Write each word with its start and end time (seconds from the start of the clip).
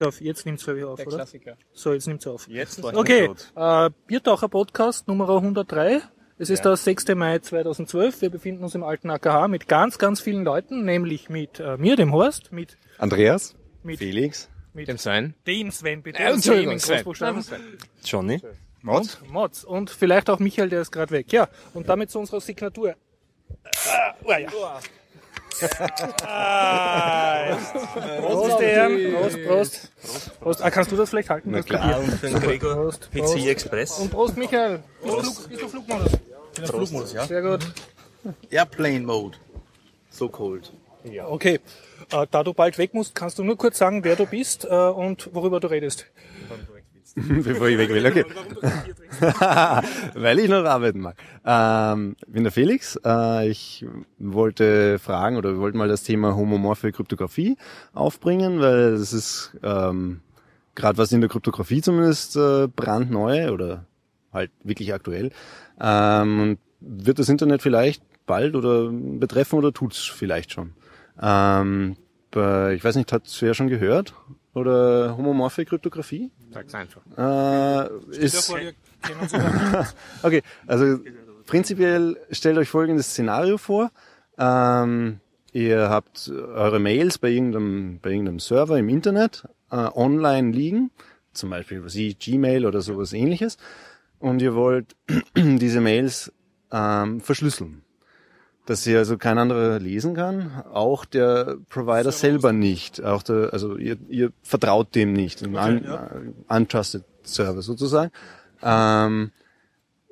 Auf, 0.00 0.20
jetzt 0.20 0.46
nimmt's 0.46 0.62
glaube 0.62 0.78
ich 0.78 0.84
auf, 0.84 0.96
Der 0.96 1.08
oder? 1.08 1.16
Klassiker. 1.16 1.56
So, 1.72 1.92
jetzt 1.92 2.06
nimmt's 2.06 2.24
auf. 2.28 2.46
Jetzt 2.46 2.84
Okay, 2.84 3.28
äh, 3.56 3.90
Biertaucher 4.06 4.48
Podcast 4.48 5.08
Nummer 5.08 5.28
103. 5.28 6.00
Es 6.38 6.50
ist 6.50 6.64
der 6.64 6.76
6. 6.76 7.16
Mai 7.16 7.40
2012. 7.40 8.22
Wir 8.22 8.30
befinden 8.30 8.62
uns 8.62 8.76
im 8.76 8.84
alten 8.84 9.10
AKH 9.10 9.48
mit 9.48 9.66
ganz, 9.66 9.98
ganz 9.98 10.20
vielen 10.20 10.44
Leuten, 10.44 10.84
nämlich 10.84 11.30
mit 11.30 11.58
äh, 11.58 11.76
mir, 11.78 11.96
dem 11.96 12.12
Horst, 12.12 12.52
mit, 12.52 12.78
Andreas, 12.98 13.56
mit 13.82 13.98
Felix, 13.98 14.48
mit 14.72 14.86
Dem 14.86 14.98
Sven. 14.98 15.34
dem 15.48 15.72
Sven, 15.72 16.00
bitte. 16.04 16.20
Äh, 16.22 16.30
Entschuldigung, 16.30 16.78
Sven. 16.78 17.04
Johnny, 18.04 18.40
Und 18.84 19.18
Mods. 19.32 19.64
Und 19.64 19.90
vielleicht 19.90 20.30
auch 20.30 20.38
Michael, 20.38 20.68
der 20.68 20.82
ist 20.82 20.92
gerade 20.92 21.10
weg. 21.10 21.32
Ja, 21.32 21.48
und 21.74 21.88
damit 21.88 22.12
zu 22.12 22.20
unserer 22.20 22.40
Signatur. 22.40 22.94
Ah, 23.88 24.14
oh 24.22 24.30
ja. 24.30 24.80
Ah, 26.24 27.56
Prost, 28.20 28.60
Herren. 28.60 29.14
Prost, 29.14 29.44
Prost. 29.46 29.90
Prost. 30.40 30.62
Ah, 30.62 30.70
kannst 30.70 30.92
du 30.92 30.96
das 30.96 31.10
vielleicht 31.10 31.30
halten? 31.30 31.50
Na 31.50 31.62
klar. 31.62 31.98
Und 32.00 32.10
für 32.12 32.28
den 32.28 32.40
Gregor 32.40 32.74
Prost, 32.74 33.10
PC 33.10 33.18
Prost. 33.20 33.46
Express. 33.46 33.98
Und 33.98 34.10
Prost, 34.10 34.36
Michael. 34.36 34.82
Bist 35.02 35.16
du, 35.16 35.22
Flug, 35.22 35.48
bist 35.48 35.62
du 35.62 35.68
Flugmodus? 35.68 36.12
Flugmodus, 36.64 37.12
ja. 37.12 37.26
Sehr 37.26 37.42
gut. 37.42 37.60
Airplane 38.50 39.00
Mode. 39.00 39.38
So 40.10 40.28
cold. 40.28 40.72
Okay. 41.26 41.60
Äh, 42.10 42.26
da 42.30 42.42
du 42.42 42.52
bald 42.54 42.78
weg 42.78 42.94
musst, 42.94 43.14
kannst 43.14 43.38
du 43.38 43.44
nur 43.44 43.56
kurz 43.56 43.78
sagen, 43.78 44.04
wer 44.04 44.16
du 44.16 44.26
bist 44.26 44.64
äh, 44.64 44.68
und 44.68 45.34
worüber 45.34 45.60
du 45.60 45.68
redest. 45.68 46.06
bevor 47.44 47.68
ich 47.68 47.78
weg 47.78 47.90
will. 47.90 48.06
Okay. 48.06 48.24
Weil 50.14 50.38
ich 50.38 50.48
noch 50.48 50.64
arbeiten 50.64 51.00
mag. 51.00 51.16
Ähm, 51.44 52.16
bin 52.26 52.44
der 52.44 52.52
Felix. 52.52 52.98
Äh, 53.04 53.48
ich 53.48 53.84
wollte 54.18 54.98
fragen 54.98 55.36
oder 55.36 55.52
wir 55.52 55.58
wollten 55.58 55.78
mal 55.78 55.88
das 55.88 56.02
Thema 56.02 56.36
homomorphe 56.36 56.92
Kryptographie 56.92 57.56
aufbringen, 57.92 58.60
weil 58.60 58.94
es 58.94 59.12
ist 59.12 59.56
ähm, 59.62 60.20
gerade 60.74 60.98
was 60.98 61.12
in 61.12 61.20
der 61.20 61.30
Kryptographie 61.30 61.82
zumindest 61.82 62.36
äh, 62.36 62.68
brandneu 62.68 63.52
oder 63.52 63.84
halt 64.32 64.50
wirklich 64.62 64.92
aktuell. 64.94 65.30
Ähm, 65.80 66.58
wird 66.80 67.18
das 67.18 67.28
Internet 67.28 67.62
vielleicht 67.62 68.02
bald 68.26 68.54
oder 68.54 68.90
betreffen 68.90 69.56
oder 69.56 69.72
tut's 69.72 70.04
vielleicht 70.04 70.52
schon? 70.52 70.74
Ähm, 71.20 71.96
ich 72.30 72.84
weiß 72.84 72.96
nicht, 72.96 73.12
hat's 73.12 73.40
wer 73.42 73.54
schon 73.54 73.68
gehört? 73.68 74.14
Oder 74.58 75.16
homomorphe 75.16 75.64
Kryptographie? 75.64 76.30
Sag's 76.52 76.74
einfach. 76.74 77.00
Äh, 77.16 77.88
ist, 78.16 78.48
über- 78.48 78.74
okay, 80.22 80.42
also 80.66 80.98
prinzipiell 81.46 82.16
stellt 82.30 82.58
euch 82.58 82.68
folgendes 82.68 83.06
Szenario 83.10 83.58
vor. 83.58 83.90
Ähm, 84.38 85.20
ihr 85.52 85.88
habt 85.88 86.28
eure 86.30 86.78
Mails 86.78 87.18
bei 87.18 87.30
irgendeinem, 87.30 87.98
bei 88.00 88.10
irgendeinem 88.10 88.38
Server 88.40 88.78
im 88.78 88.88
Internet 88.88 89.44
äh, 89.70 89.76
online 89.76 90.52
liegen, 90.52 90.90
zum 91.32 91.50
Beispiel 91.50 91.84
was 91.84 91.94
ich, 91.94 92.18
Gmail 92.18 92.66
oder 92.66 92.80
sowas 92.80 93.12
ähnliches, 93.12 93.56
und 94.18 94.42
ihr 94.42 94.54
wollt 94.54 94.96
diese 95.36 95.80
Mails 95.80 96.32
ähm, 96.72 97.20
verschlüsseln. 97.20 97.82
Dass 98.68 98.84
sie 98.84 98.94
also 98.94 99.16
kein 99.16 99.38
anderer 99.38 99.78
lesen 99.78 100.12
kann, 100.12 100.62
auch 100.70 101.06
der 101.06 101.56
Provider 101.70 102.12
selber 102.12 102.52
nicht. 102.52 103.02
Auch 103.02 103.22
der, 103.22 103.54
also 103.54 103.78
ihr, 103.78 103.96
ihr 104.10 104.30
vertraut 104.42 104.94
dem 104.94 105.14
nicht. 105.14 105.42
Ein 105.42 105.56
un, 105.56 105.84
äh, 105.86 106.54
untrusted 106.54 107.02
Server 107.22 107.62
sozusagen. 107.62 108.12
Ähm, 108.62 109.30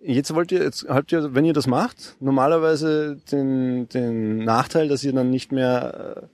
jetzt 0.02 0.34
wollt 0.34 0.52
ihr, 0.52 0.62
jetzt 0.62 0.86
habt 0.88 1.12
ihr, 1.12 1.34
wenn 1.34 1.44
ihr 1.44 1.52
das 1.52 1.66
macht, 1.66 2.16
normalerweise 2.18 3.18
den, 3.30 3.90
den 3.90 4.38
Nachteil, 4.38 4.88
dass 4.88 5.04
ihr 5.04 5.12
dann 5.12 5.28
nicht 5.28 5.52
mehr 5.52 6.26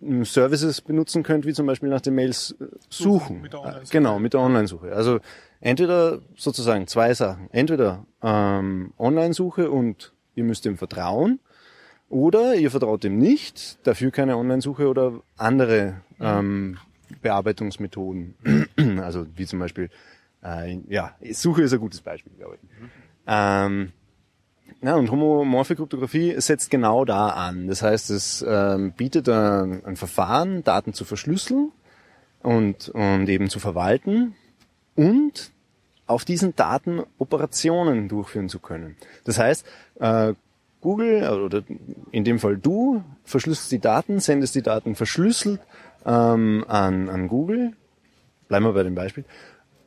äh, 0.00 0.24
Services 0.24 0.80
benutzen 0.80 1.22
könnt, 1.24 1.44
wie 1.44 1.52
zum 1.52 1.66
Beispiel 1.66 1.90
nach 1.90 2.00
den 2.00 2.14
Mails 2.14 2.56
äh, 2.58 2.68
suchen. 2.88 3.42
mit 3.42 3.52
Genau, 3.90 4.18
mit 4.18 4.32
der 4.32 4.40
Online-Suche. 4.40 4.94
Also 4.94 5.20
entweder 5.60 6.20
sozusagen 6.38 6.86
zwei 6.86 7.12
Sachen. 7.12 7.50
Entweder 7.50 8.06
ähm, 8.22 8.94
Online-Suche 8.98 9.70
und 9.70 10.14
ihr 10.34 10.44
müsst 10.44 10.64
dem 10.64 10.76
vertrauen, 10.76 11.40
oder 12.08 12.54
ihr 12.54 12.70
vertraut 12.70 13.04
dem 13.04 13.18
nicht, 13.18 13.78
dafür 13.86 14.10
keine 14.10 14.36
Online-Suche 14.36 14.86
oder 14.86 15.22
andere 15.38 16.02
ähm, 16.20 16.76
Bearbeitungsmethoden. 17.22 18.34
also 19.02 19.26
wie 19.34 19.46
zum 19.46 19.58
Beispiel, 19.58 19.88
äh, 20.44 20.78
ja, 20.88 21.16
Suche 21.32 21.62
ist 21.62 21.72
ein 21.72 21.80
gutes 21.80 22.02
Beispiel, 22.02 22.32
glaube 22.36 22.56
ich. 22.56 22.68
Ähm, 23.26 23.92
ja, 24.82 24.96
und 24.96 25.10
homomorphe 25.10 25.74
Kryptographie 25.74 26.34
setzt 26.38 26.70
genau 26.70 27.04
da 27.04 27.28
an. 27.28 27.66
Das 27.66 27.82
heißt, 27.82 28.10
es 28.10 28.44
ähm, 28.46 28.92
bietet 28.92 29.28
ein, 29.30 29.82
ein 29.84 29.96
Verfahren, 29.96 30.64
Daten 30.64 30.92
zu 30.92 31.04
verschlüsseln 31.04 31.72
und, 32.42 32.90
und 32.90 33.28
eben 33.28 33.48
zu 33.48 33.58
verwalten 33.58 34.34
und 34.96 35.52
auf 36.12 36.24
diesen 36.24 36.54
Daten 36.56 37.02
Operationen 37.18 38.08
durchführen 38.08 38.48
zu 38.48 38.58
können. 38.60 38.96
Das 39.24 39.38
heißt, 39.38 39.66
äh, 40.00 40.34
Google 40.80 41.28
oder 41.40 41.62
in 42.10 42.24
dem 42.24 42.38
Fall 42.38 42.56
du 42.56 43.02
verschlüsselst 43.24 43.70
die 43.72 43.78
Daten, 43.78 44.20
sendest 44.20 44.54
die 44.54 44.62
Daten 44.62 44.94
verschlüsselt 44.96 45.60
ähm, 46.04 46.64
an, 46.68 47.08
an 47.08 47.28
Google. 47.28 47.72
Bleiben 48.48 48.64
wir 48.66 48.72
bei 48.72 48.82
dem 48.82 48.94
Beispiel. 48.94 49.24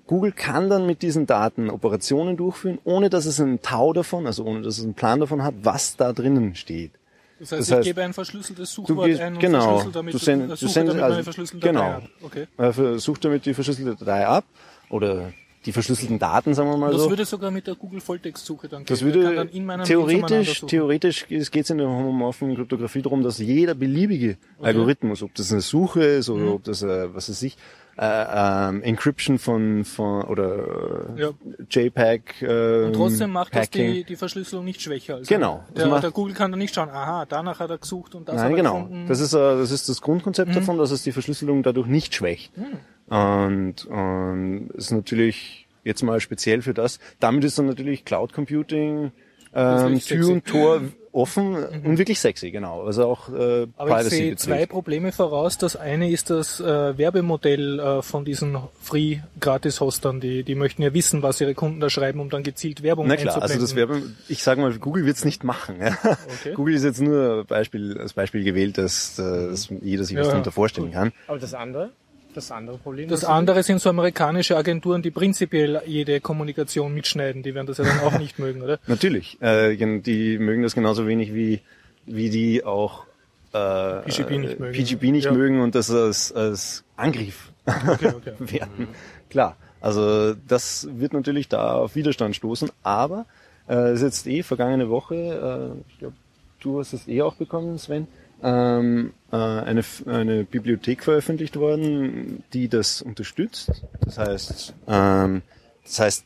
Google 0.08 0.32
kann 0.32 0.70
dann 0.70 0.86
mit 0.86 1.02
diesen 1.02 1.26
Daten 1.26 1.70
Operationen 1.70 2.38
durchführen, 2.38 2.78
ohne 2.84 3.10
dass 3.10 3.26
es 3.26 3.42
einen 3.42 3.62
Tau 3.62 3.92
davon, 3.92 4.28
also 4.28 4.46
ohne 4.46 4.62
dass 4.62 4.78
es 4.78 4.84
einen 4.84 4.94
Plan 4.94 5.20
davon 5.20 5.44
hat, 5.44 5.56
was 5.64 5.98
da 5.98 6.14
drinnen 6.14 6.56
steht. 6.56 6.92
Das 7.40 7.52
heißt, 7.52 7.60
Das 7.60 7.68
ich 7.68 7.74
heißt, 7.76 7.86
gebe 7.88 8.04
ein 8.04 8.14
verschlüsseltes 8.14 8.72
Suchwort 8.72 9.08
gehst- 9.08 9.20
ein 9.20 9.34
und 9.34 9.40
genau, 9.40 9.62
verschlüssel 9.80 9.92
damit, 9.92 10.14
du 10.14 10.18
send- 10.20 10.44
äh, 10.46 10.48
du 10.48 10.56
send- 10.68 10.90
damit 10.90 11.04
also, 11.04 11.14
meine 11.16 11.24
verschlüsselte 11.24 11.68
genau. 11.68 11.82
Datei 11.82 11.96
ab. 11.98 12.10
Okay. 12.22 12.48
Er 12.58 12.74
versucht 12.74 13.26
damit 13.26 13.46
die 13.46 13.54
verschlüsselte 13.54 13.96
Datei 14.06 14.26
ab 14.28 14.46
oder 14.90 15.34
die 15.66 15.72
verschlüsselten 15.72 16.20
Daten, 16.20 16.54
sagen 16.54 16.70
wir 16.70 16.78
mal 16.78 16.92
Das 16.92 17.02
so. 17.04 17.10
würde 17.10 17.26
sogar 17.26 17.50
mit 17.52 17.66
der 17.68 17.76
Google 17.76 18.00
Volltextsuche 18.02 18.68
dann 18.70 18.86
Das 18.86 19.00
gehen. 19.00 19.12
Kann 19.12 19.22
würde 19.24 19.36
dann 19.66 19.84
theoretisch, 19.84 20.62
theoretisch 20.68 21.28
geht 21.28 21.52
es 21.52 21.70
in 21.70 21.78
der 21.80 21.88
homomorphen 21.88 22.56
Kryptographie 22.56 23.02
darum, 23.02 23.24
dass 23.24 23.40
jeder 23.40 23.74
beliebige 23.76 24.38
Algorithmus, 24.62 25.24
ob 25.24 25.34
das 25.36 25.52
eine 25.52 25.62
Suche 25.62 26.04
ist 26.04 26.30
Mhm. 26.30 26.36
oder 26.36 26.54
ob 26.54 26.64
das, 26.64 26.82
äh, 26.84 27.14
was 27.14 27.30
weiß 27.30 27.42
ich, 27.44 27.58
äh, 27.98 28.26
ähm, 28.70 28.84
Encryption 28.84 29.40
von, 29.40 29.86
von 29.86 30.24
oder 30.24 31.14
äh, 31.18 31.22
Ja. 31.22 31.30
JPEG. 31.70 32.42
Äh, 32.42 32.84
Und 32.88 32.94
trotzdem 32.94 33.32
macht 33.32 33.56
das 33.56 33.70
Packing. 33.70 33.94
die, 33.94 34.04
die 34.04 34.16
Verschlüsselung 34.18 34.66
nicht 34.66 34.82
schwächer. 34.82 35.16
Also 35.16 35.34
Genau. 35.34 35.64
Das 35.74 35.84
Der, 35.84 35.88
macht- 35.88 36.04
der 36.04 36.12
Google 36.12 36.34
kann 36.34 36.52
dann 36.52 36.60
nicht 36.60 36.76
schauen, 36.76 36.90
aha, 36.90 37.26
danach 37.26 37.60
hat 37.60 37.70
er 37.70 37.78
gesucht 37.78 38.14
und 38.16 38.28
das 38.28 38.36
Nein, 38.36 38.44
hat 38.46 38.52
er 38.52 38.58
genau. 38.58 38.84
gefunden. 38.84 39.06
Das 39.08 39.22
ist, 39.22 39.34
äh, 39.34 39.38
das 39.38 39.72
ist 39.72 39.88
das 39.88 40.02
Grundkonzept 40.02 40.50
Mhm. 40.50 40.56
davon, 40.56 40.78
dass 40.78 40.92
es 40.92 41.04
die 41.04 41.14
Verschlüsselung 41.14 41.64
dadurch 41.64 41.88
nicht 41.88 42.14
schwächt. 42.14 42.52
Und, 43.08 43.86
und 43.86 44.70
ist 44.76 44.92
natürlich 44.92 45.68
jetzt 45.84 46.02
mal 46.04 46.20
speziell 46.20 46.62
für 46.62 46.74
das. 46.74 47.00
Damit 47.20 47.44
ist 47.44 47.58
dann 47.60 47.68
natürlich 47.68 48.06
Cloud 48.06 48.34
Computing 48.34 49.12
ähm, 49.54 50.00
Tür 50.00 50.00
sexy. 50.00 50.32
und 50.32 50.46
Tor 50.46 50.82
offen 51.14 51.56
und 51.56 51.98
wirklich 51.98 52.20
sexy, 52.20 52.52
genau. 52.52 52.84
Also 52.84 53.06
auch 53.06 53.30
äh, 53.30 53.68
Aber 53.78 53.90
ich 53.90 53.96
Privacy 53.96 54.10
sehe 54.10 54.36
zwei. 54.36 54.66
Probleme 54.66 55.14
voraus. 55.14 55.58
Das 55.58 55.78
eine 55.78 56.12
ist 56.12 56.30
das 56.30 56.60
äh, 56.60 56.98
Werbemodell 56.98 57.80
äh, 57.80 58.02
von 58.02 58.26
diesen 58.26 58.58
Free-Gratis-Hostern. 58.82 60.20
Die, 60.20 60.44
die 60.44 60.56
möchten 60.56 60.82
ja 60.82 60.94
wissen, 60.94 61.24
was 61.24 61.40
ihre 61.40 61.54
Kunden 61.54 61.80
da 61.80 61.90
schreiben, 61.90 62.20
um 62.20 62.30
dann 62.30 62.44
gezielt 62.44 62.84
Werbung 62.84 63.08
Na 63.08 63.16
klar, 63.16 63.42
also 63.42 63.58
das 63.58 63.76
Werbe, 63.76 64.02
ich 64.28 64.44
sage 64.44 64.60
mal, 64.60 64.74
Google 64.78 65.06
wird's 65.06 65.24
nicht 65.24 65.46
machen. 65.46 65.78
Ja. 65.80 65.98
Okay. 66.42 66.54
Google 66.56 66.76
ist 66.76 66.84
jetzt 66.84 67.02
nur 67.02 67.46
Beispiel, 67.46 67.98
als 67.98 68.12
Beispiel 68.12 68.44
gewählt, 68.44 68.78
dass, 68.78 69.18
äh, 69.18 69.48
dass 69.48 69.70
jeder 69.70 70.04
sich 70.04 70.18
was 70.18 70.26
Ja, 70.26 70.32
darunter 70.32 70.52
vorstellen 70.52 70.92
kann. 70.92 71.14
Aber 71.28 71.40
das 71.40 71.54
andere? 71.54 71.92
Das 72.36 72.52
andere 72.52 72.78
Problem? 72.78 73.08
Das 73.10 73.24
andere 73.24 73.64
sind 73.64 73.80
so 73.82 73.90
amerikanische 73.90 74.58
Agenturen, 74.58 75.02
die 75.02 75.10
prinzipiell 75.12 75.82
jede 75.86 76.20
Kommunikation 76.20 76.94
mitschneiden. 76.94 77.42
Die 77.44 77.56
werden 77.56 77.66
das 77.68 77.78
ja 77.78 77.86
dann 77.86 78.00
auch 78.02 78.20
nicht 78.20 78.38
mögen, 78.40 78.62
oder? 78.62 78.78
Natürlich, 78.88 79.42
äh, 79.42 79.76
die 80.02 80.38
mögen 80.38 80.62
das 80.62 80.76
genauso 80.76 81.08
wenig 81.08 81.34
wie, 81.34 81.62
wie 82.06 82.30
die 82.30 82.64
auch 82.66 83.06
äh, 83.54 84.02
PGP 84.02 84.32
nicht 84.40 84.60
mögen. 84.60 84.74
PGP 84.74 85.04
nicht 85.12 85.26
Ja. 85.26 85.32
mögen 85.32 85.62
und 85.62 85.76
das 85.76 85.90
als, 85.90 86.32
als 86.34 86.84
Angriff 86.98 87.52
Okay, 87.66 88.14
okay. 88.16 88.34
werden. 88.40 88.90
Klar, 89.30 89.56
also 89.82 90.34
das 90.48 90.88
wird 90.92 91.14
natürlich 91.14 91.48
da 91.48 91.76
auf 91.76 91.96
Widerstand 91.96 92.36
stoßen, 92.36 92.70
aber 92.84 93.26
äh, 93.70 93.94
ist 93.94 94.02
jetzt 94.02 94.28
eh 94.28 94.44
vergangene 94.44 94.90
Woche, 94.90 95.16
äh, 95.16 95.92
ich 95.92 96.00
glaube, 96.00 96.16
du 96.60 96.80
hast 96.80 96.94
es 96.94 97.08
eh 97.08 97.22
auch 97.22 97.36
bekommen, 97.36 97.78
Sven, 97.80 98.08
ähm, 98.46 99.14
äh, 99.32 99.36
eine, 99.36 99.84
eine 100.06 100.44
Bibliothek 100.44 101.04
veröffentlicht 101.04 101.56
worden, 101.58 102.44
die 102.54 102.68
das 102.70 103.02
unterstützt. 103.02 103.72
Das 104.02 104.20
heißt, 104.20 104.74
ähm, 104.88 105.42
das 105.84 106.00
heißt 106.00 106.26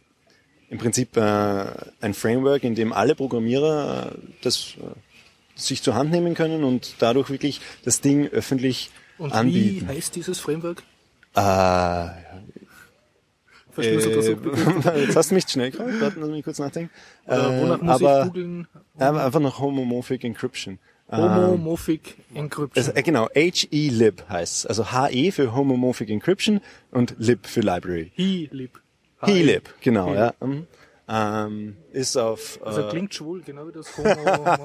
im 0.70 0.78
Prinzip 0.78 1.16
äh, 1.16 1.66
ein 2.02 2.14
Framework, 2.14 2.64
in 2.64 2.76
dem 2.76 2.92
alle 2.92 3.16
Programmierer 3.16 4.12
äh, 4.12 4.18
das 4.42 4.76
äh, 4.78 5.60
sich 5.60 5.82
zur 5.82 5.96
Hand 5.96 6.12
nehmen 6.12 6.34
können 6.36 6.64
und 6.66 6.96
dadurch 7.00 7.30
wirklich 7.30 7.62
das 7.86 8.02
Ding 8.02 8.28
öffentlich 8.28 8.92
Und 9.18 9.34
anbieten. 9.34 9.88
wie 9.88 9.94
heißt 9.96 10.16
dieses 10.16 10.40
Framework? 10.40 10.84
Äh, 11.36 12.08
äh, 13.78 13.96
jetzt 15.00 15.16
hast 15.16 15.32
du 15.32 15.36
mich 15.36 15.48
schnell 15.48 15.72
gefragt, 15.72 16.02
warte, 16.02 16.20
lass 16.20 16.30
mich 16.30 16.44
kurz 16.44 16.60
nachdenken. 16.60 16.92
Äh, 17.26 17.38
wonach 17.38 17.82
muss 17.82 17.96
aber, 17.96 18.20
ich 18.20 18.28
googeln? 18.28 18.68
Aber 18.98 19.24
einfach 19.26 19.40
nach 19.40 19.60
Homomorphic 19.60 20.26
Encryption. 20.26 20.80
Homomorphic 21.12 22.16
Encryption. 22.34 22.84
Also, 22.84 22.92
äh, 22.96 23.04
genau, 23.04 23.28
HELib 23.34 24.24
heißt 24.30 24.68
Also 24.70 24.92
HE 24.92 25.32
für 25.32 25.56
Homomorphic 25.56 26.10
Encryption 26.10 26.62
und 26.92 27.16
Lib 27.18 27.46
für 27.48 27.62
Library. 27.62 28.12
He-Lib. 28.16 28.80
HELib, 29.22 29.74
genau, 29.82 30.08
He-Lib. 30.08 30.20
ja. 30.20 30.48
Mhm. 30.48 30.68
Ähm, 31.12 31.76
ist 31.92 32.16
auf... 32.18 32.60
Also 32.64 32.82
äh, 32.84 32.90
klingt 32.90 33.12
schwul, 33.16 33.42
genau 33.42 33.68
wie 33.68 33.72
das 33.72 33.98
Homo. 33.98 34.10
aber 34.12 34.60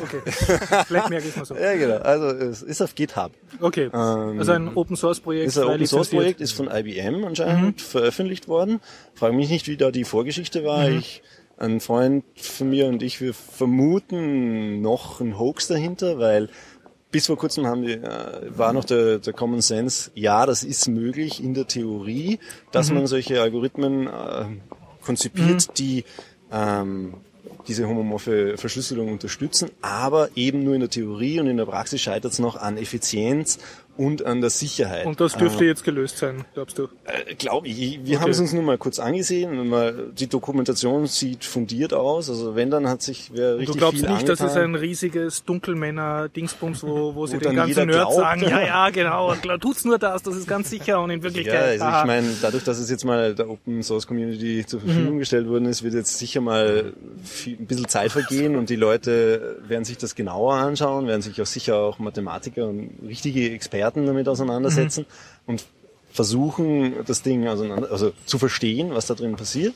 okay. 0.00 0.20
Vielleicht 0.86 1.10
merke 1.10 1.26
ich 1.26 1.34
mal 1.34 1.44
so. 1.44 1.56
ja, 1.56 1.74
genau. 1.74 1.96
Also 1.96 2.26
es 2.28 2.62
ist 2.62 2.80
auf 2.80 2.94
GitHub. 2.94 3.32
Okay. 3.60 3.90
Also 3.92 4.52
ein 4.52 4.76
Open 4.76 4.94
Source 4.94 5.18
Projekt. 5.18 5.42
Ähm, 5.42 5.48
Ist 5.48 5.58
ein 5.58 5.66
Open 5.74 5.86
Source. 5.86 6.10
Projekt, 6.10 6.40
ist 6.40 6.52
von 6.52 6.70
IBM 6.72 7.24
anscheinend 7.24 7.80
veröffentlicht 7.82 8.46
worden. 8.46 8.80
Frage 9.14 9.34
mich 9.34 9.50
nicht, 9.50 9.66
wie 9.66 9.76
da 9.76 9.90
die 9.90 10.04
Vorgeschichte 10.04 10.64
war. 10.64 10.88
Ich, 10.88 11.20
ein 11.58 11.80
Freund 11.80 12.24
von 12.36 12.70
mir 12.70 12.86
und 12.86 13.02
ich, 13.02 13.20
wir 13.20 13.34
vermuten 13.34 14.80
noch 14.80 15.20
einen 15.20 15.38
Hoax 15.38 15.68
dahinter, 15.68 16.18
weil 16.18 16.48
bis 17.10 17.26
vor 17.26 17.36
kurzem 17.36 17.66
haben 17.66 17.82
die, 17.82 17.92
äh, 17.92 18.56
war 18.56 18.72
noch 18.72 18.84
der, 18.84 19.18
der 19.18 19.32
Common 19.32 19.60
Sense, 19.60 20.10
ja, 20.14 20.46
das 20.46 20.64
ist 20.64 20.88
möglich 20.88 21.42
in 21.42 21.54
der 21.54 21.66
Theorie, 21.66 22.38
dass 22.72 22.90
man 22.90 23.06
solche 23.06 23.40
Algorithmen 23.40 24.06
äh, 24.06 24.44
konzipiert, 25.02 25.78
die 25.78 26.04
ähm, 26.50 27.14
diese 27.68 27.86
homomorphe 27.86 28.56
Verschlüsselung 28.56 29.12
unterstützen, 29.12 29.70
aber 29.82 30.30
eben 30.34 30.64
nur 30.64 30.74
in 30.74 30.80
der 30.80 30.90
Theorie 30.90 31.38
und 31.38 31.46
in 31.46 31.58
der 31.58 31.66
Praxis 31.66 32.00
scheitert 32.00 32.32
es 32.32 32.38
noch 32.38 32.56
an 32.56 32.76
Effizienz 32.76 33.58
und 33.96 34.24
an 34.24 34.40
der 34.40 34.50
Sicherheit. 34.50 35.04
Und 35.04 35.20
das 35.20 35.36
dürfte 35.36 35.66
jetzt 35.66 35.84
gelöst 35.84 36.16
sein, 36.16 36.44
glaubst 36.54 36.78
du? 36.78 36.88
Äh, 37.04 37.34
Glaube 37.34 37.68
ich. 37.68 38.00
Wir 38.04 38.20
haben 38.20 38.30
es 38.30 38.40
uns 38.40 38.52
nur 38.52 38.62
mal 38.62 38.78
kurz 38.78 38.98
angesehen. 38.98 39.68
Mal, 39.68 40.10
die 40.18 40.28
Dokumentation 40.28 41.06
sieht 41.06 41.44
fundiert 41.44 41.92
aus. 41.92 42.30
Also 42.30 42.54
wenn, 42.54 42.70
dann 42.70 42.88
hat 42.88 43.02
sich 43.02 43.30
wer 43.34 43.58
richtig 43.58 43.74
du 43.74 43.78
glaubst 43.78 44.00
viel 44.00 44.10
nicht, 44.10 44.28
dass 44.28 44.40
es 44.40 44.52
angetan. 44.52 44.70
ein 44.70 44.74
riesiges 44.76 45.44
Dunkelmänner-Dingsbums, 45.44 46.82
wo, 46.84 47.14
wo 47.14 47.26
sie 47.26 47.36
Wo 47.36 47.40
den 47.40 47.56
ganzen 47.56 47.86
Nerds 47.86 48.16
sagen, 48.16 48.42
ja, 48.42 48.62
ja, 48.62 48.90
genau, 48.90 49.34
klar, 49.34 49.58
tut's 49.58 49.84
nur 49.84 49.98
das, 49.98 50.22
das 50.22 50.36
ist 50.36 50.48
ganz 50.48 50.70
sicher 50.70 51.00
und 51.00 51.10
in 51.10 51.18
ja, 51.18 51.24
Wirklichkeit. 51.24 51.62
also 51.62 51.84
haha. 51.84 52.00
ich 52.00 52.06
meine, 52.06 52.28
dadurch, 52.40 52.64
dass 52.64 52.78
es 52.78 52.88
jetzt 52.88 53.04
mal 53.04 53.34
der 53.34 53.50
Open 53.50 53.82
Source 53.82 54.06
Community 54.06 54.64
zur 54.66 54.80
Verfügung 54.80 55.18
gestellt 55.18 55.48
worden 55.48 55.66
ist, 55.66 55.82
wird 55.82 55.94
jetzt 55.94 56.18
sicher 56.18 56.40
mal 56.40 56.94
viel, 57.24 57.58
ein 57.58 57.66
bisschen 57.66 57.88
Zeit 57.88 58.10
vergehen 58.10 58.56
und 58.56 58.70
die 58.70 58.76
Leute 58.76 59.58
werden 59.66 59.84
sich 59.84 59.98
das 59.98 60.14
genauer 60.14 60.54
anschauen, 60.54 61.06
werden 61.06 61.22
sich 61.22 61.40
auch 61.42 61.46
sicher 61.46 61.76
auch 61.76 61.98
Mathematiker 61.98 62.66
und 62.66 62.90
richtige 63.06 63.50
Experten 63.50 63.81
damit 64.06 64.28
auseinandersetzen 64.28 65.06
und 65.46 65.64
versuchen, 66.12 66.94
das 67.06 67.22
Ding 67.22 67.46
auseinander, 67.48 67.90
also 67.90 68.12
zu 68.26 68.38
verstehen, 68.38 68.90
was 68.94 69.06
da 69.06 69.14
drin 69.14 69.36
passiert. 69.36 69.74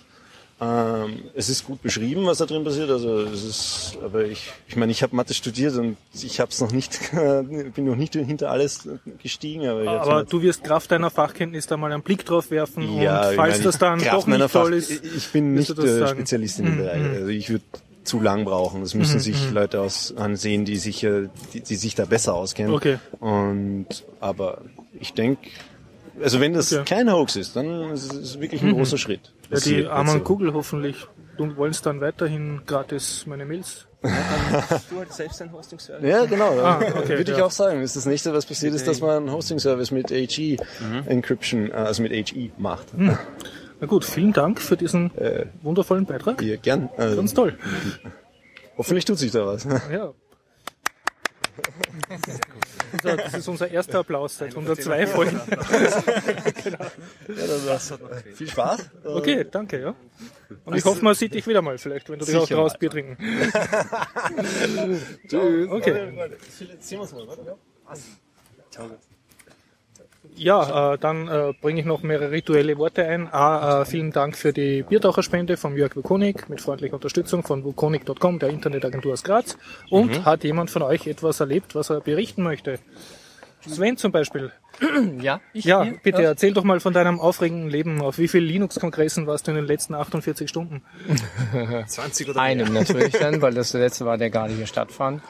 Ähm, 0.58 1.25
es 1.35 1.50
ist 1.50 1.67
gut 1.67 1.82
beschrieben, 1.82 2.25
was 2.25 2.38
da 2.38 2.47
drin 2.47 2.64
passiert. 2.64 2.88
Also 2.88 3.20
es 3.20 3.44
ist, 3.44 3.99
aber 4.03 4.25
ich, 4.25 4.50
ich 4.69 4.76
meine, 4.76 4.91
ich 4.91 5.03
habe 5.03 5.14
Mathe 5.14 5.35
studiert 5.35 5.75
und 5.76 5.99
ich 6.14 6.41
habe 6.41 6.50
es 6.50 6.62
noch 6.62 6.73
nicht, 6.73 6.99
bin 7.12 7.85
noch 7.85 7.97
nicht 7.97 8.14
hinter 8.14 8.50
alles 8.50 8.88
gestiegen. 9.23 9.67
Aber, 9.67 10.00
Aber 10.00 10.25
du 10.25 10.41
wirst 10.41 10.64
Kraft 10.64 10.91
deiner 10.93 11.11
Fachkenntnis 11.11 11.67
da 11.67 11.76
mal 11.76 11.93
einen 11.93 12.02
Blick 12.02 12.25
drauf 12.25 12.50
werfen 12.50 13.00
ja, 13.00 13.29
und 13.29 13.37
falls 13.37 13.55
meine, 13.56 13.64
das 13.64 13.79
dann 13.79 13.99
Kraft 13.99 14.12
doch 14.12 14.26
nicht 14.26 14.38
meiner 14.38 14.49
toll 14.49 14.81
Fach- 14.81 14.91
ist, 14.91 15.05
Ich 15.05 15.29
bin 15.31 15.52
nicht 15.52 15.79
äh. 15.79 16.09
Spezialist 16.09 16.59
in 16.61 16.64
dem 16.67 16.79
Bereich. 16.79 17.02
Also 17.02 17.29
ich 17.29 17.50
würde 17.50 17.64
zu 18.06 18.20
lang 18.20 18.44
brauchen. 18.44 18.81
Das 18.81 18.94
Mhm, 18.94 19.00
müssen 19.00 19.20
sich 19.20 19.50
Leute 19.50 19.81
aus 19.81 20.14
ansehen, 20.17 20.64
die 20.64 20.76
sich, 20.76 21.05
äh, 21.05 21.29
die, 21.53 21.61
die 21.61 21.76
sich 21.76 21.94
da 21.94 22.05
besser 22.06 22.35
auskennen. 22.35 22.73
Okay. 22.75 22.99
Und 23.20 23.87
aber 24.20 24.62
ich 24.99 25.12
denke, 25.12 25.49
also 26.23 26.41
wenn 26.41 26.55
das 26.55 26.73
Okay. 26.73 26.81
Mhm. 26.81 26.85
kein 26.87 27.12
Hoax 27.12 27.37
ist, 27.37 27.56
dann 27.56 27.91
ist 27.91 28.12
es 28.12 28.41
wirklich 28.41 28.62
ein 28.62 28.73
großer 28.73 28.97
Schritt. 28.99 29.32
ja, 29.50 29.58
die 29.61 29.87
armen 29.87 30.25
Kugel 30.25 30.53
hoffentlich. 30.55 31.06
Du 31.37 31.55
wolltest 31.56 31.85
dann 31.85 32.00
weiterhin 32.00 32.62
gratis 32.67 33.25
meine 33.26 33.44
Mails. 33.44 33.87
Du 34.91 34.99
halt 34.99 35.12
selbst 35.12 35.43
ein 35.43 35.52
Hosting-Service. 35.52 36.09
Ja, 36.09 36.25
genau. 36.25 36.59
Ah, 36.61 36.81
okay, 36.97 37.19
Würde 37.19 37.32
ich 37.32 37.38
ja. 37.38 37.44
auch 37.44 37.50
sagen. 37.50 37.81
Das 37.81 37.91
ist 37.91 37.97
das 37.97 38.06
nächste, 38.06 38.32
was 38.32 38.47
passiert 38.47 38.73
ist, 38.75 38.87
dass 38.87 39.00
man 39.00 39.11
einen 39.17 39.32
Hosting-Service 39.32 39.91
mit 39.91 40.11
HE 40.11 40.56
Mhm. 40.81 41.02
Encryption, 41.06 41.70
äh, 41.70 41.75
also 41.75 42.02
mit 42.02 42.12
HE 42.12 42.50
macht. 42.56 42.87
Na 43.81 43.87
gut, 43.87 44.05
vielen 44.05 44.32
Dank 44.32 44.61
für 44.61 44.76
diesen 44.76 45.11
wundervollen 45.62 46.06
Beitrag. 46.06 46.40
Ja, 46.43 46.56
gern. 46.56 46.88
Also, 46.96 47.17
Ganz 47.17 47.34
toll. 47.34 47.58
hoffentlich 48.76 49.05
tut 49.05 49.19
sich 49.19 49.31
da 49.32 49.46
was. 49.46 49.64
Ja. 49.90 50.12
So, 53.02 53.17
das 53.17 53.34
ist 53.34 53.49
unser 53.49 53.70
erster 53.70 54.00
Applaus 54.00 54.38
seit 54.38 54.50
102 54.50 55.06
Folgen. 55.06 55.40
Viel 58.34 58.49
Spaß. 58.49 58.90
Okay, 59.05 59.46
danke, 59.50 59.81
ja. 59.81 59.94
Und 60.64 60.76
ich 60.76 60.84
hoffe, 60.84 61.02
man 61.05 61.14
sieht 61.14 61.34
dich 61.34 61.46
wieder 61.46 61.62
mal 61.62 61.78
vielleicht, 61.78 62.08
wenn 62.11 62.19
du 62.19 62.25
dich 62.25 62.37
auch 62.37 62.43
Sicher 62.43 62.56
raus 62.56 62.78
Bier 62.78 62.90
trinken. 62.90 63.17
Okay. 65.70 66.12
Ja, 70.37 70.94
äh, 70.94 70.99
dann 70.99 71.29
äh, 71.29 71.53
bringe 71.61 71.81
ich 71.81 71.87
noch 71.87 72.03
mehrere 72.03 72.31
rituelle 72.31 72.77
Worte 72.79 73.05
ein. 73.06 73.33
A, 73.33 73.83
äh, 73.83 73.85
vielen 73.87 74.12
Dank 74.12 74.37
für 74.37 74.53
die 74.53 74.83
Biertaucherspende 74.83 75.56
von 75.56 75.77
Jörg 75.77 75.97
Wukonik 75.97 76.49
mit 76.50 76.61
freundlicher 76.61 76.94
Unterstützung 76.94 77.43
von 77.43 77.65
wukonik.com, 77.65 78.38
der 78.38 78.50
Internetagentur 78.50 79.15
aus 79.15 79.23
Graz. 79.25 79.56
Und 79.91 80.25
hat 80.25 80.44
jemand 80.44 80.71
von 80.71 80.83
euch 80.83 81.06
etwas 81.06 81.41
erlebt, 81.41 81.75
was 81.75 81.91
er 81.91 82.00
berichten 82.00 82.43
möchte? 82.43 82.79
Sven 83.67 83.97
zum 83.97 84.12
Beispiel. 84.12 84.53
Ja, 85.23 85.41
ich 85.55 85.65
Ja, 85.65 85.83
hier? 85.85 85.94
bitte 86.03 86.23
erzähl 86.23 86.53
doch 86.53 86.62
mal 86.62 86.81
von 86.81 86.93
deinem 86.93 87.19
aufregenden 87.19 87.71
Leben. 87.71 88.03
Auf 88.03 88.19
wie 88.19 88.29
vielen 88.29 88.44
Linux-Kongressen 88.44 89.27
warst 89.27 89.47
du 89.47 89.53
in 89.53 89.56
den 89.56 89.65
letzten 89.67 89.94
48 89.94 90.49
Stunden? 90.50 90.83
20 91.87 92.29
oder 92.29 92.41
Einem 92.43 92.75
natürlich 92.75 93.12
dann, 93.15 93.41
weil 93.41 93.55
das 93.55 93.73
der 93.73 93.81
letzte 93.81 94.05
war, 94.05 94.19
der 94.19 94.29
gerade 94.29 94.53
hier 94.53 94.67
stattfand. 94.67 95.23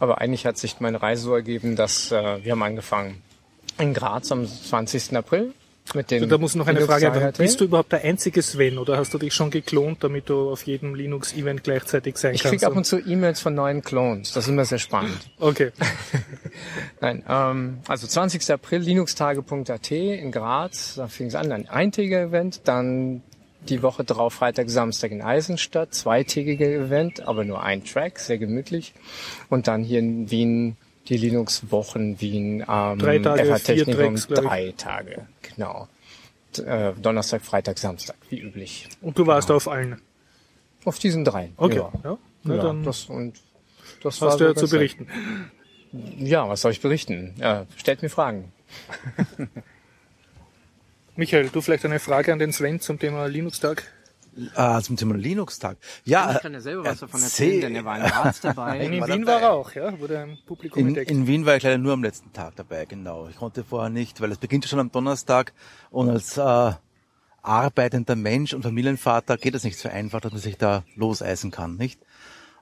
Aber 0.00 0.20
eigentlich 0.20 0.44
hat 0.44 0.58
sich 0.58 0.80
meine 0.80 1.00
Reise 1.02 1.22
so 1.22 1.34
ergeben, 1.34 1.76
dass 1.76 2.12
äh, 2.12 2.44
wir 2.44 2.52
haben 2.52 2.62
angefangen 2.62 3.22
in 3.78 3.94
Graz 3.94 4.30
am 4.32 4.46
20. 4.46 5.16
April 5.16 5.52
mit 5.94 6.10
dem 6.10 6.28
Da 6.28 6.38
muss 6.38 6.54
noch 6.54 6.66
eine 6.66 6.80
Frage. 6.82 7.10
Linux 7.10 7.38
Bist 7.38 7.60
du 7.60 7.64
überhaupt 7.64 7.92
der 7.92 8.04
einzige 8.04 8.42
Sven 8.42 8.78
oder 8.78 8.96
hast 8.96 9.12
du 9.12 9.18
dich 9.18 9.34
schon 9.34 9.50
geklont, 9.50 10.04
damit 10.04 10.28
du 10.28 10.50
auf 10.50 10.62
jedem 10.62 10.94
Linux-Event 10.94 11.64
gleichzeitig 11.64 12.16
sein 12.16 12.34
Ich 12.34 12.42
kannst? 12.42 12.58
krieg 12.58 12.66
ab 12.66 12.76
und 12.76 12.84
zu 12.84 12.98
E-Mails 12.98 13.40
von 13.40 13.54
neuen 13.54 13.82
Clones. 13.82 14.32
Das 14.32 14.44
ist 14.44 14.50
immer 14.50 14.64
sehr 14.64 14.78
spannend. 14.78 15.18
okay. 15.38 15.72
Nein, 17.00 17.24
ähm, 17.28 17.78
also 17.88 18.06
20. 18.06 18.50
April, 18.52 18.80
linuxtage.at 18.80 19.90
in 19.90 20.30
Graz, 20.30 20.94
da 20.96 21.08
fing 21.08 21.26
es 21.26 21.34
an, 21.34 21.50
ein 21.50 21.68
eintägiger 21.68 22.20
Event, 22.20 22.60
dann 22.64 23.22
die 23.68 23.82
Woche 23.82 24.04
drauf, 24.04 24.34
Freitag, 24.34 24.70
Samstag 24.70 25.10
in 25.10 25.22
Eisenstadt, 25.22 25.94
zweitägiger 25.94 26.66
Event, 26.68 27.26
aber 27.26 27.44
nur 27.44 27.62
ein 27.62 27.84
Track, 27.84 28.18
sehr 28.18 28.38
gemütlich. 28.38 28.94
Und 29.48 29.66
dann 29.66 29.82
hier 29.82 29.98
in 29.98 30.30
Wien 30.30 30.76
die 31.10 31.16
Linux-Wochen 31.16 32.20
Wien, 32.20 32.64
ähm, 32.68 32.98
Drei 32.98 33.18
Tage, 33.18 33.44
FH 33.44 33.58
Technikum, 33.58 34.16
Tracks, 34.16 34.28
drei 34.28 34.72
Tage, 34.76 35.26
genau. 35.42 35.88
Äh, 36.56 36.92
Donnerstag, 36.94 37.42
Freitag, 37.42 37.78
Samstag, 37.78 38.16
wie 38.30 38.40
üblich. 38.40 38.88
Und 39.02 39.18
du 39.18 39.26
warst 39.26 39.50
auf 39.50 39.68
allen. 39.68 40.00
Auf 40.84 40.98
diesen 40.98 41.24
dreien. 41.24 41.52
Okay. 41.56 41.76
Ja. 41.76 41.92
Ja. 42.02 42.18
Na, 42.44 42.54
Ja, 42.56 42.62
dann 42.62 42.82
das 42.84 43.04
und 43.04 43.34
das 44.02 44.20
war 44.20 44.30
hast 44.30 44.40
du 44.40 44.44
ja 44.44 44.54
zu 44.54 44.68
berichten. 44.68 45.06
Ja, 46.18 46.48
was 46.48 46.62
soll 46.62 46.72
ich 46.72 46.80
berichten? 46.80 47.34
Ja, 47.38 47.66
stellt 47.76 48.02
mir 48.02 48.08
Fragen. 48.08 48.52
Michael, 51.16 51.48
du 51.48 51.60
vielleicht 51.60 51.84
eine 51.84 51.98
Frage 51.98 52.32
an 52.32 52.38
den 52.38 52.52
Sven 52.52 52.80
zum 52.80 52.98
Thema 52.98 53.26
Linux-Tag? 53.26 53.84
Ah, 54.54 54.80
zum 54.80 54.96
Thema 54.96 55.14
Linux-Tag. 55.16 55.76
Ja, 56.04 56.32
Ich 56.36 56.40
kann 56.40 56.52
ja 56.52 56.60
selber 56.60 56.84
was 56.84 57.00
davon 57.00 57.20
erzähl- 57.20 57.46
erzählen, 57.48 57.60
denn 57.62 57.76
er 57.76 57.84
war 57.84 57.98
in 57.98 58.04
Graz 58.10 58.40
dabei. 58.42 58.78
In 58.80 59.00
war 59.00 59.08
Wien 59.08 59.26
war 59.26 59.40
er 59.40 59.52
auch, 59.52 59.72
ja? 59.72 59.98
Wurde 59.98 60.18
ein 60.20 60.38
Publikum 60.46 60.80
in, 60.80 60.86
entdeckt. 60.88 61.10
in 61.10 61.26
Wien 61.26 61.46
war 61.46 61.56
ich 61.56 61.62
leider 61.62 61.78
nur 61.78 61.92
am 61.92 62.02
letzten 62.02 62.32
Tag 62.32 62.56
dabei, 62.56 62.84
genau. 62.86 63.28
Ich 63.28 63.36
konnte 63.36 63.64
vorher 63.64 63.90
nicht, 63.90 64.20
weil 64.20 64.30
es 64.32 64.38
beginnt 64.38 64.64
schon 64.66 64.78
am 64.78 64.90
Donnerstag 64.92 65.52
und 65.90 66.08
als 66.10 66.36
äh, 66.36 66.72
arbeitender 67.42 68.16
Mensch 68.16 68.52
und 68.54 68.62
Familienvater 68.62 69.36
geht 69.36 69.54
es 69.54 69.64
nicht 69.64 69.78
so 69.78 69.88
einfach, 69.88 70.20
dass 70.20 70.32
man 70.32 70.40
sich 70.40 70.56
da 70.58 70.84
loseisen 70.96 71.50
kann, 71.50 71.76
nicht? 71.76 72.00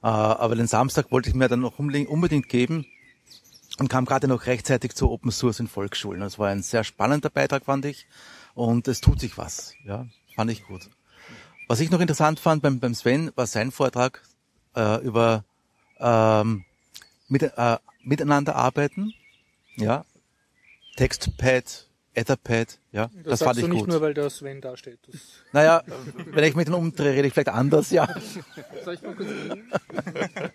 Äh, 0.02 0.06
aber 0.06 0.54
den 0.54 0.66
Samstag 0.68 1.10
wollte 1.10 1.28
ich 1.28 1.34
mir 1.34 1.48
dann 1.48 1.60
noch 1.60 1.78
unbedingt 1.78 2.08
unbedingt 2.08 2.48
geben 2.48 2.87
und 3.78 3.88
kam 3.88 4.04
gerade 4.04 4.28
noch 4.28 4.46
rechtzeitig 4.46 4.94
zu 4.94 5.10
Open 5.10 5.30
Source 5.30 5.60
in 5.60 5.68
Volksschulen. 5.68 6.20
Das 6.20 6.38
war 6.38 6.48
ein 6.48 6.62
sehr 6.62 6.84
spannender 6.84 7.30
Beitrag, 7.30 7.64
fand 7.64 7.84
ich. 7.84 8.06
Und 8.54 8.88
es 8.88 9.00
tut 9.00 9.20
sich 9.20 9.38
was, 9.38 9.75
ja, 9.84 10.06
fand 10.34 10.50
ich 10.50 10.64
gut. 10.66 10.88
Was 11.68 11.80
ich 11.80 11.90
noch 11.90 12.00
interessant 12.00 12.40
fand 12.40 12.62
beim, 12.62 12.80
beim 12.80 12.94
Sven, 12.94 13.30
war 13.34 13.46
sein 13.46 13.70
Vortrag 13.70 14.22
äh, 14.75 15.04
über 15.04 15.44
ähm, 16.00 16.64
mit, 17.28 17.42
äh, 17.42 17.76
miteinander 18.02 18.56
arbeiten, 18.56 19.12
ja, 19.76 20.06
Textpad, 20.96 21.87
Etherpad, 22.14 22.78
Ja, 22.90 23.11
Das, 23.16 23.25
das, 23.25 23.38
sagst 23.40 23.45
fand 23.45 23.57
du 23.59 23.61
ich 23.62 23.68
nicht 23.68 23.80
gut. 23.80 23.88
nur, 23.90 24.00
weil 24.00 24.14
der 24.14 24.30
Sven 24.30 24.61
da 24.62 24.75
steht. 24.76 24.99
Das 25.07 25.21
Naja, 25.52 25.83
wenn 26.33 26.45
ich 26.45 26.57
mich 26.57 26.64
dann 26.64 26.75
umdrehe, 26.75 27.12
rede 27.12 27.28
ich 27.28 27.35
vielleicht 27.35 27.50
anders, 27.50 27.90
ja. 27.90 28.09
Soll 28.85 28.95
ich 28.95 29.02
mal 29.02 29.14
kurz 29.14 29.28
reden? 29.28 29.71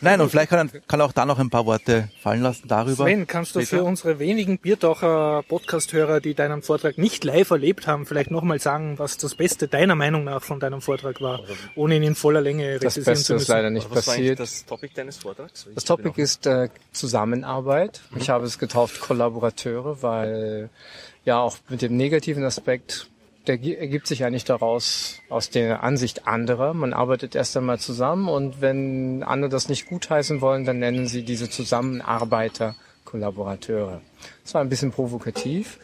Nein, 0.00 0.20
und 0.20 0.30
vielleicht 0.30 0.50
kann, 0.50 0.70
kann 0.88 1.00
auch 1.00 1.12
da 1.12 1.24
noch 1.26 1.38
ein 1.38 1.50
paar 1.50 1.66
Worte 1.66 2.08
fallen 2.20 2.42
lassen 2.42 2.66
darüber. 2.68 3.04
Sven, 3.04 3.26
kannst 3.26 3.54
du 3.54 3.60
Später. 3.60 3.78
für 3.82 3.84
unsere 3.84 4.18
wenigen 4.18 4.58
Biertaucher 4.58 5.42
Podcast-Hörer, 5.48 6.20
die 6.20 6.34
deinen 6.34 6.62
Vortrag 6.62 6.98
nicht 6.98 7.24
live 7.24 7.50
erlebt 7.50 7.86
haben, 7.86 8.06
vielleicht 8.06 8.30
nochmal 8.30 8.60
sagen, 8.60 8.98
was 8.98 9.16
das 9.16 9.34
Beste 9.34 9.68
deiner 9.68 9.94
Meinung 9.94 10.24
nach 10.24 10.42
von 10.42 10.60
deinem 10.60 10.80
Vortrag 10.80 11.20
war, 11.20 11.40
ohne 11.76 11.96
ihn 11.96 12.02
in 12.02 12.14
voller 12.14 12.40
Länge 12.40 12.78
Das 12.78 12.94
Beste 12.94 13.14
zu 13.14 13.20
ist 13.20 13.28
müssen? 13.40 13.50
leider 13.52 13.70
nicht 13.70 13.90
Was 13.90 14.06
war 14.06 14.14
eigentlich 14.14 14.36
passiert. 14.36 14.40
das 14.40 14.66
Topic 14.66 14.94
deines 14.94 15.16
Vortrags? 15.18 15.66
Das 15.74 15.84
Topic 15.84 16.20
ist 16.20 16.46
äh, 16.46 16.68
Zusammenarbeit. 16.92 18.00
Ich 18.16 18.30
habe 18.30 18.46
es 18.46 18.58
getauft 18.58 19.00
Kollaborateure, 19.00 20.02
weil 20.02 20.70
ja 21.24 21.40
auch 21.40 21.58
mit 21.68 21.82
dem 21.82 21.96
negativen 21.96 22.44
Aspekt, 22.44 23.08
der 23.46 23.58
gi- 23.58 23.74
ergibt 23.74 24.06
sich 24.06 24.24
eigentlich 24.24 24.44
daraus 24.44 25.20
aus 25.28 25.50
der 25.50 25.82
Ansicht 25.82 26.26
anderer. 26.26 26.74
Man 26.74 26.92
arbeitet 26.92 27.34
erst 27.34 27.56
einmal 27.56 27.78
zusammen 27.78 28.28
und 28.28 28.60
wenn 28.60 29.22
andere 29.22 29.50
das 29.50 29.68
nicht 29.68 29.88
gutheißen 29.88 30.40
wollen, 30.40 30.64
dann 30.64 30.78
nennen 30.78 31.08
sie 31.08 31.24
diese 31.24 31.50
Zusammenarbeiter 31.50 32.76
Kollaborateure. 33.04 34.00
Das 34.44 34.54
war 34.54 34.60
ein 34.60 34.68
bisschen 34.68 34.92
provokativ. 34.92 35.78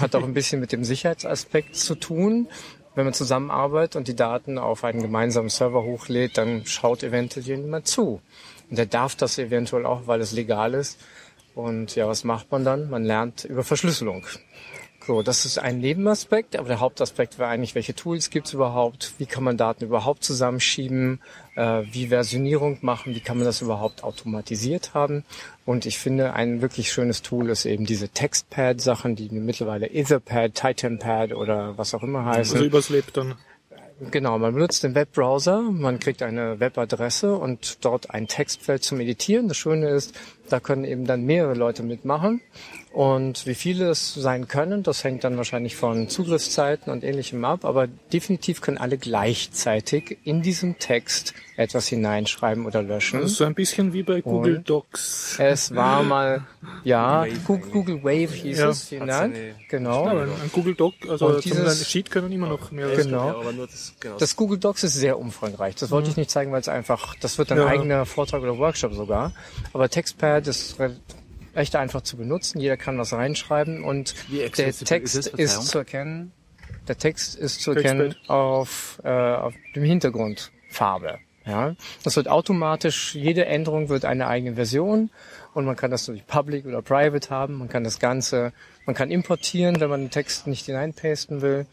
Hat 0.00 0.14
auch 0.14 0.24
ein 0.24 0.34
bisschen 0.34 0.60
mit 0.60 0.72
dem 0.72 0.84
Sicherheitsaspekt 0.84 1.74
zu 1.74 1.94
tun. 1.94 2.48
Wenn 2.94 3.04
man 3.04 3.14
zusammenarbeitet 3.14 3.96
und 3.96 4.08
die 4.08 4.16
Daten 4.16 4.58
auf 4.58 4.84
einen 4.84 5.00
gemeinsamen 5.00 5.48
Server 5.48 5.84
hochlädt, 5.84 6.36
dann 6.36 6.66
schaut 6.66 7.02
eventuell 7.02 7.46
jemand 7.46 7.86
zu. 7.86 8.20
Und 8.68 8.76
der 8.76 8.86
darf 8.86 9.14
das 9.14 9.38
eventuell 9.38 9.86
auch, 9.86 10.06
weil 10.06 10.20
es 10.20 10.32
legal 10.32 10.74
ist. 10.74 10.98
Und 11.58 11.96
ja, 11.96 12.06
was 12.06 12.22
macht 12.22 12.52
man 12.52 12.64
dann? 12.64 12.88
Man 12.88 13.02
lernt 13.02 13.44
über 13.44 13.64
Verschlüsselung. 13.64 14.24
So, 15.04 15.22
das 15.22 15.44
ist 15.44 15.58
ein 15.58 15.80
Nebenaspekt, 15.80 16.54
aber 16.54 16.68
der 16.68 16.78
Hauptaspekt 16.78 17.40
wäre 17.40 17.48
eigentlich, 17.48 17.74
welche 17.74 17.96
Tools 17.96 18.30
gibt's 18.30 18.52
überhaupt, 18.52 19.14
wie 19.18 19.26
kann 19.26 19.42
man 19.42 19.56
Daten 19.56 19.82
überhaupt 19.84 20.22
zusammenschieben, 20.22 21.20
äh, 21.56 21.82
wie 21.90 22.08
Versionierung 22.08 22.78
machen, 22.82 23.16
wie 23.16 23.20
kann 23.20 23.38
man 23.38 23.44
das 23.44 23.60
überhaupt 23.60 24.04
automatisiert 24.04 24.94
haben. 24.94 25.24
Und 25.64 25.84
ich 25.84 25.98
finde, 25.98 26.34
ein 26.34 26.62
wirklich 26.62 26.92
schönes 26.92 27.22
Tool 27.22 27.50
ist 27.50 27.64
eben 27.64 27.86
diese 27.86 28.08
Textpad-Sachen, 28.08 29.16
die 29.16 29.28
mittlerweile 29.30 29.88
Etherpad, 29.88 30.54
TitanPad 30.54 31.32
oder 31.32 31.76
was 31.76 31.92
auch 31.92 32.04
immer 32.04 32.24
heißen. 32.24 32.54
Also 32.54 32.66
übers 32.66 32.88
Leb 32.88 33.12
dann. 33.14 33.34
Genau, 34.12 34.38
man 34.38 34.54
benutzt 34.54 34.84
den 34.84 34.94
Webbrowser, 34.94 35.60
man 35.60 35.98
kriegt 35.98 36.22
eine 36.22 36.60
Webadresse 36.60 37.34
und 37.34 37.84
dort 37.84 38.10
ein 38.10 38.28
Textfeld 38.28 38.84
zum 38.84 39.00
Editieren. 39.00 39.48
Das 39.48 39.56
Schöne 39.56 39.88
ist, 39.88 40.14
da 40.48 40.60
können 40.60 40.84
eben 40.84 41.06
dann 41.06 41.24
mehrere 41.24 41.54
Leute 41.54 41.82
mitmachen. 41.82 42.40
Und 42.92 43.46
wie 43.46 43.54
viele 43.54 43.90
es 43.90 44.14
sein 44.14 44.48
können, 44.48 44.82
das 44.82 45.04
hängt 45.04 45.22
dann 45.22 45.36
wahrscheinlich 45.36 45.76
von 45.76 46.08
Zugriffszeiten 46.08 46.90
und 46.90 47.04
ähnlichem 47.04 47.44
ab. 47.44 47.64
Aber 47.64 47.86
definitiv 47.86 48.60
können 48.62 48.78
alle 48.78 48.96
gleichzeitig 48.98 50.18
in 50.24 50.42
diesem 50.42 50.78
Text 50.78 51.34
etwas 51.56 51.86
hineinschreiben 51.88 52.66
oder 52.66 52.82
löschen. 52.82 53.20
Das 53.20 53.32
ist 53.32 53.38
so 53.38 53.44
ein 53.44 53.54
bisschen 53.54 53.92
wie 53.92 54.02
bei 54.04 54.20
Google 54.20 54.58
Und- 54.58 54.70
Docs. 54.70 55.36
Es 55.38 55.74
war 55.74 56.02
mal, 56.02 56.46
ja, 56.84 57.26
Google, 57.46 57.70
Google 57.70 58.04
Wave 58.04 58.32
hieß 58.32 58.58
Ja. 58.58 58.68
es, 58.70 58.84
vielen 58.84 59.06
Dank. 59.08 59.34
seine- 59.34 59.48
Ja, 59.48 59.54
Genau. 59.68 60.06
ein 60.06 60.28
Google 60.52 60.74
Doc, 60.74 60.94
also 61.08 61.26
Und 61.26 61.44
dieses- 61.44 61.88
Sheet 61.88 62.10
können 62.10 62.30
immer 62.32 62.48
noch 62.48 62.70
mehr. 62.70 62.88
Genau. 62.96 63.26
Ja, 63.26 63.34
aber 63.38 63.52
nur 63.52 63.66
das, 63.66 63.92
genau. 64.00 64.16
Das 64.18 64.34
Google 64.36 64.58
Docs 64.58 64.84
ist 64.84 64.94
sehr 64.94 65.18
umfangreich. 65.18 65.74
Das 65.74 65.90
wollte 65.90 66.08
ich 66.10 66.16
nicht 66.16 66.30
zeigen, 66.30 66.52
weil 66.52 66.60
es 66.60 66.68
einfach, 66.68 67.14
das 67.20 67.38
wird 67.38 67.50
ein 67.52 67.58
Ja. 67.58 67.66
eigener 67.66 68.06
Vortrag 68.06 68.40
oder 68.42 68.56
Workshop 68.56 68.94
sogar. 68.94 69.32
Aber 69.72 69.88
Textpad 69.88 70.37
ist 70.46 70.78
re- 70.78 70.96
recht 71.56 71.74
einfach 71.76 72.02
zu 72.02 72.16
benutzen. 72.16 72.60
Jeder 72.60 72.76
kann 72.76 72.98
was 72.98 73.12
reinschreiben 73.12 73.82
und 73.82 74.14
Wie 74.28 74.38
der 74.38 74.52
Text 74.52 74.82
ist 75.16 75.26
es? 75.34 75.56
ist, 75.56 75.66
zu 75.68 75.78
erkennen. 75.78 76.32
Der 76.86 76.96
Text 76.96 77.34
ist 77.34 77.60
zu 77.60 77.72
erkennen 77.72 78.14
auf, 78.28 79.00
äh, 79.04 79.08
auf 79.08 79.54
dem 79.74 79.82
Hintergrund 79.84 80.52
Farbe. 80.70 81.18
Ja, 81.46 81.74
das 82.04 82.14
wird 82.16 82.28
automatisch, 82.28 83.14
jede 83.14 83.46
Änderung 83.46 83.88
wird 83.88 84.04
eine 84.04 84.26
eigene 84.26 84.54
Version 84.56 85.08
und 85.54 85.64
man 85.64 85.76
kann 85.76 85.90
das 85.90 86.04
durch 86.04 86.26
Public 86.26 86.66
oder 86.66 86.82
Private 86.82 87.30
haben. 87.30 87.54
Man 87.54 87.68
kann 87.68 87.84
das 87.84 87.98
Ganze, 87.98 88.52
man 88.84 88.94
kann 88.94 89.10
importieren, 89.10 89.80
wenn 89.80 89.88
man 89.88 90.00
den 90.02 90.10
Text 90.10 90.46
nicht 90.46 90.66
hineinpasten 90.66 91.40
will. 91.40 91.66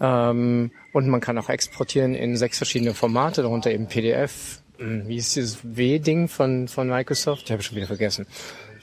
Ähm, 0.00 0.70
und 0.94 1.08
man 1.08 1.20
kann 1.20 1.36
auch 1.36 1.50
exportieren 1.50 2.14
in 2.14 2.36
sechs 2.38 2.56
verschiedene 2.56 2.94
Formate, 2.94 3.42
darunter 3.42 3.70
eben 3.70 3.86
PDF. 3.88 4.59
Hm, 4.80 5.06
Wie 5.06 5.16
ist 5.16 5.36
dieses 5.36 5.58
W-Ding 5.62 6.28
von, 6.28 6.66
von 6.66 6.88
Microsoft? 6.88 7.44
Ich 7.44 7.52
habe 7.52 7.62
schon 7.62 7.76
wieder 7.76 7.86
vergessen. 7.86 8.26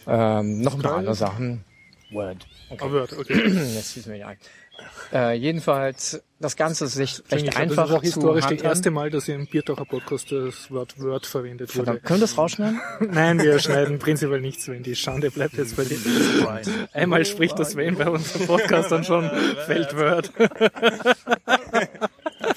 Ähm, 0.05 0.61
noch 0.61 0.75
ein 0.75 0.81
paar 0.81 0.97
andere 0.97 1.15
Sachen. 1.15 1.63
Word. 2.11 2.47
Okay. 2.69 2.83
Aber 2.83 2.93
Word, 2.93 3.13
okay. 3.13 3.47
Jetzt 3.75 3.93
fiel 3.93 4.03
mir 4.05 4.13
nicht 4.13 4.25
ein. 4.25 4.37
Äh, 5.11 5.33
jedenfalls, 5.33 6.21
das 6.39 6.55
Ganze 6.55 6.85
ist 6.85 6.99
recht, 6.99 7.23
recht 7.31 7.45
Ich 7.45 7.49
glaube, 7.49 7.57
einfach 7.57 7.83
das 7.83 7.89
ist 7.89 7.97
auch 7.97 8.01
historisch 8.03 8.45
das 8.45 8.61
erste 8.61 8.91
Mal, 8.91 9.09
dass 9.09 9.27
im 9.27 9.47
Biertaucher-Podcast 9.47 10.31
das 10.31 10.69
Wort 10.69 10.99
Word 11.01 11.25
verwendet 11.25 11.75
wurde. 11.75 11.85
Verdammt, 11.85 12.03
können 12.03 12.19
wir 12.19 12.27
das 12.27 12.37
rausschneiden? 12.37 12.79
Nein, 13.11 13.39
wir 13.39 13.57
schneiden 13.57 13.97
prinzipiell 13.97 14.39
nichts, 14.39 14.67
wenn 14.67 14.83
die 14.83 14.95
Schande 14.95 15.31
bleibt 15.31 15.55
jetzt 15.55 15.75
bei 15.77 15.83
dir. 15.83 15.97
Einmal 16.93 17.25
spricht 17.25 17.57
das 17.57 17.71
Sven 17.71 17.95
bei 17.95 18.07
unserem 18.07 18.45
Podcast 18.45 18.91
dann 18.91 19.03
schon 19.03 19.29
fällt 19.65 19.97
Word. 19.97 20.31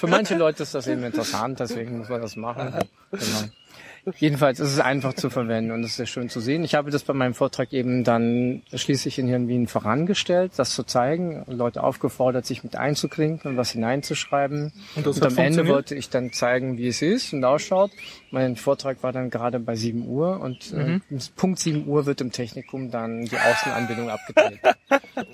Für 0.00 0.06
manche 0.06 0.34
Leute 0.34 0.62
ist 0.62 0.74
das 0.74 0.86
eben 0.86 1.04
interessant, 1.04 1.60
deswegen 1.60 1.98
muss 1.98 2.08
man 2.08 2.22
das 2.22 2.34
machen. 2.34 2.72
Genau. 3.10 4.14
Jedenfalls 4.18 4.58
ist 4.58 4.72
es 4.72 4.80
einfach 4.80 5.12
zu 5.12 5.28
verwenden 5.28 5.72
und 5.72 5.84
es 5.84 5.90
ist 5.90 5.96
sehr 5.98 6.06
schön 6.06 6.30
zu 6.30 6.40
sehen. 6.40 6.64
Ich 6.64 6.74
habe 6.74 6.90
das 6.90 7.02
bei 7.02 7.12
meinem 7.12 7.34
Vortrag 7.34 7.70
eben 7.74 8.02
dann 8.02 8.62
schließlich 8.72 9.18
in 9.18 9.28
Hirnwien 9.28 9.66
vorangestellt, 9.66 10.52
das 10.56 10.70
zu 10.70 10.84
zeigen, 10.84 11.44
Leute 11.48 11.82
aufgefordert, 11.82 12.46
sich 12.46 12.64
mit 12.64 12.76
einzuklinken 12.76 13.50
und 13.50 13.56
was 13.58 13.72
hineinzuschreiben. 13.72 14.72
Und 14.96 15.06
Und, 15.06 15.22
am 15.22 15.36
Ende 15.36 15.68
wollte 15.68 15.94
ich 15.94 16.08
dann 16.08 16.32
zeigen, 16.32 16.78
wie 16.78 16.88
es 16.88 17.02
ist 17.02 17.34
und 17.34 17.44
ausschaut. 17.44 17.90
Mein 18.32 18.54
Vortrag 18.56 19.02
war 19.02 19.12
dann 19.12 19.28
gerade 19.30 19.58
bei 19.58 19.74
7 19.74 20.06
Uhr 20.06 20.40
und 20.40 20.72
Mhm. 20.72 21.02
äh, 21.10 21.18
Punkt 21.36 21.58
7 21.58 21.86
Uhr 21.88 22.06
wird 22.06 22.20
im 22.20 22.30
Technikum 22.32 22.90
dann 22.90 23.24
die 23.24 23.36
Außenanbindung 23.36 24.08
abgedreht. 24.10 24.60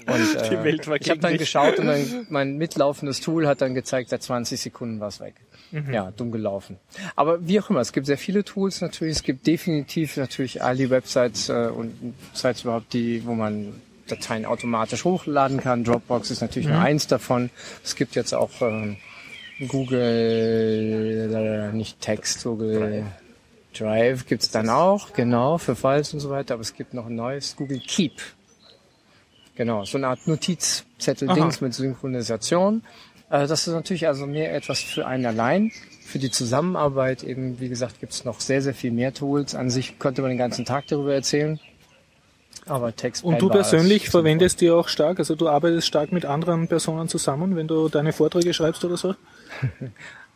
Und, 0.07 0.35
äh, 0.37 0.49
Die 0.50 0.65
Welt 0.65 0.87
war 0.88 0.97
ich 1.00 1.09
habe 1.11 1.21
dann 1.21 1.37
geschaut 1.38 1.79
und 1.79 1.87
mein, 1.87 2.26
mein 2.29 2.57
mitlaufendes 2.59 3.21
Tool 3.21 3.47
hat 3.47 3.61
dann 3.61 3.75
gezeigt, 3.75 4.11
seit 4.11 4.23
20 4.23 4.61
Sekunden 4.61 5.00
war 5.00 5.09
es 5.09 5.21
weg. 5.21 5.35
Mhm. 5.71 5.93
Ja, 5.93 6.11
dumm 6.17 6.31
gelaufen. 6.33 6.76
Aber 7.17 7.47
wie 7.47 7.59
auch 7.61 7.71
immer, 7.71 7.81
es 7.81 7.93
gibt 7.93 8.07
sehr 8.07 8.19
viele 8.19 8.45
Tools 8.45 8.81
natürlich. 8.81 9.17
Es 9.17 9.23
gibt 9.23 9.47
definitiv 9.47 10.17
natürlich 10.17 10.62
all 10.62 10.76
die 10.76 10.91
Websites 10.91 11.49
äh, 11.49 11.69
und 11.75 12.15
Sites 12.35 12.62
überhaupt, 12.62 12.93
die, 12.93 13.25
wo 13.26 13.35
man 13.35 13.75
Dateien 14.09 14.45
automatisch 14.47 15.05
hochladen 15.05 15.61
kann. 15.61 15.83
Dropbox 15.85 16.31
ist 16.31 16.41
natürlich 16.41 16.69
Mhm. 16.69 16.75
nur 16.75 16.83
eins 16.83 17.07
davon. 17.07 17.50
Es 17.85 17.97
gibt 17.97 18.15
jetzt 18.15 18.35
auch 18.35 18.50
ähm, 18.61 18.97
Google, 19.68 21.30
äh, 21.32 21.75
nicht 21.75 22.00
Text, 22.00 22.44
Google 22.44 23.04
Drive 23.72 24.26
gibt's 24.26 24.50
dann 24.50 24.68
auch, 24.68 25.12
genau, 25.12 25.58
für 25.58 25.76
Files 25.76 26.12
und 26.14 26.20
so 26.20 26.30
weiter. 26.30 26.54
Aber 26.54 26.62
es 26.62 26.75
gibt 26.75 26.94
noch 26.94 27.06
ein 27.06 27.14
neues, 27.14 27.56
Google 27.56 27.80
Keep. 27.80 28.20
Genau, 29.54 29.84
so 29.84 29.96
eine 29.98 30.08
Art 30.08 30.26
Notizzettel-Dings 30.26 31.60
mit 31.60 31.75
Synchronisation. 31.75 32.82
Äh, 33.30 33.46
Das 33.46 33.66
ist 33.66 33.72
natürlich 33.72 34.06
also 34.06 34.26
mehr 34.26 34.54
etwas 34.54 34.80
für 34.80 35.06
einen 35.06 35.26
allein. 35.26 35.72
Für 36.04 36.18
die 36.18 36.30
Zusammenarbeit 36.30 37.25
eben, 37.25 37.58
wie 37.58 37.68
gesagt, 37.68 38.00
gibt's 38.00 38.25
noch 38.25 38.40
sehr, 38.40 38.62
sehr 38.62 38.75
viel 38.75 38.92
mehr 38.92 39.12
Tools. 39.14 39.54
An 39.54 39.70
sich 39.70 39.98
könnte 39.98 40.22
man 40.22 40.30
den 40.30 40.38
ganzen 40.38 40.64
Tag 40.64 40.86
darüber 40.88 41.14
erzählen. 41.14 41.58
Aber 42.66 42.94
Text 42.94 43.25
Und 43.25 43.40
du 43.40 43.48
persönlich 43.48 44.10
verwendest 44.10 44.60
die 44.60 44.70
auch 44.70 44.88
stark, 44.88 45.18
also 45.20 45.36
du 45.36 45.48
arbeitest 45.48 45.86
stark 45.86 46.10
mit 46.10 46.25
anderen 46.25 46.66
Personen 46.66 47.08
zusammen, 47.08 47.54
wenn 47.54 47.68
du 47.68 47.88
deine 47.88 48.12
Vorträge 48.12 48.52
schreibst 48.52 48.84
oder 48.84 48.96
so? 48.96 49.14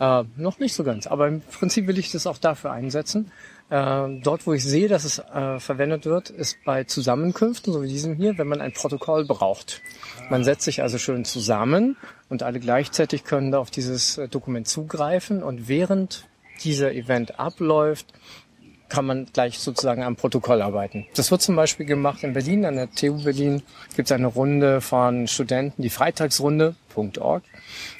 Äh, 0.00 0.24
noch 0.38 0.58
nicht 0.58 0.72
so 0.72 0.82
ganz, 0.82 1.06
aber 1.06 1.28
im 1.28 1.42
Prinzip 1.42 1.86
will 1.86 1.98
ich 1.98 2.10
das 2.10 2.26
auch 2.26 2.38
dafür 2.38 2.72
einsetzen. 2.72 3.30
Äh, 3.68 4.08
dort, 4.22 4.46
wo 4.46 4.54
ich 4.54 4.64
sehe, 4.64 4.88
dass 4.88 5.04
es 5.04 5.18
äh, 5.18 5.60
verwendet 5.60 6.06
wird, 6.06 6.30
ist 6.30 6.56
bei 6.64 6.84
Zusammenkünften, 6.84 7.70
so 7.70 7.82
wie 7.82 7.88
diesem 7.88 8.14
hier, 8.14 8.38
wenn 8.38 8.48
man 8.48 8.62
ein 8.62 8.72
Protokoll 8.72 9.26
braucht. 9.26 9.82
Man 10.30 10.42
setzt 10.42 10.62
sich 10.62 10.80
also 10.80 10.96
schön 10.96 11.26
zusammen 11.26 11.98
und 12.30 12.42
alle 12.42 12.60
gleichzeitig 12.60 13.24
können 13.24 13.52
da 13.52 13.58
auf 13.58 13.70
dieses 13.70 14.16
äh, 14.16 14.26
Dokument 14.26 14.66
zugreifen 14.66 15.42
und 15.42 15.68
während 15.68 16.24
dieser 16.64 16.92
Event 16.92 17.38
abläuft, 17.38 18.06
kann 18.88 19.06
man 19.06 19.26
gleich 19.32 19.58
sozusagen 19.58 20.02
am 20.02 20.16
Protokoll 20.16 20.60
arbeiten. 20.60 21.06
Das 21.14 21.30
wird 21.30 21.40
zum 21.42 21.56
Beispiel 21.56 21.86
gemacht 21.86 22.22
in 22.24 22.32
Berlin, 22.32 22.64
an 22.64 22.74
der 22.74 22.90
TU 22.90 23.22
Berlin 23.22 23.62
gibt 23.94 24.08
es 24.08 24.12
eine 24.12 24.26
Runde 24.26 24.80
von 24.80 25.28
Studenten, 25.28 25.82
die 25.82 25.90
Freitagsrunde.org. 26.90 27.42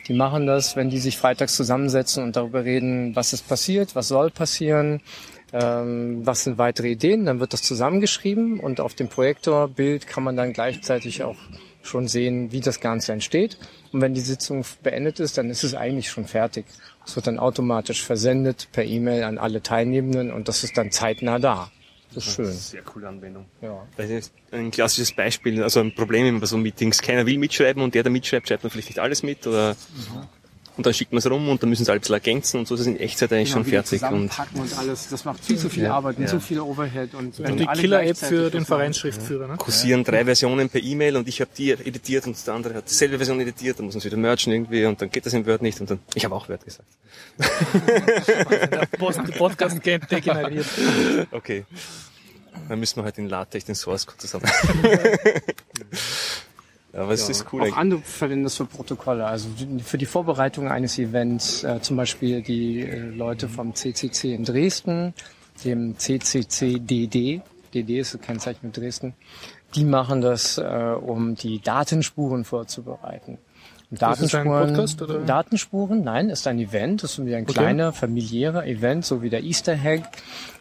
Die 0.09 0.14
machen 0.14 0.47
das, 0.47 0.76
wenn 0.76 0.90
die 0.90 0.99
sich 0.99 1.16
freitags 1.16 1.56
zusammensetzen 1.56 2.23
und 2.23 2.37
darüber 2.37 2.64
reden, 2.64 3.14
was 3.16 3.32
ist 3.32 3.49
passiert, 3.49 3.94
was 3.94 4.09
soll 4.09 4.30
passieren, 4.30 5.00
ähm, 5.52 6.25
was 6.25 6.44
sind 6.44 6.59
weitere 6.59 6.88
Ideen, 6.88 7.25
dann 7.25 7.40
wird 7.40 7.52
das 7.52 7.62
zusammengeschrieben 7.62 8.61
und 8.61 8.80
auf 8.80 8.94
dem 8.94 9.09
Projektorbild 9.09 10.06
kann 10.06 10.23
man 10.23 10.37
dann 10.37 10.52
gleichzeitig 10.52 11.23
auch 11.23 11.37
schon 11.82 12.09
sehen, 12.09 12.52
wie 12.52 12.61
das 12.61 12.80
Ganze 12.80 13.12
entsteht. 13.12 13.56
Und 13.92 14.02
wenn 14.02 14.14
die 14.14 14.20
Sitzung 14.20 14.64
beendet 14.82 15.18
ist, 15.18 15.38
dann 15.38 15.49
ist 15.49 15.64
es 15.64 15.75
eigentlich 15.75 16.11
schon 16.11 16.26
fertig. 16.26 16.66
Es 17.06 17.16
wird 17.16 17.26
dann 17.26 17.38
automatisch 17.38 18.04
versendet 18.04 18.68
per 18.73 18.85
E-Mail 18.85 19.25
an 19.25 19.38
alle 19.38 19.62
Teilnehmenden 19.62 20.30
und 20.30 20.49
das 20.49 20.62
ist 20.62 20.76
dann 20.76 20.90
zeitnah 20.90 21.38
da. 21.38 21.70
Das 22.14 22.26
ist 22.26 22.35
schön. 22.35 22.52
Sehr 22.52 22.83
coole 22.83 23.09
Anwendung. 23.09 23.47
Ja. 23.61 23.87
Das 23.97 24.11
ist 24.11 24.33
ein 24.50 24.71
klassisches 24.71 25.12
Beispiel, 25.12 25.62
also 25.62 25.81
ein 25.81 25.95
Problem 25.95 26.26
immer 26.26 26.40
bei 26.40 26.47
so 26.47 26.57
Meetings. 26.57 27.00
Keiner 27.00 27.25
will 27.26 27.38
mitschreiben 27.38 27.83
und 27.83 27.95
der, 27.95 28.02
der 28.02 28.11
mitschreibt, 28.11 28.49
schreibt 28.49 28.64
dann 28.64 28.71
vielleicht 28.71 28.88
nicht 28.88 28.99
alles 28.99 29.23
mit 29.23 29.47
oder 29.47 29.76
und 30.80 30.87
dann 30.87 30.94
schickt 30.94 31.12
man 31.12 31.18
es 31.18 31.28
rum 31.30 31.46
und 31.50 31.62
dann 31.62 31.68
müssen 31.68 31.84
sie 31.84 31.92
ein 31.92 32.00
bisschen 32.00 32.14
ergänzen 32.14 32.60
und 32.60 32.66
so 32.66 32.75
ist 32.75 32.80
es 32.80 32.87
in 32.87 32.99
Echtzeit 32.99 33.30
eigentlich 33.34 33.50
schon 33.50 33.66
wieder 33.66 33.82
fertig. 33.82 34.02
Und 34.10 34.30
und 34.54 34.78
alles. 34.78 35.08
Das 35.10 35.26
macht 35.26 35.44
viel 35.44 35.58
zu 35.58 35.68
viel 35.68 35.84
Arbeit 35.84 36.16
und 36.16 36.26
zu 36.26 36.40
viel 36.40 36.58
Overhead. 36.58 37.12
Und 37.12 37.38
wenn 37.38 37.58
Die 37.58 37.66
Killer-App 37.66 38.16
für 38.16 38.50
den 38.50 38.64
Vereinsschriftführer, 38.64 39.46
ne? 39.46 39.56
kursieren 39.58 40.04
drei 40.04 40.25
Versionen 40.25 40.70
per 40.70 40.82
E-Mail 40.82 41.18
und 41.18 41.28
ich 41.28 41.42
habe 41.42 41.50
die 41.54 41.72
editiert 41.72 42.26
und 42.26 42.46
der 42.46 42.54
andere 42.54 42.76
hat 42.76 42.88
dieselbe 42.88 43.18
Version 43.18 43.38
editiert, 43.42 43.78
dann 43.78 43.84
muss 43.84 43.94
man 43.94 43.99
es 43.99 44.06
wieder 44.06 44.16
mergen 44.16 44.52
irgendwie 44.52 44.87
und 44.87 45.02
dann 45.02 45.10
geht 45.10 45.26
das 45.26 45.34
in 45.34 45.46
Word 45.46 45.60
nicht 45.60 45.78
und 45.82 45.90
dann, 45.90 45.99
ich 46.14 46.25
habe 46.25 46.34
auch 46.34 46.49
Word 46.49 46.64
gesagt. 46.64 46.88
Post- 48.99 49.20
Podcast 49.37 49.82
geht 49.82 50.10
degeneriert. 50.10 50.64
Okay. 51.30 51.66
Dann 52.70 52.80
müssen 52.80 52.96
wir 53.00 53.04
halt 53.04 53.18
in 53.18 53.28
LaTeX 53.28 53.66
den 53.66 53.75
Source 53.75 54.06
Code 54.06 54.16
zusammen. 54.18 54.49
ja, 56.92 57.02
aber 57.02 57.12
es 57.12 57.28
ist 57.28 57.47
cool 57.52 57.61
Auch 57.61 57.64
eigentlich. 57.64 57.76
andere 57.76 58.00
verwenden 58.02 58.44
das 58.44 58.56
für 58.56 58.66
Protokolle. 58.66 59.26
Also 59.26 59.49
für 59.85 59.99
die 59.99 60.06
Vorbereitung 60.06 60.68
eines 60.68 60.99
Events, 60.99 61.62
äh, 61.62 61.80
zum 61.80 61.97
Beispiel 61.97 62.42
die 62.42 62.80
äh, 62.80 62.99
Leute 62.99 63.49
vom 63.49 63.75
CCC 63.75 64.35
in 64.35 64.44
Dresden, 64.44 65.14
dem 65.64 65.97
CCC-DD, 65.97 67.42
DD 67.75 67.99
ist 67.99 68.14
das 68.14 68.20
Kennzeichen 68.20 68.66
mit 68.66 68.76
Dresden, 68.76 69.14
die 69.75 69.85
machen 69.85 70.20
das, 70.20 70.59
äh, 70.59 70.62
um 70.62 71.37
die 71.37 71.61
Datenspuren 71.61 72.44
vorzubereiten. 72.44 73.38
Ein 73.92 74.28
Podcast, 74.44 75.02
oder? 75.02 75.18
Datenspuren, 75.18 76.04
nein, 76.04 76.30
ist 76.30 76.47
ein 76.47 76.61
Event, 76.61 77.02
das 77.02 77.18
ist 77.18 77.26
wie 77.26 77.35
ein 77.35 77.44
kleiner 77.44 77.92
familiärer 77.92 78.64
Event, 78.64 79.04
so 79.04 79.20
wie 79.20 79.30
der 79.30 79.42
Easter 79.42 79.73
Egg 79.73 80.04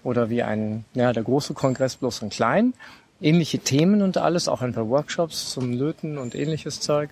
oder 0.03 0.31
wie 0.31 0.41
ein, 0.41 0.85
ja, 0.95 1.13
der 1.13 1.21
große 1.21 1.53
Kongress 1.53 1.95
bloß 1.95 2.23
in 2.23 2.29
klein. 2.29 2.73
Ähnliche 3.21 3.59
Themen 3.59 4.01
und 4.01 4.17
alles, 4.17 4.47
auch 4.47 4.61
ein 4.61 4.73
paar 4.73 4.89
Workshops 4.89 5.49
zum 5.51 5.73
Löten 5.73 6.17
und 6.17 6.35
ähnliches 6.35 6.79
Zeug. 6.79 7.09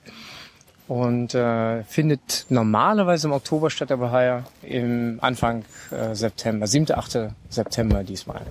Und 0.88 1.36
äh, 1.36 1.84
findet 1.84 2.46
normalerweise 2.48 3.28
im 3.28 3.34
Oktober 3.34 3.70
statt, 3.70 3.92
aber 3.92 4.12
heuer 4.12 4.46
im 4.62 5.18
Anfang 5.22 5.66
äh, 5.92 6.16
September, 6.16 6.66
7., 6.66 6.98
8. 6.98 7.32
September 7.50 8.04
diesmal. 8.06 8.42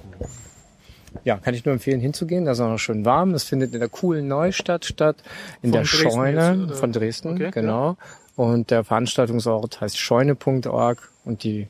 Ja, 1.25 1.39
kann 1.39 1.55
ich 1.55 1.65
nur 1.65 1.73
empfehlen 1.73 2.01
hinzugehen. 2.01 2.45
Da 2.45 2.53
ist 2.53 2.61
auch 2.61 2.69
noch 2.69 2.79
schön 2.79 3.05
warm. 3.07 3.33
Das 3.33 3.45
findet 3.45 3.73
in 3.73 3.81
der 3.81 3.89
coolen 3.89 4.29
Neustadt 4.29 4.85
statt, 4.85 5.17
in 5.63 5.71
Von 5.71 5.73
der 5.73 5.83
Dresden 5.83 6.11
Scheune 6.11 6.67
jetzt, 6.69 6.79
von 6.79 6.93
Dresden, 6.93 7.29
Okay, 7.33 7.51
genau. 7.53 7.97
Und 8.37 8.71
der 8.71 8.85
Veranstaltungsort 8.85 9.81
heißt 9.81 9.97
scheune.org 9.97 11.11
und 11.25 11.43
die 11.43 11.69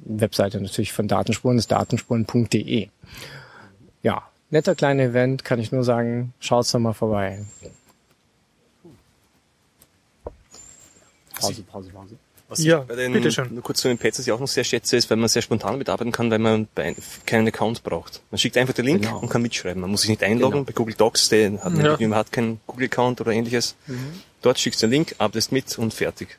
Webseite 0.00 0.60
natürlich 0.60 0.92
von 0.92 1.06
Datenspuren 1.06 1.58
ist 1.58 1.70
datenspuren.de. 1.70 2.88
Ja, 4.02 4.22
netter 4.52 4.74
kleiner 4.76 5.02
Event, 5.02 5.44
kann 5.44 5.58
ich 5.58 5.72
nur 5.72 5.82
sagen, 5.82 6.32
schaut's 6.38 6.70
doch 6.70 6.78
mal 6.78 6.92
vorbei. 6.92 7.44
Pause, 11.40 11.62
Pause, 11.62 11.90
Pause. 11.90 12.16
Was 12.48 12.62
Ja, 12.62 12.82
ich 12.82 12.86
bei 12.86 12.94
den, 12.96 13.12
bitteschön. 13.14 13.52
Nur 13.54 13.62
kurz 13.62 13.80
zu 13.80 13.88
den 13.88 13.96
Pads, 13.98 14.18
was 14.18 14.26
ich 14.26 14.32
auch 14.32 14.38
noch 14.38 14.46
sehr 14.46 14.62
schätze, 14.64 14.96
ist, 14.96 15.08
weil 15.08 15.16
man 15.16 15.28
sehr 15.28 15.40
spontan 15.42 15.78
mitarbeiten 15.78 16.12
kann, 16.12 16.30
weil 16.30 16.38
man 16.38 16.68
keinen 17.24 17.48
Account 17.48 17.82
braucht. 17.82 18.20
Man 18.30 18.38
schickt 18.38 18.56
einfach 18.58 18.74
den 18.74 18.84
Link 18.84 19.02
Genau. 19.02 19.18
und 19.20 19.30
kann 19.30 19.40
mitschreiben. 19.42 19.80
Man 19.80 19.90
muss 19.90 20.02
sich 20.02 20.10
nicht 20.10 20.22
einloggen 20.22 20.64
bei 20.66 20.72
Google 20.72 20.94
Docs, 20.94 21.30
der 21.30 21.52
hat, 21.64 21.72
Ja. 21.78 21.96
man 22.08 22.14
hat 22.14 22.30
keinen 22.30 22.60
Google-Account 22.66 23.20
oder 23.22 23.32
ähnliches. 23.32 23.74
Dort 24.42 24.58
schickst 24.60 24.82
du 24.82 24.86
den 24.86 24.92
Link, 24.92 25.14
arbeitest 25.18 25.50
mit 25.50 25.76
und 25.78 25.94
fertig. 25.94 26.38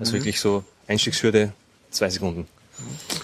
Also 0.00 0.14
wirklich 0.14 0.40
so 0.40 0.64
Einstiegshürde, 0.88 1.52
zwei 1.90 2.10
Sekunden. 2.10 2.48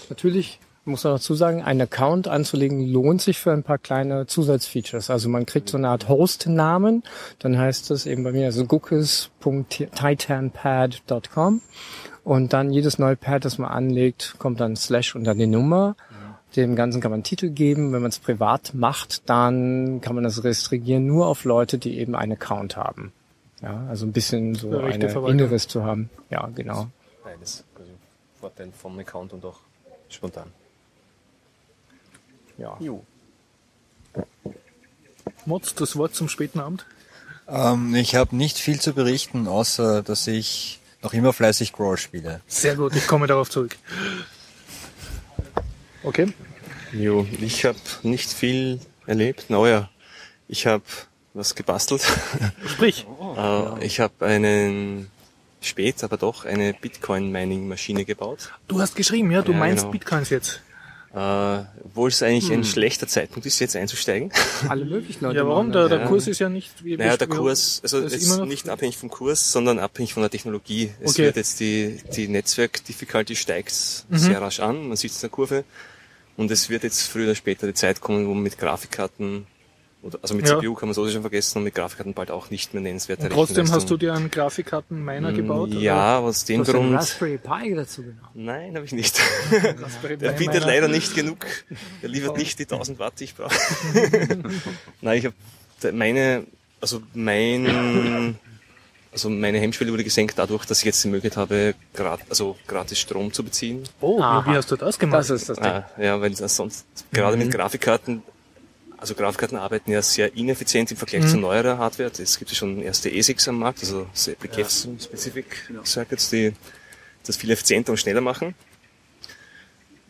Natürlich 0.09 0.61
muss 0.91 1.05
man 1.05 1.15
dazu 1.15 1.35
sagen, 1.35 1.63
einen 1.63 1.81
Account 1.83 2.27
anzulegen 2.29 2.87
lohnt 2.87 3.23
sich 3.23 3.39
für 3.39 3.53
ein 3.53 3.63
paar 3.63 3.79
kleine 3.79 4.27
Zusatzfeatures. 4.27 5.09
Also 5.11 5.29
man 5.29 5.47
kriegt 5.47 5.69
so 5.69 5.79
eine 5.79 5.89
Art 5.89 6.09
Host-Namen, 6.09 7.05
dann 7.39 7.59
heißt 7.59 7.91
es 7.91 8.07
eben 8.07 8.25
bei 8.25 8.33
mir 8.33 8.47
also 8.47 8.65
guckes.titanpad.com 8.65 11.61
und 12.25 12.53
dann 12.53 12.73
jedes 12.73 12.99
neue 12.99 13.17
Pad, 13.17 13.45
das 13.45 13.59
man 13.59 13.71
anlegt, 13.71 14.35
kommt 14.39 14.61
dann 14.61 14.77
Slash 14.77 15.17
und 15.17 15.25
dann 15.25 15.39
die 15.39 15.47
Nummer. 15.47 15.97
Dem 16.57 16.75
Ganzen 16.75 17.01
kann 17.01 17.13
man 17.13 17.19
einen 17.19 17.25
Titel 17.25 17.51
geben. 17.51 17.93
Wenn 17.93 18.03
man 18.03 18.09
es 18.09 18.19
privat 18.19 18.75
macht, 18.75 19.31
dann 19.31 20.01
kann 20.01 20.17
man 20.17 20.25
das 20.25 20.43
restringieren 20.43 21.07
nur 21.07 21.29
auf 21.29 21.45
Leute, 21.45 21.79
die 21.79 21.97
eben 21.99 22.17
einen 22.17 22.33
Account 22.33 22.77
haben. 22.77 23.13
Ja, 23.63 23.87
also 23.89 24.07
ein 24.07 24.13
bisschen 24.13 24.55
so 24.55 24.71
Verwaltung. 24.71 25.29
Inneres 25.29 25.69
zu 25.69 25.85
haben. 25.85 26.11
Ja, 26.29 26.49
genau. 26.55 26.89
Beides. 27.23 27.65
Also 27.79 27.93
Vorteil 28.41 28.71
vom 28.73 28.99
Account 28.99 29.33
und 29.33 29.45
auch 29.45 29.61
spontan. 30.09 30.49
Ja. 32.61 32.77
Mods, 35.47 35.75
das 35.75 35.97
Wort 35.97 36.15
zum 36.15 36.29
späten 36.29 36.61
Abend. 36.61 36.85
Ähm, 37.49 37.95
ich 37.95 38.15
habe 38.15 38.37
nicht 38.37 38.59
viel 38.59 38.81
zu 38.81 38.93
berichten, 38.93 39.49
außer 39.49 40.03
dass 40.03 40.27
ich 40.27 40.81
noch 41.03 41.13
immer 41.15 41.33
fleißig 41.33 41.73
Crawl 41.73 41.97
spiele. 41.97 42.41
Sehr 42.47 42.77
gut, 42.77 42.95
ich 42.95 43.07
komme 43.07 43.27
darauf 43.27 43.51
zurück. 43.51 43.77
Okay. 46.03 46.33
Jo, 46.93 47.27
ich 47.41 47.65
habe 47.65 47.79
nicht 48.03 48.31
viel 48.33 48.81
erlebt. 49.07 49.49
Naja, 49.49 49.89
ich 50.49 50.67
habe 50.67 50.85
was 51.35 51.55
gebastelt. 51.55 52.03
Sprich. 52.67 53.07
Äh, 53.37 53.85
ich 53.87 54.01
habe 54.01 54.27
einen 54.27 55.11
spät, 55.61 56.03
aber 56.03 56.17
doch 56.17 56.45
eine 56.45 56.73
Bitcoin-Mining-Maschine 56.75 58.05
gebaut. 58.05 58.51
Du 58.67 58.81
hast 58.81 58.97
geschrieben, 58.97 59.31
ja, 59.31 59.43
du 59.43 59.53
Ja, 59.53 59.59
meinst 59.59 59.83
genau. 59.83 59.93
Bitcoins 59.93 60.31
jetzt. 60.31 60.61
Äh, 61.13 61.65
obwohl 61.85 62.09
es 62.09 62.23
eigentlich 62.23 62.53
ein 62.53 62.63
schlechter 62.63 63.09
Zeitpunkt 63.09 63.45
ist, 63.45 63.59
jetzt 63.59 63.75
einzusteigen. 63.75 64.31
Alle 64.69 64.85
möglichen 64.85 65.25
Leute. 65.25 65.39
Ja, 65.39 65.47
warum? 65.47 65.73
Der, 65.73 65.89
der 65.89 66.01
Ja. 66.03 66.07
Kurs 66.07 66.29
ist 66.29 66.39
ja 66.39 66.49
nicht 66.49 66.85
wie 66.85 66.97
Naja, 66.97 67.17
der 67.17 67.27
Kurs, 67.27 67.81
also 67.83 67.99
ist 67.99 68.29
noch- 68.39 68.47
nicht 68.47 68.69
abhängig 68.69 68.97
vom 68.97 69.11
Kurs, 69.11 69.51
sondern 69.51 69.81
abhängig 69.81 70.15
von 70.15 70.23
der 70.23 70.31
Technologie. 70.31 70.93
Es 71.01 71.13
Okay. 71.13 71.25
wird 71.25 71.37
jetzt 71.37 71.59
die, 71.59 71.99
die 72.15 72.29
Netzwerk-Difficulty 72.29 73.35
steigt 73.35 73.73
Mhm. 74.09 74.19
sehr 74.19 74.41
rasch 74.41 74.61
an, 74.61 74.87
man 74.89 74.97
sieht 74.97 75.11
es 75.11 75.17
in 75.17 75.23
der 75.23 75.31
Kurve. 75.31 75.65
Und 76.37 76.51
es 76.53 76.71
wird 76.71 76.85
jetzt 76.85 77.03
früher 77.09 77.25
oder 77.25 77.35
später 77.35 77.67
die 77.67 77.75
Zeit 77.75 78.01
kommen, 78.01 78.29
wo 78.29 78.33
man 78.35 78.45
mit 78.45 78.57
Grafikkarten, 78.57 79.47
also 80.23 80.35
mit 80.35 80.49
Ja. 80.49 80.59
CPU 80.59 80.75
kann 80.75 80.89
man 80.89 80.95
so 80.95 81.09
schon 81.09 81.21
vergessen 81.21 81.59
und 81.59 81.65
mit 81.65 81.75
Grafikkarten 81.75 82.15
bald 82.15 82.31
auch 82.31 82.51
nicht 82.51 82.73
mehr 82.75 82.83
nennenswerte 82.83 83.25
Und 83.25 83.33
trotzdem 83.33 83.71
hast 83.71 83.91
du 83.91 83.97
dir 83.97 84.15
einen 84.15 84.31
Grafikkarten-Miner 84.31 85.33
gebaut? 85.33 85.71
oder? 85.71 85.79
Ja, 85.81 86.19
aus 86.19 86.45
dem 86.47 86.59
Du 86.59 86.63
hast 86.63 86.75
einen 86.75 86.85
Grund. 86.87 86.97
Raspberry 86.99 87.39
Pi 87.39 87.75
dazu 87.75 88.03
genommen. 88.03 88.21
Nein, 88.35 88.75
habe 88.77 88.87
ich 88.87 88.93
nicht. 88.93 89.21
Raspberry 89.83 90.17
Der 90.17 90.33
bietet 90.33 90.65
leider 90.65 90.89
nicht 90.89 91.15
genug. 91.15 91.47
Der 92.03 92.09
liefert 92.09 92.37
nicht 92.39 92.59
die 92.59 92.63
1000 92.65 92.99
Watt, 92.99 93.15
die 93.21 93.25
ich 93.25 93.35
brauche. 93.35 93.55
Nein, 95.01 95.19
ich 95.19 95.25
habe 95.27 95.93
meine, 95.93 96.45
also 96.81 97.03
mein, 97.15 98.39
also 99.13 99.29
meine 99.29 99.59
Hemmschwelle 99.59 99.93
wurde 99.93 100.05
gesenkt 100.05 100.39
dadurch, 100.39 100.65
dass 100.67 100.79
ich 100.81 100.85
jetzt 100.85 101.03
die 101.05 101.09
Möglichkeit 101.09 101.37
habe, 101.37 101.75
grad, 101.95 102.21
also 102.29 102.57
gratis 102.67 102.99
Strom 102.99 103.33
zu 103.33 103.43
beziehen. 103.43 103.83
Oh, 104.01 104.19
wie, 104.19 104.23
Aha. 104.23 104.51
wie 104.53 104.57
hast 104.57 104.71
du 104.71 104.77
das 104.77 104.99
gemacht? 104.99 105.21
Das 105.21 105.31
ist 105.31 105.49
das 105.49 105.59
Ding. 105.59 105.67
Ah, 105.67 105.91
ja, 105.99 106.21
weil 106.21 106.35
sonst 106.37 106.87
gerade 107.13 107.37
Mhm. 107.37 107.45
mit 107.45 107.53
Grafikkarten, 107.53 108.23
also 109.01 109.15
Grafikkarten 109.15 109.57
arbeiten 109.59 109.91
ja 109.91 110.03
sehr 110.03 110.35
ineffizient 110.37 110.91
im 110.91 110.97
Vergleich 110.97 111.23
Mhm. 111.25 111.29
zu 111.29 111.37
neuerer 111.39 111.79
Hardware. 111.79 112.11
Es 112.19 112.39
gibt 112.39 112.51
ja 112.51 112.57
schon 112.57 112.83
erste 112.83 113.11
ASICs 113.11 113.49
am 113.49 113.59
Markt, 113.59 113.81
also 113.81 114.07
so 114.13 114.31
Application 114.31 114.99
Specific 115.01 115.47
Circuits, 115.85 116.31
die 116.31 116.53
das 117.25 117.37
viel 117.37 117.51
effizienter 117.51 117.93
und 117.93 117.99
schneller 117.99 118.21
machen. 118.21 118.55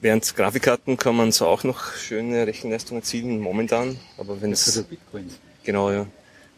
Während 0.01 0.35
Grafikkarten 0.35 0.97
kann 0.97 1.15
man 1.15 1.31
zwar 1.31 1.49
auch 1.49 1.63
noch 1.63 1.95
schöne 1.95 2.47
Rechenleistung 2.47 2.97
erzielen, 2.99 3.39
momentan, 3.39 3.99
aber 4.17 4.41
wenn 4.41 4.51
es... 4.53 4.85
Genau, 5.63 5.91
ja. 5.91 6.07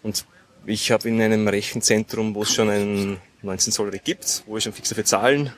Und 0.02 0.24
ich 0.64 0.92
habe 0.92 1.08
in 1.08 1.20
einem 1.20 1.48
Rechenzentrum, 1.48 2.34
wo 2.34 2.42
es 2.42 2.52
schon 2.54 2.70
einen 2.70 3.18
19 3.42 3.72
Zoll 3.72 3.90
gibt, 4.04 4.44
wo 4.46 4.56
ich 4.56 4.64
schon 4.64 4.72
fix 4.72 4.88
dafür 4.90 5.04
zahlen, 5.04 5.52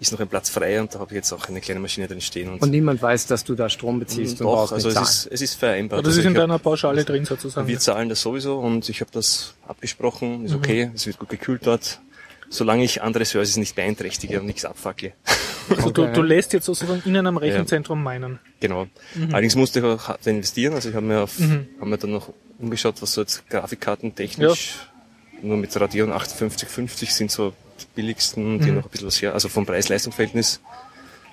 ist 0.00 0.12
noch 0.12 0.20
ein 0.20 0.28
Platz 0.28 0.48
frei 0.48 0.80
und 0.80 0.94
da 0.94 1.00
habe 1.00 1.10
ich 1.12 1.16
jetzt 1.16 1.32
auch 1.32 1.48
eine 1.48 1.60
kleine 1.60 1.80
Maschine 1.80 2.06
drin 2.06 2.20
stehen. 2.20 2.50
Und, 2.52 2.62
Und 2.62 2.70
niemand 2.70 3.02
weiß, 3.02 3.26
dass 3.26 3.42
du 3.44 3.54
da 3.54 3.68
Strom 3.68 3.98
beziehst 3.98 4.40
und 4.40 4.46
doch, 4.46 4.54
brauchst 4.54 4.72
also 4.72 4.88
es 4.88 4.94
zahlen. 4.94 5.06
ist, 5.06 5.26
es 5.32 5.40
ist 5.42 5.54
vereinbart. 5.54 6.00
das 6.04 6.08
also 6.10 6.20
ist 6.20 6.26
in 6.26 6.34
deiner 6.34 6.58
Pauschale 6.58 7.04
drin 7.04 7.24
sozusagen. 7.24 7.66
wir 7.66 7.78
zahlen 7.80 8.08
das 8.08 8.20
sowieso 8.22 8.58
und 8.58 8.88
ich 8.88 9.00
habe 9.00 9.10
das 9.12 9.54
abgesprochen, 9.66 10.40
Mhm. 10.40 10.46
ist 10.46 10.54
okay, 10.54 10.90
es 10.94 11.06
wird 11.06 11.18
gut 11.18 11.28
gekühlt 11.30 11.62
dort, 11.66 12.00
solange 12.48 12.84
ich 12.84 13.02
andere 13.02 13.24
Services 13.24 13.56
nicht 13.56 13.74
beeinträchtige 13.74 14.40
und 14.40 14.46
nichts 14.46 14.64
abfackle. 14.64 15.12
Also 15.68 15.90
du, 15.90 16.04
Okay. 16.04 16.12
du 16.14 16.22
lässt 16.22 16.52
jetzt 16.54 16.64
sozusagen 16.66 17.02
in 17.04 17.16
einem 17.16 17.36
Rechenzentrum 17.36 18.02
meinen. 18.02 18.38
Genau. 18.60 18.86
Mhm. 19.14 19.32
Allerdings 19.32 19.54
musste 19.56 19.80
ich 19.80 19.84
auch 19.84 20.08
hart 20.08 20.26
investieren, 20.26 20.74
also 20.74 20.88
ich 20.88 20.94
habe 20.94 21.04
mir, 21.04 21.22
auf, 21.22 21.32
hab 21.80 21.86
mir 21.88 21.98
dann 21.98 22.12
noch 22.12 22.32
umgeschaut, 22.58 23.02
was 23.02 23.12
so 23.14 23.20
jetzt 23.20 23.48
Grafikkarten 23.50 24.14
technisch, 24.14 24.76
nur 25.42 25.56
mit 25.56 25.74
Radeon 25.78 26.08
5850 26.10 27.12
sind 27.14 27.30
so 27.30 27.52
die 27.80 27.86
billigsten, 27.94 28.56
Mhm. 28.56 28.60
die 28.60 28.70
noch 28.72 28.84
ein 28.84 28.90
bisschen 28.90 29.06
was 29.06 29.20
her, 29.22 29.34
also 29.34 29.48
vom 29.48 29.66
Preis-Leistung-Verhältnis 29.66 30.60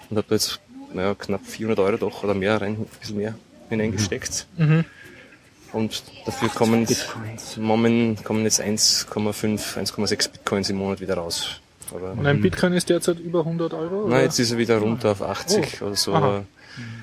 und 0.09 0.17
habe 0.17 0.27
jetzt 0.35 0.59
naja, 0.93 1.13
knapp 1.15 1.45
400 1.45 1.79
Euro 1.79 1.97
doch 1.97 2.23
oder 2.23 2.33
mehr 2.33 2.61
rein, 2.61 2.73
ein 2.73 2.85
bisschen 2.99 3.17
mehr 3.17 3.35
hineingesteckt. 3.69 4.47
Mhm. 4.57 4.85
Und 5.73 6.03
dafür 6.25 6.47
kommen, 6.49 6.87
Moment, 7.57 8.23
kommen 8.23 8.43
jetzt 8.45 8.61
1,5, 8.61 9.75
1,6 9.77 10.29
Bitcoins 10.31 10.69
im 10.69 10.77
Monat 10.77 11.01
wieder 11.01 11.15
raus. 11.15 11.59
Aber 11.93 12.11
Und 12.13 12.25
ein 12.25 12.41
Bitcoin 12.41 12.73
ist 12.73 12.89
derzeit 12.89 13.19
über 13.19 13.39
100 13.43 13.73
Euro? 13.73 14.05
oder? 14.05 14.21
jetzt 14.21 14.39
ist 14.39 14.51
er 14.51 14.57
wieder 14.57 14.77
runter 14.77 15.11
auf 15.11 15.21
80 15.21 15.81
oder 15.81 15.95
so. 15.95 16.13
Aha. 16.13 16.25
Aber 16.25 16.45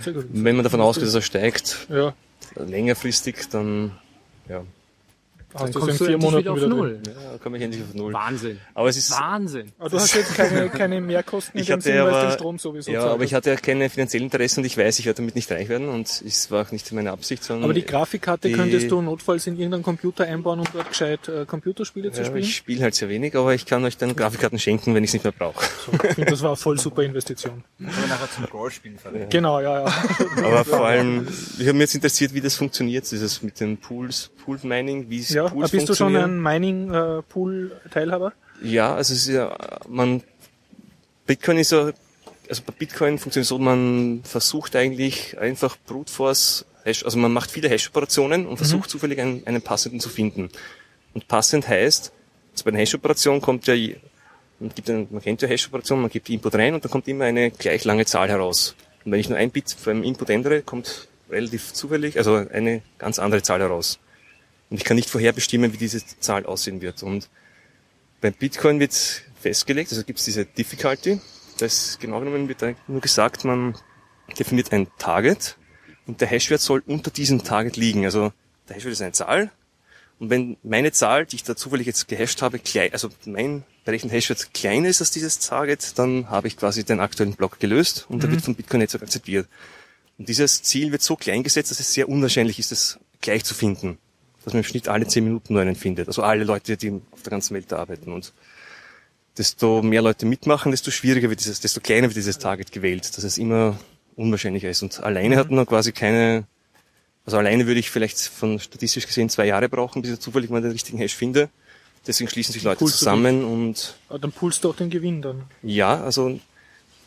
Sehr 0.00 0.12
gut. 0.14 0.26
Wenn 0.32 0.56
man 0.56 0.64
davon 0.64 0.80
ausgeht, 0.80 1.06
dass 1.06 1.14
er 1.14 1.22
steigt, 1.22 1.86
Ja, 1.90 2.14
längerfristig, 2.56 3.48
dann 3.50 3.92
ja, 4.48 4.62
hast 5.54 5.62
Dann 5.64 5.72
du 5.72 5.78
kommst 5.80 5.92
in 5.92 5.98
du 5.98 6.04
vier 6.06 6.18
Monaten 6.18 6.38
wieder 6.42 6.50
auf 6.52 6.56
wieder 6.58 6.68
drin. 6.68 6.76
Null. 6.78 7.00
ja 7.06 7.38
komme 7.38 7.56
ich 7.58 7.62
endlich 7.64 7.82
auf 7.82 7.94
Null. 7.94 8.12
Wahnsinn. 8.12 8.58
Aber 8.74 8.88
es 8.88 8.96
ist 8.96 9.10
Wahnsinn. 9.12 9.72
Aber 9.78 9.88
du 9.90 9.98
hast 9.98 10.14
jetzt 10.14 10.34
keine, 10.34 10.68
keine 10.70 11.00
Mehrkosten 11.00 11.54
in 11.56 11.60
Ich 11.62 11.66
dem 11.66 11.72
hatte 11.74 11.82
Sinn, 11.82 11.94
weil 11.98 12.04
du 12.04 12.08
aber- 12.16 12.26
den 12.28 12.32
Strom 12.32 12.58
sowieso 12.58 12.90
Ja, 12.90 13.00
zahlst. 13.00 13.14
aber 13.14 13.24
ich 13.24 13.34
hatte 13.34 13.50
ja 13.50 13.56
keine 13.56 13.90
finanziellen 13.90 14.24
Interessen 14.26 14.60
und 14.60 14.66
ich 14.66 14.76
weiß, 14.78 14.98
ich 14.98 15.06
werde 15.06 15.18
damit 15.18 15.34
nicht 15.34 15.50
reich 15.50 15.68
werden 15.68 15.88
und 15.88 16.06
es 16.24 16.50
war 16.50 16.66
auch 16.66 16.72
nicht 16.72 16.90
meine 16.92 17.10
Absicht, 17.12 17.44
sondern 17.44 17.64
Aber 17.64 17.74
die 17.74 17.84
Grafikkarte 17.84 18.48
die- 18.48 18.54
könntest 18.54 18.90
du 18.90 19.02
notfalls 19.02 19.46
in 19.46 19.54
irgendeinen 19.56 19.82
Computer 19.82 20.24
einbauen, 20.24 20.60
um 20.60 20.66
dort 20.72 20.88
gescheit 20.88 21.28
äh, 21.28 21.44
Computerspiele 21.46 22.12
zu 22.12 22.20
ja, 22.20 22.26
spielen. 22.26 22.42
ich 22.42 22.56
spiele 22.56 22.82
halt 22.82 22.94
sehr 22.94 23.08
wenig, 23.08 23.34
aber 23.36 23.54
ich 23.54 23.66
kann 23.66 23.84
euch 23.84 23.96
dann 23.96 24.14
Grafikkarten 24.16 24.58
schenken, 24.58 24.94
wenn 24.94 25.04
ich 25.04 25.10
es 25.10 25.14
nicht 25.14 25.24
mehr 25.24 25.32
brauche. 25.32 25.64
So, 25.86 25.92
ich 25.92 26.14
finde, 26.14 26.30
das 26.30 26.40
war 26.42 26.50
eine 26.50 26.56
voll 26.56 26.78
super 26.78 27.02
Investition. 27.02 27.64
Können 27.78 27.90
wir 28.00 28.06
nachher 28.08 28.30
zum 28.30 28.44
Rollspielen 28.44 28.98
verwenden. 28.98 29.28
Genau, 29.30 29.60
ja, 29.60 29.84
ja. 29.86 29.94
Aber 30.44 30.64
vor 30.64 30.86
allem, 30.86 31.26
ich 31.58 31.60
habe 31.66 31.72
mich 31.74 31.80
jetzt 31.82 31.94
interessiert, 31.96 32.34
wie 32.34 32.40
das 32.40 32.54
funktioniert, 32.54 33.10
dieses 33.10 33.42
mit 33.42 33.58
den 33.60 33.76
Pools, 33.78 34.30
Pool 34.44 34.58
Mining, 34.62 35.08
wie 35.10 35.18
es 35.20 35.30
ja 35.44 35.48
Pools 35.50 35.70
bist 35.70 35.88
du 35.88 35.94
schon 35.94 36.16
ein 36.16 36.40
Mining-Pool-Teilhaber? 36.40 38.32
Ja, 38.62 38.94
also 38.94 39.14
es 39.14 39.26
ist 39.26 39.34
ja, 39.34 39.56
man, 39.88 40.22
Bitcoin 41.26 41.58
ist 41.58 41.72
ja, 41.72 41.92
also 42.48 42.62
bei 42.66 42.72
Bitcoin 42.78 43.18
funktioniert 43.18 43.48
so, 43.48 43.58
man 43.58 44.20
versucht 44.24 44.76
eigentlich 44.76 45.38
einfach 45.38 45.76
Brute 45.86 46.12
Force, 46.12 46.64
Hash, 46.84 47.04
also 47.04 47.18
man 47.18 47.32
macht 47.32 47.50
viele 47.50 47.68
Hash-Operationen 47.68 48.46
und 48.46 48.56
versucht 48.56 48.90
zufällig 48.90 49.20
einen, 49.20 49.46
einen 49.46 49.62
passenden 49.62 50.00
zu 50.00 50.08
finden. 50.08 50.50
Und 51.14 51.28
passend 51.28 51.68
heißt, 51.68 52.12
also 52.52 52.64
bei 52.64 52.70
einer 52.70 52.78
Hash-Operation 52.78 53.40
kommt 53.40 53.66
ja, 53.66 53.74
man, 54.58 54.70
gibt 54.74 54.90
einen, 54.90 55.08
man 55.10 55.22
kennt 55.22 55.42
ja 55.42 55.48
Hash-Operationen, 55.48 56.02
man 56.02 56.10
gibt 56.10 56.28
die 56.28 56.34
Input 56.34 56.54
rein 56.54 56.74
und 56.74 56.84
dann 56.84 56.90
kommt 56.90 57.08
immer 57.08 57.24
eine 57.24 57.50
gleich 57.50 57.84
lange 57.84 58.04
Zahl 58.04 58.28
heraus. 58.28 58.74
Und 59.04 59.12
wenn 59.12 59.20
ich 59.20 59.28
nur 59.28 59.38
ein 59.38 59.50
Bit 59.50 59.76
beim 59.84 60.02
Input 60.02 60.30
ändere, 60.30 60.62
kommt 60.62 61.08
relativ 61.30 61.72
zufällig, 61.72 62.18
also 62.18 62.34
eine 62.34 62.82
ganz 62.98 63.18
andere 63.18 63.42
Zahl 63.42 63.60
heraus. 63.60 63.98
Und 64.72 64.78
ich 64.78 64.84
kann 64.84 64.96
nicht 64.96 65.10
vorherbestimmen, 65.10 65.74
wie 65.74 65.76
diese 65.76 66.02
Zahl 66.20 66.46
aussehen 66.46 66.80
wird. 66.80 67.02
Und 67.02 67.28
beim 68.22 68.32
Bitcoin 68.32 68.80
wird 68.80 68.94
festgelegt, 69.38 69.92
also 69.92 70.02
gibt 70.02 70.18
es 70.18 70.24
diese 70.24 70.46
Difficulty. 70.46 71.20
Das 71.58 71.98
genau 72.00 72.20
genommen 72.20 72.48
wird 72.48 72.64
nur 72.88 73.02
gesagt, 73.02 73.44
man 73.44 73.76
definiert 74.38 74.72
ein 74.72 74.86
Target 74.96 75.58
und 76.06 76.22
der 76.22 76.28
Hashwert 76.28 76.62
soll 76.62 76.82
unter 76.86 77.10
diesem 77.10 77.44
Target 77.44 77.76
liegen. 77.76 78.06
Also 78.06 78.32
der 78.66 78.76
Hashwert 78.76 78.94
ist 78.94 79.02
eine 79.02 79.12
Zahl 79.12 79.50
und 80.18 80.30
wenn 80.30 80.56
meine 80.62 80.90
Zahl, 80.90 81.26
die 81.26 81.36
ich 81.36 81.42
da 81.42 81.54
zufällig 81.54 81.86
jetzt 81.86 82.08
gehasht 82.08 82.40
habe, 82.40 82.58
klein, 82.58 82.94
also 82.94 83.10
mein 83.26 83.64
berechneter 83.84 84.16
Hashwert 84.16 84.54
kleiner 84.54 84.88
ist 84.88 85.02
als 85.02 85.10
dieses 85.10 85.38
Target, 85.38 85.98
dann 85.98 86.30
habe 86.30 86.48
ich 86.48 86.56
quasi 86.56 86.82
den 86.82 87.00
aktuellen 87.00 87.34
Block 87.34 87.60
gelöst 87.60 88.06
und 88.08 88.22
der 88.22 88.30
wird 88.30 88.40
vom 88.40 88.54
Bitcoin-Netzwerk 88.54 89.02
akzeptiert. 89.02 89.48
Und 90.16 90.30
dieses 90.30 90.62
Ziel 90.62 90.92
wird 90.92 91.02
so 91.02 91.16
klein 91.16 91.42
gesetzt, 91.42 91.72
dass 91.72 91.80
es 91.80 91.92
sehr 91.92 92.08
unwahrscheinlich 92.08 92.58
ist, 92.58 92.72
es 92.72 92.98
gleich 93.20 93.44
zu 93.44 93.52
finden. 93.52 93.98
Dass 94.44 94.52
man 94.54 94.62
im 94.62 94.68
Schnitt 94.68 94.88
alle 94.88 95.06
zehn 95.06 95.24
Minuten 95.24 95.52
nur 95.52 95.62
einen 95.62 95.76
findet. 95.76 96.08
Also 96.08 96.22
alle 96.22 96.44
Leute, 96.44 96.76
die 96.76 97.00
auf 97.12 97.22
der 97.22 97.30
ganzen 97.30 97.54
Welt 97.54 97.72
arbeiten. 97.72 98.10
Und 98.12 98.32
desto 99.38 99.82
mehr 99.82 100.02
Leute 100.02 100.26
mitmachen, 100.26 100.70
desto 100.72 100.90
schwieriger 100.90 101.28
wird 101.30 101.40
dieses, 101.40 101.60
desto 101.60 101.80
kleiner 101.80 102.08
wird 102.08 102.16
dieses 102.16 102.38
Target 102.38 102.72
gewählt, 102.72 103.16
dass 103.16 103.24
es 103.24 103.38
immer 103.38 103.78
unwahrscheinlicher 104.16 104.68
ist. 104.68 104.82
Und 104.82 105.02
alleine 105.02 105.36
hat 105.36 105.50
man 105.50 105.64
quasi 105.66 105.92
keine, 105.92 106.44
also 107.24 107.38
alleine 107.38 107.66
würde 107.66 107.80
ich 107.80 107.90
vielleicht 107.90 108.18
von 108.18 108.58
statistisch 108.58 109.06
gesehen 109.06 109.28
zwei 109.28 109.46
Jahre 109.46 109.68
brauchen, 109.68 110.02
bis 110.02 110.12
ich 110.12 110.18
zufällig 110.20 110.50
mal 110.50 110.60
den 110.60 110.72
richtigen 110.72 110.98
Hash 110.98 111.14
finde. 111.14 111.48
Deswegen 112.06 112.28
schließen 112.28 112.52
sich 112.52 112.64
Leute 112.64 112.84
zusammen 112.84 113.44
und 113.44 113.94
Dann 114.10 114.32
poolst 114.32 114.64
du 114.64 114.70
auch 114.70 114.76
den 114.76 114.90
Gewinn 114.90 115.22
dann. 115.22 115.44
ja, 115.62 116.02
also 116.02 116.38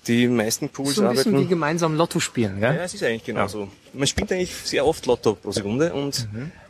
die 0.08 0.28
meisten 0.28 0.70
Pools 0.70 0.96
So 0.96 1.02
ein 1.04 1.10
bisschen 1.16 1.32
wie 1.32 1.36
arbeiten. 1.38 1.50
gemeinsam 1.50 1.96
Lotto 1.96 2.20
spielen, 2.20 2.62
Ja, 2.62 2.72
gell? 2.72 2.82
es 2.86 2.94
ist 2.94 3.04
eigentlich 3.04 3.24
genauso. 3.26 3.70
Man 3.94 4.08
spielt 4.08 4.32
eigentlich 4.32 4.54
sehr 4.54 4.86
oft 4.86 5.06
Lotto 5.08 5.34
pro 5.36 5.52
Sekunde 5.52 5.94
und 5.94 6.28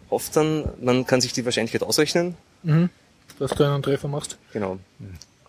hofft 0.09 0.35
dann, 0.35 0.65
man 0.81 1.05
kann 1.05 1.21
sich 1.21 1.33
die 1.33 1.45
Wahrscheinlichkeit 1.45 1.83
ausrechnen. 1.83 2.35
Dass 3.39 3.51
du 3.51 3.63
einen 3.63 3.83
Treffer 3.83 4.07
machst. 4.07 4.37
Genau. 4.53 4.79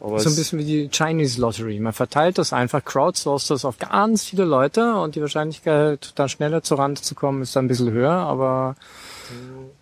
Aber 0.00 0.20
So 0.20 0.28
ein 0.28 0.36
bisschen 0.36 0.58
wie 0.58 0.64
die 0.64 0.88
Chinese 0.90 1.40
Lottery. 1.40 1.80
Man 1.80 1.92
verteilt 1.92 2.38
das 2.38 2.52
einfach, 2.52 2.84
crowdsourced 2.84 3.50
das 3.50 3.64
auf 3.64 3.78
ganz 3.78 4.24
viele 4.24 4.44
Leute 4.44 4.94
und 4.96 5.14
die 5.14 5.20
Wahrscheinlichkeit, 5.20 6.12
da 6.16 6.28
schneller 6.28 6.62
zur 6.62 6.78
Rand 6.78 7.02
zu 7.02 7.14
kommen, 7.14 7.42
ist 7.42 7.56
dann 7.56 7.64
ein 7.64 7.68
bisschen 7.68 7.90
höher, 7.90 8.12
aber 8.12 8.76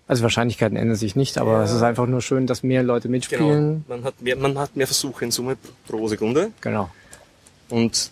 also 0.06 0.22
Wahrscheinlichkeiten 0.22 0.76
ändern 0.76 0.96
sich 0.96 1.16
nicht, 1.16 1.38
aber 1.38 1.62
es 1.62 1.72
ist 1.72 1.82
einfach 1.82 2.06
nur 2.06 2.20
schön, 2.20 2.46
dass 2.46 2.62
mehr 2.62 2.82
Leute 2.82 3.08
genau, 3.08 3.16
mitspielen. 3.16 3.84
man 3.88 4.04
hat 4.04 4.20
mehr, 4.20 4.36
man 4.36 4.58
hat 4.58 4.76
mehr 4.76 4.86
Versuche 4.86 5.24
in 5.24 5.30
Summe 5.30 5.56
pro 5.88 6.06
Sekunde. 6.08 6.52
Genau. 6.60 6.90
Und, 7.70 8.10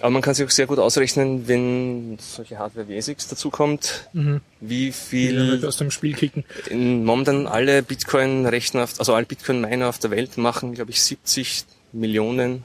aber 0.00 0.10
man 0.10 0.22
kann 0.22 0.34
sich 0.34 0.46
auch 0.46 0.50
sehr 0.50 0.66
gut 0.66 0.78
ausrechnen, 0.78 1.46
wenn 1.48 2.18
solche 2.20 2.58
Hardware 2.58 2.88
wie 2.88 2.96
ASICs 2.96 3.28
dazukommt, 3.28 4.08
Mhm. 4.12 4.40
wie 4.60 4.92
viel 4.92 5.64
aus 5.66 5.76
dem 5.76 5.90
Spiel 5.90 6.14
kicken. 6.14 6.44
in 6.68 7.04
momentan 7.04 7.46
alle 7.46 7.82
Bitcoin-Rechner, 7.82 8.88
also 8.98 9.14
alle 9.14 9.26
Bitcoin-Miner 9.26 9.88
auf 9.88 9.98
der 9.98 10.10
Welt 10.10 10.36
machen, 10.38 10.74
glaube 10.74 10.90
ich, 10.90 11.02
70 11.02 11.64
Millionen, 11.92 12.64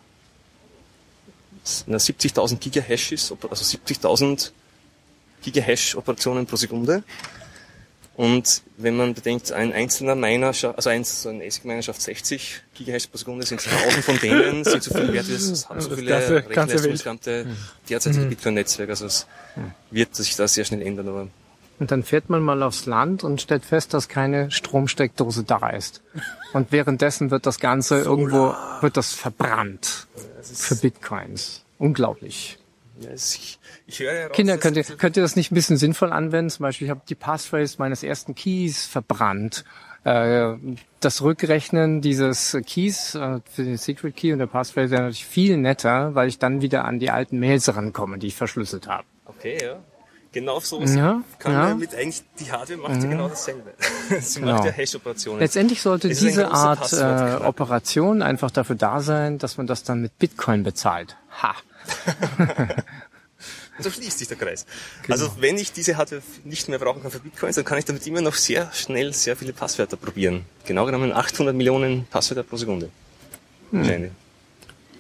na, 1.88 1.98
70.000 1.98 2.60
Gigahashes, 2.60 3.34
also 3.50 3.64
70.000 3.64 4.52
Gigahash-Operationen 5.44 6.46
pro 6.46 6.56
Sekunde. 6.56 7.04
Und 8.18 8.62
wenn 8.78 8.96
man 8.96 9.14
bedenkt, 9.14 9.52
ein 9.52 9.74
einzelner 9.74 10.16
Miner, 10.16 10.48
also 10.48 10.90
ein, 10.90 11.04
so 11.04 11.28
ein 11.30 11.42
ASIC-Miner 11.42 11.82
schafft 11.82 12.02
60 12.02 12.62
Gigahash 12.74 13.08
pro 13.08 13.18
Sekunde, 13.18 13.46
sind 13.46 13.60
1000 13.66 14.06
von 14.06 14.20
denen, 14.20 14.64
sind 14.64 14.84
so 14.84 14.94
viel 14.94 15.12
wert, 15.12 15.28
wie 15.28 15.34
das 15.34 15.68
haben 15.68 15.82
so 15.82 15.90
viele 15.96 16.12
ganze- 16.12 16.42
ganze 16.44 16.50
Rechenleistung, 16.50 16.84
Welt. 16.84 16.94
das 16.94 17.04
ganze 17.04 17.46
derzeitige 17.90 18.26
Bitcoin-Netzwerk. 18.28 18.90
Also 18.90 19.06
es 19.08 19.28
wird 19.92 20.16
sich 20.16 20.36
da 20.38 20.48
sehr 20.48 20.64
schnell 20.64 20.82
ändern, 20.82 21.10
aber 21.10 21.28
Und 21.80 21.92
dann 21.92 22.04
fährt 22.04 22.30
man 22.30 22.42
mal 22.42 22.64
aufs 22.64 22.86
Land 22.86 23.26
und 23.26 23.42
stellt 23.42 23.66
fest, 23.66 23.94
dass 23.94 24.08
keine 24.08 24.50
Stromsteckdose 24.50 25.44
da 25.44 25.70
ist. 25.72 26.02
Und 26.54 26.72
währenddessen 26.72 27.32
wird 27.32 27.46
das 27.46 27.60
Ganze 27.60 28.00
irgendwo, 28.00 28.54
wird 28.80 28.96
das 28.96 29.14
verbrannt. 29.14 30.08
Für 30.42 30.76
Bitcoins. 30.76 31.64
Unglaublich. 31.80 32.58
Ich, 33.14 33.60
ich 33.88 34.00
höre 34.00 34.14
heraus, 34.14 34.36
Kinder, 34.36 34.58
könnt 34.58 34.78
ihr, 34.78 34.84
könnt 34.84 35.18
ihr 35.18 35.24
das 35.24 35.36
nicht 35.36 35.52
ein 35.52 35.56
bisschen 35.56 35.78
sinnvoll 35.78 36.12
anwenden? 36.12 36.50
Zum 36.50 36.64
Beispiel, 36.64 36.86
ich 36.86 36.92
habe 36.92 37.02
die 37.08 37.16
Passphrase 37.16 37.76
meines 37.80 38.04
ersten 38.04 38.36
Keys 38.36 38.86
verbrannt. 38.86 39.66
Äh, 40.04 40.54
Das 41.00 41.22
Rückrechnen 41.22 42.02
dieses 42.02 42.58
Keys 42.66 43.16
äh, 43.16 43.40
für 43.52 43.64
den 43.64 43.78
Secret 43.78 44.16
Key 44.16 44.34
und 44.34 44.40
der 44.40 44.48
Passphrase 44.48 44.92
wäre 44.92 45.02
natürlich 45.04 45.26
viel 45.26 45.58
netter, 45.58 46.16
weil 46.16 46.28
ich 46.28 46.40
dann 46.40 46.62
wieder 46.62 46.86
an 46.86 47.00
die 47.00 47.10
alten 47.12 47.40
Mails 47.40 47.74
rankomme, 47.76 48.18
die 48.18 48.28
ich 48.28 48.36
verschlüsselt 48.36 48.88
habe. 48.88 49.04
Okay, 49.26 49.58
ja. 49.64 49.78
Genau 50.32 50.60
sowas 50.60 50.94
Ja, 50.94 51.22
kann 51.40 51.54
ja. 51.54 51.60
man 51.70 51.80
mit 51.80 51.96
eigentlich, 51.96 52.22
die 52.40 52.52
Hardware 52.52 52.78
macht 52.78 53.02
ja 53.02 53.10
genau 53.10 53.30
dasselbe. 53.30 53.74
Sie 54.20 54.42
Genau. 54.42 54.54
macht 54.56 54.66
ja 54.66 54.72
Hash-Operationen. 54.72 55.40
Letztendlich 55.40 55.82
sollte 55.82 56.10
Es 56.10 56.20
diese 56.20 56.52
Art 56.52 56.92
äh, 56.92 57.46
Operation 57.46 58.22
einfach 58.22 58.52
dafür 58.52 58.76
da 58.76 59.00
sein, 59.00 59.38
dass 59.38 59.58
man 59.58 59.66
das 59.66 59.84
dann 59.84 60.02
mit 60.02 60.20
Bitcoin 60.20 60.64
bezahlt. 60.64 61.16
Ha! 61.42 61.56
So 63.80 63.92
schließt 63.92 64.20
sich 64.20 64.28
der 64.28 64.38
Kreis. 64.38 64.66
Genau. 65.04 65.14
Also 65.14 65.36
wenn 65.40 65.58
ich 65.58 65.74
diese 65.74 65.98
Hardware 65.98 66.22
nicht 66.46 66.70
mehr 66.70 66.80
brauchen 66.80 67.02
kann 67.02 67.12
für 67.12 67.20
Bitcoins, 67.20 67.56
dann 67.56 67.66
kann 67.66 67.78
ich 67.78 67.86
damit 67.86 68.08
immer 68.08 68.22
noch 68.22 68.36
sehr 68.36 68.72
schnell 68.74 69.12
sehr 69.14 69.36
viele 69.36 69.52
Passwörter 69.52 69.98
probieren. 69.98 70.46
Genau 70.66 70.86
genommen 70.86 71.12
800 71.12 71.54
Millionen 71.54 72.06
Passwörter 72.06 72.44
pro 72.44 72.56
Sekunde. 72.56 72.90
Wahrscheinlich. 73.72 74.12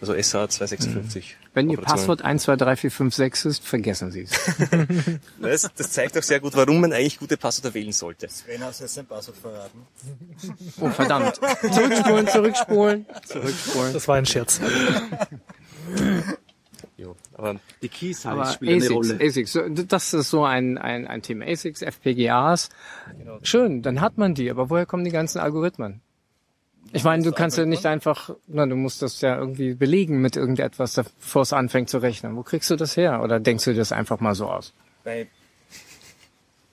Also 0.01 0.13
SH 0.13 0.49
256. 0.49 1.37
Wenn 1.53 1.69
Ihr. 1.69 1.77
Passwort 1.77 2.19
123456 2.19 3.45
ist, 3.45 3.63
vergessen 3.65 4.11
Sie 4.11 4.23
es. 4.23 4.31
Das, 5.41 5.69
das 5.73 5.91
zeigt 5.91 6.17
auch 6.17 6.23
sehr 6.23 6.41
gut, 6.41 6.53
warum 6.55 6.81
man 6.81 6.91
eigentlich 6.91 7.17
gute 7.17 7.37
Passwörter 7.37 7.73
wählen 7.73 7.93
sollte. 7.93 8.27
Sven, 8.27 8.61
hast 8.61 8.81
du 8.81 8.83
jetzt 8.83 8.97
dein 8.97 9.05
Passwort 9.05 9.37
verraten? 9.37 9.87
Oh, 10.81 10.89
verdammt. 10.89 11.35
Zurückspulen, 11.61 12.27
zurückspulen, 12.27 13.05
zurückspulen. 13.25 13.93
Das 13.93 14.07
war 14.07 14.17
ein 14.17 14.25
Scherz. 14.25 14.59
Aber 17.37 17.59
Die 17.81 17.89
Keys 17.89 18.25
Aber 18.25 18.45
halt 18.45 18.55
spielen 18.55 18.81
eine 18.81 18.85
ASICs, 18.85 18.95
Rolle. 18.95 19.19
ASICs, 19.21 19.51
so, 19.53 19.61
das 19.67 20.13
ist 20.13 20.29
so 20.29 20.45
ein, 20.45 20.77
ein, 20.77 21.05
ein 21.05 21.21
Thema. 21.21 21.45
ASICs, 21.45 21.81
FPGAs. 21.81 22.69
Schön, 23.43 23.81
dann 23.81 24.01
hat 24.01 24.17
man 24.17 24.33
die, 24.33 24.49
aber 24.49 24.69
woher 24.69 24.85
kommen 24.85 25.03
die 25.03 25.11
ganzen 25.11 25.39
Algorithmen? 25.39 26.01
Ich 26.93 27.03
meine, 27.03 27.23
du 27.23 27.31
kannst 27.31 27.57
ja 27.57 27.65
nicht 27.65 27.85
einfach, 27.85 28.29
na, 28.47 28.65
du 28.65 28.75
musst 28.75 29.01
das 29.01 29.19
ja 29.19 29.37
irgendwie 29.37 29.73
belegen 29.73 30.21
mit 30.21 30.37
irgendetwas, 30.37 30.95
bevor 31.19 31.41
es 31.41 31.51
anfängt 31.51 31.89
zu 31.89 31.97
rechnen. 31.97 32.37
Wo 32.37 32.43
kriegst 32.43 32.69
du 32.69 32.77
das 32.77 32.95
her? 32.95 33.21
Oder 33.21 33.39
denkst 33.39 33.65
du 33.65 33.71
dir 33.71 33.79
das 33.79 33.91
einfach 33.91 34.19
mal 34.19 34.35
so 34.35 34.47
aus? 34.47 34.73
bei, 35.05 35.27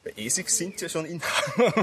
bei 0.04 0.12
ASICs 0.18 0.56
sind 0.56 0.80
ja 0.80 0.88
schon 0.88 1.04
in 1.04 1.20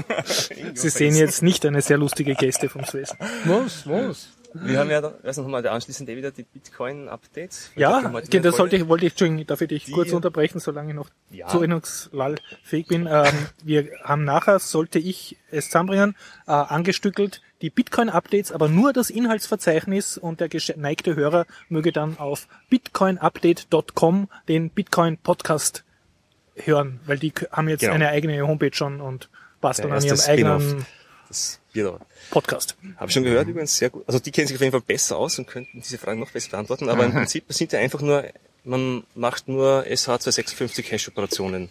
Sie 0.74 0.90
sehen 0.90 1.14
jetzt 1.14 1.42
nicht 1.42 1.64
eine 1.64 1.80
sehr 1.80 1.96
lustige 1.96 2.34
Geste 2.34 2.68
vom 2.68 2.84
Sven. 2.84 3.06
Was? 3.44 3.86
Was? 3.86 4.28
Wir 4.52 4.78
haben 4.80 4.90
ja, 4.90 5.02
weiß 5.22 5.36
noch 5.38 5.46
mal, 5.46 5.62
der 5.62 5.72
anschließende 5.72 6.16
wieder 6.16 6.30
die 6.32 6.42
Bitcoin-Updates. 6.42 7.70
Ja, 7.76 8.00
Die 8.00 8.06
heute 8.08 8.40
das 8.40 8.56
sollte 8.56 8.76
ich, 8.76 8.88
wollte 8.88 9.06
ich, 9.06 9.12
Entschuldigung, 9.12 9.46
darf 9.46 9.60
ich 9.60 9.68
dich 9.68 9.84
Die- 9.84 9.92
kurz 9.92 10.12
unterbrechen, 10.12 10.58
solange 10.60 10.90
ich 10.90 10.96
noch 10.96 11.08
Ja. 11.30 11.46
zuordnungslallfähig 11.46 12.86
bin. 12.88 13.06
Ähm, 13.10 13.32
wir 13.62 13.88
haben 14.02 14.24
nachher, 14.24 14.58
sollte 14.58 14.98
ich 14.98 15.36
es 15.50 15.66
zusammenbringen, 15.66 16.16
äh, 16.46 16.50
angestückelt 16.52 17.42
die 17.62 17.70
Bitcoin-Updates, 17.70 18.52
aber 18.52 18.68
nur 18.68 18.92
das 18.92 19.10
Inhaltsverzeichnis 19.10 20.18
und 20.18 20.40
der 20.40 20.48
geneigte 20.48 21.14
Hörer 21.14 21.46
möge 21.68 21.92
dann 21.92 22.18
auf 22.18 22.48
bitcoinupdate.com 22.70 24.28
den 24.48 24.70
Bitcoin-Podcast 24.70 25.84
hören, 26.56 27.00
weil 27.06 27.18
die 27.18 27.32
haben 27.52 27.68
jetzt 27.68 27.80
Genau. 27.80 27.94
eine 27.94 28.08
eigene 28.08 28.40
Homepage 28.46 28.74
schon 28.74 29.00
und 29.00 29.28
basteln 29.60 29.92
an 29.92 30.02
ihrem 30.02 30.20
eigenen 30.20 30.86
Das 31.28 31.59
Bierdauer. 31.72 32.00
Podcast. 32.30 32.76
Habe 32.96 33.06
ich 33.08 33.14
schon 33.14 33.24
gehört 33.24 33.48
übrigens, 33.48 33.76
sehr 33.76 33.90
gut. 33.90 34.04
Also 34.06 34.18
die 34.18 34.30
kennen 34.30 34.46
sich 34.48 34.56
auf 34.56 34.60
jeden 34.60 34.72
Fall 34.72 34.80
besser 34.80 35.16
aus 35.16 35.38
und 35.38 35.46
könnten 35.46 35.80
diese 35.80 35.98
Fragen 35.98 36.20
noch 36.20 36.30
besser 36.30 36.50
beantworten. 36.50 36.88
Aber 36.88 37.04
im 37.04 37.12
Prinzip 37.12 37.44
sind 37.48 37.72
ja 37.72 37.78
einfach 37.78 38.00
nur, 38.00 38.24
man 38.64 39.04
macht 39.14 39.48
nur 39.48 39.84
SH256 39.86 40.90
Hash-Operationen. 40.90 41.68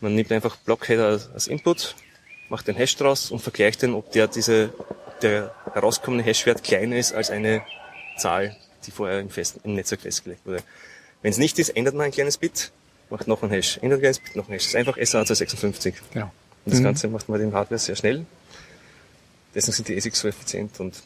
Man 0.00 0.14
nimmt 0.14 0.30
einfach 0.32 0.56
Blockheader 0.56 1.20
als- 1.34 1.48
Input, 1.48 1.96
macht 2.48 2.68
den 2.68 2.76
Hash 2.76 2.94
draus 2.96 3.30
und 3.30 3.40
vergleicht 3.40 3.82
den, 3.82 3.92
ob 3.94 4.12
der 4.12 4.28
diese, 4.28 4.72
ob 4.78 5.20
der 5.20 5.52
herauskommende 5.74 6.24
Hashwert 6.24 6.62
kleiner 6.62 6.96
ist 6.96 7.12
als 7.12 7.30
eine 7.30 7.62
Zahl, 8.18 8.56
die 8.86 8.92
vorher 8.92 9.18
im, 9.20 9.30
Fest, 9.30 9.56
im 9.64 9.74
Netzwerk 9.74 10.02
festgelegt 10.02 10.46
wurde. 10.46 10.62
Wenn 11.22 11.32
es 11.32 11.38
nicht 11.38 11.58
ist, 11.58 11.70
ändert 11.70 11.94
man 11.96 12.06
ein 12.06 12.12
kleines 12.12 12.36
Bit, 12.38 12.70
macht 13.10 13.26
noch 13.26 13.42
ein 13.42 13.50
Hash, 13.50 13.78
ändert 13.82 13.98
ein 13.98 14.02
kleines 14.02 14.20
Bit, 14.20 14.36
noch 14.36 14.48
ein 14.48 14.52
Hash. 14.52 14.62
Das 14.62 14.68
ist 14.68 14.76
einfach 14.76 14.96
SH256. 14.96 15.94
Genau. 16.14 16.30
Und 16.64 16.74
das 16.74 16.82
Ganze 16.82 17.08
macht 17.08 17.28
man 17.28 17.40
dem 17.40 17.52
Hardware 17.52 17.78
sehr 17.80 17.96
schnell. 17.96 18.24
Deswegen 19.54 19.72
sind 19.74 19.88
die 19.88 19.96
ASICs 19.96 20.20
so 20.20 20.28
effizient 20.28 20.78
und, 20.80 21.02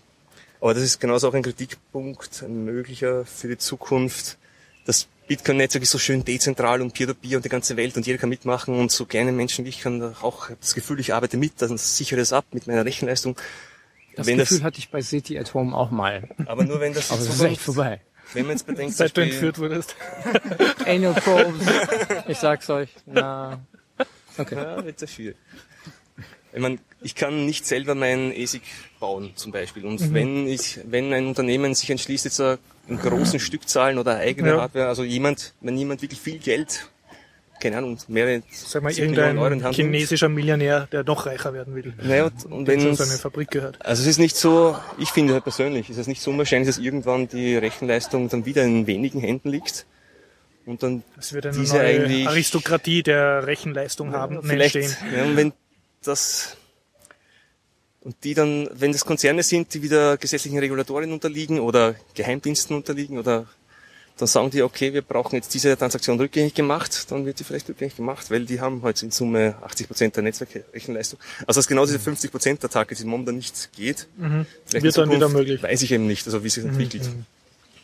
aber 0.61 0.75
das 0.75 0.83
ist 0.83 1.01
genauso 1.01 1.29
auch 1.29 1.35
ein 1.35 1.43
Kritikpunkt, 1.43 2.43
ein 2.43 2.65
möglicher 2.65 3.25
für 3.25 3.49
die 3.49 3.59
Zukunft. 3.59 4.37
Das 4.85 5.07
Bitcoin-Netzwerk 5.29 5.83
ist 5.85 5.91
so 5.93 5.99
schön 5.99 6.25
dezentral 6.25 6.83
und 6.83 6.93
peer-to-peer 6.93 7.37
und 7.37 7.45
die 7.45 7.49
ganze 7.49 7.77
Welt 7.77 7.97
und 7.97 8.07
jeder 8.07 8.19
kann 8.19 8.29
mitmachen 8.29 8.75
und 8.79 8.91
so 8.91 9.07
kleine 9.07 9.33
Menschen 9.33 9.65
wie 9.65 9.69
ich 9.69 9.81
kann 9.81 10.03
auch 10.21 10.51
das 10.61 10.75
Gefühl, 10.75 10.99
ich 11.01 11.15
arbeite 11.15 11.37
mit, 11.37 11.63
dann 11.63 11.79
sichere 11.79 12.19
das 12.19 12.33
ab 12.33 12.45
mit 12.53 12.67
meiner 12.67 12.85
Rechenleistung. 12.85 13.37
Das 14.17 14.27
wenn 14.27 14.39
Gefühl 14.39 14.59
das, 14.59 14.65
hatte 14.65 14.79
ich 14.79 14.91
bei 14.91 15.01
City 15.01 15.39
at 15.39 15.55
Home 15.55 15.75
auch 15.75 15.91
mal. 15.91 16.29
aber 16.47 16.65
nur 16.65 16.81
wenn 16.81 16.93
das 16.93 17.11
Aber 17.13 17.23
es 17.23 17.29
ist 17.29 17.41
echt 17.41 17.61
vorbei. 17.63 18.01
wenn 18.35 18.43
man 18.47 18.57
jetzt 18.57 18.67
bedenkt, 18.67 18.95
Seit 18.97 19.17
du 19.17 19.23
entführt 19.23 19.59
wurdest. 19.59 19.95
Anal 20.85 21.15
Probes. 21.15 21.67
Ich 22.29 22.39
sag's 22.39 22.69
euch. 22.71 22.91
Na. 23.07 23.61
Okay. 24.39 24.55
Ja, 24.55 24.83
wird 24.83 24.99
sehr 24.99 25.09
viel. 25.09 25.37
Ich, 26.53 26.61
meine, 26.61 26.79
ich 27.03 27.15
kann 27.15 27.47
nicht 27.47 27.67
selber 27.67 27.95
meinen 27.95 28.33
ASIC 28.33 28.63
bauen, 29.01 29.31
zum 29.37 29.53
Beispiel. 29.53 29.87
Und 29.87 30.13
wenn 30.13 30.47
ich, 30.47 30.81
wenn 30.85 31.13
ein 31.13 31.27
Unternehmen 31.27 31.75
sich 31.75 31.91
entschließt, 31.91 32.25
jetzt 32.27 32.41
in 32.89 32.99
großen 32.99 33.41
Stückzahlen 33.41 33.99
oder 33.99 34.17
eigene 34.19 34.51
Ja. 34.51 34.61
Hardware, 34.63 34.89
also 34.89 35.03
jemand, 35.05 35.55
wenn 35.61 35.77
jemand 35.77 36.03
wirklich 36.03 36.21
viel 36.21 36.39
Geld, 36.39 36.89
keine 37.61 37.79
Ahnung, 37.79 37.97
mehrere 38.09 38.43
Sag 38.51 38.83
mal, 38.83 38.89
Euro 38.93 38.99
irgendein 38.99 39.37
nimmt. 39.37 39.75
chinesischer 39.75 40.29
Millionär, 40.29 40.89
der 40.91 41.05
noch 41.05 41.27
reicher 41.27 41.55
werden 41.55 41.75
will. 41.77 41.95
Naja, 42.03 42.25
und, 42.25 42.45
und 42.53 42.67
Wenn 42.67 42.95
seiner 42.97 43.13
Fabrik 43.13 43.53
gehört. 43.53 43.79
also 43.87 44.03
es 44.03 44.09
ist 44.09 44.19
nicht 44.19 44.35
so, 44.37 44.77
ich 44.99 45.11
finde 45.11 45.35
halt 45.35 45.45
persönlich, 45.45 45.89
es 45.89 45.97
ist 45.97 46.09
nicht 46.09 46.21
so 46.23 46.33
unwahrscheinlich, 46.33 46.67
dass 46.69 46.79
irgendwann 46.79 47.29
die 47.29 47.57
Rechenleistung 47.57 48.29
dann 48.29 48.45
wieder 48.47 48.65
in 48.65 48.87
wenigen 48.89 49.21
Händen 49.21 49.49
liegt. 49.51 49.87
Und 50.67 50.83
dann 50.83 51.03
Es 51.19 51.33
wird 51.33 51.47
eine 51.47 51.57
diese 51.57 51.77
neue 51.77 52.29
Aristokratie 52.29 53.03
der 53.05 53.47
Rechenleistung 53.47 54.13
haben, 54.13 54.43
vielleicht, 54.43 54.77
entstehen. 54.77 55.13
ja, 55.17 55.25
und 55.25 55.37
wenn 55.37 55.53
das, 56.03 56.57
und 58.03 58.17
die 58.25 58.35
dann, 58.35 58.69
wenn 58.73 58.93
das 58.93 59.05
Konzerne 59.05 59.43
sind, 59.43 59.73
die 59.75 59.83
wieder 59.83 60.17
gesetzlichen 60.17 60.59
Regulatorien 60.59 61.13
unterliegen 61.13 61.61
oder 61.61 61.95
Geheimdiensten 62.15 62.77
unterliegen 62.77 63.19
oder 63.19 63.47
dann 64.19 64.29
sagen 64.29 64.51
die, 64.51 64.63
okay, 64.63 64.93
wir 64.93 65.03
brauchen 65.03 65.37
jetzt 65.37 65.55
diese 65.55 65.77
Transaktion 65.77 66.19
rückgängig 66.19 66.55
gemacht, 66.55 67.11
dann 67.11 67.25
wird 67.25 67.41
die 67.41 67.45
vielleicht 67.45 67.69
rückgängig 67.69 67.97
gemacht, 67.97 68.31
weil 68.31 68.45
die 68.45 68.61
haben 68.61 68.83
halt 68.83 69.03
in 69.03 69.11
Summe 69.11 69.57
80 69.63 69.87
Prozent 69.89 70.17
der 70.17 70.23
Netzwerkrechenleistung. 70.23 71.19
Also 71.47 71.59
dass 71.59 71.67
genau 71.67 71.87
diese 71.87 71.99
50 71.99 72.31
Prozent 72.31 72.63
der 72.63 72.71
Targets 72.71 73.01
im 73.01 73.09
momentan 73.09 73.37
nicht 73.37 73.71
geht, 73.75 74.07
vielleicht 74.17 74.19
Mhm. 74.19 74.47
Wird 74.71 74.99
dann 74.99 75.11
wieder 75.11 75.29
möglich. 75.29 75.63
Mhm, 75.63 75.67
weiß 75.67 75.83
ich 75.83 75.93
eben 75.93 76.07
nicht, 76.07 76.27
also 76.27 76.45
wie 76.45 76.51
sich 76.51 76.63
das 76.63 76.73
entwickelt. 76.73 77.09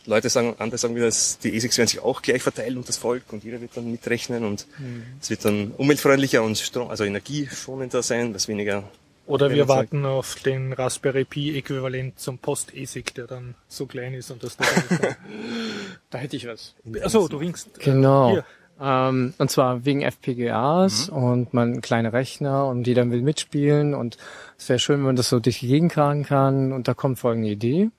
Leute 0.09 0.29
sagen, 0.29 0.55
andere 0.59 0.79
sagen 0.79 0.95
wieder, 0.97 1.07
dass 1.07 1.39
die 1.39 1.55
ASICs 1.57 1.79
werden 1.79 1.89
sich 1.89 2.01
auch 2.01 2.23
gleich 2.23 2.43
verteilen 2.43 2.77
und 2.79 2.89
das 2.89 2.97
Volk 2.97 3.23
und 3.31 3.45
jeder 3.45 3.61
wird 3.61 3.77
dann 3.77 3.91
mitrechnen 3.91 4.45
und 4.45 4.67
Mhm. 4.79 5.03
es 5.21 5.31
wird 5.31 5.45
dann 5.45 5.73
umweltfreundlicher 5.77 6.43
und 6.43 6.59
Strom, 6.59 6.89
also 6.91 7.05
energieschonender 7.05 8.03
sein, 8.03 8.35
was 8.35 8.49
weniger. 8.49 8.85
Oder 9.27 9.51
wir 9.51 9.59
man 9.59 9.69
sagt- 9.69 9.93
warten 9.93 10.07
auf 10.07 10.37
den 10.37 10.73
Raspberry 10.73 11.25
Pi 11.27 11.59
Äquivalent 11.59 12.19
zum 12.19 12.39
Post-ASIC, 12.39 13.15
der 13.15 13.27
dann 13.27 13.55
so 13.69 13.85
klein 13.85 14.15
ist 14.15 14.31
und 14.31 14.43
das 14.43 14.57
Da 14.57 16.19
hätte 16.19 16.37
ich 16.37 16.47
was. 16.47 16.75
Achso, 17.03 17.29
du 17.29 17.39
winkst. 17.41 17.69
Äh, 17.79 17.85
Genau. 17.85 18.31
Hier. 18.31 18.45
Ähm, 18.81 19.35
und 19.39 19.51
zwar 19.51 19.85
wegen 19.85 20.03
FPGAs 20.03 21.09
und 21.09 21.53
man 21.53 21.81
kleine 21.81 22.13
Rechner 22.13 22.67
und 22.69 22.85
die 22.85 22.95
dann 22.95 23.11
will 23.11 23.23
mitspielen 23.23 23.93
und 23.93 24.17
es 24.57 24.69
wäre 24.69 24.79
schön, 24.79 24.99
wenn 25.01 25.07
man 25.07 25.17
das 25.17 25.29
so 25.29 25.41
durch 25.41 25.59
die 25.59 25.67
Gegend 25.67 25.93
tragen 25.93 26.23
kann 26.25 26.73
und 26.73 26.87
da 26.87 26.95
kommt 26.95 27.19
folgende 27.19 27.51
Idee. 27.51 27.91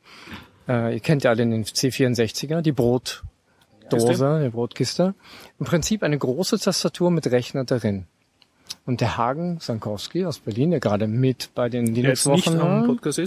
Äh, 0.69 0.93
ihr 0.93 0.99
kennt 0.99 1.23
ja 1.23 1.31
alle 1.31 1.45
den 1.45 1.65
C64er, 1.65 2.61
die 2.61 2.71
Brotdose, 2.71 4.41
die 4.43 4.49
Brotkiste. 4.49 5.15
Im 5.59 5.65
Prinzip 5.65 6.03
eine 6.03 6.17
große 6.17 6.59
Tastatur 6.59 7.09
mit 7.09 7.29
Rechner 7.31 7.65
darin. 7.65 8.05
Und 8.85 9.01
der 9.01 9.17
Hagen 9.17 9.59
Sankowski 9.59 10.25
aus 10.25 10.39
Berlin, 10.39 10.71
der 10.71 10.79
gerade 10.79 11.07
mit 11.07 11.49
bei 11.55 11.69
den 11.69 11.87
Linux-Wochen 11.87 12.57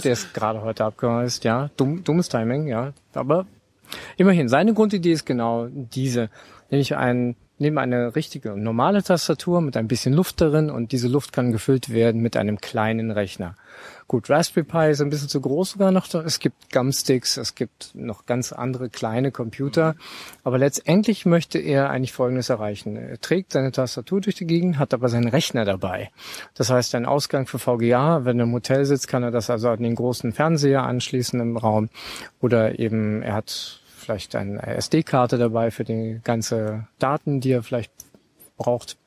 der 0.03 0.13
ist 0.13 0.33
gerade 0.33 0.61
heute 0.61 0.85
abgereist, 0.85 1.43
ja. 1.43 1.69
Dumm, 1.75 2.03
dummes 2.03 2.29
Timing, 2.29 2.67
ja. 2.67 2.93
Aber 3.13 3.45
immerhin, 4.15 4.47
seine 4.47 4.73
Grundidee 4.73 5.11
ist 5.11 5.25
genau 5.25 5.67
diese. 5.69 6.29
Nämlich 6.71 6.95
ein, 6.95 7.35
neben 7.63 7.79
eine 7.79 8.15
richtige 8.15 8.51
normale 8.51 9.01
Tastatur 9.01 9.61
mit 9.61 9.75
ein 9.75 9.87
bisschen 9.87 10.13
Luft 10.13 10.41
darin 10.41 10.69
und 10.69 10.91
diese 10.91 11.07
Luft 11.07 11.33
kann 11.33 11.51
gefüllt 11.51 11.91
werden 11.91 12.21
mit 12.21 12.37
einem 12.37 12.59
kleinen 12.59 13.09
Rechner. 13.09 13.55
Gut, 14.07 14.29
Raspberry 14.29 14.65
Pi 14.65 14.91
ist 14.91 15.01
ein 15.01 15.09
bisschen 15.09 15.29
zu 15.29 15.39
groß 15.41 15.71
sogar 15.71 15.91
noch. 15.91 16.13
Es 16.13 16.39
gibt 16.39 16.71
Gumsticks, 16.71 17.37
es 17.37 17.55
gibt 17.55 17.95
noch 17.95 18.25
ganz 18.25 18.51
andere 18.51 18.89
kleine 18.89 19.31
Computer. 19.31 19.95
Aber 20.43 20.57
letztendlich 20.57 21.25
möchte 21.25 21.57
er 21.57 21.89
eigentlich 21.89 22.11
Folgendes 22.11 22.49
erreichen. 22.49 22.97
Er 22.97 23.19
trägt 23.19 23.53
seine 23.53 23.71
Tastatur 23.71 24.21
durch 24.21 24.35
die 24.35 24.45
Gegend, 24.45 24.77
hat 24.77 24.93
aber 24.93 25.07
seinen 25.07 25.29
Rechner 25.29 25.63
dabei. 25.65 26.11
Das 26.53 26.69
heißt, 26.69 26.93
ein 26.95 27.05
Ausgang 27.05 27.47
für 27.47 27.59
VGA, 27.59 28.25
wenn 28.25 28.39
er 28.39 28.45
im 28.45 28.53
Hotel 28.53 28.85
sitzt, 28.85 29.07
kann 29.07 29.23
er 29.23 29.31
das 29.31 29.49
also 29.49 29.69
an 29.69 29.81
den 29.81 29.95
großen 29.95 30.33
Fernseher 30.33 30.83
anschließen 30.83 31.39
im 31.39 31.57
Raum. 31.57 31.89
Oder 32.41 32.77
eben 32.79 33.21
er 33.21 33.35
hat 33.35 33.82
vielleicht 34.03 34.35
eine 34.35 34.61
SD-Karte 34.65 35.37
dabei 35.37 35.71
für 35.71 35.83
die 35.83 36.19
ganze 36.23 36.87
Daten, 36.99 37.41
die 37.41 37.51
er 37.51 37.63
vielleicht 37.63 37.91
braucht. 38.57 38.97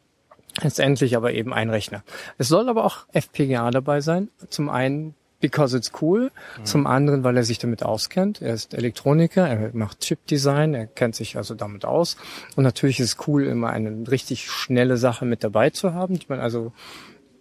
Letztendlich 0.62 1.16
aber 1.16 1.32
eben 1.32 1.52
ein 1.52 1.68
Rechner. 1.70 2.02
Es 2.38 2.48
soll 2.48 2.68
aber 2.68 2.85
auch 2.85 3.06
FPGA 3.12 3.70
dabei 3.70 4.00
sein. 4.00 4.30
Zum 4.48 4.70
einen 4.70 5.14
because 5.40 5.76
it's 5.76 5.92
cool, 6.00 6.30
zum 6.64 6.87
anderen, 6.87 7.22
weil 7.22 7.37
er 7.37 7.44
sich 7.44 7.59
damit 7.59 7.82
auskennt. 7.82 8.40
Er 8.40 8.54
ist 8.54 8.74
Elektroniker, 8.74 9.46
er 9.46 9.70
macht 9.74 10.00
Chip-Design, 10.00 10.74
er 10.74 10.87
kennt 10.87 11.14
sich 11.14 11.37
also 11.37 11.54
damit 11.54 11.85
aus. 11.85 12.16
Und 12.56 12.64
natürlich 12.64 13.00
ist 13.00 13.18
es 13.18 13.28
cool, 13.28 13.44
immer 13.44 13.70
eine 13.70 14.11
richtig 14.11 14.50
schnelle 14.50 14.96
Sache 14.96 15.24
mit 15.24 15.44
dabei 15.44 15.70
zu 15.70 15.92
haben, 15.92 16.18
die 16.18 16.26
man 16.28 16.40
also 16.40 16.72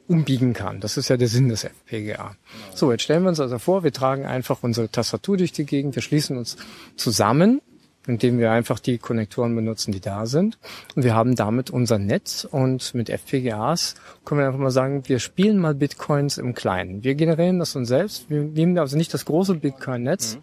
umbiegen 0.08 0.54
kann. 0.54 0.80
Das 0.80 0.98
ist 0.98 1.10
ja 1.10 1.18
der 1.18 1.28
Sinn 1.28 1.50
des 1.50 1.64
FPGA. 1.64 2.36
So, 2.74 2.92
jetzt 2.92 3.04
stellen 3.04 3.24
wir 3.24 3.30
uns 3.30 3.40
also 3.40 3.58
vor, 3.60 3.84
wir 3.84 3.94
tragen 3.94 4.26
einfach 4.26 4.64
unsere 4.64 4.90
Tastatur 4.90 5.38
durch 5.38 5.52
die 5.52 5.66
Gegend, 5.66 5.96
wir 5.96 6.02
schließen 6.02 6.38
uns 6.38 6.58
zusammen, 6.96 7.62
indem 8.08 8.38
wir 8.40 8.52
einfach 8.52 8.80
die 8.80 8.98
Konnektoren 8.98 9.56
benutzen, 9.56 9.92
die 9.92 10.00
da 10.00 10.26
sind. 10.26 10.58
Und 10.96 11.04
wir 11.04 11.16
haben 11.16 11.36
damit 11.36 11.70
unser 11.70 11.98
Netz 11.98 12.48
und 12.50 12.94
mit 12.94 13.10
FPGAs 13.10 13.96
können 14.24 14.42
wir 14.42 14.48
einfach 14.48 14.60
mal 14.60 14.72
sagen, 14.72 15.04
wir 15.08 15.20
spielen 15.20 15.58
mal 15.58 15.74
Bitcoins 15.74 16.38
im 16.38 16.54
Kleinen. 16.54 17.04
Wir 17.04 17.16
generieren 17.16 17.60
das 17.60 17.76
uns 17.76 17.88
selbst. 17.88 18.30
Wir 18.30 18.42
nehmen 18.42 18.78
also 18.78 18.98
nicht 18.98 19.14
das 19.14 19.26
große 19.26 19.56
Bitcoin-Netz, 19.56 20.38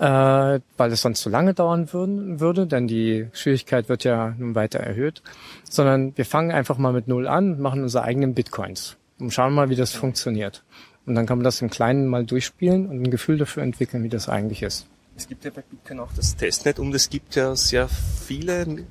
äh, 0.00 0.60
weil 0.78 0.92
es 0.92 1.02
sonst 1.02 1.20
zu 1.20 1.28
lange 1.28 1.52
dauern 1.52 1.92
würden, 1.92 2.40
würde, 2.40 2.66
denn 2.66 2.88
die 2.88 3.28
Schwierigkeit 3.32 3.90
wird 3.90 4.02
ja 4.02 4.34
nun 4.38 4.54
weiter 4.54 4.80
erhöht, 4.80 5.22
sondern 5.68 6.16
wir 6.16 6.24
fangen 6.24 6.50
einfach 6.52 6.78
mal 6.78 6.94
mit 6.94 7.06
Null 7.06 7.28
an 7.28 7.60
machen 7.60 7.82
unsere 7.82 8.04
eigenen 8.04 8.34
Bitcoins 8.34 8.96
und 9.18 9.30
schauen 9.32 9.52
mal, 9.52 9.68
wie 9.68 9.76
das 9.76 9.92
funktioniert. 9.92 10.64
Und 11.04 11.16
dann 11.16 11.26
kann 11.26 11.38
man 11.38 11.44
das 11.44 11.60
im 11.60 11.68
Kleinen 11.68 12.06
mal 12.06 12.24
durchspielen 12.24 12.88
und 12.88 13.02
ein 13.02 13.10
Gefühl 13.10 13.36
dafür 13.36 13.62
entwickeln, 13.62 14.02
wie 14.02 14.08
das 14.08 14.28
eigentlich 14.28 14.62
ist. 14.62 14.86
Es 15.16 15.28
gibt 15.28 15.44
ja 15.44 15.50
bei 15.50 15.62
Bitcoin 15.62 16.00
auch 16.00 16.12
das 16.16 16.34
Testnet 16.34 16.78
und 16.78 16.94
es 16.94 17.10
gibt 17.10 17.34
ja 17.34 17.54
sehr 17.54 17.86
viele 17.88 18.86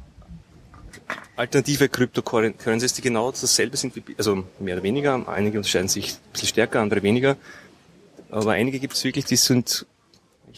alternative 1.36 1.89
Cryptocurrencies, 1.89 2.93
die 2.93 3.02
genau 3.02 3.32
dasselbe 3.32 3.78
sind 3.78 3.95
wie, 3.95 4.04
also 4.15 4.43
mehr 4.60 4.76
oder 4.76 4.84
weniger. 4.84 5.28
Einige 5.28 5.58
unterscheiden 5.58 5.88
sich 5.88 6.13
ein 6.13 6.32
bisschen 6.34 6.50
stärker, 6.50 6.82
andere 6.82 7.02
weniger. 7.02 7.36
Aber 8.30 8.52
einige 8.52 8.78
gibt 8.78 8.93
es 8.93 9.04
wirklich, 9.04 9.26
die 9.26 9.38
sind, 9.38 9.88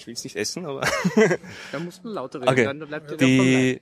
ich 0.02 0.08
will 0.08 0.14
es 0.16 0.24
nicht 0.24 0.36
essen, 0.36 0.66
aber 0.66 0.82
Da 1.72 1.80
muss 1.80 2.04
man 2.04 2.14
lauter 2.14 2.42
Okay. 2.42 2.66
dann 2.66 2.80
bleibt 2.80 3.22
die, 3.22 3.82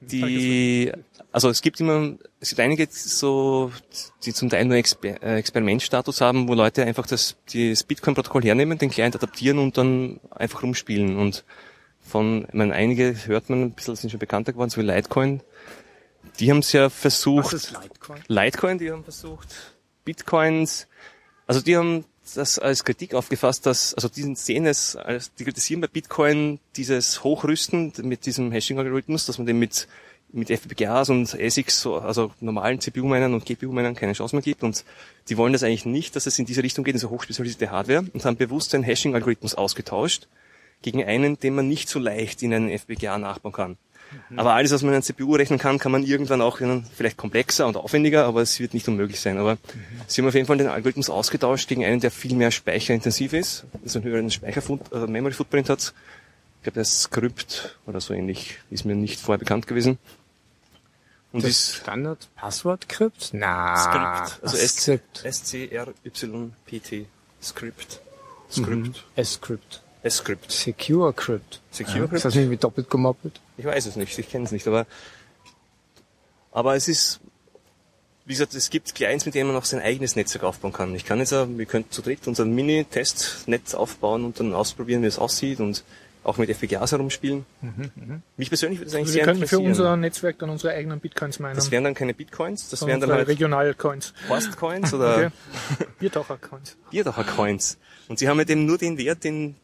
die, 0.00 0.92
also 1.30 1.48
es 1.48 1.62
gibt 1.62 1.80
immer, 1.80 2.14
es 2.40 2.48
gibt 2.50 2.60
einige 2.60 2.88
so, 2.90 3.70
die 4.24 4.32
zum 4.32 4.50
Teil 4.50 4.64
nur 4.64 4.76
Exper 4.76 5.22
äh, 5.22 5.38
Experimentstatus 5.38 6.20
haben, 6.20 6.48
wo 6.48 6.54
Leute 6.54 6.84
einfach 6.84 7.06
das, 7.06 7.36
das 7.52 7.84
Bitcoin-Protokoll 7.84 8.42
hernehmen, 8.42 8.78
den 8.78 8.90
Client 8.90 9.14
adaptieren 9.14 9.58
und 9.58 9.78
dann 9.78 10.20
einfach 10.30 10.62
rumspielen. 10.62 11.16
Und 11.16 11.44
von, 12.00 12.44
ich 12.48 12.54
meine, 12.54 12.74
einige 12.74 13.14
hört 13.26 13.50
man 13.50 13.62
ein 13.62 13.72
bisschen, 13.72 13.94
sind 13.94 14.10
schon 14.10 14.18
bekannter 14.20 14.52
geworden, 14.52 14.70
so 14.70 14.80
wie 14.80 14.84
Litecoin. 14.86 15.42
Die 16.40 16.50
haben 16.50 16.58
es 16.58 16.72
ja 16.72 16.90
versucht. 16.90 17.52
Was 17.52 17.52
ist 17.52 17.70
Litecoin? 17.80 18.20
Litecoin, 18.26 18.78
die 18.78 18.90
haben 18.90 19.04
versucht. 19.04 19.48
Bitcoins, 20.04 20.88
also 21.46 21.60
die 21.60 21.76
haben 21.76 22.04
das 22.34 22.58
als 22.58 22.84
Kritik 22.84 23.14
aufgefasst, 23.14 23.66
dass, 23.66 23.94
also 23.94 24.08
die 24.08 24.34
sehen 24.34 24.66
es 24.66 24.96
als, 24.96 25.32
die 25.34 25.44
kritisieren 25.44 25.80
bei 25.80 25.88
Bitcoin 25.88 26.60
dieses 26.76 27.24
Hochrüsten 27.24 27.92
mit 28.02 28.26
diesem 28.26 28.52
Hashing-Algorithmus, 28.52 29.26
dass 29.26 29.38
man 29.38 29.46
den 29.46 29.58
mit, 29.58 29.88
mit 30.32 30.50
FPGAs 30.50 31.10
und 31.10 31.34
ASICs, 31.38 31.80
so, 31.80 31.96
also 31.96 32.32
normalen 32.40 32.80
CPU-Minern 32.80 33.34
und 33.34 33.44
GPU-Minern 33.44 33.94
keine 33.94 34.12
Chance 34.12 34.36
mehr 34.36 34.42
gibt 34.42 34.62
und 34.62 34.84
die 35.28 35.36
wollen 35.36 35.52
das 35.52 35.62
eigentlich 35.62 35.84
nicht, 35.84 36.16
dass 36.16 36.26
es 36.26 36.38
in 36.38 36.46
diese 36.46 36.62
Richtung 36.62 36.84
geht, 36.84 36.98
so 36.98 37.10
hochspezialisierte 37.10 37.70
Hardware 37.70 38.04
und 38.12 38.24
haben 38.24 38.36
bewusst 38.36 38.72
den 38.72 38.82
Hashing-Algorithmus 38.82 39.54
ausgetauscht 39.54 40.28
gegen 40.80 41.04
einen, 41.04 41.38
den 41.38 41.54
man 41.54 41.68
nicht 41.68 41.88
so 41.88 41.98
leicht 41.98 42.42
in 42.42 42.54
einen 42.54 42.70
FPGA 42.70 43.18
nachbauen 43.18 43.52
kann. 43.52 43.76
Aber 44.36 44.54
alles, 44.54 44.72
was 44.72 44.82
man 44.82 44.90
in 44.90 44.94
einer 44.96 45.02
CPU 45.02 45.34
rechnen 45.34 45.58
kann, 45.58 45.78
kann 45.78 45.92
man 45.92 46.02
irgendwann 46.04 46.40
auch 46.40 46.60
in 46.60 46.70
einen, 46.70 46.84
vielleicht 46.96 47.16
komplexer 47.16 47.66
und 47.66 47.76
aufwendiger, 47.76 48.24
aber 48.24 48.40
es 48.42 48.58
wird 48.60 48.72
nicht 48.74 48.88
unmöglich 48.88 49.20
sein. 49.20 49.38
Aber 49.38 49.58
sie 50.06 50.20
haben 50.22 50.28
auf 50.28 50.34
jeden 50.34 50.46
Fall 50.46 50.56
den 50.58 50.68
Algorithmus 50.68 51.10
ausgetauscht 51.10 51.68
gegen 51.68 51.84
einen, 51.84 52.00
der 52.00 52.10
viel 52.10 52.34
mehr 52.34 52.50
speicherintensiv 52.50 53.32
ist, 53.32 53.64
also 53.84 53.98
einen 53.98 54.08
höheren 54.08 54.30
Speicher 54.30 54.62
äh, 54.92 55.06
Memory 55.06 55.32
Footprint 55.34 55.68
hat. 55.68 55.92
Ich 56.58 56.64
glaube, 56.64 56.74
der 56.74 56.82
ist 56.82 57.02
Script 57.02 57.78
oder 57.86 58.00
so 58.00 58.14
ähnlich, 58.14 58.58
ist 58.70 58.84
mir 58.84 58.94
nicht 58.94 59.20
vorher 59.20 59.38
bekannt 59.38 59.66
gewesen. 59.66 59.98
Und 61.32 61.42
Das 61.44 61.50
ist 61.50 61.74
Standard 61.76 62.28
Passwort 62.36 62.88
Crypt? 62.88 63.30
Na. 63.32 63.74
Script, 63.76 64.42
also 64.44 64.56
S- 64.56 64.76
Script. 64.76 65.24
S-C-R-Y-P-T, 65.24 67.06
Script, 67.42 68.00
Script, 68.50 69.04
S-Script. 69.16 69.82
S-Script. 70.02 70.50
Secure 70.52 71.12
Crypt. 71.12 71.60
Secure 71.70 72.08
Ist 72.14 72.24
das 72.24 72.34
nicht 72.34 72.50
wie 72.50 72.56
doppelt 72.56 72.90
gemoppelt? 72.90 73.40
Ich 73.56 73.64
weiß 73.64 73.86
es 73.86 73.96
nicht, 73.96 74.18
ich 74.18 74.28
kenne 74.30 74.44
es 74.44 74.52
nicht, 74.52 74.66
aber, 74.66 74.86
aber 76.50 76.74
es 76.76 76.88
ist, 76.88 77.20
wie 78.24 78.32
gesagt, 78.34 78.54
es 78.54 78.70
gibt 78.70 78.94
Clients, 78.94 79.26
mit 79.26 79.34
denen 79.34 79.48
man 79.48 79.56
auch 79.56 79.64
sein 79.64 79.80
eigenes 79.80 80.16
Netzwerk 80.16 80.44
aufbauen 80.44 80.72
kann. 80.72 80.94
Ich 80.94 81.04
kann 81.04 81.18
jetzt, 81.18 81.32
auch- 81.32 81.48
wir 81.48 81.66
könnten 81.66 81.90
zu 81.90 82.02
dritt 82.02 82.26
unser 82.26 82.44
Mini-Testnetz 82.44 83.74
aufbauen 83.74 84.24
und 84.24 84.38
dann 84.40 84.54
ausprobieren, 84.54 85.02
wie 85.02 85.06
es 85.06 85.18
aussieht 85.18 85.60
und 85.60 85.84
auch 86.24 86.38
mit 86.38 86.48
FPGAs 86.50 86.92
herumspielen. 86.92 87.44
Mich 88.36 88.48
persönlich 88.48 88.78
würde 88.78 88.90
das 88.92 88.94
eigentlich 88.94 89.06
Also 89.06 89.06
wir 89.06 89.12
sehr 89.12 89.24
könnten 89.24 89.38
für 89.40 89.56
interessieren. 89.56 89.66
unser 89.70 89.96
Netzwerk 89.96 90.38
dann 90.38 90.50
unsere 90.50 90.72
eigenen 90.72 91.00
Bitcoins 91.00 91.40
meinen. 91.40 91.56
das 91.56 91.72
wären 91.72 91.82
dann 91.82 91.94
keine 91.94 92.14
Bitcoins, 92.14 92.68
das 92.68 92.86
wären 92.86 93.00
dann 93.00 93.10
halt 93.10 93.26
Regionalcoins. 93.26 94.14
Horstcoins 94.28 94.94
oder 94.94 95.16
Okay. 95.76 95.86
Biertaucher-Coins. 95.98 96.76
Bierdacher 96.90 97.24
Coins. 97.24 97.76
Und 98.12 98.18
sie 98.18 98.28
haben 98.28 98.36
halt 98.36 98.50
eben 98.50 98.66
nur 98.66 98.76
den 98.76 98.98
Wert, 98.98 99.24
den, 99.24 99.54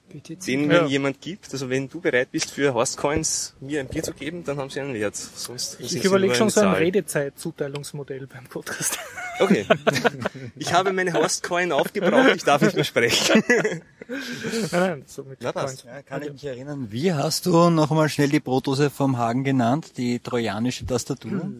den 0.46 0.66
mir 0.68 0.74
Ja. 0.76 0.86
jemand 0.86 1.20
gibt. 1.20 1.52
Also 1.52 1.68
wenn 1.68 1.86
du 1.86 2.00
bereit 2.00 2.30
bist, 2.32 2.50
für 2.50 2.72
Horstcoins 2.72 3.54
mir 3.60 3.80
ein 3.80 3.88
Bier 3.88 4.02
zu 4.02 4.14
geben, 4.14 4.42
dann 4.42 4.56
haben 4.56 4.70
sie 4.70 4.80
einen 4.80 4.94
Wert. 4.94 5.16
Sonst 5.16 5.76
Ich 5.80 6.02
überlege 6.02 6.34
schon 6.34 6.44
eine 6.44 6.50
so 6.50 6.60
ein. 6.62 6.72
Redezeit-Zuteilungsmodell 6.72 8.26
beim 8.26 8.44
Podcast. 8.44 8.98
Okay. 9.40 9.66
Ich 10.56 10.72
habe 10.72 10.92
meine 10.92 11.12
Horstcoin 11.12 11.70
aufgebraucht, 11.70 12.34
ich 12.34 12.42
darf 12.42 12.60
nicht 12.60 12.74
mehr 12.74 12.82
sprechen. 12.82 13.40
nein, 13.48 13.82
nein, 14.72 15.02
so 15.06 15.22
mit 15.22 15.38
Na, 15.42 15.52
passt. 15.52 15.84
Ja, 15.84 16.02
kann 16.02 16.22
ich 16.24 16.32
mich 16.32 16.44
erinnern, 16.44 16.88
wie 16.90 17.12
hast 17.12 17.46
du 17.46 17.70
noch 17.70 17.92
einmal 17.92 18.08
schnell 18.08 18.30
die 18.30 18.40
Brotdose 18.40 18.90
vom 18.90 19.16
Hagen 19.16 19.44
genannt, 19.44 19.92
die 19.96 20.18
trojanische 20.18 20.86
Tastatur? 20.86 21.52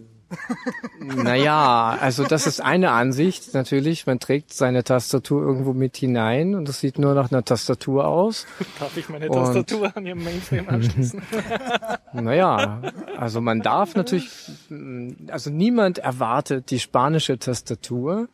Naja, 1.01 1.97
also 2.01 2.25
das 2.25 2.47
ist 2.47 2.61
eine 2.61 2.91
Ansicht 2.91 3.55
natürlich. 3.55 4.07
Man 4.07 4.19
trägt 4.21 4.53
seine 4.53 4.85
Tastatur 4.85 5.43
irgendwo 5.43 5.73
mit 5.73 5.97
hinein 5.97 6.55
und 6.55 6.69
es 6.69 6.81
sieht 6.81 6.99
nur 6.99 7.15
nach 7.15 7.31
einer 7.33 7.45
Tastatur 7.45 8.07
aus. 8.07 8.47
Darf 8.79 8.97
ich 8.97 9.09
meine 9.09 9.29
Und- 9.29 9.37
Tastatur 9.37 9.97
an 9.97 10.07
ihrem 10.07 10.23
Mainframe 10.25 10.69
anschließen? 10.69 11.23
Naja, 12.15 12.81
also 13.19 13.41
man 13.43 13.61
darf 13.61 13.95
natürlich, 13.95 14.31
also 15.31 15.51
niemand 15.51 15.99
erwartet 15.99 16.71
die 16.71 16.81
spanische 16.81 17.39
Tastatur. 17.39 18.29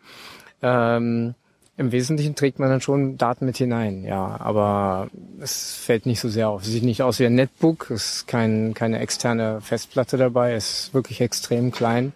Ähm, 0.63 1.35
Im 1.77 1.91
Wesentlichen 1.91 2.37
trägt 2.37 2.61
man 2.61 2.71
dann 2.71 2.81
schon 2.81 3.19
Daten 3.19 3.47
mit 3.47 3.57
hinein, 3.57 4.05
ja, 4.05 4.39
aber 4.39 5.09
es 5.41 5.75
fällt 5.75 6.07
nicht 6.07 6.21
so 6.21 6.29
sehr 6.29 6.49
auf. 6.49 6.63
Es 6.63 6.69
sieht 6.69 6.85
nicht 6.85 7.03
aus 7.03 7.19
wie 7.19 7.27
ein 7.27 7.35
Netbook, 7.35 7.91
es 7.91 8.17
ist 8.17 8.29
kein, 8.29 8.75
keine 8.75 9.01
externe 9.01 9.61
Festplatte 9.61 10.17
dabei, 10.17 10.53
es 10.53 10.71
ist 10.71 10.95
wirklich 10.95 11.21
extrem 11.21 11.73
klein. 11.73 12.13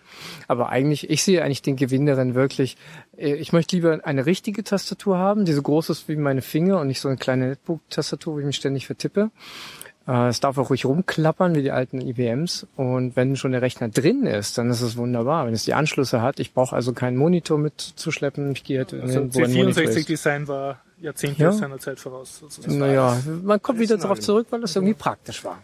Aber 0.47 0.69
eigentlich, 0.69 1.11
ich 1.11 1.25
sehe 1.25 1.43
eigentlich 1.43 1.63
den 1.63 1.75
Gewinn 1.75 2.07
darin 2.07 2.37
wirklich, 2.37 2.77
äh, 3.17 3.35
ich 3.35 3.53
möchte 3.53 3.75
lieber 3.75 3.99
eine 4.05 4.27
richtige 4.27 4.63
Tastatur 4.63 5.19
haben, 5.19 5.45
die 5.45 5.53
so 5.53 5.63
groß 5.63 5.91
ist 5.91 6.09
wie 6.09 6.15
meine 6.15 6.43
Finger 6.43 6.81
und 6.81 6.87
nicht 6.87 7.01
so 7.01 7.09
eine 7.09 7.17
kleine 7.17 7.49
Netbook-Tastatur, 7.49 8.35
wo 8.35 8.39
ich 8.39 8.47
mich 8.47 8.57
ständig 8.57 8.87
vertippe. 8.87 9.33
Äh, 10.09 10.29
Es 10.29 10.41
darf 10.41 10.57
auch 10.59 10.71
ruhig 10.71 10.85
rumklappern 10.87 11.55
wie 11.55 11.63
die 11.63 11.71
alten 11.71 12.01
IBMs. 12.01 12.67
Und 12.77 13.15
wenn 13.15 13.37
schon 13.37 13.53
der 13.53 13.63
Rechner 13.63 13.89
drin 13.89 14.25
ist, 14.25 14.57
dann 14.59 14.71
ist 14.71 14.81
es 14.81 14.97
wunderbar. 14.97 15.47
Wenn 15.47 15.53
es 15.55 15.65
die 15.65 15.75
Anschlüsse 15.75 16.23
hat, 16.23 16.41
ich 16.41 16.55
brauche 16.55 16.75
also 16.75 16.93
keinen 16.95 17.17
Monitor 17.17 17.59
mitzuschleppen. 17.59 18.51
Ich 18.53 18.65
gehe 18.65 18.79
halt 18.79 18.93
in 18.95 19.03
Also 19.03 19.21
den, 19.21 19.35
wo 19.35 19.45
ein 19.45 19.53
Monitor 19.53 19.83
ist. 19.85 19.97
C64-Design 19.97 20.49
war 20.49 20.79
Jahrzehnte 21.01 21.43
Ja. 21.43 21.53
seiner 21.53 21.79
Zeit 21.79 22.01
voraus. 22.01 22.39
sozusagen. 22.39 22.79
Naja, 22.79 23.17
man 23.45 23.61
kommt 23.63 23.79
wieder 23.79 23.99
darauf 23.99 24.19
zurück, 24.21 24.47
weil 24.51 24.61
das 24.63 24.75
irgendwie 24.75 24.95
praktisch 24.95 25.45
war. 25.45 25.59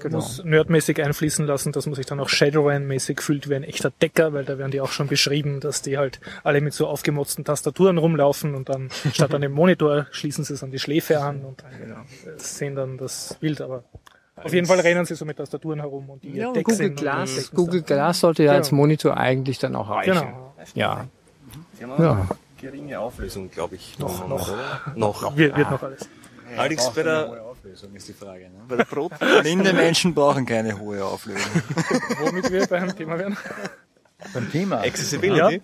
Genau. 0.00 0.16
muss 0.16 0.42
nerdmäßig 0.44 1.02
einfließen 1.02 1.46
lassen, 1.46 1.72
dass 1.72 1.86
man 1.86 1.94
sich 1.94 2.06
dann 2.06 2.20
auch 2.20 2.28
Shadowrun-mäßig 2.28 3.20
fühlt 3.20 3.48
wie 3.48 3.54
ein 3.56 3.64
echter 3.64 3.90
Decker, 3.90 4.32
weil 4.32 4.44
da 4.44 4.58
werden 4.58 4.70
die 4.70 4.80
auch 4.80 4.92
schon 4.92 5.08
beschrieben, 5.08 5.60
dass 5.60 5.82
die 5.82 5.98
halt 5.98 6.20
alle 6.44 6.60
mit 6.60 6.72
so 6.74 6.86
aufgemotzten 6.86 7.44
Tastaturen 7.44 7.98
rumlaufen 7.98 8.54
und 8.54 8.68
dann 8.68 8.90
statt 9.12 9.34
an 9.34 9.40
dem 9.40 9.52
Monitor 9.52 10.06
schließen 10.10 10.44
sie 10.44 10.54
es 10.54 10.62
an 10.62 10.70
die 10.70 10.78
Schläfe 10.78 11.20
an 11.20 11.44
und 11.44 11.62
äh, 11.62 11.64
sehen 12.36 12.74
dann 12.76 12.96
das 12.98 13.36
Bild, 13.40 13.60
aber 13.60 13.84
auf 14.36 14.52
jeden 14.54 14.66
Fall 14.68 14.78
rennen 14.80 15.04
sie 15.04 15.16
so 15.16 15.24
mit 15.24 15.36
Tastaturen 15.38 15.80
herum 15.80 16.10
und 16.10 16.22
die 16.22 16.32
Ja, 16.32 16.48
und 16.48 16.56
Deck 16.56 16.64
Google 16.66 16.90
Glass, 16.90 17.50
Google. 17.52 17.82
Glass 17.82 18.20
sollte 18.20 18.44
ja 18.44 18.52
als 18.52 18.68
Genau. 18.70 18.82
Monitor 18.82 19.16
eigentlich 19.16 19.58
dann 19.58 19.74
auch 19.74 19.90
reichen. 19.90 20.12
Genau. 20.14 20.54
Ja. 20.74 21.06
Die 21.80 21.84
haben 21.84 22.02
Ja. 22.02 22.26
geringe 22.60 23.00
Auflösung, 23.00 23.50
glaube 23.50 23.74
ich. 23.74 23.98
Noch, 23.98 24.28
noch. 24.28 24.50
Noch. 24.94 25.36
Wird, 25.36 25.56
wird 25.56 25.70
noch 25.70 25.82
alles. 25.82 26.08
Allerdings 26.56 26.88
bei 26.94 27.02
der, 27.02 27.47
Auflösung 27.68 27.94
ist 27.94 28.08
die 28.08 28.14
Frage. 28.14 28.44
Ne? 28.44 28.62
bei 28.66 28.76
der 28.76 28.84
Brot, 28.84 29.12
Blinde 29.42 29.72
Menschen 29.74 30.14
brauchen 30.14 30.46
keine 30.46 30.78
hohe 30.78 31.04
Auflösung. 31.04 31.52
Womit 32.20 32.50
wir 32.50 32.66
beim 32.66 32.96
Thema 32.96 33.18
werden. 33.18 33.36
Beim 34.32 34.50
Thema. 34.50 34.80
Accessibility. 34.80 35.60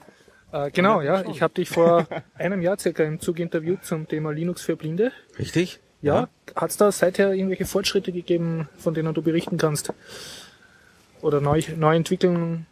Äh, 0.53 0.71
genau, 0.71 1.01
ja. 1.01 1.25
Ich 1.31 1.41
habe 1.41 1.55
dich 1.55 1.71
vor 1.71 2.07
einem 2.35 2.61
Jahr 2.61 2.79
circa 2.79 3.05
im 3.05 3.21
Zug 3.21 3.39
interviewt 3.39 3.87
zum 3.87 4.07
Thema 4.07 4.33
Linux 4.33 4.61
für 4.61 4.77
Blinde. 4.77 5.13
Richtig? 5.39 5.81
Ja. 6.03 6.29
Hat 6.55 6.71
es 6.71 6.77
da 6.77 6.93
seither 6.93 7.33
irgendwelche 7.33 7.65
Fortschritte 7.65 8.13
gegeben, 8.13 8.69
von 8.77 8.93
denen 8.93 9.15
du 9.15 9.23
berichten 9.23 9.57
kannst? 9.57 9.91
Oder 11.23 11.41
Neu 11.41 11.63
Neuentwicklungen? 11.75 12.67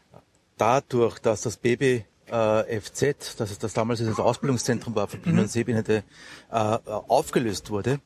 dadurch, 0.59 1.19
dass 1.21 1.41
das 1.41 1.57
Baby 1.57 2.05
äh, 2.31 2.81
FZ, 2.81 3.41
dass 3.41 3.51
es 3.51 3.59
das 3.59 3.73
damals 3.73 4.05
das 4.05 4.21
Ausbildungszentrum 4.21 4.95
war 4.95 5.09
für 5.09 5.17
Blinde 5.17 5.43
und 5.43 5.51
Sehbehinderte, 5.51 6.05
äh, 6.51 6.55
aufgelöst 6.55 7.71
wurde, 7.71 7.99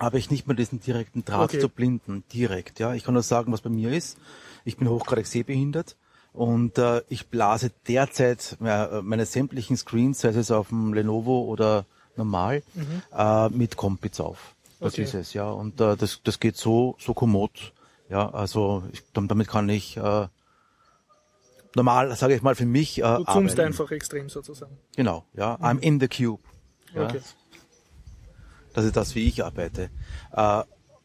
habe 0.00 0.18
ich 0.18 0.30
nicht 0.30 0.46
mehr 0.46 0.56
diesen 0.56 0.80
direkten 0.80 1.24
Draht 1.24 1.50
Okay. 1.50 1.60
zu 1.60 1.68
Blinden 1.68 2.24
direkt. 2.32 2.78
Ja, 2.78 2.94
ich 2.94 3.04
kann 3.04 3.14
nur 3.14 3.22
sagen, 3.22 3.52
was 3.52 3.60
bei 3.62 3.70
mir 3.70 3.92
ist. 3.92 4.18
Ich 4.64 4.76
bin 4.76 4.88
hochgradig 4.88 5.26
sehbehindert 5.26 5.96
und 6.32 6.76
äh, 6.78 7.02
ich 7.08 7.28
blase 7.28 7.70
derzeit 7.88 8.56
äh, 8.62 9.00
meine 9.02 9.24
sämtlichen 9.26 9.76
Screens, 9.76 10.20
sei 10.20 10.28
es 10.30 10.50
auf 10.50 10.68
dem 10.68 10.92
Lenovo 10.92 11.42
oder 11.44 11.84
normal, 12.16 12.62
äh, 13.16 13.48
mit 13.50 13.76
Compits 13.76 14.20
auf. 14.20 14.54
Das 14.80 14.92
Okay. 14.94 15.02
ist 15.04 15.14
es, 15.14 15.32
ja. 15.34 15.48
Und 15.50 15.80
äh, 15.80 15.96
das, 15.96 16.20
das 16.24 16.38
geht 16.40 16.56
so, 16.56 16.96
so 16.98 17.14
kommod. 17.14 17.72
Ja, 18.10 18.28
also 18.30 18.82
ich, 18.92 19.02
damit 19.14 19.48
kann 19.48 19.68
ich 19.68 19.96
äh, 19.96 20.28
normal, 21.74 22.14
sage 22.16 22.34
ich 22.34 22.42
mal, 22.42 22.54
für 22.54 22.66
mich 22.66 22.98
äh, 22.98 23.02
Du 23.02 23.24
zoomst 23.24 23.28
arbeiten. 23.30 23.60
einfach 23.60 23.90
extrem 23.90 24.28
sozusagen. 24.28 24.76
Genau, 24.96 25.24
ja. 25.34 25.54
I'm 25.56 25.78
in 25.80 26.00
the 26.00 26.08
cube. 26.08 26.42
Ja. 26.94 27.04
Okay. 27.08 27.20
Das 28.76 28.84
ist 28.84 28.94
das, 28.94 29.14
wie 29.14 29.26
ich 29.26 29.42
arbeite. 29.42 29.88
Äh, 30.32 30.62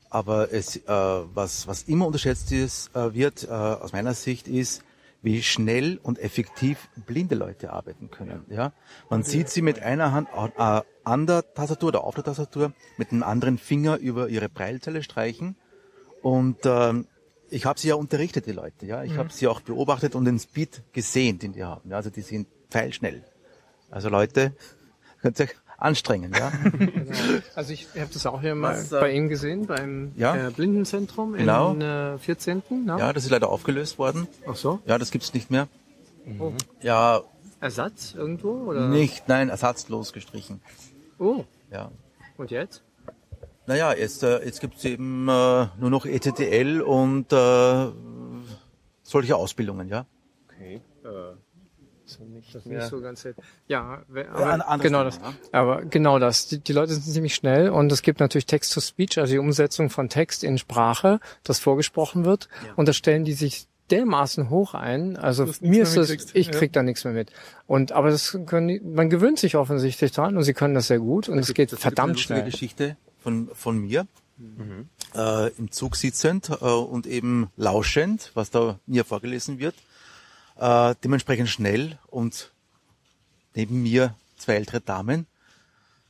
aber 0.10 0.52
es, 0.52 0.76
äh, 0.76 0.82
was, 0.88 1.68
was 1.68 1.84
immer 1.84 2.06
unterschätzt 2.06 2.52
ist, 2.52 2.94
äh, 2.94 3.14
wird 3.14 3.46
äh, 3.46 3.48
aus 3.48 3.94
meiner 3.94 4.14
Sicht 4.14 4.50
ist, 4.50 4.84
wie 5.22 5.42
schnell 5.42 5.98
und 6.04 6.20
effektiv 6.20 6.90
blinde 7.06 7.36
Leute 7.36 7.72
arbeiten 7.72 8.12
können. 8.12 8.44
Ja, 8.50 8.74
man 9.10 9.24
sieht 9.24 9.48
sie 9.48 9.62
mit 9.62 9.82
einer 9.82 10.12
Hand 10.12 10.28
äh, 10.58 10.82
an 11.06 11.28
der 11.28 11.54
Tastatur 11.54 11.90
oder 11.90 12.04
auf 12.04 12.14
der 12.14 12.26
Tastatur 12.26 12.74
mit 12.98 13.14
einem 13.14 13.24
anderen 13.24 13.58
Finger 13.58 13.98
über 13.98 14.28
ihre 14.28 14.50
Breilzelle 14.50 15.02
streichen 15.02 15.56
und 16.22 16.58
ähm, 16.66 17.08
ich 17.50 17.66
habe 17.66 17.80
sie 17.80 17.88
ja 17.88 17.96
unterrichtet, 17.96 18.48
die 18.48 18.52
Leute. 18.52 18.86
Ja, 18.86 19.04
ich 19.04 19.16
habe 19.18 19.32
sie 19.32 19.48
auch 19.48 19.62
beobachtet 19.62 20.16
und 20.16 20.26
den 20.26 20.40
Speed 20.40 20.84
gesehen, 20.92 21.40
den 21.40 21.54
die 21.54 21.64
haben. 21.64 21.90
Ja, 21.90 21.98
also 21.98 22.10
die 22.10 22.22
sind 22.22 22.48
pfeilschnell. 22.70 23.24
Also 23.90 24.10
Leute, 24.10 24.54
könnt 25.22 25.40
ihr 25.40 25.46
euch 25.46 25.56
anstrengend, 25.82 26.38
ja. 26.38 26.52
Also 27.56 27.74
ich 27.74 27.88
habe 28.00 28.10
das 28.14 28.26
auch 28.26 28.42
hier 28.42 28.56
mal 28.56 28.76
Was, 28.76 28.92
äh, 28.92 29.00
bei 29.00 29.12
Ihnen 29.12 29.30
gesehen, 29.30 29.66
beim 29.68 30.12
Ja. 30.16 30.48
äh, 30.48 30.52
Blindenzentrum 30.52 31.34
Genau. 31.34 31.74
in 31.74 31.82
äh, 31.82 32.18
14. 32.18 32.62
Ne? 32.86 32.96
Ja, 33.00 33.14
das 33.14 33.24
ist 33.26 33.32
leider 33.32 33.50
aufgelöst 33.50 33.98
worden. 34.00 34.28
Ach 34.48 34.56
so. 34.56 34.80
Ja, 34.86 34.98
das 34.98 35.12
gibt's 35.12 35.34
nicht 35.34 35.50
mehr. 35.52 35.68
Oh. 36.40 36.54
Ja, 36.82 37.22
Ersatz 37.60 38.14
irgendwo? 38.16 38.52
Oder? 38.70 38.88
nicht, 38.88 39.28
nein, 39.28 39.50
ersatzlos 39.50 40.14
gestrichen. 40.14 40.62
Oh, 41.20 41.44
Ja. 41.72 41.92
und 42.38 42.52
jetzt? 42.52 42.84
Naja, 43.68 43.94
jetzt, 43.94 44.24
äh, 44.24 44.44
jetzt 44.44 44.60
gibt's 44.62 44.84
eben 44.86 45.28
äh, 45.30 45.68
nur 45.80 45.90
noch 45.90 46.06
ETTL 46.06 46.82
und 46.82 47.32
äh, 47.32 47.88
solche 49.04 49.36
Ausbildungen, 49.36 49.88
ja. 49.90 50.06
Okay. 50.48 50.82
Das 52.20 52.56
ist 52.56 52.66
nicht 52.66 52.82
so 52.90 53.02
ganz 53.02 53.24
hell. 53.24 53.36
Ja, 53.68 54.02
Ja, 54.16 54.24
aber 54.66 54.78
genau 54.84 55.00
Thema, 55.00 55.04
das. 55.04 55.20
Aber 55.52 55.82
genau 55.84 56.20
das. 56.20 56.48
Die, 56.48 56.60
die 56.60 56.74
Leute 56.74 56.94
sind 56.94 57.04
ziemlich 57.14 57.36
schnell 57.36 57.70
und 57.70 57.92
es 57.92 58.02
gibt 58.02 58.20
natürlich 58.20 58.46
Text-to-Speech, 58.46 59.20
also 59.20 59.32
die 59.34 59.40
Umsetzung 59.40 59.90
von 59.90 60.10
Text 60.10 60.44
in 60.44 60.58
Sprache, 60.58 61.20
das 61.44 61.60
vorgesprochen 61.60 62.26
wird. 62.26 62.50
Und 62.76 62.88
da 62.88 62.94
stellen 62.94 63.26
die 63.26 63.34
sich 63.34 63.68
dermaßen 63.90 64.50
hoch 64.50 64.74
ein. 64.74 65.18
Also 65.18 65.50
mir 65.60 65.84
ist 65.84 65.98
das, 65.98 66.10
ich 66.34 66.48
Ja. 66.48 66.52
krieg 66.54 66.72
da 66.72 66.82
nichts 66.82 67.04
mehr 67.04 67.14
mit. 67.14 67.32
Und 67.68 67.92
aber 67.92 68.10
das 68.10 68.38
können 68.46 68.68
die, 68.70 68.80
man 68.80 69.10
gewöhnt 69.10 69.38
sich 69.38 69.58
offensichtlich 69.58 70.12
dran 70.14 70.38
und 70.38 70.44
sie 70.44 70.54
können 70.54 70.74
das 70.76 70.88
sehr 70.88 71.00
gut 71.00 71.28
und 71.28 71.38
es 71.40 71.54
geht 71.54 71.74
Das 71.74 71.80
verdammt 71.82 72.10
eine 72.10 72.14
lustige 72.14 72.40
schnell. 72.40 72.52
Geschichte 72.52 72.98
von, 73.22 73.50
von 73.54 73.78
mir. 73.80 74.08
Äh, 75.16 75.50
Im 75.58 75.72
Zug 75.72 75.96
sitzend 75.98 76.50
äh, 76.50 76.54
und 76.66 77.06
eben 77.06 77.50
lauschend, 77.58 78.32
was 78.34 78.50
da 78.50 78.80
mir 78.88 79.04
vorgelesen 79.06 79.60
wird. 79.60 79.76
Äh, 80.62 80.96
dementsprechend 81.04 81.50
schnell 81.50 81.98
und 82.06 82.52
neben 83.56 83.82
mir 83.82 84.14
zwei 84.38 84.54
ältere 84.54 84.80
Damen. 84.80 85.26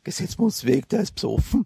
Gesetzmusweg, 0.04 0.90
der 0.90 1.00
ist 1.00 1.16
besoffen. 1.16 1.66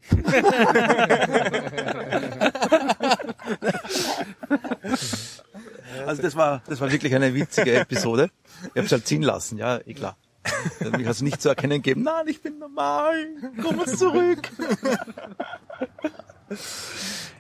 also 6.05 6.21
das 6.21 6.35
war, 6.35 6.61
das 6.67 6.79
war 6.79 6.91
wirklich 6.91 7.15
eine 7.15 7.33
witzige 7.33 7.73
Episode. 7.79 8.29
Ich 8.61 8.69
habe 8.75 8.85
es 8.85 8.91
halt 8.91 9.07
ziehen 9.07 9.23
lassen, 9.23 9.57
ja, 9.57 9.79
eh 9.83 9.95
klar. 9.95 10.15
Mich 10.95 11.07
also 11.07 11.23
nicht 11.23 11.41
zu 11.41 11.49
erkennen 11.49 11.81
gegeben, 11.81 12.03
nein, 12.03 12.27
ich 12.27 12.39
bin 12.39 12.59
normal, 12.59 13.15
komm 13.63 13.79
uns 13.79 13.97
zurück. 13.97 14.47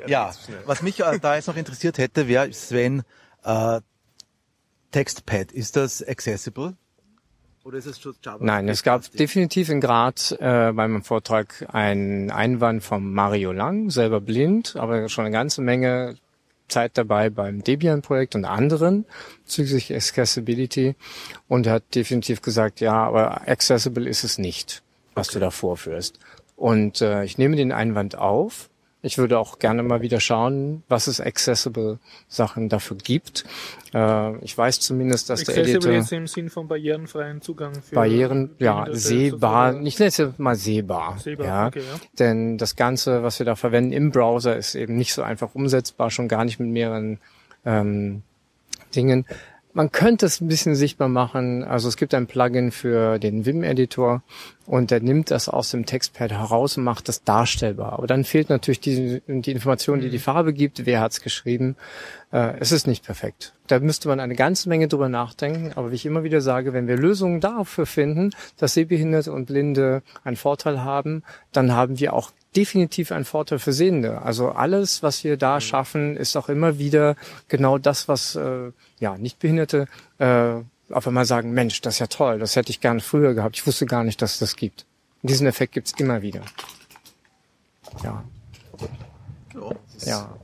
ja, 0.07 0.33
was 0.65 0.81
mich 0.81 1.01
äh, 1.01 1.19
da 1.19 1.35
jetzt 1.35 1.45
noch 1.47 1.55
interessiert 1.55 1.99
hätte, 1.99 2.27
wäre, 2.27 2.51
Sven, 2.51 3.03
äh, 3.43 3.81
Textpad, 4.95 5.51
ist 5.51 5.75
das 5.75 6.01
accessible? 6.01 6.77
Oder 7.65 7.79
ist 7.79 7.85
es 7.85 7.99
schon 7.99 8.15
Java? 8.23 8.37
Nein, 8.39 8.69
es 8.69 8.81
gab 8.81 9.11
definitiv 9.11 9.67
in 9.67 9.81
Graz 9.81 10.31
äh, 10.31 10.37
bei 10.39 10.71
meinem 10.71 11.03
Vortrag 11.03 11.67
einen 11.73 12.31
Einwand 12.31 12.81
von 12.81 13.11
Mario 13.11 13.51
Lang, 13.51 13.89
selber 13.89 14.21
blind, 14.21 14.77
aber 14.77 15.09
schon 15.09 15.25
eine 15.25 15.33
ganze 15.33 15.61
Menge 15.61 16.15
Zeit 16.69 16.97
dabei 16.97 17.29
beim 17.29 17.61
Debian-Projekt 17.61 18.35
und 18.35 18.45
anderen 18.45 19.03
bezüglich 19.43 19.93
Accessibility 19.93 20.95
und 21.49 21.67
hat 21.67 21.83
definitiv 21.93 22.41
gesagt, 22.41 22.79
ja, 22.79 22.93
aber 22.93 23.49
accessible 23.49 24.07
ist 24.07 24.23
es 24.23 24.37
nicht, 24.37 24.81
was 25.13 25.27
du 25.27 25.39
da 25.39 25.51
vorführst. 25.51 26.19
Und 26.55 27.01
äh, 27.01 27.25
ich 27.25 27.37
nehme 27.37 27.57
den 27.57 27.73
Einwand 27.73 28.17
auf. 28.17 28.69
Ich 29.05 29.19
würde 29.19 29.37
auch 29.37 29.59
gerne 29.59 29.83
mal 29.83 30.01
wieder 30.01 30.19
schauen, 30.19 30.81
was 30.87 31.05
es 31.05 31.21
accessible 31.21 31.99
Sachen 32.27 32.69
dafür 32.69 32.97
gibt. 32.97 33.45
Äh, 33.93 34.37
ich 34.43 34.57
weiß 34.57 34.79
zumindest, 34.79 35.29
dass 35.29 35.43
der 35.43 35.53
Accessible 35.55 35.77
Editor 35.77 35.93
jetzt 35.93 36.11
im 36.11 36.25
Sinn 36.25 36.49
von 36.49 36.67
barrierenfreien 36.67 37.39
Zugang 37.39 37.75
für 37.83 37.93
Barrieren, 37.93 38.55
ja, 38.57 38.87
sehbar, 38.89 39.67
sozusagen. 39.67 39.85
ich 39.85 39.99
nenne 39.99 40.07
es 40.07 40.17
jetzt 40.17 40.39
mal 40.39 40.55
sehbar. 40.55 41.19
Sehbar, 41.19 41.45
ja. 41.45 41.67
okay, 41.67 41.81
ja. 41.81 41.99
Denn 42.17 42.57
das 42.57 42.75
Ganze, 42.75 43.21
was 43.21 43.37
wir 43.37 43.45
da 43.45 43.55
verwenden 43.55 43.91
im 43.91 44.09
Browser, 44.09 44.57
ist 44.57 44.73
eben 44.73 44.97
nicht 44.97 45.13
so 45.13 45.21
einfach 45.21 45.53
umsetzbar, 45.53 46.09
schon 46.09 46.27
gar 46.27 46.43
nicht 46.43 46.59
mit 46.59 46.69
mehreren 46.69 47.19
ähm, 47.63 48.23
Dingen. 48.95 49.27
Man 49.75 49.91
könnte 49.91 50.25
es 50.25 50.39
ein 50.39 50.47
bisschen 50.47 50.73
sichtbar 50.73 51.09
machen. 51.09 51.65
Also 51.65 51.89
es 51.89 51.97
gibt 51.97 52.13
ein 52.13 52.27
Plugin 52.27 52.71
für 52.71 53.19
den 53.19 53.45
Vim-Editor 53.45 54.23
und 54.65 54.89
der 54.89 55.01
nimmt 55.01 55.31
das 55.31 55.49
aus 55.49 55.71
dem 55.71 55.85
Textpad 55.85 56.31
heraus 56.31 56.77
und 56.77 56.85
macht 56.85 57.09
das 57.09 57.25
darstellbar. 57.25 57.91
Aber 57.91 58.07
dann 58.07 58.23
fehlt 58.23 58.49
natürlich 58.49 58.79
die, 58.79 59.21
die 59.27 59.51
Information, 59.51 59.99
die 59.99 60.09
die 60.09 60.17
Farbe 60.17 60.53
gibt, 60.53 60.85
wer 60.85 61.01
hat's 61.01 61.19
geschrieben. 61.19 61.75
Äh, 62.31 62.53
es 62.61 62.71
ist 62.71 62.87
nicht 62.87 63.03
perfekt. 63.03 63.51
Da 63.67 63.81
müsste 63.81 64.07
man 64.07 64.21
eine 64.21 64.35
ganze 64.35 64.69
Menge 64.69 64.87
drüber 64.87 65.09
nachdenken. 65.09 65.73
Aber 65.75 65.91
wie 65.91 65.95
ich 65.95 66.05
immer 66.05 66.23
wieder 66.23 66.39
sage, 66.39 66.71
wenn 66.71 66.87
wir 66.87 66.95
Lösungen 66.95 67.41
dafür 67.41 67.85
finden, 67.85 68.31
dass 68.55 68.75
Sehbehinderte 68.75 69.33
und 69.33 69.47
Blinde 69.47 70.03
einen 70.23 70.37
Vorteil 70.37 70.85
haben, 70.85 71.21
dann 71.51 71.73
haben 71.73 71.99
wir 71.99 72.13
auch 72.13 72.31
definitiv 72.55 73.11
einen 73.11 73.25
Vorteil 73.25 73.59
für 73.59 73.73
Sehende. 73.73 74.21
Also 74.21 74.49
alles, 74.49 75.03
was 75.03 75.23
wir 75.23 75.37
da 75.37 75.59
schaffen, 75.61 76.15
ist 76.17 76.35
auch 76.35 76.49
immer 76.49 76.79
wieder 76.79 77.15
genau 77.47 77.77
das, 77.77 78.07
was 78.07 78.35
äh, 78.35 78.71
ja 78.99 79.17
Nichtbehinderte 79.17 79.87
äh, 80.19 80.55
auf 80.91 81.07
einmal 81.07 81.25
sagen, 81.25 81.51
Mensch, 81.51 81.81
das 81.81 81.95
ist 81.95 81.99
ja 81.99 82.07
toll, 82.07 82.39
das 82.39 82.55
hätte 82.55 82.69
ich 82.69 82.79
gerne 82.79 82.99
früher 82.99 83.33
gehabt. 83.33 83.57
Ich 83.57 83.65
wusste 83.65 83.85
gar 83.85 84.03
nicht, 84.03 84.21
dass 84.21 84.33
es 84.33 84.39
das 84.39 84.55
gibt. 84.55 84.85
Und 85.21 85.29
diesen 85.29 85.47
Effekt 85.47 85.73
gibt's 85.73 85.93
immer 85.97 86.21
wieder. 86.21 86.41
Ja. 88.03 88.23
Ja. 90.05 90.37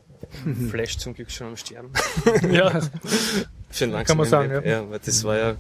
Flash 0.69 0.97
zum 0.97 1.13
Glück 1.13 1.29
schon 1.29 1.47
am 1.47 1.57
Sterben. 1.57 1.91
Ja, 2.51 2.81
Für 3.69 3.87
den 3.87 4.03
Kann 4.03 4.17
man 4.17 4.27
sagen, 4.27 4.49
Web. 4.49 4.65
ja. 4.65 4.71
ja. 4.81 4.89
weil 4.89 4.99
das 4.99 5.23
war 5.23 5.37
ja 5.37 5.55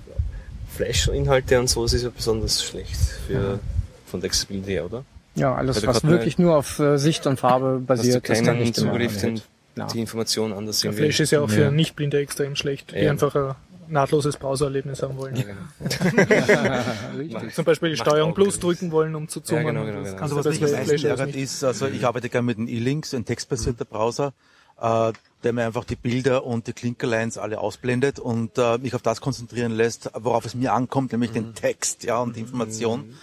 Flash-Inhalte 0.75 1.59
und 1.59 1.69
so, 1.69 1.83
das 1.83 1.93
ist 1.93 2.03
ja 2.03 2.09
besonders 2.09 2.63
schlecht 2.63 2.95
für, 3.27 3.59
von 4.05 4.21
der 4.21 4.29
Accessibility, 4.29 4.71
her, 4.71 4.85
oder? 4.85 5.05
Ja, 5.35 5.55
alles, 5.55 5.85
was 5.87 6.03
wirklich 6.03 6.37
nur 6.37 6.57
auf 6.57 6.79
äh, 6.79 6.97
Sicht 6.97 7.25
und 7.27 7.39
Farbe 7.39 7.79
basiert, 7.79 8.27
ist 8.29 8.39
dann 8.39 8.45
keinen 8.47 8.59
nicht 8.59 8.77
immer 8.77 8.91
Zugriff, 8.91 9.17
den, 9.21 9.41
Ja. 9.77 9.87
die 9.87 10.01
Information 10.01 10.51
anders 10.53 10.79
der 10.81 10.91
irgendwie. 10.91 11.03
Flash 11.05 11.19
ist 11.21 11.31
ja 11.31 11.39
auch 11.41 11.49
für 11.49 11.61
Ja. 11.61 11.71
Nichtblinde 11.71 12.19
extrem 12.19 12.55
schlecht, 12.55 12.91
die 12.91 12.99
Ja. 12.99 13.11
einfach 13.11 13.33
ein 13.35 13.55
nahtloses 13.87 14.35
Browsererlebnis 14.37 15.01
haben 15.01 15.17
wollen. 15.17 15.35
Ja, 15.37 15.43
genau. 15.43 17.41
Zum 17.53 17.65
Beispiel 17.65 17.89
die 17.91 17.97
Steuerung 17.97 18.33
plus 18.33 18.59
drücken 18.59 18.91
wollen, 18.91 19.15
um 19.15 19.27
zu 19.27 19.41
zoomen. 19.41 19.67
genau, 19.67 19.85
genau, 19.85 19.99
Das 20.01 20.11
genau. 20.11 20.21
Also 20.23 20.35
was 20.37 20.45
mich 20.47 20.61
am 20.63 20.67
Flash 20.69 20.87
meisten 20.87 21.07
ärgert 21.07 21.35
ist, 21.35 21.63
also 21.63 21.87
ich 21.87 22.05
arbeite 22.05 22.29
gerne 22.29 22.45
mit 22.45 22.57
den 22.57 22.67
E-Links, 22.67 23.13
ein 23.13 23.25
textbasierter 23.25 23.85
Browser, 23.85 24.33
äh, 24.81 25.11
der 25.43 25.53
mir 25.53 25.65
einfach 25.65 25.85
die 25.85 25.95
Bilder 25.95 26.45
und 26.45 26.67
die 26.67 26.73
Clinkerlines 26.73 27.37
alle 27.37 27.59
ausblendet 27.59 28.19
und 28.19 28.57
äh, 28.57 28.77
mich 28.77 28.93
auf 28.95 29.01
das 29.01 29.21
konzentrieren 29.21 29.71
lässt, 29.71 30.09
worauf 30.13 30.45
es 30.45 30.55
mir 30.55 30.73
ankommt, 30.73 31.11
nämlich 31.13 31.31
den 31.31 31.53
Text, 31.55 32.03
ja, 32.03 32.19
und 32.19 32.35
die 32.35 32.41
Information. 32.41 33.13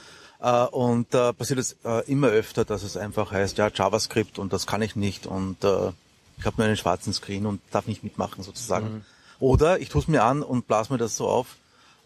Äh, 0.40 0.64
und 0.66 1.14
äh, 1.14 1.32
passiert 1.32 1.58
es 1.58 1.76
äh, 1.84 2.04
immer 2.10 2.28
öfter, 2.28 2.64
dass 2.64 2.82
es 2.82 2.96
einfach 2.96 3.32
heißt, 3.32 3.58
ja, 3.58 3.70
JavaScript 3.74 4.38
und 4.38 4.52
das 4.52 4.66
kann 4.66 4.82
ich 4.82 4.94
nicht 4.96 5.26
und 5.26 5.64
äh, 5.64 5.90
ich 6.38 6.46
habe 6.46 6.56
nur 6.58 6.66
einen 6.66 6.76
schwarzen 6.76 7.12
Screen 7.12 7.46
und 7.46 7.60
darf 7.72 7.86
nicht 7.86 8.04
mitmachen 8.04 8.44
sozusagen. 8.44 9.04
Oder 9.40 9.80
ich 9.80 9.88
tue 9.88 10.00
es 10.00 10.08
mir 10.08 10.22
an 10.22 10.42
und 10.42 10.68
blase 10.68 10.92
mir 10.92 10.98
das 10.98 11.16
so 11.16 11.28
auf, 11.28 11.56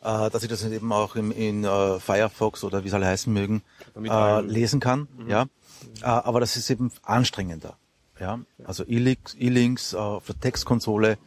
äh, 0.03 0.31
dass 0.31 0.43
ich 0.43 0.49
das 0.49 0.65
eben 0.65 0.93
auch 0.93 1.15
im, 1.17 1.31
in 1.31 1.65
äh, 1.65 2.01
Firefox 2.01 2.65
oder 2.65 2.85
wie 2.85 2.89
es 2.89 2.95
alle 2.95 3.07
heißen 3.07 3.33
mögen, 3.33 3.63
äh, 3.95 4.41
lesen 4.41 4.81
kann. 4.81 5.09
Ja, 5.29 5.43
äh, 6.01 6.05
aber 6.07 6.41
das 6.41 6.57
ist 6.57 6.71
eben 6.71 6.91
anstrengender. 7.03 7.77
Ja, 8.23 8.39
also 8.65 8.85
E-Links, 8.87 9.35
E-Links 9.37 9.95
auf 9.97 10.27
der 10.27 10.39
Textkonsole, 10.39 11.19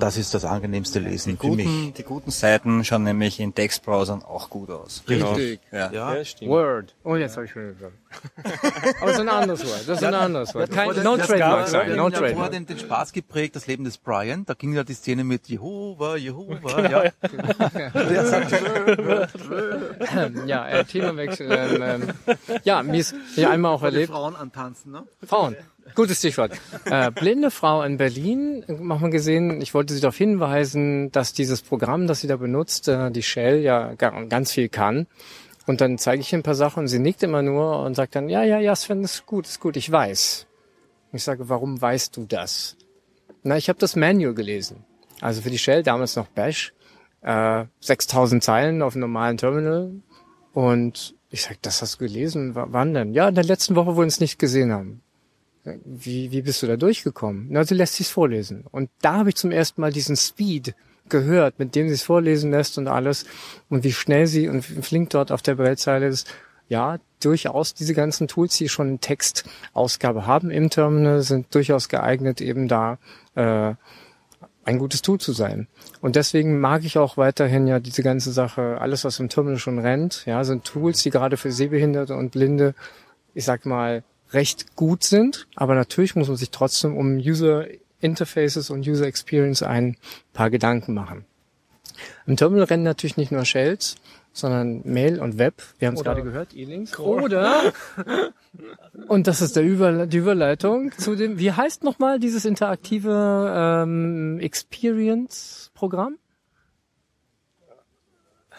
das 0.00 0.16
ist 0.16 0.32
das 0.32 0.46
angenehmste 0.46 0.98
Lesen 0.98 1.38
Die 1.38 1.46
für 1.46 1.54
mich. 1.54 1.66
guten, 1.66 1.92
die 1.94 2.02
guten 2.04 2.30
Seiten 2.30 2.82
schauen 2.84 3.02
nämlich 3.04 3.38
in 3.38 3.54
Textbrowsern 3.54 4.22
auch 4.22 4.48
gut 4.48 4.70
aus. 4.70 5.02
Richtig. 5.08 5.60
Ja. 5.70 5.92
Ja, 5.92 6.14
Ja, 6.16 6.24
stimmt. 6.24 6.50
Word. 6.50 6.94
Oh, 7.04 7.16
jetzt 7.16 7.36
habe 7.36 7.44
ich 7.44 7.52
schon 7.52 7.74
gesagt. 7.74 7.92
Aber 9.00 9.06
das 9.06 9.12
ist 9.12 9.20
ein 9.20 9.28
anderes 9.28 9.64
Wort. 9.66 9.88
Das 9.88 9.98
ist 10.00 10.04
ein 10.04 10.14
anderes 10.14 10.54
Wort. 10.54 10.70
Kein, 10.70 10.92
Vor 10.94 11.02
no 11.02 11.16
Trademark 11.18 11.60
das 11.62 11.70
sein. 11.70 11.96
No 11.96 12.08
ja 12.08 12.18
Trademark. 12.18 12.50
den, 12.52 12.66
den 12.66 12.78
Spaß 12.78 13.12
geprägt, 13.12 13.56
das 13.56 13.66
Leben 13.66 13.84
des 13.84 13.98
Brian. 13.98 14.44
Da 14.46 14.54
ging 14.54 14.72
ja 14.72 14.84
die 14.84 14.94
Szene 14.94 15.24
mit 15.24 15.48
Jehova, 15.48 16.16
Jehova. 16.16 16.80
Genau, 16.82 17.02
ja. 17.02 17.12
Ja, 20.46 20.68
äh, 20.68 20.84
Themawechsel. 20.84 21.50
Ähm, 21.50 21.82
ähm, 21.82 22.02
ja, 22.64 22.82
mir 22.82 23.00
ist 23.00 23.14
ja 23.36 23.50
einmal 23.50 23.72
auch 23.74 23.82
erlebt. 23.82 24.10
Frauen 24.10 24.36
antanzen, 24.36 24.92
ne? 24.92 25.02
Frauen. 25.26 25.56
Gutes 25.94 26.18
Stichwort. 26.18 26.52
Äh, 26.84 27.10
blinde 27.10 27.50
Frau 27.50 27.82
in 27.82 27.96
Berlin, 27.98 28.64
wir 28.66 29.10
gesehen, 29.10 29.60
ich 29.60 29.74
wollte 29.74 29.92
sie 29.94 30.00
darauf 30.00 30.16
hinweisen, 30.16 31.12
dass 31.12 31.32
dieses 31.34 31.60
Programm, 31.62 32.06
das 32.06 32.20
sie 32.20 32.26
da 32.26 32.36
benutzt, 32.36 32.88
äh, 32.88 33.10
die 33.10 33.22
Shell, 33.22 33.60
ja 33.60 33.92
ga- 33.94 34.24
ganz 34.24 34.52
viel 34.52 34.68
kann. 34.68 35.06
Und 35.66 35.82
dann 35.82 35.98
zeige 35.98 36.22
ich 36.22 36.32
ihr 36.32 36.38
ein 36.38 36.42
paar 36.42 36.54
Sachen 36.54 36.80
und 36.80 36.88
sie 36.88 36.98
nickt 36.98 37.22
immer 37.22 37.42
nur 37.42 37.82
und 37.82 37.94
sagt 37.94 38.14
dann, 38.16 38.30
ja, 38.30 38.42
ja, 38.42 38.58
ja, 38.58 38.74
Sven, 38.74 39.04
ist 39.04 39.26
gut, 39.26 39.46
ist 39.46 39.60
gut, 39.60 39.76
ich 39.76 39.90
weiß. 39.92 40.46
Ich 41.12 41.22
sage, 41.22 41.48
warum 41.50 41.80
weißt 41.80 42.16
du 42.16 42.24
das? 42.24 42.76
Na, 43.42 43.56
ich 43.58 43.68
habe 43.68 43.78
das 43.78 43.94
Manual 43.96 44.32
gelesen. 44.34 44.84
Also 45.20 45.42
für 45.42 45.50
die 45.50 45.58
Shell, 45.58 45.82
damals 45.82 46.16
noch 46.16 46.28
Bash, 46.28 46.72
äh, 47.20 47.64
6000 47.80 48.42
Zeilen 48.42 48.80
auf 48.80 48.94
einem 48.94 49.02
normalen 49.02 49.36
Terminal. 49.36 49.92
Und 50.54 51.14
ich 51.30 51.42
sage, 51.42 51.58
das 51.60 51.82
hast 51.82 51.96
du 51.96 51.98
gelesen? 52.06 52.54
W 52.54 52.62
wann 52.68 52.94
denn? 52.94 53.12
Ja, 53.12 53.28
in 53.28 53.34
der 53.34 53.44
letzten 53.44 53.76
Woche, 53.76 53.88
wo 53.94 53.96
wir 53.98 54.04
uns 54.04 54.20
nicht 54.20 54.38
gesehen 54.38 54.72
haben. 54.72 55.02
Wie, 55.84 56.30
wie 56.30 56.42
bist 56.42 56.62
du 56.62 56.66
da 56.66 56.76
durchgekommen? 56.76 57.46
Na, 57.50 57.64
sie 57.64 57.74
lässt 57.74 57.94
sich's 57.94 58.10
vorlesen. 58.10 58.64
Und 58.70 58.90
da 59.02 59.14
habe 59.14 59.30
ich 59.30 59.36
zum 59.36 59.50
ersten 59.50 59.80
Mal 59.80 59.92
diesen 59.92 60.16
Speed 60.16 60.74
gehört, 61.08 61.58
mit 61.58 61.74
dem 61.74 61.88
sie 61.88 61.94
es 61.94 62.02
vorlesen 62.02 62.50
lässt 62.50 62.78
und 62.78 62.88
alles. 62.88 63.24
Und 63.68 63.84
wie 63.84 63.92
schnell 63.92 64.26
sie 64.26 64.48
und 64.48 64.62
flink 64.62 65.10
dort 65.10 65.32
auf 65.32 65.42
der 65.42 65.54
Brettzeile 65.54 66.06
ist. 66.06 66.28
ja, 66.68 66.98
durchaus 67.20 67.74
diese 67.74 67.94
ganzen 67.94 68.28
Tools, 68.28 68.56
die 68.56 68.68
schon 68.68 68.88
eine 68.88 68.98
Textausgabe 68.98 70.26
haben 70.26 70.50
im 70.50 70.70
Terminal, 70.70 71.22
sind 71.22 71.54
durchaus 71.54 71.88
geeignet, 71.88 72.40
eben 72.40 72.68
da 72.68 72.98
äh, 73.34 73.74
ein 74.64 74.78
gutes 74.78 75.00
Tool 75.00 75.18
zu 75.18 75.32
sein. 75.32 75.66
Und 76.02 76.14
deswegen 76.14 76.60
mag 76.60 76.84
ich 76.84 76.98
auch 76.98 77.16
weiterhin 77.16 77.66
ja 77.66 77.80
diese 77.80 78.02
ganze 78.02 78.32
Sache, 78.32 78.78
alles 78.80 79.04
was 79.04 79.18
im 79.18 79.30
Terminal 79.30 79.58
schon 79.58 79.78
rennt, 79.78 80.26
ja, 80.26 80.44
sind 80.44 80.64
Tools, 80.64 81.02
die 81.02 81.10
gerade 81.10 81.38
für 81.38 81.50
Sehbehinderte 81.50 82.14
und 82.14 82.32
Blinde, 82.32 82.74
ich 83.32 83.46
sag 83.46 83.64
mal, 83.64 84.04
recht 84.32 84.76
gut 84.76 85.02
sind. 85.02 85.46
Aber 85.56 85.74
natürlich 85.74 86.16
muss 86.16 86.28
man 86.28 86.36
sich 86.36 86.50
trotzdem 86.50 86.96
um 86.96 87.16
User 87.16 87.66
Interfaces 88.00 88.70
und 88.70 88.86
User 88.86 89.06
Experience 89.06 89.62
ein 89.62 89.96
paar 90.32 90.50
Gedanken 90.50 90.94
machen. 90.94 91.24
Im 92.26 92.36
Terminal 92.36 92.64
rennen 92.64 92.84
natürlich 92.84 93.16
nicht 93.16 93.32
nur 93.32 93.44
Shells, 93.44 93.96
sondern 94.32 94.82
Mail 94.84 95.20
und 95.20 95.38
Web. 95.38 95.62
Wir 95.78 95.88
haben 95.88 95.94
es 95.94 96.04
gerade 96.04 96.22
gehört, 96.22 96.54
E-Links. 96.54 96.98
Oder, 96.98 97.72
und 99.08 99.26
das 99.26 99.42
ist 99.42 99.56
der 99.56 99.64
Über 99.64 100.06
die 100.06 100.18
Überleitung 100.18 100.92
zu 100.92 101.16
dem, 101.16 101.38
wie 101.38 101.52
heißt 101.52 101.82
nochmal 101.82 102.20
dieses 102.20 102.44
interaktive 102.44 103.52
ähm, 103.84 104.38
Experience-Programm? 104.40 106.18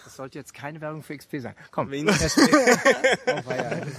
Das 0.09 0.15
sollte 0.15 0.39
jetzt 0.39 0.55
keine 0.55 0.81
Werbung 0.81 1.03
für 1.03 1.15
XP 1.15 1.35
sein. 1.39 1.53
Komm. 1.69 1.89
oh, 1.89 1.91
weia, 1.91 2.03
das 2.15 2.35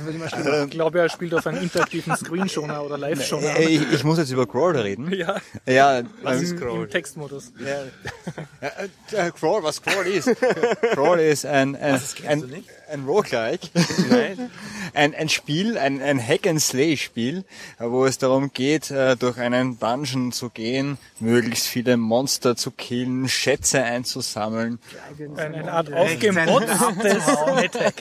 wird 0.04 0.16
immer 0.16 0.28
schlimmer. 0.28 0.64
Ich 0.64 0.70
glaube, 0.70 0.98
er 0.98 1.08
spielt 1.08 1.32
auf 1.34 1.46
einen 1.46 1.62
interaktiven 1.62 2.16
Screenshoner 2.16 2.82
oder 2.82 2.98
Live-Shoner. 2.98 3.60
Ich, 3.60 3.92
ich 3.92 4.02
muss 4.02 4.18
jetzt 4.18 4.32
über 4.32 4.44
Crawl 4.44 4.76
reden. 4.76 5.12
Ja, 5.20 5.36
Ja, 5.66 6.02
Was 6.22 6.42
ist 6.42 6.50
ähm, 6.50 6.58
Scroll? 6.58 6.82
im 6.82 6.90
Textmodus. 6.90 7.52
äh, 8.60 8.66
äh, 9.16 9.30
Crawl, 9.30 9.62
was 9.62 9.80
Crawl 9.80 10.04
ist. 10.08 10.28
Crawl 10.94 11.20
ist 11.20 11.46
ein, 11.46 11.76
ein, 11.76 12.00
ein, 12.26 12.64
ein 12.90 13.04
Roguelike. 13.04 13.68
Nein. 14.08 14.50
Ein, 14.94 15.14
ein 15.14 15.28
Spiel, 15.28 15.78
ein, 15.78 16.00
ein 16.02 16.18
Hack-and-Slay-Spiel, 16.20 17.44
wo 17.78 18.04
es 18.06 18.18
darum 18.18 18.52
geht, 18.52 18.90
äh, 18.90 19.16
durch 19.16 19.38
einen 19.38 19.78
Dungeon 19.78 20.32
zu 20.32 20.50
gehen, 20.50 20.98
möglichst 21.18 21.66
viele 21.66 21.96
Monster 21.96 22.56
zu 22.56 22.70
killen, 22.70 23.28
Schätze 23.28 23.82
einzusammeln. 23.82 24.78
Ein, 25.36 25.54
eine 25.54 25.72
Art 25.72 25.92
aufgemotztes 25.92 26.80
NetHack, 27.56 27.94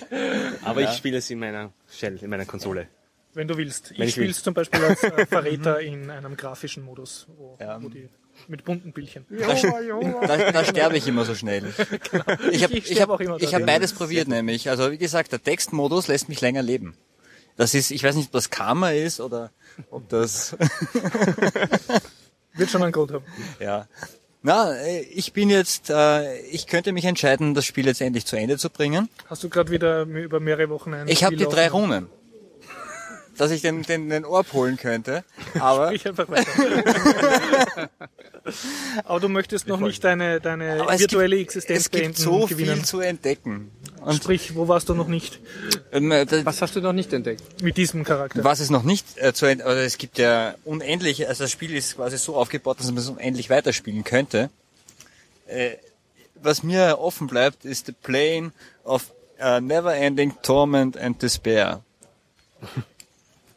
Aber 0.64 0.82
ich 0.82 0.92
spiele 0.92 1.18
es 1.18 1.30
in 1.30 1.40
meiner 1.40 1.72
Shell, 1.92 2.18
in 2.22 2.30
meiner 2.30 2.46
Konsole. 2.46 2.88
wenn 3.34 3.48
du 3.48 3.58
willst. 3.58 3.92
Wenn 3.98 4.08
Ich 4.08 4.10
ich 4.10 4.18
will. 4.18 4.24
spiele 4.24 4.32
es 4.32 4.44
zum 4.44 4.54
Beispiel 4.54 4.84
als 4.84 5.04
äh, 5.04 5.26
Verräter 5.26 5.80
in 5.82 6.10
einem 6.10 6.36
grafischen 6.36 6.84
Modus, 6.84 7.28
wo, 7.38 7.58
Ja. 7.60 7.82
wo 7.82 7.90
die, 7.90 8.10
mit 8.48 8.64
bunten 8.64 8.94
Bildchen. 8.94 9.26
Da, 9.30 9.56
da, 10.28 10.52
da 10.52 10.64
sterbe 10.66 10.98
ich 10.98 11.08
immer 11.08 11.26
so 11.26 11.36
schnell. 11.36 11.74
Ich 12.52 12.64
habe 12.64 12.78
Ich 12.78 12.92
ich 12.92 13.02
hab, 13.02 13.10
auch 13.10 13.20
immer 13.20 13.38
ich 13.42 13.54
hab 13.54 13.66
beides 13.66 13.94
probiert 13.94 14.28
nämlich. 14.28 14.70
Also 14.70 14.92
wie 14.92 14.98
gesagt, 14.98 15.32
der 15.32 15.44
Textmodus 15.44 16.08
lässt 16.08 16.30
mich 16.30 16.42
länger 16.42 16.62
leben. 16.62 16.96
Das 17.58 17.74
ist, 17.74 17.92
ich 17.92 18.04
weiß 18.04 18.16
nicht, 18.16 18.28
ob 18.28 18.32
das 18.32 18.50
Karma 18.50 18.92
ist 18.92 19.20
oder 19.20 19.52
ob 19.92 20.08
das, 20.10 20.56
Wird 22.54 22.70
schon 22.70 22.84
einen 22.84 22.92
Grund 22.92 23.12
haben. 23.12 23.26
ja. 23.60 23.88
Na, 24.42 24.74
äh, 24.74 25.02
ich 25.02 25.34
bin 25.34 25.50
jetzt, 25.50 25.90
äh, 25.90 26.40
ich 26.44 26.68
könnte 26.68 26.94
mich 26.94 27.04
entscheiden, 27.04 27.54
das 27.54 27.66
Spiel 27.66 27.86
jetzt 27.88 28.00
endlich 28.00 28.26
zu 28.26 28.38
Ende 28.38 28.58
zu 28.58 28.70
bringen. 28.70 29.10
Hast 29.28 29.44
du 29.44 29.50
gerade 29.50 29.70
wieder 29.72 30.04
über 30.04 30.40
mehrere 30.40 30.70
Wochen 30.70 30.94
ein 30.94 31.10
Ich 31.10 31.26
habe 31.26 31.36
die 31.36 31.44
drei 31.44 31.68
laufen? 31.68 32.08
Dass 33.40 33.52
ich 33.52 33.62
den, 33.62 33.84
den, 33.84 34.10
den 34.10 34.26
Orb 34.26 34.52
holen 34.52 34.76
könnte. 34.76 35.24
Aber, 35.60 35.94
Ich 35.94 36.06
einfach 36.06 36.28
weiter. 36.30 37.90
Aber 39.06 39.20
du 39.20 39.30
möchtest 39.30 39.68
noch 39.68 39.80
nicht 39.80 40.04
deine, 40.04 40.42
deine 40.42 40.82
aber 40.82 40.94
es 40.94 41.00
virtuelle 41.02 41.38
gibt, 41.38 41.50
Existenz 41.50 41.80
es 41.86 41.92
gibt 41.92 42.18
so 42.18 42.48
gewinnen. 42.48 42.76
viel 42.78 42.86
zu 42.86 43.00
entdecken. 43.00 43.72
Und 44.02 44.16
Sprich, 44.16 44.56
wo 44.56 44.68
warst 44.68 44.90
du 44.90 44.94
noch 44.94 45.08
nicht 45.08 45.40
ähm, 45.92 46.12
äh, 46.12 46.26
Was 46.46 46.62
hast 46.62 46.76
du 46.76 46.82
noch 46.82 46.94
nicht 46.94 47.14
entdeckt? 47.14 47.62
mit 47.62 47.78
diesem 47.78 48.04
Charakter? 48.04 48.44
Was 48.44 48.60
es 48.60 48.70
noch 48.70 48.84
nicht 48.84 49.06
äh, 49.18 49.34
zu 49.34 49.46
Ende, 49.46 49.66
also 49.66 49.80
es 49.80 49.98
gibt 49.98 50.18
ja 50.18 50.56
unendlich, 50.66 51.28
also 51.28 51.46
das 51.46 51.52
Spiel 51.52 51.74
ist 51.76 51.96
quasi 51.96 52.18
so 52.18 52.36
aufgebaut, 52.36 52.80
dass 52.80 52.88
man 52.88 52.98
es 52.98 53.10
unendlich 53.10 53.50
weiterspielen 53.50 54.04
könnte. 54.04 54.50
Äh, 55.48 55.78
was 56.36 56.64
mir 56.64 57.00
offen 57.00 57.28
bleibt, 57.28 57.64
ist 57.66 57.86
the 57.86 57.92
plane 57.94 58.52
of 58.84 59.12
uh, 59.42 59.60
never 59.62 59.96
ending 59.96 60.34
torment 60.42 60.98
and 60.98 61.22
despair. 61.22 61.84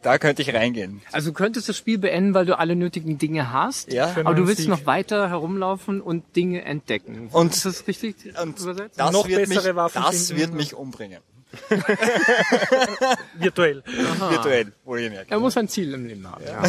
Da 0.02 0.18
könnte 0.18 0.42
ich 0.42 0.52
reingehen. 0.52 1.00
Also 1.12 1.30
du 1.30 1.34
könntest 1.34 1.68
das 1.68 1.76
Spiel 1.76 1.96
beenden, 1.98 2.34
weil 2.34 2.44
du 2.44 2.58
alle 2.58 2.74
nötigen 2.76 3.18
Dinge 3.18 3.52
hast. 3.52 3.92
Ja. 3.92 4.08
Für 4.08 4.20
Aber 4.26 4.34
du 4.34 4.46
willst 4.48 4.62
Sieg. 4.62 4.68
noch 4.68 4.84
weiter 4.84 5.28
herumlaufen 5.30 6.00
und 6.00 6.24
Dinge 6.36 6.64
entdecken. 6.64 7.28
Und- 7.32 7.52
ist 7.54 7.64
das 7.64 7.86
richtig 7.86 8.16
Und 8.42 8.58
übersetzt? 8.58 8.98
das 8.98 9.12
Noch 9.12 9.28
wird 9.28 9.48
mich, 9.48 9.56
bessere 9.58 9.76
Waffen 9.76 10.02
das 10.02 10.26
finden. 10.28 10.40
wird 10.42 10.54
mich 10.54 10.74
umbringen. 10.74 11.20
Virtuell. 13.38 13.82
Virtuell, 13.86 14.72
wohlgemerkt. 14.84 15.30
Er 15.30 15.38
muss 15.38 15.56
ein 15.56 15.68
Ziel 15.68 15.92
im 15.94 16.06
Leben 16.06 16.26
haben. 16.26 16.42
Ja. 16.46 16.62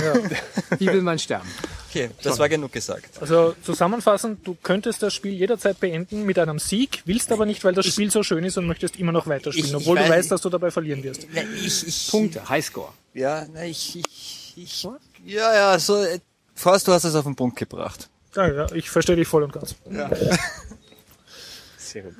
Wie 0.79 0.88
will 0.88 1.01
man 1.01 1.17
sterben? 1.19 1.47
Okay, 1.89 2.09
das 2.21 2.38
war 2.39 2.49
genug 2.49 2.71
gesagt. 2.73 3.21
Also 3.21 3.55
zusammenfassend, 3.63 4.45
du 4.45 4.57
könntest 4.61 5.03
das 5.03 5.13
Spiel 5.13 5.34
jederzeit 5.34 5.79
beenden 5.79 6.25
mit 6.25 6.38
einem 6.39 6.59
Sieg, 6.59 7.01
willst 7.05 7.31
aber 7.31 7.45
nicht, 7.45 7.63
weil 7.63 7.73
das 7.73 7.86
Spiel 7.86 8.09
so 8.11 8.23
schön 8.23 8.43
ist 8.43 8.57
und 8.57 8.65
möchtest 8.67 8.97
immer 8.99 9.11
noch 9.11 9.27
weiterspielen, 9.27 9.67
Ich- 9.69 9.71
ich 9.73 9.77
obwohl 9.77 9.97
du 9.97 10.03
weiß- 10.03 10.09
weißt, 10.09 10.31
dass 10.31 10.41
du 10.41 10.49
dabei 10.49 10.71
verlieren 10.71 11.03
wirst. 11.03 11.27
Ich, 11.63 11.88
ich, 11.88 12.07
Punkte, 12.11 12.47
Highscore. 12.49 12.91
Ja, 13.14 13.45
na, 13.53 13.64
ich, 13.66 13.95
ich, 13.97 14.53
ich, 14.57 14.88
ja, 15.26 15.53
ja, 15.53 15.80
so, 15.80 16.03
äh, 16.03 16.20
Forst, 16.55 16.88
du 16.88 16.91
hast 16.91 17.03
es 17.03 17.16
auf 17.16 17.24
den 17.26 17.36
Punkt 17.36 17.57
gebracht. 17.57 18.09
Ja, 18.36 18.47
ja, 18.51 18.72
ich 18.74 18.89
verstehe 18.89 19.16
dich 19.16 19.28
voll 19.28 19.43
und 19.43 19.53
ganz. 19.53 19.76
Sehr 21.78 22.03
gut. 22.03 22.14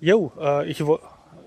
Jo, 0.00 0.32
äh, 0.40 0.68
ich, 0.70 0.84
wo- 0.86 1.00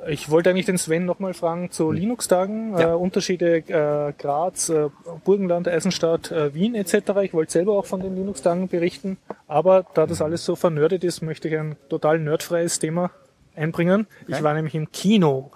ich 0.07 0.29
wollte 0.29 0.49
eigentlich 0.49 0.65
den 0.65 0.77
Sven 0.77 1.05
nochmal 1.05 1.33
fragen 1.33 1.71
zu 1.71 1.91
Linux-Tagen, 1.91 2.77
äh, 2.77 2.85
Unterschiede 2.87 3.57
äh, 3.67 4.13
Graz, 4.17 4.67
äh, 4.69 4.89
Burgenland, 5.23 5.67
Eisenstadt, 5.69 6.29
äh, 6.31 6.53
Wien 6.53 6.75
etc. 6.75 6.93
Ich 7.23 7.33
wollte 7.33 7.53
selber 7.53 7.77
auch 7.77 7.85
von 7.85 8.01
den 8.01 8.15
Linux-Tagen 8.15 8.67
berichten, 8.67 9.17
aber 9.47 9.85
da 9.93 10.05
das 10.05 10.21
alles 10.21 10.43
so 10.43 10.55
vernördet 10.57 11.03
ist, 11.05 11.21
möchte 11.21 11.47
ich 11.47 11.57
ein 11.57 11.77
total 11.89 12.19
nerdfreies 12.19 12.79
Thema 12.79 13.11
einbringen. 13.55 14.07
Ich 14.27 14.41
war 14.43 14.53
nämlich 14.53 14.75
im 14.75 14.91
Kino 14.91 15.51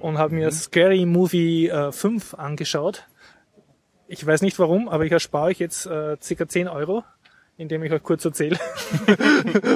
und 0.00 0.18
habe 0.18 0.34
mir 0.34 0.50
Scary 0.52 1.06
Movie 1.06 1.68
äh, 1.68 1.92
5 1.92 2.34
angeschaut. 2.34 3.06
Ich 4.08 4.24
weiß 4.26 4.42
nicht 4.42 4.58
warum, 4.58 4.88
aber 4.88 5.04
ich 5.04 5.12
erspare 5.12 5.46
euch 5.46 5.58
jetzt 5.58 5.86
äh, 5.86 6.16
circa 6.20 6.48
10 6.48 6.66
Euro, 6.68 7.04
indem 7.56 7.82
ich 7.84 7.92
euch 7.92 8.02
kurz 8.02 8.24
erzähle. 8.24 8.58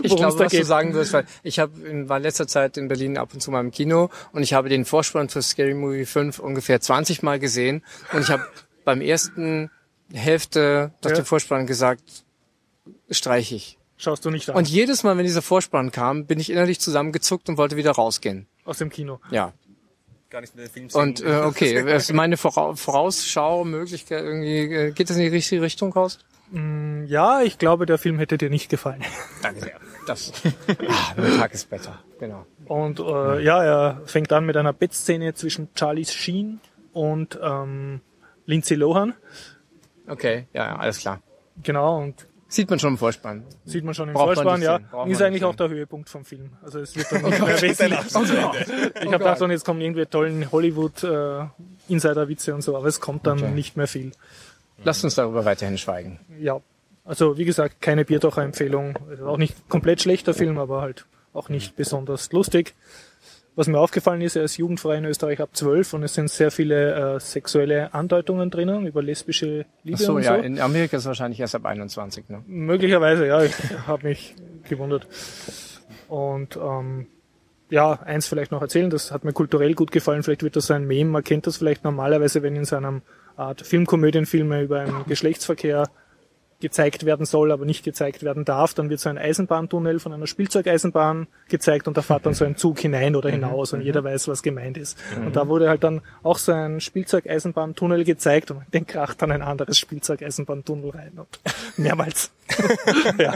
Ich 0.03 0.15
glaube, 0.15 0.39
was 0.39 0.51
du 0.51 0.57
geht. 0.59 0.67
sagen 0.67 0.93
wirst, 0.95 1.13
weil 1.15 1.25
ich 1.43 1.59
hab, 1.59 1.71
in- 1.83 2.09
war 2.09 2.19
in 2.19 2.23
letzter 2.25 2.47
Zeit 2.47 2.77
in 2.77 2.89
Berlin 2.89 3.17
ab 3.17 3.31
und 3.33 3.41
zu 3.41 3.51
mal 3.51 3.61
im 3.61 3.71
Kino 3.71 4.11
und 4.33 4.43
ich 4.43 4.53
habe 4.53 4.69
den 4.69 4.85
Vorspann 4.85 5.29
für 5.31 5.41
Scary 5.43 5.73
Movie 5.75 6.05
5 6.05 6.39
ungefähr 6.39 6.81
20 6.81 7.23
Mal 7.23 7.39
gesehen 7.39 7.83
und 8.13 8.21
ich 8.21 8.31
habe 8.31 8.43
beim 8.85 9.01
ersten 9.01 9.71
Hälfte 10.13 10.93
nach 11.03 11.11
Ja. 11.11 11.17
dem 11.17 11.25
Vorspann 11.25 11.67
gesagt, 11.67 12.03
streiche 13.11 13.55
ich. 13.55 13.79
Schaust 13.97 14.25
du 14.25 14.31
nicht 14.31 14.51
an 14.51 14.57
Und 14.57 14.69
jedes 14.69 15.03
Mal, 15.03 15.17
wenn 15.17 15.25
dieser 15.25 15.43
Vorspann 15.43 15.91
kam, 15.91 16.27
bin 16.27 16.41
ich 16.41 16.51
innerlich 16.51 16.81
zusammengezuckt 16.81 17.49
und 17.49 17.59
wollte 17.59 17.77
wieder 17.77 17.93
rausgehen. 17.93 18.47
aus 18.65 18.79
dem 18.79 18.91
Kino. 18.91 19.21
Ja. 19.31 19.53
Gar 20.31 20.41
nicht 20.41 20.57
mehr 20.57 20.67
den 20.67 20.73
Film 20.73 20.91
sehen. 20.91 21.01
Und 21.01 21.21
äh, 21.23 21.43
okay, 21.45 21.81
ist 21.97 22.13
meine 22.13 22.37
Vora 22.37 22.75
Vorausschau, 22.75 23.65
Möglichkeit 23.65 24.25
irgendwie, 24.25 24.75
äh, 24.75 24.91
geht 24.91 25.11
das 25.11 25.17
in 25.17 25.23
die 25.23 25.29
richtige 25.29 25.63
Richtung 25.63 25.93
raus? 25.93 26.19
Ja, 27.07 27.43
ich 27.43 27.59
glaube, 27.59 27.85
der 27.87 27.99
Film 27.99 28.19
hätte 28.19 28.39
dir 28.39 28.51
nicht 28.51 28.69
gefallen. 28.69 29.03
Danke 29.43 29.61
sehr. 29.61 29.81
Das. 30.07 30.33
ah, 30.87 31.15
der 31.17 31.37
Tag 31.37 31.55
ist 31.55 31.69
besser. 31.69 31.99
Genau. 32.21 32.47
Und 32.67 33.01
äh, 33.01 33.43
ja, 33.43 33.65
er 33.65 34.03
fängt 34.05 34.33
an 34.33 34.45
mit 34.45 34.57
einer 34.57 34.73
Bettszene 34.73 35.35
zwischen 35.35 35.75
Charlie 35.75 36.05
Sheen 36.05 36.61
und 36.93 37.39
ähm, 37.43 38.03
Lindsay 38.47 38.77
Lohan. 38.77 39.15
Okay, 40.07 40.47
ja, 40.53 40.67
ja, 40.67 40.77
alles 40.77 40.99
klar. 40.99 41.23
Genau, 41.63 42.03
und 42.03 42.27
Sieht 42.55 42.71
man 42.71 42.79
schon 42.79 42.91
im 42.95 42.99
Vorspann. 42.99 43.43
sieht 43.65 43.83
man 43.85 43.95
schon 43.95 44.09
im 44.09 44.15
Braucht 44.15 44.35
Vorspann, 44.37 44.63
ja. 44.63 44.79
Ist 45.07 45.21
eigentlich 45.21 45.45
auch 45.45 45.57
der 45.57 45.69
Höhepunkt 45.69 46.09
vom 46.09 46.25
Film. 46.25 46.51
Also 46.63 46.79
es 46.79 46.95
wird 46.95 47.11
dann 47.11 47.23
nicht 47.31 47.41
mehr 47.45 47.61
wesentlich. 47.63 47.99
Ich 48.95 49.07
habe 49.07 49.19
gedacht, 49.19 49.43
und 49.43 49.51
jetzt 49.51 49.65
kommen 49.65 49.81
irgendwie 49.81 50.07
tollen 50.07 50.51
Hollywood 50.53 51.03
äh, 51.03 51.47
Insider-Witze 51.89 52.55
und 52.55 52.63
so, 52.63 52.77
aber 52.77 52.87
es 52.87 53.01
kommt 53.01 53.27
dann 53.27 53.39
Okay. 53.41 53.51
nicht 53.51 53.77
mehr 53.77 53.89
viel. 53.89 54.13
Lasst 54.85 55.03
uns 55.05 55.17
darüber 55.17 55.45
weiterhin 55.45 55.79
schweigen. 55.79 56.21
Ja, 56.39 56.61
also 57.05 57.37
wie 57.39 57.45
gesagt, 57.45 57.81
keine 57.83 58.05
Biertaucher-Empfehlung. 58.05 58.99
Also 59.11 59.27
auch 59.27 59.37
nicht 59.37 59.69
komplett 59.69 60.01
schlechter 60.01 60.33
Film, 60.33 60.59
aber 60.59 60.81
halt 60.81 61.07
auch 61.33 61.49
nicht 61.49 61.75
besonders 61.77 62.31
lustig. 62.33 62.75
Was 63.57 63.69
mir 63.69 63.79
aufgefallen 63.79 64.21
ist, 64.21 64.35
er 64.35 64.43
ist 64.43 64.57
jugendfrei 64.57 64.97
in 64.97 65.05
Österreich 65.05 65.41
ab 65.41 65.51
12 65.53 65.95
und 65.95 66.03
es 66.03 66.15
sind 66.15 66.29
sehr 66.29 66.51
viele 66.51 67.17
äh, 67.17 67.21
sexuelle 67.21 67.95
Andeutungen 67.95 68.51
drinnen 68.51 68.85
über 68.87 69.01
lesbische 69.01 69.65
Liebe 69.85 69.99
Ach 70.01 70.05
so, 70.05 70.19
ja, 70.19 70.37
so. 70.37 70.43
in 70.43 70.59
Amerika 70.59 70.97
ist 70.97 71.05
es 71.05 71.07
wahrscheinlich 71.07 71.39
erst 71.39 71.55
ab 71.55 71.65
21, 71.65 72.29
ne? 72.29 72.43
Möglicherweise, 72.47 73.27
ja, 73.27 73.43
ich 73.43 73.55
habe 73.87 74.09
mich 74.09 74.35
gewundert. 74.69 75.07
Und 76.09 76.57
ähm, 76.57 77.07
ja, 77.71 77.93
eins 77.93 78.27
vielleicht 78.27 78.51
noch 78.51 78.61
erzählen, 78.61 78.91
das 78.91 79.13
hat 79.13 79.25
mir 79.25 79.33
kulturell 79.33 79.75
gut 79.75 79.93
gefallen, 79.93 80.25
vielleicht 80.25 80.43
wird 80.43 80.57
das 80.57 80.71
ein 80.73 80.87
Meme, 80.87 81.11
man 81.11 81.23
kennt 81.25 81.47
das 81.47 81.59
vielleicht 81.59 81.85
normalerweise, 81.85 82.43
wenn 82.43 82.57
in 82.57 82.65
so 82.65 82.77
einem 82.77 83.03
Art 83.37 83.63
Filmkomödienfilme 83.63 84.63
über 84.63 84.81
einen 84.81 85.05
Geschlechtsverkehr 85.07 85.89
gezeigt 86.65 87.05
werden 87.05 87.27
soll, 87.27 87.53
aber 87.53 87.67
nicht 87.67 87.85
gezeigt 87.85 88.23
werden 88.23 88.47
darf. 88.47 88.73
Dann 88.73 88.89
wird 88.89 88.99
so 88.99 89.11
ein 89.11 89.19
Eisenbahntunnel 89.19 90.01
von 90.01 90.15
einer 90.15 90.27
Spielzeugeisenbahn 90.27 91.27
gezeigt 91.49 91.87
und 91.87 91.99
da 91.99 92.01
fährt 92.01 92.25
dann 92.25 92.33
so 92.33 92.47
ein 92.47 92.57
Zug 92.57 92.79
hinein 92.79 93.17
oder 93.17 93.29
hinaus 93.29 93.75
und 93.75 93.83
jeder 93.83 94.03
weiß, 94.03 94.29
was 94.29 94.43
gemeint 94.43 94.79
ist. 94.79 94.99
Und 95.15 95.37
da 95.37 95.47
wurde 95.47 95.69
halt 95.69 95.85
dann 95.85 96.01
auch 96.23 96.39
so 96.39 96.53
ein 96.53 96.81
Spielzeugeisenbahntunnel 96.81 98.05
gezeigt 98.05 98.51
und 98.51 98.63
den 98.73 98.87
kracht 98.87 99.21
dann 99.21 99.31
ein 99.31 99.43
anderes 99.43 99.79
Spielzeugeisenbahntunnel 99.79 100.89
rein 100.89 101.13
und 101.19 101.39
mehrmals. 101.77 102.31
ja. 103.19 103.35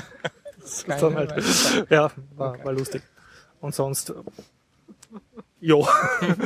Das 0.59 0.85
ist 0.85 0.89
dann 0.89 1.15
halt, 1.15 1.35
ja, 1.91 2.11
war, 2.35 2.65
war 2.65 2.73
lustig. 2.73 3.03
Und 3.61 3.75
sonst, 3.75 4.15
jo, 5.61 5.87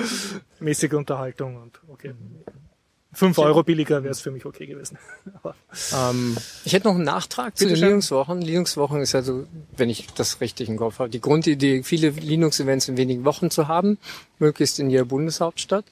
mäßige 0.58 0.94
Unterhaltung 0.94 1.62
und 1.62 1.80
okay. 1.86 2.12
Fünf 3.14 3.38
Euro 3.38 3.62
billiger 3.62 4.02
wäre 4.02 4.10
es 4.12 4.20
für 4.20 4.30
mich 4.30 4.46
okay 4.46 4.66
gewesen. 4.66 4.98
Aber 5.42 5.54
Ähm, 5.92 6.36
ich 6.64 6.72
hätte 6.72 6.88
noch 6.88 6.94
einen 6.94 7.04
Nachtrag 7.04 7.56
zu 7.58 7.66
den. 7.66 7.76
Linux-Wochen. 7.76 8.40
Linux-Wochen 8.40 8.96
ist 9.00 9.12
ja 9.12 9.22
so, 9.22 9.44
wenn 9.76 9.90
ich 9.90 10.06
das 10.14 10.40
richtig 10.40 10.68
im 10.68 10.76
Kopf 10.78 10.98
habe, 10.98 11.10
die 11.10 11.20
Grundidee, 11.20 11.82
viele 11.82 12.08
Linux-Events 12.10 12.88
in 12.88 12.96
wenigen 12.96 13.24
Wochen 13.24 13.50
zu 13.50 13.68
haben, 13.68 13.98
möglichst 14.38 14.78
in 14.78 14.88
jeder 14.90 15.04
Bundeshauptstadt. 15.04 15.84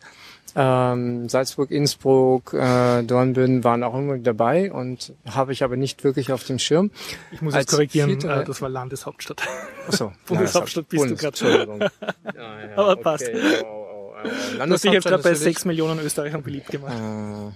Ähm, 0.57 1.29
Salzburg, 1.29 1.71
Innsbruck, 1.71 2.53
äh, 2.55 3.03
Dornbirn 3.05 3.63
waren 3.63 3.85
auch 3.85 3.95
immer 3.97 4.19
dabei 4.19 4.73
und 4.73 5.13
habe 5.31 5.53
ich 5.53 5.63
aber 5.63 5.77
nicht 5.77 6.03
wirklich 6.03 6.33
auf 6.33 6.43
dem 6.43 6.59
Schirm. 6.59 6.91
ich 7.31 7.41
muss 7.41 7.55
Als 7.55 7.65
jetzt 7.67 7.71
korrigieren, 7.73 8.11
vierte- 8.21 8.29
äh, 8.33 8.45
das 8.45 8.61
war 8.61 8.69
Landeshauptstadt. 8.69 9.43
Achso, 9.87 10.13
Bundeshauptstadt 10.27 10.89
bist 10.89 11.05
du 11.05 11.15
grad. 11.15 11.41
Entschuldigung. 11.41 11.85
Aber 12.77 12.97
passt. 12.97 13.29
Okay. 13.29 13.63
Oh, 13.63 13.67
oh, 13.67 13.80
oh. 14.25 14.65
Du 14.67 14.73
hast 14.73 14.85
dich 14.85 14.93
jetzt 14.93 15.05
gerade 15.05 15.23
bei 15.23 15.31
natürlich. 15.31 15.39
sechs 15.57 15.65
Millionen 15.65 16.01
Österreichern 16.01 16.43
beliebt 16.43 16.69
gemacht. 16.69 16.93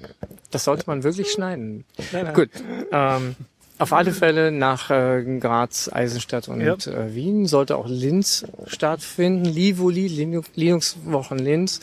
Äh, 0.02 0.06
Das 0.50 0.64
sollte 0.64 0.84
man 0.86 1.02
wirklich 1.02 1.30
schneiden. 1.30 1.84
Nein, 2.12 2.24
nein. 2.24 2.34
Gut. 2.34 2.50
Ähm, 2.92 3.34
auf 3.78 3.92
alle 3.92 4.12
Fälle 4.12 4.52
nach 4.52 4.90
äh, 4.90 5.22
Graz, 5.40 5.90
Eisenstadt 5.92 6.48
und 6.48 6.60
Ja. 6.60 6.74
äh, 6.74 7.14
Wien 7.14 7.46
sollte 7.46 7.76
auch 7.76 7.88
Linz 7.88 8.44
stattfinden. 8.66 9.44
Livoli, 9.44 10.06
Linux, 10.06 10.50
Linux-Wochen 10.54 11.38
Linz. 11.38 11.80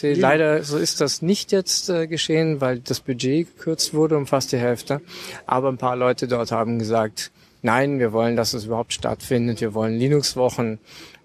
Leider 0.00 0.62
so 0.62 0.78
ist 0.78 1.00
das 1.00 1.22
nicht 1.22 1.50
jetzt 1.50 1.88
äh, 1.88 2.06
geschehen, 2.06 2.60
weil 2.60 2.78
das 2.78 3.00
Budget 3.00 3.48
gekürzt 3.56 3.94
wurde 3.94 4.16
um 4.16 4.28
fast 4.28 4.52
die 4.52 4.58
Hälfte. 4.58 5.00
Aber 5.46 5.68
ein 5.70 5.76
paar 5.78 5.96
Leute 5.96 6.28
dort 6.28 6.52
haben 6.52 6.78
gesagt, 6.78 7.32
nein, 7.62 7.98
wir 7.98 8.12
wollen, 8.12 8.36
dass 8.36 8.54
es 8.54 8.66
überhaupt 8.66 8.92
stattfindet. 8.92 9.60
Wir 9.60 9.74
wollen 9.74 9.98
Linux-Wochen 9.98 10.74
äh, 10.74 10.78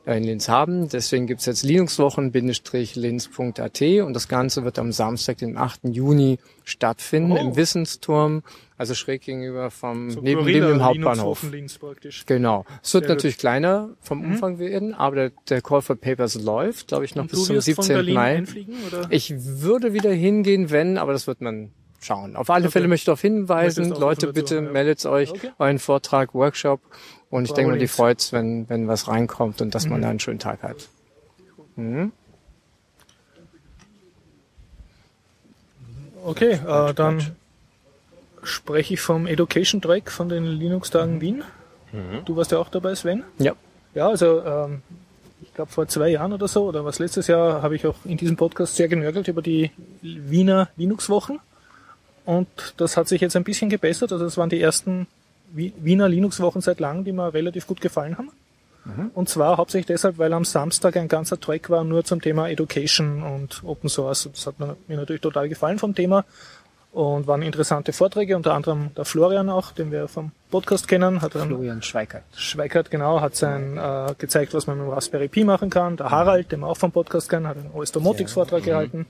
in 0.06 0.24
Linz 0.24 0.50
haben. 0.50 0.90
Deswegen 0.90 1.28
gibt's 1.28 1.46
jetzt 1.46 1.64
Linux-Wochen-linz.at 1.64 3.82
und 4.06 4.14
das 4.14 4.28
Ganze 4.28 4.64
wird 4.64 4.80
am 4.80 4.92
Samstag, 4.92 5.38
den 5.38 5.58
8. 5.58 5.82
Juni 5.86 6.40
stattfinden 6.64 7.34
Oh. 7.34 7.38
im 7.38 7.56
Wissensturm, 7.56 8.44
also 8.78 8.94
schräg 8.96 9.22
gegenüber 9.22 9.70
vom 9.72 10.12
So 10.12 10.22
neben, 10.22 10.44
neben 10.46 10.68
dem 10.68 10.84
Hauptbahnhof. 10.84 11.44
Wochenlinks 11.44 11.78
praktisch. 11.78 12.26
Genau. 12.26 12.66
Es 12.82 12.94
wird 12.94 13.04
Sehr 13.04 13.10
gut. 13.10 13.18
natürlich 13.18 13.38
kleiner 13.38 13.90
vom 14.02 14.24
Umfang 14.24 14.60
werden, 14.60 14.94
aber 14.94 15.16
der, 15.16 15.32
der 15.50 15.62
Call 15.62 15.82
for 15.82 15.96
Papers 15.96 16.36
läuft, 16.36 16.88
glaube 16.88 17.06
ich, 17.06 17.16
noch 17.16 17.24
Und 17.24 17.32
bis 17.32 17.44
zum 17.46 17.56
wirst 17.58 17.70
von 17.72 17.84
17. 17.84 17.96
Berlin 17.96 18.16
Mai. 18.16 18.44
Ich 19.10 19.34
würde 19.38 19.94
wieder 19.94 20.12
hingehen, 20.12 20.70
wenn, 20.72 20.98
aber 20.98 21.14
das 21.14 21.28
wird 21.28 21.42
man 21.42 21.72
schauen. 22.02 22.36
Auf 22.36 22.50
alle 22.50 22.66
Okay. 22.66 22.72
Fälle 22.74 22.88
möchte 22.88 23.02
ich 23.04 23.06
darauf 23.06 23.22
hinweisen, 23.22 23.90
Leute, 23.92 24.34
bitte 24.34 24.56
ja. 24.56 24.62
meldet 24.62 25.06
euch, 25.06 25.32
Okay. 25.32 25.52
euren 25.60 25.80
Vortrag, 25.80 26.34
Workshop. 26.34 26.82
Und 27.30 27.46
ich 27.46 27.54
denke 27.54 27.72
mal, 27.72 27.80
die 27.80 27.88
freut's, 27.88 28.34
wenn, 28.34 28.68
wenn 28.70 28.88
was 28.88 29.08
reinkommt 29.08 29.62
und 29.62 29.74
dass 29.76 29.86
Mhm. 29.86 29.92
man 29.92 30.02
da 30.02 30.10
einen 30.10 30.20
schönen 30.20 30.40
Tag 30.40 30.64
hat. 30.64 30.90
Mhm. 31.76 32.12
Okay, 36.24 36.60
äh, 36.68 36.94
dann 36.94 37.36
spreche 38.44 38.94
ich 38.96 39.02
vom 39.02 39.28
Education 39.28 39.82
Track 39.82 40.12
von 40.12 40.30
den 40.30 40.46
Linux-Tagen 40.46 41.22
Wien. 41.22 41.44
Du 42.26 42.36
warst 42.38 42.52
ja 42.52 42.58
auch 42.58 42.70
dabei, 42.70 42.96
Sven. 42.96 43.24
Ja. 43.38 43.54
Ja, 43.94 44.08
also 44.08 44.42
ähm, 44.46 44.82
ich 45.42 45.54
glaube 45.54 45.72
vor 45.72 45.88
zwei 45.88 46.08
Jahren 46.10 46.32
oder 46.32 46.48
so, 46.48 46.66
oder 46.66 46.86
was 46.86 47.00
letztes 47.00 47.28
Jahr, 47.28 47.62
habe 47.62 47.76
ich 47.76 47.86
auch 47.86 47.96
in 48.06 48.16
diesem 48.16 48.38
Podcast 48.38 48.78
sehr 48.78 48.88
genörgelt 48.88 49.28
über 49.28 49.42
die 49.42 49.72
Wiener 50.02 50.70
Linux-Wochen. 50.78 51.40
Und 52.26 52.48
das 52.78 52.98
hat 52.98 53.08
sich 53.08 53.22
jetzt 53.22 53.36
ein 53.36 53.44
bisschen 53.44 53.70
gebessert. 53.70 54.12
Also 54.12 54.26
es 54.26 54.38
waren 54.38 54.50
die 54.50 54.62
ersten 54.62 55.08
Wi- 55.54 55.74
Wiener 55.78 56.08
Linux-Wochen 56.08 56.62
seit 56.62 56.80
langem, 56.80 57.04
die 57.04 57.12
mir 57.12 57.34
relativ 57.34 57.68
gut 57.68 57.82
gefallen 57.82 58.18
haben. 58.18 58.32
Und 59.14 59.30
zwar 59.30 59.58
hauptsächlich 59.58 59.86
deshalb, 59.86 60.18
weil 60.18 60.34
am 60.34 60.44
Samstag 60.44 60.98
ein 60.98 61.08
ganzer 61.08 61.40
Track 61.40 61.70
war 61.70 61.84
nur 61.84 62.04
zum 62.04 62.20
Thema 62.20 62.50
Education 62.50 63.22
und 63.22 63.62
Open 63.64 63.90
Source. 63.90 64.28
Das 64.34 64.48
hat 64.48 64.60
mir, 64.60 64.76
natürlich 64.88 65.22
total 65.22 65.50
gefallen 65.50 65.78
vom 65.78 65.94
Thema 65.94 66.26
und 66.92 67.28
waren 67.28 67.44
interessante 67.44 67.94
Vorträge, 67.94 68.36
unter 68.36 68.54
anderem 68.56 68.90
der 68.96 69.06
Florian 69.06 69.50
auch, 69.50 69.72
den 69.72 69.92
wir 69.92 70.08
vom 70.08 70.32
Podcast 70.50 70.88
kennen, 70.88 71.22
hat 71.22 71.34
Florian 71.34 71.82
Schweikert. 71.84 72.24
Schweikert, 72.36 72.90
genau, 72.90 73.22
hat 73.22 73.36
sein, 73.36 73.78
äh, 73.78 74.16
gezeigt, 74.18 74.54
was 74.56 74.66
man 74.66 74.80
mit 74.80 74.88
dem 74.88 74.94
Raspberry 74.94 75.28
Pi 75.28 75.44
machen 75.44 75.70
kann. 75.70 75.96
Der 75.96 76.10
Harald, 76.10 76.52
den 76.52 76.62
wir 76.62 76.68
auch 76.68 76.76
vom 76.78 76.92
Podcast 76.92 77.30
kennen, 77.30 77.48
hat 77.48 77.58
einen 77.58 77.70
OS 77.74 77.92
Domotics 77.92 78.34
Vortrag 78.34 78.64
gehalten. 78.64 79.06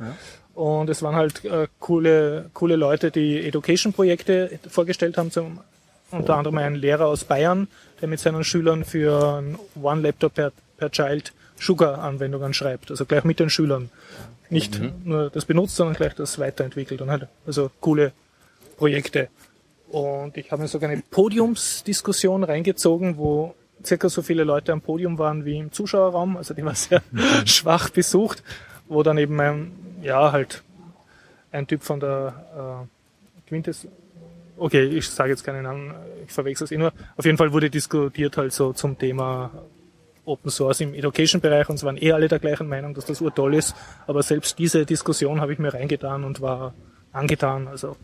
Und 0.53 0.89
es 0.89 1.01
waren 1.01 1.15
halt 1.15 1.45
äh, 1.45 1.67
coole, 1.79 2.49
coole 2.53 2.75
Leute, 2.75 3.11
die 3.11 3.45
Education-Projekte 3.47 4.59
vorgestellt 4.69 5.17
haben, 5.17 5.31
zum, 5.31 5.59
unter 6.11 6.35
anderem 6.35 6.57
ein 6.57 6.75
Lehrer 6.75 7.05
aus 7.05 7.23
Bayern, 7.23 7.67
der 8.01 8.09
mit 8.09 8.19
seinen 8.19 8.43
Schülern 8.43 8.83
für 8.83 9.41
ein 9.41 9.57
One 9.81 10.01
Laptop 10.01 10.33
per, 10.33 10.51
per 10.77 10.91
Child 10.91 11.33
Sugar-Anwendungen 11.57 12.53
schreibt, 12.53 12.89
also 12.89 13.05
gleich 13.05 13.23
mit 13.23 13.39
den 13.39 13.49
Schülern. 13.49 13.89
Nicht 14.49 14.81
nur 15.05 15.29
das 15.29 15.45
benutzt, 15.45 15.77
sondern 15.77 15.95
gleich 15.95 16.13
das 16.15 16.37
weiterentwickelt 16.37 17.01
und 17.01 17.09
halt, 17.09 17.27
also 17.45 17.71
coole 17.79 18.11
Projekte. 18.77 19.29
Und 19.89 20.35
ich 20.35 20.51
habe 20.51 20.63
mir 20.63 20.67
sogar 20.67 20.89
eine 20.89 21.01
Podiumsdiskussion 21.09 22.43
reingezogen, 22.43 23.17
wo 23.17 23.55
circa 23.85 24.09
so 24.09 24.21
viele 24.21 24.43
Leute 24.43 24.73
am 24.73 24.81
Podium 24.81 25.17
waren 25.17 25.45
wie 25.45 25.57
im 25.57 25.71
Zuschauerraum, 25.71 26.37
also 26.37 26.53
die 26.53 26.65
war 26.65 26.75
sehr 26.75 27.01
schwach 27.45 27.89
besucht, 27.89 28.43
wo 28.91 29.03
dann 29.03 29.17
eben 29.17 29.39
ein, 29.39 29.71
ja, 30.01 30.31
halt 30.33 30.63
ein 31.51 31.65
Typ 31.65 31.81
von 31.81 31.99
der 32.01 32.85
äh, 32.85 33.47
Quintes, 33.47 33.87
okay, 34.57 34.83
ich 34.83 35.09
sage 35.09 35.29
jetzt 35.29 35.45
keinen 35.45 35.63
Namen, 35.63 35.93
ich 36.25 36.31
verwechsel 36.31 36.65
es 36.65 36.71
eh 36.71 36.77
nur, 36.77 36.91
auf 37.15 37.23
jeden 37.23 37.37
Fall 37.37 37.53
wurde 37.53 37.69
diskutiert 37.69 38.35
halt 38.35 38.51
so 38.51 38.73
zum 38.73 38.99
Thema 38.99 39.49
Open 40.25 40.51
Source 40.51 40.81
im 40.81 40.93
Education-Bereich 40.93 41.69
und 41.69 41.75
es 41.75 41.83
waren 41.83 41.97
eh 41.97 42.11
alle 42.11 42.27
der 42.27 42.39
gleichen 42.39 42.67
Meinung, 42.67 42.93
dass 42.93 43.05
das 43.05 43.21
urtoll 43.21 43.55
ist, 43.55 43.75
aber 44.07 44.23
selbst 44.23 44.59
diese 44.59 44.85
Diskussion 44.85 45.39
habe 45.39 45.53
ich 45.53 45.59
mir 45.59 45.73
reingetan 45.73 46.25
und 46.25 46.41
war 46.41 46.73
angetan, 47.13 47.69
also 47.69 47.95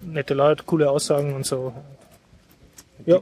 nette 0.00 0.34
Leute, 0.34 0.64
coole 0.64 0.90
Aussagen 0.90 1.32
und 1.32 1.46
so. 1.46 1.72
Ja, 3.06 3.20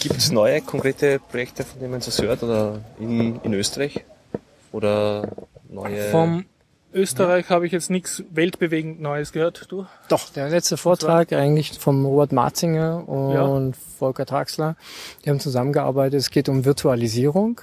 Gibt 0.00 0.16
es 0.16 0.32
neue 0.32 0.62
konkrete 0.62 1.18
Projekte, 1.18 1.62
von 1.64 1.78
denen 1.78 1.90
man 1.90 2.00
das 2.00 2.22
hört, 2.22 2.42
oder 2.42 2.80
in, 2.98 3.40
in 3.42 3.52
Österreich? 3.52 4.04
Oder 4.70 5.28
neue... 5.68 6.10
vom 6.10 6.44
Österreich 6.92 7.50
habe 7.50 7.66
ich 7.66 7.72
jetzt 7.72 7.90
nichts 7.90 8.24
weltbewegend 8.30 9.00
Neues 9.00 9.32
gehört, 9.32 9.66
du? 9.68 9.84
Doch, 10.08 10.30
der 10.30 10.48
letzte 10.48 10.78
Vortrag 10.78 11.32
eigentlich 11.34 11.78
vom 11.78 12.06
Robert 12.06 12.32
Marzinger 12.32 13.06
und 13.06 13.76
Volker 13.76 14.24
Traxler. 14.24 14.74
Die 15.24 15.30
haben 15.30 15.38
zusammengearbeitet. 15.38 16.18
Es 16.18 16.30
geht 16.30 16.48
um 16.48 16.64
Virtualisierung, 16.64 17.60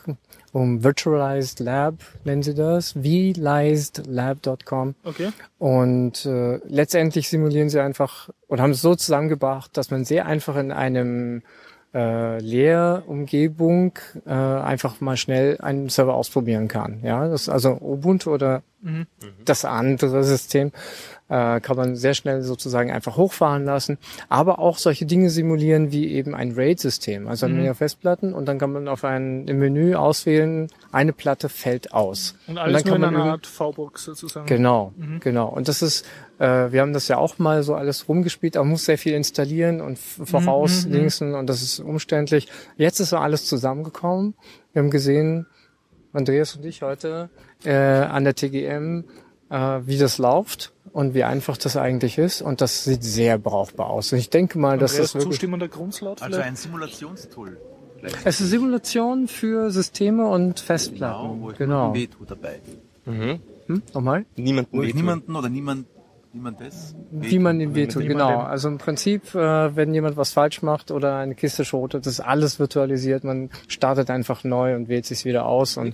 um 0.56 0.84
Virtualized 0.84 1.60
Lab 1.60 1.96
nennen 2.24 2.44
sie 2.44 2.54
das, 2.54 2.94
vlisedlab.com. 2.94 4.96
Okay. 5.04 5.32
Und 5.58 6.26
äh, 6.26 6.62
letztendlich 6.66 7.28
simulieren 7.28 7.70
sie 7.70 7.82
einfach 7.82 8.30
und 8.48 8.62
haben 8.62 8.72
es 8.72 8.82
so 8.82 8.96
zusammengebracht, 8.96 9.76
dass 9.76 9.92
man 9.92 10.06
sehr 10.06 10.28
einfach 10.28 10.56
in 10.56 10.72
einem 10.72 11.42
äh, 11.96 12.40
Lehrumgebung 12.40 13.98
äh, 14.26 14.32
einfach 14.32 15.00
mal 15.00 15.18
schnell 15.18 15.58
einen 15.62 15.90
Server 15.90 16.14
ausprobieren 16.14 16.68
kann. 16.68 17.00
Ja, 17.02 17.28
das 17.28 17.50
also 17.50 17.78
Ubuntu 17.82 18.34
oder 18.34 18.62
das 19.46 19.66
andere 19.66 20.24
System 20.24 20.72
äh, 21.28 21.60
kann 21.60 21.76
man 21.76 21.96
sehr 21.96 22.14
schnell 22.14 22.42
sozusagen 22.44 22.92
einfach 22.92 23.18
hochfahren 23.18 23.66
lassen, 23.66 23.98
aber 24.30 24.60
auch 24.60 24.78
solche 24.78 25.06
Dinge 25.06 25.30
simulieren 25.30 25.92
wie 25.92 26.12
eben 26.12 26.36
ein 26.36 26.52
RAID-System, 26.52 27.28
also 27.28 27.48
mhm. 27.48 27.74
Festplatten 27.74 28.34
und 28.34 28.46
dann 28.46 28.60
kann 28.60 28.72
man 28.72 28.88
auf 28.88 29.04
ein 29.04 29.48
im 29.48 29.58
Menü 29.60 29.96
auswählen, 29.96 30.68
eine 30.92 31.14
Platte 31.14 31.50
fällt 31.50 31.94
aus. 31.94 32.36
Und 32.48 32.58
alles 32.58 32.84
dann 32.84 32.90
nur 32.90 32.96
in 32.98 33.02
kann 33.02 33.14
man 33.14 33.22
einer 33.22 33.32
Art 33.34 33.48
V-Box 33.48 34.04
sozusagen. 34.04 34.46
Genau, 34.46 34.94
genau. 35.20 35.48
Und 35.48 35.68
das 35.68 35.82
ist, 35.82 36.06
äh, 36.38 36.72
wir 36.72 36.82
haben 36.82 36.94
das 36.94 37.08
ja 37.08 37.18
auch 37.18 37.40
mal 37.40 37.64
so 37.64 37.74
alles 37.74 38.08
rumgespielt, 38.08 38.56
aber 38.56 38.66
man 38.66 38.72
muss 38.72 38.86
sehr 38.86 38.98
viel 39.00 39.14
installieren 39.14 39.82
und 39.82 39.94
f- 39.94 40.22
vorauslinksen 40.26 41.34
und 41.34 41.48
das 41.48 41.64
ist 41.64 41.80
umständlich. 41.80 42.48
Jetzt 42.78 43.00
ist 43.00 43.10
so 43.10 43.18
alles 43.18 43.46
zusammengekommen. 43.46 44.36
Wir 44.74 44.84
haben 44.84 44.92
gesehen, 44.92 45.48
Andreas 46.14 46.56
und 46.56 46.66
ich 46.66 46.84
heute 46.84 47.30
äh, 47.64 47.74
an 47.74 48.24
der 48.24 48.36
TGM, 48.36 49.06
äh, 49.50 49.80
wie 49.86 49.98
das 49.98 50.18
läuft 50.20 50.72
und 50.96 51.14
wie 51.14 51.26
einfach 51.26 51.58
das 51.58 51.76
eigentlich 51.76 52.18
ist. 52.18 52.42
Und 52.42 52.62
das 52.62 52.86
sieht 52.86 53.04
sehr 53.04 53.38
brauchbar 53.38 53.90
aus. 53.90 54.14
Und 54.14 54.20
ich 54.20 54.30
denke 54.30 54.58
mal, 54.58 54.78
dass 54.78 54.94
Andreas, 54.94 55.12
das 55.12 55.16
wirklich... 55.16 55.32
zustimmender 55.34 55.68
Grundslaut 55.68 56.22
Also 56.22 56.40
ein 56.40 56.56
Simulationstool. 56.56 57.58
Es 58.24 58.40
ist 58.40 58.50
Simulation 58.50 59.28
für 59.28 59.72
Systeme 59.72 60.26
und 60.26 60.56
Genau, 60.56 60.66
Festplatten. 60.66 61.42
wo 61.42 61.52
ich 61.52 61.58
Genau. 61.58 61.92
genau. 61.92 61.94
wehtue 61.94 62.26
dabei. 62.26 62.62
Mhm. 63.06 63.40
Hm? 63.68 63.82
Nochmal? 63.94 64.26
Niemanden 64.38 64.82
wehtun. 64.82 64.96
niemanden 64.96 65.36
oder 65.36 65.50
niemand 65.50 65.86
Wie 66.32 66.40
man 66.40 66.56
das? 66.58 66.96
Wie 67.12 67.40
man 67.40 67.60
den 67.60 67.76
wehtut, 67.76 68.04
Wie 68.04 68.08
man 68.10 68.18
genau. 68.18 68.40
Also 68.40 68.70
im 68.70 68.78
Prinzip, 68.78 69.36
äh, 69.36 69.76
wenn 69.76 69.94
jemand 69.94 70.16
was 70.16 70.32
falsch 70.32 70.62
macht 70.62 70.92
oder 70.92 71.18
eine 71.18 71.36
Kiste 71.36 71.66
schrotet, 71.66 72.08
ist 72.08 72.22
alles 72.22 72.58
virtualisiert. 72.58 73.26
Man 73.26 73.50
startet 73.68 74.10
einfach 74.10 74.46
neu 74.46 74.76
und 74.76 74.88
wählt 74.88 75.06
sich 75.06 75.26
wieder 75.26 75.46
aus. 75.46 75.76
Und 75.76 75.94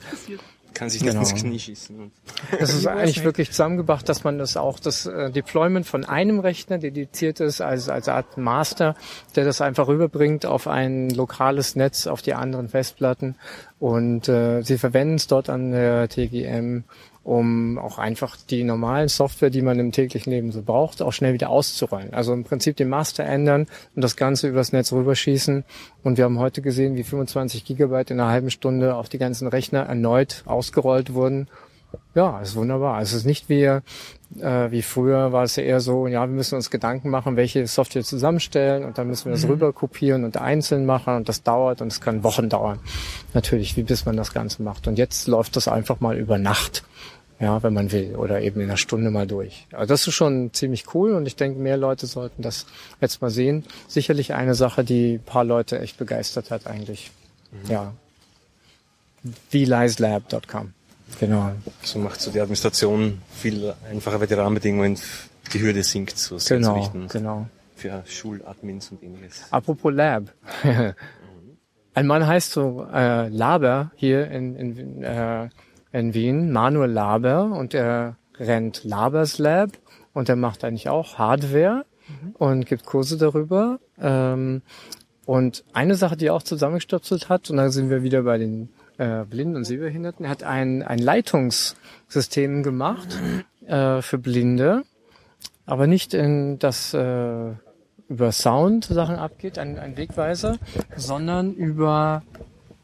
Kann 0.74 0.90
sich 0.90 1.02
nicht 1.02 1.12
Genau. 1.12 1.22
ins 1.22 1.36
Knie 1.36 1.60
schießen. 1.60 2.12
das 2.60 2.74
ist 2.74 2.88
eigentlich 2.88 3.24
wirklich 3.24 3.50
zusammengebracht, 3.52 4.08
dass 4.08 4.24
man 4.24 4.38
das 4.38 4.56
auch 4.58 4.80
das 4.80 5.06
äh, 5.06 5.30
Deployment 5.30 5.86
von 5.86 6.06
einem 6.06 6.40
Rechner 6.40 6.78
dediziert 6.78 7.40
ist, 7.40 7.62
als, 7.62 7.90
als 7.90 8.08
Art 8.08 8.38
Master, 8.38 8.96
der 9.36 9.46
das 9.46 9.62
einfach 9.62 9.88
rüberbringt 9.88 10.46
auf 10.46 10.68
ein 10.68 11.10
lokales 11.10 11.76
Netz, 11.76 12.08
auf 12.08 12.22
die 12.22 12.34
anderen 12.34 12.70
Festplatten. 12.70 13.36
Und 13.80 14.30
äh, 14.30 14.62
sie 14.62 14.78
verwenden 14.78 15.16
es 15.16 15.28
dort 15.28 15.50
an 15.50 15.72
der 15.72 16.08
TGM, 16.08 16.84
um 17.24 17.78
auch 17.78 18.00
einfach 18.00 18.36
die 18.50 18.64
normalen 18.64 19.08
Software, 19.08 19.52
die 19.52 19.62
man 19.62 19.80
im 19.80 19.92
täglichen 19.92 20.32
Leben 20.32 20.52
so 20.52 20.64
braucht, 20.64 21.02
auch 21.02 21.14
schnell 21.14 21.34
wieder 21.34 21.50
auszurollen. 21.50 22.14
Also 22.14 22.34
im 22.34 22.44
Prinzip 22.44 22.76
den 22.78 22.90
Master 22.90 23.24
ändern 23.24 23.68
und 23.96 24.04
das 24.04 24.16
Ganze 24.16 24.48
übers 24.48 24.72
Netz 24.72 24.92
rüberschießen. 24.92 25.64
Und 26.04 26.18
wir 26.18 26.26
haben 26.26 26.40
heute 26.40 26.62
gesehen, 26.62 26.96
wie 26.96 27.04
25 27.04 27.64
Gigabyte 27.64 28.12
in 28.12 28.20
einer 28.20 28.32
halben 28.32 28.50
Stunde 28.50 28.96
auf 28.96 29.08
die 29.08 29.20
ganzen 29.20 29.48
Rechner 29.48 29.82
erneut 29.82 30.44
ausgerollt 30.46 31.14
wurden. 31.14 31.48
Ja, 32.14 32.40
ist 32.42 32.56
wunderbar. 32.56 33.02
Es 33.02 33.14
ist 33.14 33.26
nicht 33.26 33.48
wie, 33.48 33.64
äh, 33.64 33.82
wie 34.70 34.82
früher 34.82 35.32
war 35.32 35.44
es 35.44 35.56
ja 35.56 35.64
eher 35.64 35.80
so, 35.80 36.08
ja, 36.08 36.22
wir 36.22 36.34
müssen 36.34 36.56
uns 36.56 36.70
Gedanken 36.70 37.10
machen, 37.10 37.38
welche 37.38 37.66
Software 37.68 38.04
zusammenstellen 38.04 38.84
und 38.84 38.98
dann 38.98 39.08
müssen 39.08 39.26
wir 39.26 39.32
das 39.32 39.48
rüber 39.48 39.72
kopieren 39.72 40.26
und 40.26 40.38
einzeln 40.38 40.86
machen 40.86 41.16
und 41.16 41.30
das 41.30 41.44
dauert 41.44 41.82
und 41.82 41.88
es 41.88 42.02
kann 42.02 42.24
Wochen 42.24 42.50
dauern. 42.50 42.80
Natürlich, 43.34 43.78
wie 43.78 43.84
bis 43.84 44.06
man 44.06 44.18
das 44.18 44.34
Ganze 44.34 44.62
macht. 44.62 44.88
Und 44.88 44.98
jetzt 44.98 45.28
läuft 45.28 45.56
das 45.56 45.68
einfach 45.68 46.02
mal 46.02 46.18
über 46.18 46.38
Nacht. 46.38 46.84
Ja, 47.40 47.64
wenn 47.64 47.74
man 47.74 47.92
will, 47.92 48.16
oder 48.18 48.42
eben 48.42 48.62
in 48.62 48.70
einer 48.70 48.78
Stunde 48.78 49.10
mal 49.10 49.26
durch. 49.26 49.66
Also 49.72 49.88
das 49.88 50.06
ist 50.06 50.14
schon 50.14 50.54
ziemlich 50.54 50.94
cool 50.94 51.14
und 51.14 51.26
ich 51.26 51.36
denke, 51.36 51.60
mehr 51.60 51.76
Leute 51.76 52.06
sollten 52.06 52.44
das 52.44 52.68
jetzt 53.00 53.20
mal 53.24 53.32
sehen. 53.32 53.66
Sicherlich 53.88 54.36
eine 54.36 54.54
Sache, 54.54 54.84
die 54.84 55.16
ein 55.16 55.24
paar 55.24 55.44
Leute 55.44 55.80
echt 55.80 55.98
begeistert 55.98 56.52
hat 56.52 56.68
eigentlich. 56.68 57.10
Ja. 57.68 57.94
vliselab.com. 59.50 60.74
Genau. 61.20 61.52
So 61.84 62.00
macht 62.00 62.22
so 62.22 62.32
die 62.32 62.40
Administration 62.40 63.22
viel 63.32 63.74
einfacher, 63.90 64.20
weil 64.20 64.28
die 64.28 64.34
Rahmenbedingungen, 64.34 64.98
die 65.54 65.62
Hürde 65.62 65.84
sinkt, 65.84 66.18
so 66.18 66.38
sehr 66.38 66.58
zu 66.62 66.62
Genau, 66.70 66.80
richten. 66.80 67.08
genau. 67.10 67.48
Für 67.76 68.04
Schuladmins 68.06 68.92
und 68.92 69.02
ähnliches. 69.04 69.46
Apropos 69.52 69.92
Lab. 69.94 70.24
Ein 71.94 72.08
Mann 72.08 72.26
heißt 72.26 72.52
so 72.52 72.88
äh, 72.94 73.28
Laber 73.28 73.92
hier 73.96 74.30
in, 74.32 74.56
in, 74.56 75.04
äh, 75.04 75.50
in 75.92 76.14
Wien, 76.14 76.52
Manuel 76.52 76.90
Laber, 76.92 77.46
und 77.46 77.74
er 77.74 78.16
rennt 78.40 78.84
Labers 78.84 79.40
Lab 79.40 79.72
und 80.14 80.30
er 80.30 80.36
macht 80.38 80.64
eigentlich 80.64 80.88
auch 80.90 81.18
Hardware 81.18 81.86
und 82.36 82.66
gibt 82.66 82.86
Kurse 82.86 83.18
darüber. 83.18 83.80
Ähm, 84.00 84.62
und 85.26 85.64
eine 85.74 85.96
Sache, 85.96 86.16
die 86.18 86.28
er 86.28 86.34
auch 86.34 86.44
zusammengestopselt 86.44 87.30
hat, 87.30 87.50
und 87.50 87.58
da 87.58 87.70
sind 87.70 87.90
wir 87.90 88.04
wieder 88.04 88.24
bei 88.24 88.38
den 88.38 88.70
äh, 89.02 89.26
Blinden 89.26 89.56
und 89.56 89.66
Sehbehinderten, 89.66 90.26
er 90.26 90.32
hat 90.32 90.44
ein, 90.44 90.84
ein 90.84 91.00
Leitungssystem 91.00 92.62
gemacht 92.62 93.20
äh, 93.66 94.02
für 94.04 94.20
Blinde, 94.20 94.84
aber 95.66 95.88
nicht 95.88 96.14
in 96.14 96.60
das 96.60 96.94
äh, 96.94 97.54
über 98.10 98.32
Sound 98.32 98.86
Sachen 98.86 99.16
abgeht, 99.16 99.58
ein, 99.58 99.80
ein 99.80 99.98
Wegweiser, 99.98 100.60
sondern 100.96 101.54
über, 101.56 102.22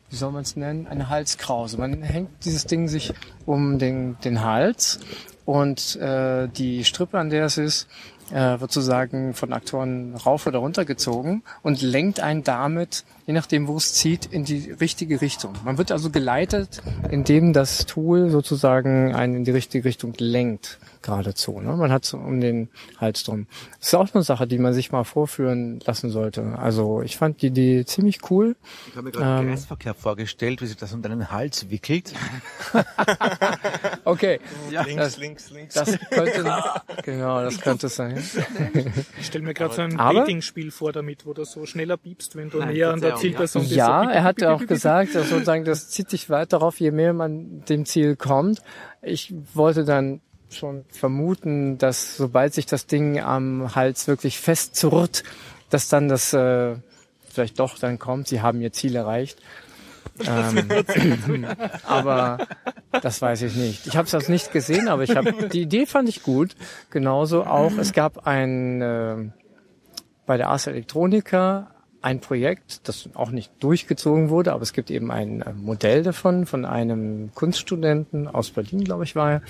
wie 0.09 0.15
soll 0.15 0.31
man 0.31 0.41
es 0.41 0.55
nennen, 0.55 0.87
eine 0.87 1.09
Halskrause. 1.09 1.77
Man 1.77 2.01
hängt 2.01 2.45
dieses 2.45 2.65
Ding 2.65 2.87
sich 2.87 3.13
um 3.45 3.77
den, 3.77 4.17
den 4.23 4.43
Hals 4.43 4.99
und 5.45 5.97
äh, 5.97 6.47
die 6.47 6.83
Strippe, 6.83 7.19
an 7.19 7.29
der 7.29 7.45
es 7.45 7.59
ist, 7.59 7.87
äh, 8.31 8.59
wird 8.59 8.71
sozusagen 8.71 9.35
von 9.35 9.53
Aktoren 9.53 10.15
rauf 10.15 10.47
oder 10.47 10.59
runter 10.59 10.83
gezogen 10.83 11.43
und 11.61 11.81
lenkt 11.83 12.21
einen 12.21 12.43
damit, 12.43 13.05
je 13.27 13.33
nachdem 13.33 13.67
wo 13.67 13.75
es 13.77 13.93
zieht, 13.93 14.25
in 14.25 14.43
die 14.45 14.71
richtige 14.71 15.21
Richtung. 15.21 15.53
Man 15.63 15.77
wird 15.77 15.91
also 15.91 16.09
geleitet, 16.09 16.81
indem 17.11 17.53
das 17.53 17.85
Tool 17.85 18.29
sozusagen 18.31 19.13
einen 19.13 19.35
in 19.35 19.43
die 19.43 19.51
richtige 19.51 19.85
Richtung 19.85 20.13
lenkt 20.17 20.79
geradezu. 21.03 21.59
Ne? 21.59 21.75
Man 21.75 21.91
hat 21.91 22.05
so 22.05 22.17
um 22.17 22.41
den 22.41 22.69
Hals 22.99 23.23
drum. 23.23 23.47
Das 23.79 23.89
ist 23.89 23.93
auch 23.95 24.13
eine 24.13 24.23
Sache, 24.23 24.47
die 24.47 24.57
man 24.57 24.73
sich 24.73 24.91
mal 24.91 25.03
vorführen 25.03 25.79
lassen 25.85 26.09
sollte. 26.09 26.57
Also 26.57 27.01
ich 27.01 27.15
fand 27.17 27.41
die 27.41 27.47
Idee 27.47 27.85
ziemlich 27.85 28.19
cool. 28.31 28.55
Ich 28.89 28.95
habe 28.95 29.03
mir 29.03 29.11
gerade 29.11 29.41
Ähm. 29.43 29.49
Kreisverkehr 29.49 29.93
vorgestellt, 29.93 30.61
wie 30.61 30.65
sich 30.65 30.77
das 30.77 30.93
um 30.93 31.01
deinen 31.01 31.29
Hals 31.31 31.69
wickelt. 31.69 32.13
Okay, 34.03 34.39
Links, 34.71 34.95
Das- 34.95 35.17
links, 35.17 35.49
links. 35.51 35.73
das 35.75 35.97
könnte, 36.09 36.43
genau, 37.03 37.41
das 37.41 37.59
könnte 37.59 37.89
sein. 37.89 38.23
Ich 39.19 39.25
stelle 39.25 39.43
mir 39.43 39.53
gerade 39.53 39.73
so 39.75 39.81
ein 39.81 39.97
Dating-Spiel 39.97 40.71
vor 40.71 40.93
damit, 40.93 41.25
wo 41.25 41.33
du 41.33 41.43
so 41.43 41.65
schneller 41.65 41.97
piepst, 41.97 42.35
wenn 42.37 42.49
du 42.49 42.63
näher 42.63 42.91
an 42.93 43.01
der 43.01 43.16
Verzeihung, 43.17 43.21
Zielperson 43.21 43.61
bist. 43.63 43.75
Ja, 43.75 44.03
So, 44.03 44.09
er 44.09 44.23
hat 44.23 44.41
ja 44.41 44.53
auch 44.53 44.65
gesagt, 44.65 45.15
dass 45.15 45.29
sozusagen 45.29 45.65
das 45.65 45.89
zieht 45.89 46.09
sich 46.09 46.29
weit 46.29 46.53
darauf, 46.53 46.79
je 46.79 46.91
mehr 46.91 47.13
man 47.13 47.63
dem 47.65 47.85
Ziel 47.85 48.15
kommt. 48.15 48.61
Ich 49.01 49.33
wollte 49.53 49.85
dann 49.85 50.21
schon 50.49 50.85
vermuten, 50.89 51.77
dass 51.77 52.17
sobald 52.17 52.53
sich 52.53 52.65
das 52.65 52.87
Ding 52.87 53.19
am 53.19 53.75
Hals 53.75 54.07
wirklich 54.07 54.39
fest 54.39 54.75
zurrt, 54.75 55.23
dass 55.69 55.89
dann 55.89 56.07
das 56.07 56.33
äh, 56.33 56.75
vielleicht 57.29 57.59
doch 57.59 57.77
dann 57.77 57.99
kommt, 57.99 58.27
sie 58.27 58.41
haben 58.41 58.61
ihr 58.61 58.71
Ziel 58.71 58.95
erreicht. 58.95 59.39
Ähm, 60.25 60.67
aber 61.85 62.47
das 62.91 63.21
weiß 63.21 63.43
ich 63.43 63.55
nicht. 63.55 63.87
Ich 63.87 63.97
habe 63.97 64.07
es 64.07 64.15
also 64.15 64.31
nicht 64.31 64.51
gesehen, 64.51 64.87
aber 64.87 65.03
ich 65.03 65.15
habe 65.15 65.49
die 65.49 65.61
Idee 65.61 65.85
fand 65.85 66.09
ich 66.09 66.23
gut. 66.23 66.55
Genauso 66.89 67.43
auch. 67.43 67.77
Es 67.77 67.93
gab 67.93 68.25
ein 68.25 68.81
äh, 68.81 69.29
bei 70.25 70.37
der 70.37 70.49
Ars 70.49 70.67
Electronica 70.67 71.71
ein 72.07 72.21
Projekt, 72.21 72.87
das 72.87 73.09
auch 73.15 73.31
nicht 73.31 73.51
durchgezogen 73.59 74.29
wurde, 74.29 74.53
aber 74.53 74.61
es 74.61 74.71
gibt 74.71 74.89
eben 74.91 75.11
ein 75.11 75.41
äh, 75.41 75.51
Modell 75.51 76.03
davon 76.03 76.45
von 76.45 76.63
einem 76.63 77.31
Kunststudenten 77.35 78.29
aus 78.29 78.51
Berlin, 78.51 78.85
glaube 78.85 79.03
ich, 79.03 79.17
war 79.17 79.31
er, 79.33 79.41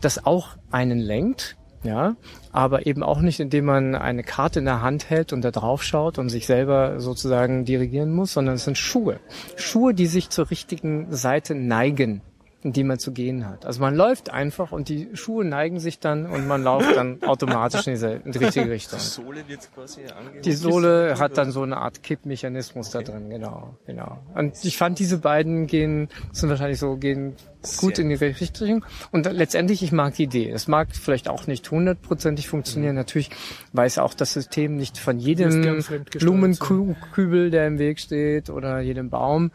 das 0.00 0.24
auch 0.24 0.56
einen 0.70 0.98
lenkt, 0.98 1.58
ja, 1.82 2.16
aber 2.52 2.86
eben 2.86 3.02
auch 3.02 3.20
nicht, 3.20 3.38
indem 3.38 3.66
man 3.66 3.94
eine 3.94 4.22
Karte 4.22 4.60
in 4.60 4.64
der 4.64 4.80
Hand 4.80 5.10
hält 5.10 5.34
und 5.34 5.42
da 5.42 5.50
drauf 5.50 5.82
schaut 5.82 6.18
und 6.18 6.30
sich 6.30 6.46
selber 6.46 7.00
sozusagen 7.00 7.66
dirigieren 7.66 8.12
muss, 8.14 8.32
sondern 8.32 8.54
es 8.54 8.64
sind 8.64 8.78
Schuhe. 8.78 9.20
Schuhe, 9.56 9.92
die 9.92 10.06
sich 10.06 10.30
zur 10.30 10.50
richtigen 10.50 11.14
Seite 11.14 11.54
neigen, 11.54 12.22
die 12.62 12.84
man 12.84 12.98
zu 12.98 13.12
gehen 13.12 13.48
hat. 13.48 13.64
Also 13.64 13.80
man 13.80 13.94
läuft 13.94 14.30
einfach 14.30 14.72
und 14.72 14.88
die 14.88 15.08
Schuhe 15.14 15.44
neigen 15.44 15.80
sich 15.80 15.98
dann 15.98 16.26
und 16.26 16.46
man 16.46 16.62
läuft 16.62 16.94
dann 16.94 17.22
automatisch 17.26 17.86
in, 17.86 17.94
diese, 17.94 18.20
in 18.24 18.32
die 18.32 18.38
richtige 18.38 18.70
Richtung. 18.70 18.98
Die 18.98 19.04
Sohle 19.04 19.48
wird 19.48 19.74
quasi 19.74 20.02
angehoben. 20.02 20.42
Die 20.42 20.52
Sohle 20.52 21.14
hat 21.18 21.38
dann 21.38 21.52
so 21.52 21.62
eine 21.62 21.78
Art 21.78 22.02
Kippmechanismus 22.02 22.90
da 22.90 23.00
drin, 23.02 23.30
genau, 23.30 23.74
genau. 23.86 24.18
Und 24.34 24.62
ich 24.64 24.76
fand 24.76 24.98
diese 24.98 25.18
beiden 25.18 25.66
gehen, 25.66 26.08
sind 26.32 26.50
wahrscheinlich 26.50 26.78
so, 26.78 26.96
gehen 26.96 27.34
gut 27.76 27.96
Sehr 27.96 28.04
in 28.04 28.10
die 28.10 28.16
Richtung. 28.16 28.84
Und 29.10 29.30
letztendlich, 29.30 29.82
ich 29.82 29.92
mag 29.92 30.14
die 30.14 30.24
Idee. 30.24 30.50
Es 30.50 30.68
mag 30.68 30.88
vielleicht 30.92 31.28
auch 31.28 31.46
nicht 31.46 31.70
hundertprozentig 31.70 32.48
funktionieren. 32.48 32.94
Natürlich 32.94 33.30
weiß 33.72 33.98
auch 33.98 34.14
das 34.14 34.32
System 34.32 34.76
nicht 34.76 34.98
von 34.98 35.18
jedem 35.18 35.84
Blumenkübel, 36.18 37.50
der 37.50 37.66
im 37.66 37.78
Weg 37.78 38.00
steht 38.00 38.50
oder 38.50 38.80
jedem 38.80 39.10
Baum. 39.10 39.50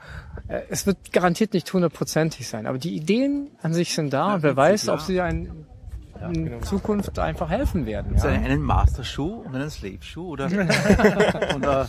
Äh, 0.47 0.61
Es 0.69 0.85
wird 0.85 0.97
garantiert 1.11 1.53
nicht 1.53 1.71
hundertprozentig 1.71 2.47
sein. 2.47 2.67
Aber 2.67 2.77
die 2.77 2.95
Ideen 2.95 3.49
an 3.61 3.73
sich 3.73 3.93
sind 3.93 4.13
da 4.13 4.35
und 4.35 4.43
wer 4.43 4.55
weiß, 4.55 4.89
ob 4.89 5.01
sie 5.01 5.21
ein, 6.21 6.47
in 6.47 6.63
Zukunft 6.63 7.17
einfach 7.19 7.49
helfen 7.49 7.85
werden. 7.85 8.15
Ja. 8.17 8.23
einen, 8.23 8.45
einen 8.45 8.61
Master-Schuh 8.61 9.43
und 9.45 9.55
einen 9.55 9.69
Slave-Schuh? 9.69 10.29
Oder? 10.29 10.45
und, 11.55 11.63
äh, 11.65 11.85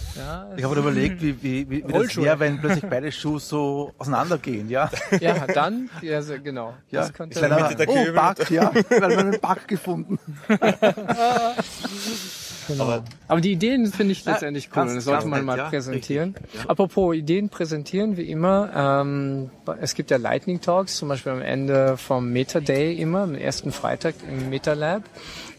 ich 0.57 0.64
habe 0.64 0.77
überlegt, 0.77 1.22
wie, 1.22 1.43
wie, 1.43 1.70
wie, 1.70 1.87
wie 1.87 1.93
das 1.93 2.16
wäre, 2.16 2.39
wenn 2.39 2.61
plötzlich 2.61 2.89
beide 2.89 3.11
Schuhe 3.12 3.41
so 3.41 3.93
auseinandergehen, 3.99 4.68
ja? 4.68 4.91
Ja, 5.20 5.47
dann, 5.47 5.89
ja, 6.03 6.22
so, 6.22 6.35
genau. 6.43 6.74
ja. 6.91 7.01
Das 7.03 7.12
könnte, 7.12 7.39
Kleiner, 7.39 7.68
Mitte 7.68 7.77
der 7.77 7.89
oh. 7.89 7.95
Bug, 7.95 8.51
ja. 8.51 8.72
Wir 8.89 9.01
haben 9.01 9.18
einen 9.18 9.41
Bug 9.41 9.68
gefunden. 9.68 10.18
genau. 12.67 13.03
Aber 13.29 13.41
die 13.41 13.53
Ideen 13.53 13.87
finde 13.87 14.12
ich 14.12 14.25
letztendlich 14.25 14.71
cool 14.75 14.95
das 14.95 15.05
sollte 15.05 15.27
man 15.27 15.45
mal 15.45 15.59
ja, 15.59 15.69
präsentieren. 15.69 16.35
Apropos 16.69 17.14
Ideen 17.14 17.49
präsentieren, 17.49 18.17
wie 18.17 18.31
immer, 18.31 18.71
ähm, 18.75 19.51
es 19.81 19.95
gibt 19.95 20.11
ja 20.11 20.17
Lightning 20.17 20.61
Talks, 20.61 20.97
zum 20.97 21.09
Beispiel 21.09 21.33
am 21.33 21.43
Ende 21.43 21.97
vom 21.97 22.33
Meta 22.33 22.61
Day 22.61 22.95
immer, 22.95 23.23
am 23.23 23.35
ersten 23.35 23.73
Freitag 23.73 24.14
im 24.29 24.51
Meta 24.51 24.75
Lab. 24.75 25.03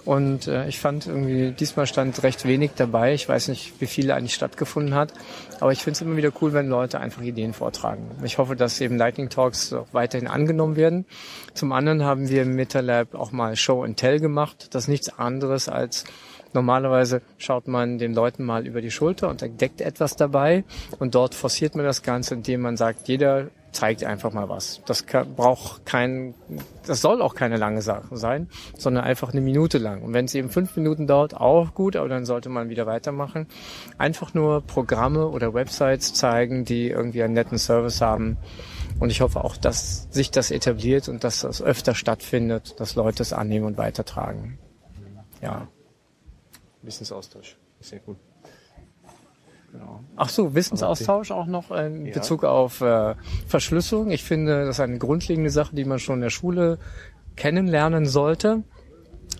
Und 0.07 0.47
äh, 0.47 0.69
ich 0.69 0.79
fand 0.79 1.05
irgendwie, 1.05 1.51
diesmal 1.51 1.85
stand 1.85 2.23
recht 2.23 2.45
wenig 2.45 2.71
dabei. 2.77 3.13
Ich 3.13 3.27
weiß 3.27 3.49
nicht, 3.49 3.73
wie 3.81 3.87
viel 3.87 4.09
eigentlich 4.11 4.35
stattgefunden 4.35 4.95
hat. 4.95 5.11
Aber 5.59 5.73
ich 5.73 5.83
finde 5.83 5.97
es 5.97 6.01
immer 6.01 6.15
wieder 6.15 6.31
cool, 6.41 6.53
wenn 6.53 6.69
Leute 6.69 7.01
einfach 7.01 7.21
Ideen 7.21 7.53
vortragen. 7.53 8.09
Ich 8.23 8.37
hoffe, 8.37 8.55
dass 8.55 8.79
eben 8.79 8.95
Lightning 8.95 9.27
Talks 9.27 9.73
auch 9.73 9.87
weiterhin 9.91 10.29
angenommen 10.29 10.77
werden. 10.77 11.05
Zum 11.53 11.73
anderen 11.73 12.05
haben 12.05 12.29
wir 12.29 12.43
im 12.43 12.55
MetaLab 12.55 13.15
auch 13.15 13.33
mal 13.33 13.57
Show 13.57 13.83
and 13.83 13.97
Tell 13.97 14.21
gemacht. 14.21 14.69
Das 14.71 14.83
ist 14.83 14.87
nichts 14.87 15.19
anderes 15.19 15.67
als 15.67 16.05
Normalerweise 16.53 17.21
schaut 17.37 17.67
man 17.67 17.97
den 17.97 18.13
Leuten 18.13 18.43
mal 18.43 18.65
über 18.65 18.81
die 18.81 18.91
Schulter 18.91 19.29
und 19.29 19.41
entdeckt 19.41 19.81
etwas 19.81 20.15
dabei 20.15 20.63
und 20.99 21.15
dort 21.15 21.35
forciert 21.35 21.75
man 21.75 21.85
das 21.85 22.03
Ganze, 22.03 22.35
indem 22.35 22.61
man 22.61 22.77
sagt, 22.77 23.07
jeder 23.07 23.47
zeigt 23.71 24.03
einfach 24.03 24.33
mal 24.33 24.49
was. 24.49 24.81
Das 24.85 25.05
kann, 25.05 25.35
braucht 25.35 25.85
kein, 25.85 26.33
das 26.85 27.01
soll 27.01 27.21
auch 27.21 27.35
keine 27.35 27.57
lange 27.57 27.81
Sache 27.81 28.17
sein, 28.17 28.49
sondern 28.77 29.03
einfach 29.03 29.31
eine 29.31 29.41
Minute 29.41 29.77
lang. 29.77 30.01
Und 30.01 30.13
wenn 30.13 30.25
es 30.25 30.33
eben 30.35 30.49
fünf 30.49 30.75
Minuten 30.75 31.05
dauert, 31.05 31.35
auch 31.35 31.73
gut, 31.73 31.95
aber 31.95 32.09
dann 32.09 32.25
sollte 32.25 32.49
man 32.49 32.69
wieder 32.69 32.87
weitermachen. 32.87 33.47
Einfach 33.97 34.33
nur 34.33 34.61
Programme 34.61 35.27
oder 35.27 35.53
Websites 35.53 36.13
zeigen, 36.13 36.65
die 36.65 36.89
irgendwie 36.89 37.21
einen 37.21 37.33
netten 37.33 37.59
Service 37.59 38.01
haben. 38.01 38.37
Und 38.99 39.11
ich 39.11 39.21
hoffe 39.21 39.43
auch, 39.43 39.57
dass 39.57 40.07
sich 40.11 40.31
das 40.31 40.49
etabliert 40.49 41.07
und 41.07 41.23
dass 41.23 41.41
das 41.41 41.61
öfter 41.61 41.93
stattfindet, 41.93 42.79
dass 42.79 42.95
Leute 42.95 43.21
es 43.21 43.31
annehmen 43.31 43.65
und 43.65 43.77
weitertragen. 43.77 44.57
Ja. 45.41 45.67
Wissensaustausch. 46.87 47.57
Sehr 47.81 47.99
gut. 47.99 48.17
Genau. 49.71 49.99
Ach 50.15 50.29
so, 50.29 50.55
Wissensaustausch 50.55 51.29
auch 51.31 51.45
noch 51.45 51.71
in 51.71 52.11
Bezug 52.11 52.43
auf 52.43 52.81
äh, 52.81 53.15
Verschlüsselung. 53.47 54.09
Ich 54.09 54.23
finde, 54.23 54.65
das 54.65 54.77
ist 54.77 54.79
eine 54.79 54.97
grundlegende 54.97 55.49
Sache, 55.49 55.75
die 55.75 55.85
man 55.85 55.99
schon 55.99 56.15
in 56.15 56.21
der 56.21 56.29
Schule 56.29 56.79
kennenlernen 57.35 58.05
sollte. 58.05 58.63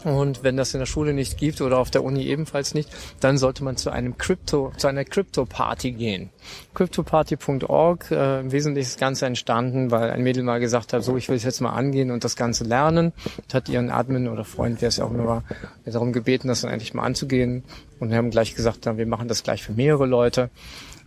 Und 0.03 0.43
wenn 0.43 0.57
das 0.57 0.73
in 0.73 0.79
der 0.79 0.85
Schule 0.85 1.13
nicht 1.13 1.37
gibt 1.37 1.61
oder 1.61 1.79
auf 1.79 1.89
der 1.89 2.03
Uni 2.03 2.23
ebenfalls 2.25 2.73
nicht, 2.73 2.89
dann 3.19 3.37
sollte 3.37 3.63
man 3.63 3.77
zu 3.77 3.89
einem 3.89 4.17
Crypto, 4.17 4.71
zu 4.77 4.87
einer 4.87 5.03
Crypto-Party 5.03 5.91
gehen. 5.91 6.29
Cryptoparty.org, 6.73 8.11
äh, 8.11 8.39
im 8.41 8.51
Wesentlichen 8.51 8.85
ist 8.85 8.95
das 8.95 8.99
Ganze 8.99 9.25
entstanden, 9.25 9.91
weil 9.91 10.11
ein 10.11 10.21
Mädel 10.21 10.43
mal 10.43 10.59
gesagt 10.59 10.93
hat, 10.93 11.03
so, 11.03 11.17
ich 11.17 11.29
will 11.29 11.35
es 11.35 11.43
jetzt 11.43 11.61
mal 11.61 11.71
angehen 11.71 12.11
und 12.11 12.23
das 12.23 12.35
Ganze 12.35 12.63
lernen. 12.63 13.13
Und 13.37 13.53
hat 13.53 13.69
ihren 13.69 13.89
Admin 13.89 14.27
oder 14.27 14.45
Freund, 14.45 14.81
wer 14.81 14.89
es 14.89 14.97
ja 14.97 15.05
auch 15.05 15.11
immer 15.11 15.25
war, 15.25 15.43
darum 15.85 16.13
gebeten, 16.13 16.47
das 16.47 16.61
dann 16.61 16.71
endlich 16.71 16.93
mal 16.93 17.03
anzugehen. 17.03 17.63
Und 17.99 18.09
wir 18.09 18.17
haben 18.17 18.29
gleich 18.29 18.55
gesagt, 18.55 18.81
na, 18.85 18.97
wir 18.97 19.07
machen 19.07 19.27
das 19.27 19.43
gleich 19.43 19.63
für 19.63 19.73
mehrere 19.73 20.05
Leute. 20.05 20.49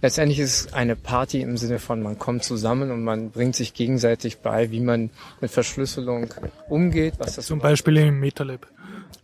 Letztendlich 0.03 0.38
ist 0.38 0.66
es 0.66 0.72
eine 0.72 0.96
Party 0.96 1.40
im 1.42 1.57
Sinne 1.57 1.78
von, 1.78 2.03
man 2.03 2.18
kommt 2.18 2.42
zusammen 2.44 2.90
und 2.90 3.05
man 3.05 3.30
bringt 3.30 3.55
sich 3.55 3.74
gegenseitig 3.74 4.38
bei, 4.38 4.70
wie 4.70 4.80
man 4.80 5.11
mit 5.40 5.51
Verschlüsselung 5.51 6.28
umgeht, 6.68 7.14
was 7.18 7.36
das 7.36 7.46
Zum 7.46 7.59
Beispiel 7.59 7.96
im 7.98 8.18
MetaLab. 8.20 8.66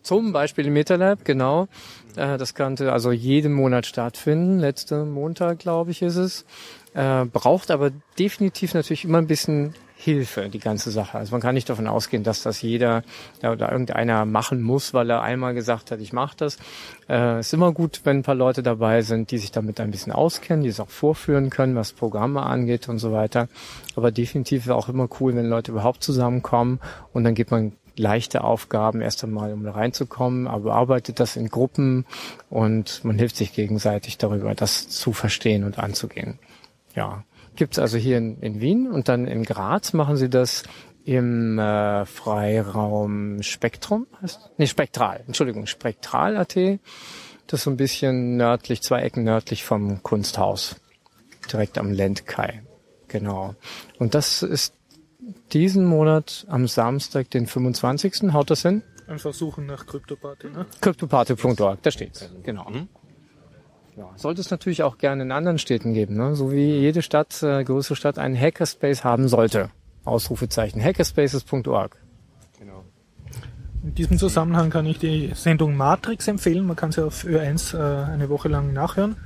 zum 0.02 0.32
Beispiel 0.32 0.66
im 0.66 0.74
MetaLab, 0.74 1.24
genau. 1.24 1.68
Äh, 2.16 2.36
Das 2.38 2.54
könnte 2.54 2.92
also 2.92 3.10
jeden 3.10 3.52
Monat 3.54 3.86
stattfinden. 3.86 4.58
Letzte 4.58 5.04
Montag, 5.04 5.58
glaube 5.60 5.90
ich, 5.92 6.02
ist 6.02 6.16
es. 6.16 6.44
Äh, 6.94 7.24
Braucht 7.24 7.70
aber 7.70 7.90
definitiv 8.18 8.74
natürlich 8.74 9.04
immer 9.04 9.18
ein 9.18 9.26
bisschen 9.26 9.74
Hilfe, 9.98 10.50
die 10.50 10.58
ganze 10.58 10.90
Sache. 10.90 11.16
Also 11.16 11.32
man 11.32 11.40
kann 11.40 11.54
nicht 11.54 11.70
davon 11.70 11.86
ausgehen, 11.86 12.22
dass 12.22 12.42
das 12.42 12.60
jeder 12.60 13.02
oder 13.42 13.72
irgendeiner 13.72 14.26
machen 14.26 14.60
muss, 14.60 14.92
weil 14.92 15.08
er 15.08 15.22
einmal 15.22 15.54
gesagt 15.54 15.90
hat, 15.90 16.00
ich 16.00 16.12
mache 16.12 16.36
das. 16.36 16.58
Äh, 17.08 17.40
ist 17.40 17.54
immer 17.54 17.72
gut, 17.72 18.02
wenn 18.04 18.18
ein 18.18 18.22
paar 18.22 18.34
Leute 18.34 18.62
dabei 18.62 19.00
sind, 19.00 19.30
die 19.30 19.38
sich 19.38 19.52
damit 19.52 19.80
ein 19.80 19.90
bisschen 19.90 20.12
auskennen, 20.12 20.62
die 20.62 20.68
es 20.68 20.80
auch 20.80 20.90
vorführen 20.90 21.48
können, 21.48 21.76
was 21.76 21.92
Programme 21.92 22.42
angeht 22.42 22.90
und 22.90 22.98
so 22.98 23.10
weiter. 23.12 23.48
Aber 23.96 24.12
definitiv 24.12 24.66
ist 24.66 24.70
auch 24.70 24.90
immer 24.90 25.08
cool, 25.18 25.34
wenn 25.34 25.48
Leute 25.48 25.72
überhaupt 25.72 26.04
zusammenkommen 26.04 26.78
und 27.14 27.24
dann 27.24 27.34
gibt 27.34 27.50
man 27.50 27.72
leichte 27.96 28.44
Aufgaben 28.44 29.00
erst 29.00 29.24
einmal, 29.24 29.54
um 29.54 29.64
da 29.64 29.72
reinzukommen, 29.72 30.46
aber 30.46 30.74
arbeitet 30.74 31.20
das 31.20 31.36
in 31.36 31.48
Gruppen 31.48 32.04
und 32.50 33.02
man 33.02 33.18
hilft 33.18 33.36
sich 33.36 33.54
gegenseitig 33.54 34.18
darüber, 34.18 34.54
das 34.54 34.90
zu 34.90 35.14
verstehen 35.14 35.64
und 35.64 35.78
anzugehen. 35.78 36.38
Ja, 36.94 37.24
gibt's 37.56 37.78
also 37.78 37.98
hier 37.98 38.18
in, 38.18 38.40
in 38.40 38.60
Wien 38.60 38.90
und 38.90 39.08
dann 39.08 39.26
in 39.26 39.44
Graz 39.44 39.92
machen 39.92 40.16
sie 40.16 40.28
das 40.28 40.62
im 41.04 41.58
äh, 41.58 42.04
Freiraum 42.04 43.42
Spektrum, 43.42 44.06
heißt, 44.20 44.50
nee, 44.58 44.66
Spektral, 44.66 45.22
Entschuldigung, 45.26 45.66
Spektral.at. 45.66 46.56
Das 47.46 47.60
ist 47.60 47.64
so 47.64 47.70
ein 47.70 47.76
bisschen 47.76 48.36
nördlich, 48.36 48.82
zwei 48.82 49.02
Ecken 49.02 49.22
nördlich 49.22 49.62
vom 49.62 50.02
Kunsthaus, 50.02 50.76
direkt 51.50 51.78
am 51.78 51.92
Lendkai. 51.92 52.62
Genau. 53.06 53.54
Und 54.00 54.14
das 54.14 54.42
ist 54.42 54.74
diesen 55.52 55.84
Monat 55.84 56.44
am 56.48 56.66
Samstag, 56.66 57.30
den 57.30 57.46
25. 57.46 58.32
Haut 58.32 58.50
das 58.50 58.62
hin? 58.62 58.82
Einfach 59.06 59.32
suchen 59.32 59.66
nach 59.66 59.86
CryptoParty, 59.86 60.50
ne? 60.50 60.66
Cryptoparty.org, 60.80 61.82
da 61.82 61.90
steht's. 61.92 62.28
Genau. 62.42 62.68
Ja, 63.96 64.10
sollte 64.16 64.42
es 64.42 64.50
natürlich 64.50 64.82
auch 64.82 64.98
gerne 64.98 65.22
in 65.22 65.32
anderen 65.32 65.58
Städten 65.58 65.94
geben, 65.94 66.16
ne? 66.16 66.34
so 66.34 66.52
wie 66.52 66.78
jede 66.78 67.00
Stadt, 67.00 67.42
äh, 67.42 67.64
größere 67.64 67.96
Stadt 67.96 68.18
einen 68.18 68.38
Hackerspace 68.38 69.04
haben 69.04 69.28
sollte. 69.28 69.70
Ausrufezeichen. 70.04 70.82
Hackerspaces.org. 70.82 71.96
Genau. 72.58 72.84
In 73.82 73.94
diesem 73.94 74.18
Zusammenhang 74.18 74.70
kann 74.70 74.86
ich 74.86 74.98
die 74.98 75.32
Sendung 75.34 75.76
Matrix 75.76 76.28
empfehlen. 76.28 76.66
Man 76.66 76.76
kann 76.76 76.92
sie 76.92 77.04
auf 77.04 77.24
Ö1 77.24 77.74
äh, 77.74 78.12
eine 78.12 78.28
Woche 78.28 78.48
lang 78.48 78.72
nachhören. 78.72 79.16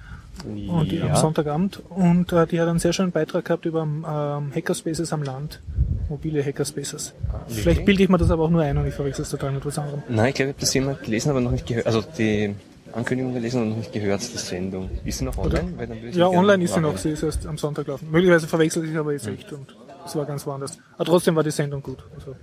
Und 0.44 0.90
die 0.90 1.02
am 1.02 1.16
Sonntagabend. 1.16 1.82
Und 1.90 2.32
äh, 2.32 2.46
die 2.46 2.60
hat 2.60 2.68
einen 2.68 2.78
sehr 2.78 2.92
schönen 2.94 3.12
Beitrag 3.12 3.44
gehabt 3.44 3.66
über 3.66 3.82
ähm, 3.82 4.52
Hackerspaces 4.54 5.12
am 5.12 5.22
Land. 5.22 5.60
Mobile 6.08 6.44
Hackerspaces. 6.44 7.12
Vielleicht 7.48 7.84
bilde 7.84 8.04
ich 8.04 8.08
mir 8.08 8.18
das 8.18 8.30
aber 8.30 8.44
auch 8.44 8.50
nur 8.50 8.62
ein 8.62 8.76
und 8.78 8.86
ich 8.86 8.94
verwechsel 8.94 9.22
es 9.22 9.30
total 9.30 9.52
mit 9.52 9.66
was 9.66 9.78
anderem. 9.78 10.02
Nein, 10.08 10.30
ich 10.30 10.34
glaube, 10.34 10.50
ich 10.50 10.54
habe 10.54 10.60
das 10.60 10.74
jemand 10.74 11.02
gelesen, 11.02 11.30
aber 11.30 11.40
noch 11.40 11.50
nicht 11.50 11.66
gehört. 11.66 11.86
Also 11.86 12.02
die 12.16 12.54
Ankündigung 12.92 13.34
gelesen 13.34 13.62
und 13.62 13.68
noch 13.70 13.76
nicht 13.78 13.92
gehört, 13.92 14.20
die 14.22 14.36
Sendung. 14.38 14.90
Ist 15.04 15.18
sie 15.18 15.24
noch 15.24 15.36
online? 15.38 15.72
Ich 16.08 16.16
Ja, 16.16 16.28
online 16.28 16.64
ist 16.64 16.74
sie 16.74 16.80
noch, 16.80 16.96
sie 16.96 17.10
ist 17.10 17.22
erst 17.22 17.46
am 17.46 17.58
Sonntag 17.58 17.86
laufen. 17.86 18.10
Möglicherweise 18.10 18.46
verwechselt 18.46 18.86
ich 18.90 18.96
aber 18.96 19.12
jetzt 19.12 19.26
echt 19.26 19.52
und 19.52 19.76
es 20.04 20.16
war 20.16 20.24
ganz 20.26 20.46
woanders. 20.46 20.78
Aber 20.96 21.04
trotzdem 21.04 21.36
war 21.36 21.42
die 21.44 21.50
Sendung 21.50 21.82
gut. 21.82 21.98
Also, 22.14 22.34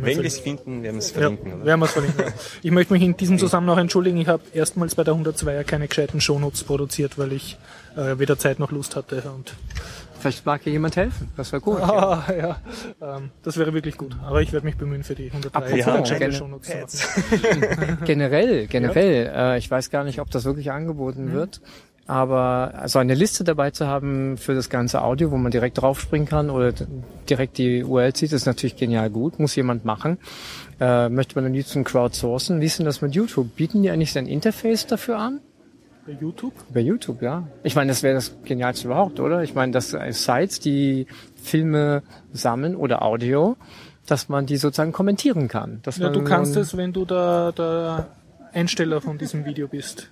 Wenn 0.00 0.18
wir 0.18 0.24
es 0.26 0.38
finden, 0.38 0.82
werden 0.82 0.96
wir 0.96 0.98
es 0.98 1.10
Ja, 1.14 1.20
verlinken, 1.20 1.54
oder? 1.54 1.64
werden 1.64 1.80
wir 1.80 1.86
es 1.86 1.92
verlinken. 1.92 2.20
ja. 2.20 2.32
Ich 2.62 2.70
möchte 2.70 2.92
mich 2.92 3.02
in 3.02 3.16
diesem 3.16 3.38
Zusammenhang 3.38 3.78
entschuldigen. 3.78 4.18
Ich 4.18 4.28
habe 4.28 4.42
erstmals 4.52 4.94
bei 4.94 5.04
der 5.04 5.14
102er 5.14 5.64
keine 5.64 5.88
gescheiten 5.88 6.20
Shownotes 6.20 6.64
produziert, 6.64 7.16
weil 7.18 7.32
ich 7.32 7.56
äh, 7.96 8.18
weder 8.18 8.38
Zeit 8.38 8.58
noch 8.58 8.70
Lust 8.72 8.94
hatte. 8.96 9.22
Und 9.34 9.54
Vielleicht 10.20 10.46
mag 10.46 10.60
hier 10.62 10.72
jemand 10.72 10.96
helfen. 10.96 11.28
Das 11.36 11.52
wäre 11.52 11.62
gut. 11.62 11.80
ah, 11.80 12.24
ja, 12.36 12.58
ähm, 13.00 13.30
das 13.42 13.56
wäre 13.56 13.72
wirklich 13.72 13.96
gut. 13.96 14.16
Aber 14.24 14.42
ich 14.42 14.52
werde 14.52 14.66
mich 14.66 14.76
bemühen 14.76 15.02
für 15.02 15.14
die 15.14 15.28
103 15.28 15.56
Apropos, 15.56 15.78
ja, 15.78 15.84
zu 16.86 17.04
machen. 17.04 17.98
generell, 18.04 18.66
generell. 18.66 19.32
Äh, 19.34 19.58
ich 19.58 19.70
weiß 19.70 19.90
gar 19.90 20.04
nicht, 20.04 20.20
ob 20.20 20.30
das 20.30 20.44
wirklich 20.44 20.70
angeboten 20.70 21.32
wird. 21.32 21.60
Aber 22.06 22.72
also 22.74 22.98
eine 22.98 23.14
Liste 23.14 23.44
dabei 23.44 23.70
zu 23.70 23.86
haben 23.86 24.36
für 24.36 24.54
das 24.54 24.68
ganze 24.68 25.02
Audio, 25.02 25.30
wo 25.30 25.36
man 25.36 25.52
direkt 25.52 25.80
draufspringen 25.80 26.26
kann 26.26 26.50
oder 26.50 26.72
direkt 27.28 27.56
die 27.56 27.84
URL 27.84 28.12
zieht, 28.14 28.32
ist 28.32 28.46
natürlich 28.46 28.74
genial 28.74 29.10
gut. 29.10 29.38
Muss 29.38 29.54
jemand 29.54 29.84
machen. 29.84 30.18
Äh, 30.80 31.08
möchte 31.08 31.36
man 31.36 31.46
am 31.46 31.52
liebsten 31.52 31.84
crowdsourcen. 31.84 32.60
Wie 32.60 32.66
ist 32.66 32.78
denn 32.78 32.86
das 32.86 33.00
mit 33.00 33.14
YouTube? 33.14 33.54
Bieten 33.54 33.82
die 33.82 33.90
eigentlich 33.90 34.18
ein 34.18 34.26
Interface 34.26 34.86
dafür 34.86 35.18
an? 35.18 35.40
Bei 36.14 36.20
YouTube? 36.20 36.52
Über 36.70 36.80
YouTube, 36.80 37.22
ja. 37.22 37.46
Ich 37.62 37.76
meine, 37.76 37.90
das 37.90 38.02
wäre 38.02 38.14
das 38.14 38.34
Genialste 38.44 38.88
überhaupt, 38.88 39.20
oder? 39.20 39.42
Ich 39.42 39.54
meine, 39.54 39.72
dass 39.72 39.92
äh, 39.94 40.12
Sites, 40.12 40.58
die 40.60 41.06
Filme 41.42 42.02
sammeln 42.32 42.74
oder 42.76 43.02
Audio, 43.02 43.56
dass 44.06 44.28
man 44.28 44.46
die 44.46 44.56
sozusagen 44.56 44.92
kommentieren 44.92 45.46
kann. 45.48 45.80
Dass 45.82 45.98
Ja, 45.98 46.04
man 46.06 46.14
du 46.14 46.24
kannst 46.24 46.56
es, 46.56 46.76
wenn 46.76 46.92
du 46.92 47.04
der, 47.04 47.52
der 47.52 48.08
Einsteller 48.52 49.00
von 49.00 49.18
diesem 49.18 49.44
Video 49.44 49.68
bist. 49.68 50.10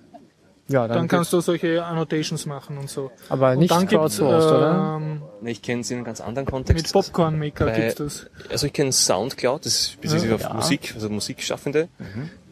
ja, 0.68 0.86
Dann 0.86 1.08
kannst 1.08 1.32
du 1.32 1.40
solche 1.40 1.84
Annotations 1.84 2.46
machen 2.46 2.78
und 2.78 2.88
so. 2.88 3.10
aber 3.28 3.52
Und 3.52 3.58
nicht 3.58 3.70
dann 3.72 3.88
crowdsourced, 3.88 4.50
oder? 4.52 4.98
ähm, 5.00 5.22
Nee, 5.40 5.50
Ich 5.52 5.62
kenne 5.62 5.80
es 5.80 5.90
in 5.90 5.96
einem 5.96 6.04
ganz 6.04 6.20
anderen 6.20 6.44
mit 6.44 6.52
Kontext. 6.52 6.92
Popcorn 6.92 7.38
Maker 7.38 7.66
Bei- 7.66 7.76
gibt's 7.80 7.94
das. 7.96 8.26
Also 8.50 8.66
ich 8.68 8.72
kenne 8.72 8.92
Soundcloud, 8.92 9.64
das 9.66 9.72
ist 9.74 9.92
spezifisch 9.92 10.30
auf 10.32 10.52
Musik, 10.52 10.92
also 10.94 11.08
Musikschaffende. 11.08 11.88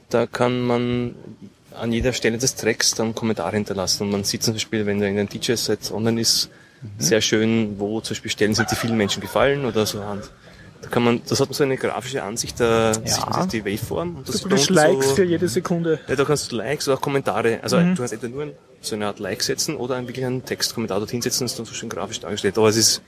Da 0.09 0.27
kann 0.27 0.63
man 0.63 1.15
an 1.79 1.93
jeder 1.93 2.13
Stelle 2.13 2.39
des 2.39 2.55
Tracks 2.55 2.93
dann 2.93 3.15
Kommentare 3.15 3.57
hinterlassen 3.57 4.05
und 4.05 4.11
man 4.11 4.25
sieht 4.25 4.43
zum 4.43 4.55
Beispiel, 4.55 4.87
wenn 4.87 5.01
da 5.01 5.07
in 5.07 5.19
einem 5.19 5.29
DJ-Set 5.29 5.91
online 5.93 6.21
ist, 6.21 6.51
sehr 6.99 7.21
schön, 7.21 7.79
wo 7.79 8.01
zum 8.01 8.15
Beispiel 8.15 8.31
Stellen 8.31 8.55
sind, 8.55 8.71
die 8.71 8.77
vielen 8.77 8.97
Menschen 8.97 9.21
gefallen 9.21 9.65
oder 9.65 9.87
so. 9.87 10.01
Und 10.01 10.23
da 10.83 10.89
kann 10.89 11.03
man, 11.03 11.23
das 11.27 11.41
hat 11.41 11.49
man 11.49 11.55
so 11.55 11.65
eine 11.65 11.77
grafische 11.77 12.23
Ansicht, 12.23 12.61
da 12.61 12.95
sieht 12.95 13.31
man 13.31 13.49
die 13.49 13.65
Waveform 13.65 14.17
und 14.17 14.29
das 14.29 14.43
Du 14.43 14.49
unten 14.49 14.75
Likes 14.75 15.09
so, 15.09 15.15
für 15.17 15.25
jede 15.25 15.49
Sekunde. 15.49 16.01
ja, 16.07 16.17
da 16.17 16.25
kannst 16.25 16.53
du 16.53 16.57
Likes 16.57 16.87
oder 16.87 16.99
auch 16.99 17.01
Kommentare, 17.01 17.61
also 17.63 17.79
du 17.81 17.95
kannst 17.95 18.13
entweder 18.13 18.35
nur 18.35 18.53
so 18.83 18.95
eine 18.95 19.07
Art 19.07 19.19
Like 19.19 19.43
setzen 19.43 19.77
oder 19.77 19.97
einen, 19.97 20.07
wirklich 20.07 20.25
einen 20.25 20.45
Textkommentar 20.45 20.99
dorthin 20.99 21.23
setzen, 21.23 21.45
das 21.45 21.53
ist 21.53 21.59
dann 21.59 21.67
so 21.67 21.75
schön 21.75 21.89
grafisch 21.89 22.21
dargestellt. 22.21 22.57
Aber 22.59 22.69
es 22.69 22.77
ist 22.77 23.03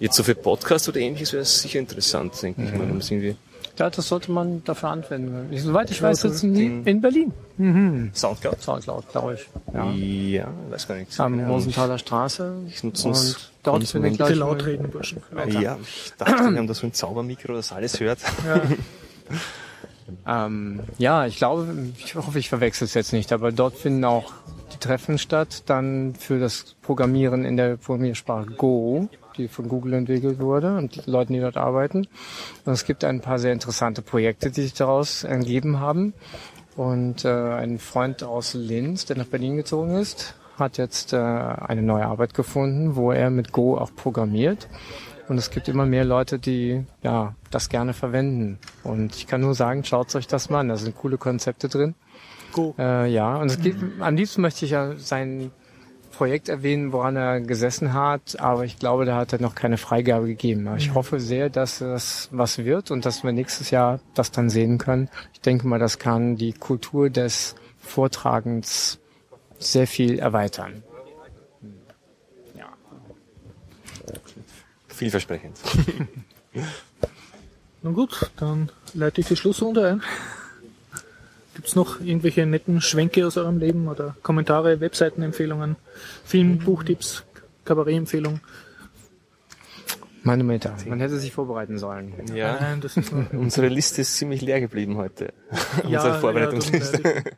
jetzt 0.00 0.16
so 0.16 0.22
für 0.22 0.34
Podcast 0.34 0.88
oder 0.88 0.98
ähnliches 0.98 1.32
wäre 1.32 1.42
es 1.42 1.60
sicher 1.60 1.78
interessant, 1.78 2.34
denke 2.42 2.64
ich 2.64 2.72
mal, 2.72 2.80
wenn 2.80 2.88
man 2.88 2.98
es 2.98 3.10
irgendwie 3.10 3.36
Ja, 3.78 3.88
das 3.88 4.06
sollte 4.08 4.30
man 4.30 4.62
dafür 4.64 4.90
anwenden. 4.90 5.48
Soweit 5.56 5.90
ich 5.90 6.02
weiß, 6.02 6.20
sitzen 6.20 6.52
die 6.54 6.82
in 6.90 7.00
Berlin. 7.00 7.32
Soundcloud. 8.14 8.60
Soundcloud, 8.60 9.08
glaube 9.10 9.34
ich. 9.34 9.48
Ja. 9.72 9.90
Ja, 9.90 10.48
weiß 10.70 10.88
gar 10.88 10.96
nicht. 10.96 11.18
Am. 11.18 11.40
Rosenthaler 11.40 11.98
Straße. 11.98 12.54
Ich 12.68 12.84
nutze 12.84 13.08
uns 13.08 13.34
Und 13.34 13.50
dort 13.62 13.84
finde 13.84 14.08
ich 14.08 14.18
Konsument. 14.18 14.18
gleich 14.18 14.34
laut 14.36 14.58
mal- 14.58 14.64
reden, 14.64 14.90
Burschen. 14.90 15.22
Ja, 15.60 15.78
ich 15.80 16.12
dachte, 16.18 16.32
wir 16.50 16.58
haben 16.58 16.66
da 16.66 16.74
so 16.74 16.86
ein 16.86 16.92
Zaubermikro, 16.92 17.54
das 17.54 17.72
alles 17.72 17.98
hört. 18.00 18.18
Ähm, 20.26 20.80
ja, 20.98 21.26
ich 21.26 21.36
glaube, 21.36 21.66
ich 21.98 22.14
hoffe, 22.16 22.38
ich 22.38 22.48
verwechsel 22.48 22.84
es 22.84 22.94
jetzt 22.94 23.12
nicht, 23.12 23.32
aber 23.32 23.50
dort 23.50 23.76
finden 23.76 24.04
auch 24.04 24.32
die 24.74 24.78
Treffen 24.78 25.16
statt, 25.16 25.62
dann 25.66 26.14
für 26.18 26.38
das 26.38 26.76
Programmieren 26.82 27.44
in 27.44 27.56
der 27.56 27.76
Programmiersprache 27.76 28.50
Go, 28.50 29.08
die 29.32 29.48
von 29.48 29.68
Google 29.68 29.94
entwickelt 29.94 30.40
wurde 30.40 30.76
und 30.76 30.96
die 30.96 31.10
Leuten, 31.10 31.32
die 31.32 31.40
dort 31.40 31.56
arbeiten. 31.56 32.06
Und 32.64 32.72
es 32.72 32.84
gibt 32.84 33.04
ein 33.04 33.20
paar 33.20 33.38
sehr 33.38 33.52
interessante 33.52 34.02
Projekte, 34.02 34.50
die 34.50 34.62
sich 34.62 34.74
daraus 34.74 35.24
ergeben 35.24 35.80
haben. 35.80 36.14
Und 36.76 37.24
äh, 37.24 37.28
ein 37.28 37.78
Freund 37.78 38.22
aus 38.22 38.54
Linz, 38.54 39.04
der 39.04 39.16
nach 39.16 39.26
Berlin 39.26 39.56
gezogen 39.56 39.96
ist, 39.96 40.34
hat 40.58 40.78
jetzt 40.78 41.12
äh, 41.12 41.16
eine 41.16 41.82
neue 41.82 42.06
Arbeit 42.06 42.34
gefunden, 42.34 42.96
wo 42.96 43.12
er 43.12 43.30
mit 43.30 43.52
Go 43.52 43.76
auch 43.76 43.94
programmiert. 43.94 44.68
Und 45.28 45.38
es 45.38 45.50
gibt 45.50 45.68
immer 45.68 45.86
mehr 45.86 46.04
Leute, 46.04 46.38
die 46.38 46.84
ja 47.02 47.34
das 47.50 47.68
gerne 47.68 47.92
verwenden. 47.94 48.58
Und 48.82 49.16
ich 49.16 49.26
kann 49.26 49.40
nur 49.40 49.54
sagen, 49.54 49.84
schaut 49.84 50.14
euch 50.14 50.26
das 50.26 50.50
mal 50.50 50.60
an. 50.60 50.68
Da 50.68 50.76
sind 50.76 50.96
coole 50.96 51.18
Konzepte 51.18 51.68
drin. 51.68 51.94
Go. 52.52 52.74
Äh, 52.78 53.10
ja, 53.10 53.36
und 53.36 53.50
es 53.50 53.60
geht, 53.60 53.76
am 54.00 54.16
liebsten 54.16 54.42
möchte 54.42 54.64
ich 54.64 54.72
ja 54.72 54.94
sein 54.96 55.50
Projekt 56.12 56.48
erwähnen, 56.48 56.92
woran 56.92 57.16
er 57.16 57.40
gesessen 57.40 57.92
hat, 57.92 58.38
aber 58.38 58.64
ich 58.64 58.78
glaube, 58.78 59.04
da 59.04 59.16
hat 59.16 59.32
er 59.32 59.40
noch 59.40 59.54
keine 59.54 59.78
Freigabe 59.78 60.26
gegeben. 60.26 60.68
Aber 60.68 60.76
ich 60.76 60.94
hoffe 60.94 61.18
sehr, 61.18 61.50
dass 61.50 61.78
das 61.78 62.28
was 62.30 62.58
wird 62.58 62.90
und 62.90 63.04
dass 63.04 63.24
wir 63.24 63.32
nächstes 63.32 63.70
Jahr 63.70 64.00
das 64.14 64.30
dann 64.30 64.50
sehen 64.50 64.78
können. 64.78 65.08
Ich 65.32 65.40
denke 65.40 65.66
mal, 65.66 65.78
das 65.78 65.98
kann 65.98 66.36
die 66.36 66.52
Kultur 66.52 67.10
des 67.10 67.54
Vortragens 67.80 69.00
sehr 69.58 69.86
viel 69.86 70.18
erweitern. 70.18 70.82
Vielversprechend. 74.88 75.58
Nun 77.82 77.94
gut, 77.94 78.30
dann 78.36 78.70
leite 78.94 79.20
ich 79.20 79.26
die 79.26 79.36
Schlussrunde 79.36 79.88
ein. 79.88 80.02
Gibt's 81.62 81.76
noch 81.76 82.00
irgendwelche 82.00 82.44
netten 82.44 82.80
Schwenke 82.80 83.24
aus 83.24 83.36
eurem 83.36 83.58
Leben 83.58 83.86
oder 83.86 84.16
Kommentare, 84.24 84.80
Webseitenempfehlungen, 84.80 85.76
Film, 86.24 86.58
Buchtipps, 86.58 87.22
Kabarettempfehlungen? 87.64 88.40
Manometer. 90.24 90.74
Man 90.88 90.98
hätte 90.98 91.20
sich 91.20 91.30
vorbereiten 91.30 91.78
sollen. 91.78 92.14
Ja, 92.34 92.58
Nein, 92.60 92.80
das 92.80 92.96
ist 92.96 93.12
unsere 93.32 93.68
Liste 93.68 94.00
ist 94.00 94.16
ziemlich 94.16 94.40
leer 94.40 94.60
geblieben 94.60 94.96
heute. 94.96 95.32
Ja, 95.52 95.58
unsere 95.84 96.08
ja, 96.08 96.18
Vorbereitungsliste. 96.18 97.00
leid. 97.00 97.36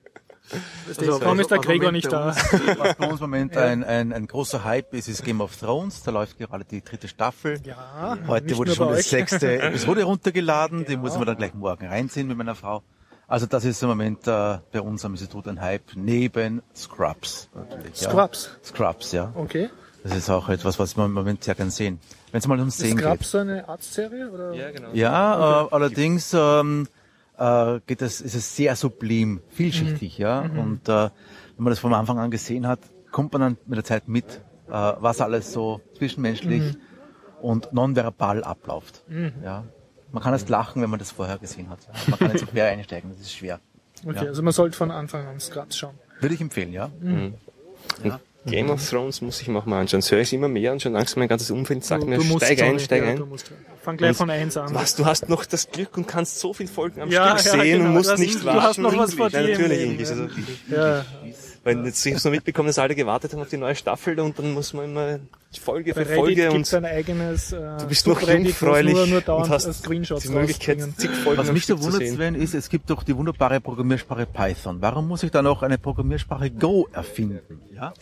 Also, 0.89 1.21
warum 1.21 1.41
ist 1.41 1.51
der 1.51 1.59
was 1.59 1.67
Gregor 1.67 1.93
nicht 1.93 2.11
da? 2.11 2.35
Was 2.79 2.95
bei 2.95 3.07
uns 3.07 3.21
im 3.21 3.29
Moment 3.29 3.55
ein, 3.59 3.85
ein, 3.85 4.11
ein 4.15 4.27
großer 4.27 4.65
Hype 4.65 4.95
ist, 4.95 5.09
ist 5.09 5.23
Game 5.23 5.43
of 5.43 5.55
Thrones. 5.55 6.03
Da 6.03 6.13
läuft 6.13 6.39
gerade 6.39 6.65
die 6.65 6.83
dritte 6.83 7.09
Staffel. 7.09 7.61
Ja, 7.65 8.17
Heute 8.27 8.57
wurde 8.57 8.75
schon 8.75 8.97
die 8.97 9.03
sechste 9.03 9.61
Episode 9.61 10.05
runtergeladen. 10.05 10.87
Die 10.87 10.97
muss 10.97 11.15
man 11.19 11.27
dann 11.27 11.37
gleich 11.37 11.53
morgen 11.53 11.87
reinziehen 11.87 12.27
mit 12.27 12.39
meiner 12.39 12.55
Frau. 12.55 12.83
Also 13.27 13.47
das 13.47 13.65
ist 13.65 13.83
im 13.83 13.89
Moment 13.89 14.27
äh, 14.27 14.59
bei 14.73 14.81
uns 14.81 15.05
am 15.05 15.13
Institut 15.13 15.49
ein 15.49 15.61
Hype 15.61 15.97
neben 15.97 16.63
Scrubs. 16.75 17.49
Natürlich, 17.55 18.01
ja. 18.01 18.11
Scrubs. 18.11 18.51
Scrubs, 18.63 19.13
ja. 19.13 19.33
Okay. 19.35 19.71
Das 20.03 20.15
ist 20.15 20.29
auch 20.29 20.51
etwas, 20.51 20.79
was 20.79 20.97
wir 20.97 21.07
im 21.07 21.13
Moment 21.13 21.43
sehr 21.43 21.55
gern 21.55 21.71
sehen. 21.71 21.99
Wenn 22.31 22.41
es 22.41 22.47
mal 22.47 22.59
ums 22.59 22.75
Ist 22.75 22.83
Sehen 22.83 22.97
geht. 22.97 23.07
Scrubs 23.07 23.31
so 23.31 23.39
eine 23.39 23.67
Arztserie? 23.69 24.31
Oder? 24.31 24.53
Ja, 24.53 24.71
genau. 24.71 24.91
Ja, 24.93 25.65
äh, 25.65 25.69
allerdings 25.71 26.35
ähm, 26.35 26.87
äh, 27.39 27.81
geht 27.87 28.03
das, 28.03 28.21
ist 28.21 28.35
es 28.35 28.55
sehr 28.55 28.77
sublim, 28.77 29.41
vielschichtig, 29.49 30.19
ja. 30.19 30.41
Und 30.41 30.89
äh, 30.89 31.11
wenn 31.57 31.65
man 31.65 31.71
das 31.71 31.79
von 31.79 31.95
Anfang 31.95 32.19
an 32.19 32.31
gesehen 32.31 32.67
hat, 32.67 32.81
kommt 33.11 33.33
man 33.33 33.41
dann 33.41 33.57
mit 33.67 33.79
der 33.79 33.85
Zeit 33.85 34.09
mit, 34.09 34.43
äh, 34.69 34.71
was 34.71 35.21
alles 35.23 35.53
so 35.53 35.81
zwischenmenschlich 35.97 36.77
und 37.41 37.73
nonverbal 37.73 38.45
abläuft. 38.45 39.05
Ja. 39.43 39.65
Man 40.15 40.23
kann 40.23 40.33
erst 40.33 40.49
lachen, 40.49 40.81
wenn 40.81 40.89
man 40.91 40.99
das 41.01 41.11
vorher 41.11 41.39
gesehen 41.39 41.69
hat. 41.69 41.81
Man 42.09 42.19
kann 42.19 42.29
nicht 42.33 42.41
so 42.41 42.47
quer 42.47 42.67
einsteigen, 42.69 43.11
das 43.11 43.21
ist 43.21 43.35
schwer. 43.35 43.61
Okay, 44.07 44.17
Ja. 44.17 44.23
also 44.29 44.43
man 44.43 44.53
sollte 44.53 44.77
von 44.77 44.91
Anfang 44.91 45.27
an 45.27 45.41
Scrubs 45.41 45.77
schauen. 45.77 45.95
Würde 46.21 46.35
ich 46.37 46.41
empfehlen, 46.41 46.73
ja. 46.73 46.91
Game 48.47 48.69
of 48.71 48.87
Thrones 48.89 49.23
muss 49.23 49.41
ich 49.41 49.49
mir 49.49 49.59
auch 49.59 49.65
mal 49.67 49.81
anschauen. 49.81 50.01
Das 50.01 50.13
höre 50.13 50.21
ich 50.21 50.33
immer 50.35 50.49
mehr 50.49 50.71
und 50.73 50.83
schon 50.83 50.93
langsam 50.93 51.21
mein 51.21 51.29
ganzes 51.29 51.51
Umfeld 51.51 51.83
sagt 51.83 52.05
mir, 52.05 52.19
musst, 52.19 52.45
steig 52.45 52.63
ein, 52.63 52.79
steig 52.79 53.03
ja, 53.03 53.09
ein. 53.11 53.17
Du 53.17 53.25
musst, 53.27 53.51
fang 53.83 53.97
gleich 53.97 54.11
Und 54.11 54.15
von 54.17 54.31
eins 54.31 54.57
an. 54.59 54.75
Was, 54.75 54.95
du 54.97 55.07
hast 55.07 55.29
noch 55.31 55.47
das 55.47 55.71
Glück 55.71 55.97
und 55.97 56.07
kannst 56.07 56.39
so 56.41 56.53
viele 56.53 56.69
Folgen 56.69 57.01
am 57.01 57.11
Ja, 57.11 57.39
Stück 57.39 57.55
ja, 57.55 57.63
sehen 57.63 57.79
genau. 57.79 57.89
und 57.89 57.95
musst 57.95 58.11
Du 58.11 58.21
nicht 58.21 58.41
du 58.41 58.45
warten. 58.45 58.63
hast 58.63 58.79
noch 58.79 58.97
was 58.99 59.15
vor 59.15 59.31
ja, 59.31 59.41
dir 59.41 59.47
im 59.47 59.51
natürlich 59.63 59.79
Leben, 59.79 59.91
Englisch. 59.93 60.11
Also, 60.11 60.29
Ja, 60.71 61.05
weil 61.65 61.85
jetzt, 61.87 62.05
ich 62.05 62.13
habe 62.13 62.21
so 62.21 62.31
mitbekommen, 62.31 62.69
dass 62.69 62.79
alle 62.79 62.95
gewartet 62.95 63.33
haben 63.33 63.41
auf 63.41 63.49
die 63.49 63.57
neue 63.57 63.75
Staffel 63.75 64.21
und 64.21 64.39
dann 64.39 64.53
muss 64.53 64.73
man 64.73 64.85
immer 64.85 65.19
Folge 65.59 65.95
bei 65.95 66.05
für 66.05 66.11
Reddit 66.11 66.39
Folge 66.39 66.53
und 66.53 66.75
ein 66.75 66.85
eigenes 66.85 67.53
äh, 67.53 67.77
du 67.79 67.87
bist 67.87 68.07
noch 68.07 68.21
es 68.21 68.29
jungfräulich 68.29 68.95
nur, 68.95 69.07
nur 69.07 69.21
dauernd 69.21 69.47
und 69.47 69.53
hast 69.53 69.67
äh, 69.67 69.73
Screenshots 69.73 70.23
die 70.23 70.29
Möglichkeit, 70.29 70.83
zig 70.97 71.11
Folgen 71.11 71.39
Was 71.39 71.53
mich 71.53 71.67
so 71.67 71.77
zu 71.77 71.85
wundert. 71.85 72.09
Sven, 72.09 72.35
ist, 72.35 72.55
es 72.55 72.69
gibt 72.69 72.91
doch 72.91 73.03
die 73.03 73.17
wunderbare 73.17 73.61
Programmiersprache 73.61 74.27
Python. 74.27 74.79
Warum 74.81 75.09
muss 75.09 75.23
ich 75.23 75.31
dann 75.31 75.47
auch 75.47 75.63
eine 75.63 75.79
Programmiersprache 75.79 76.51
Go 76.51 76.89
erfinden? 76.93 77.63
Ja? 77.75 77.95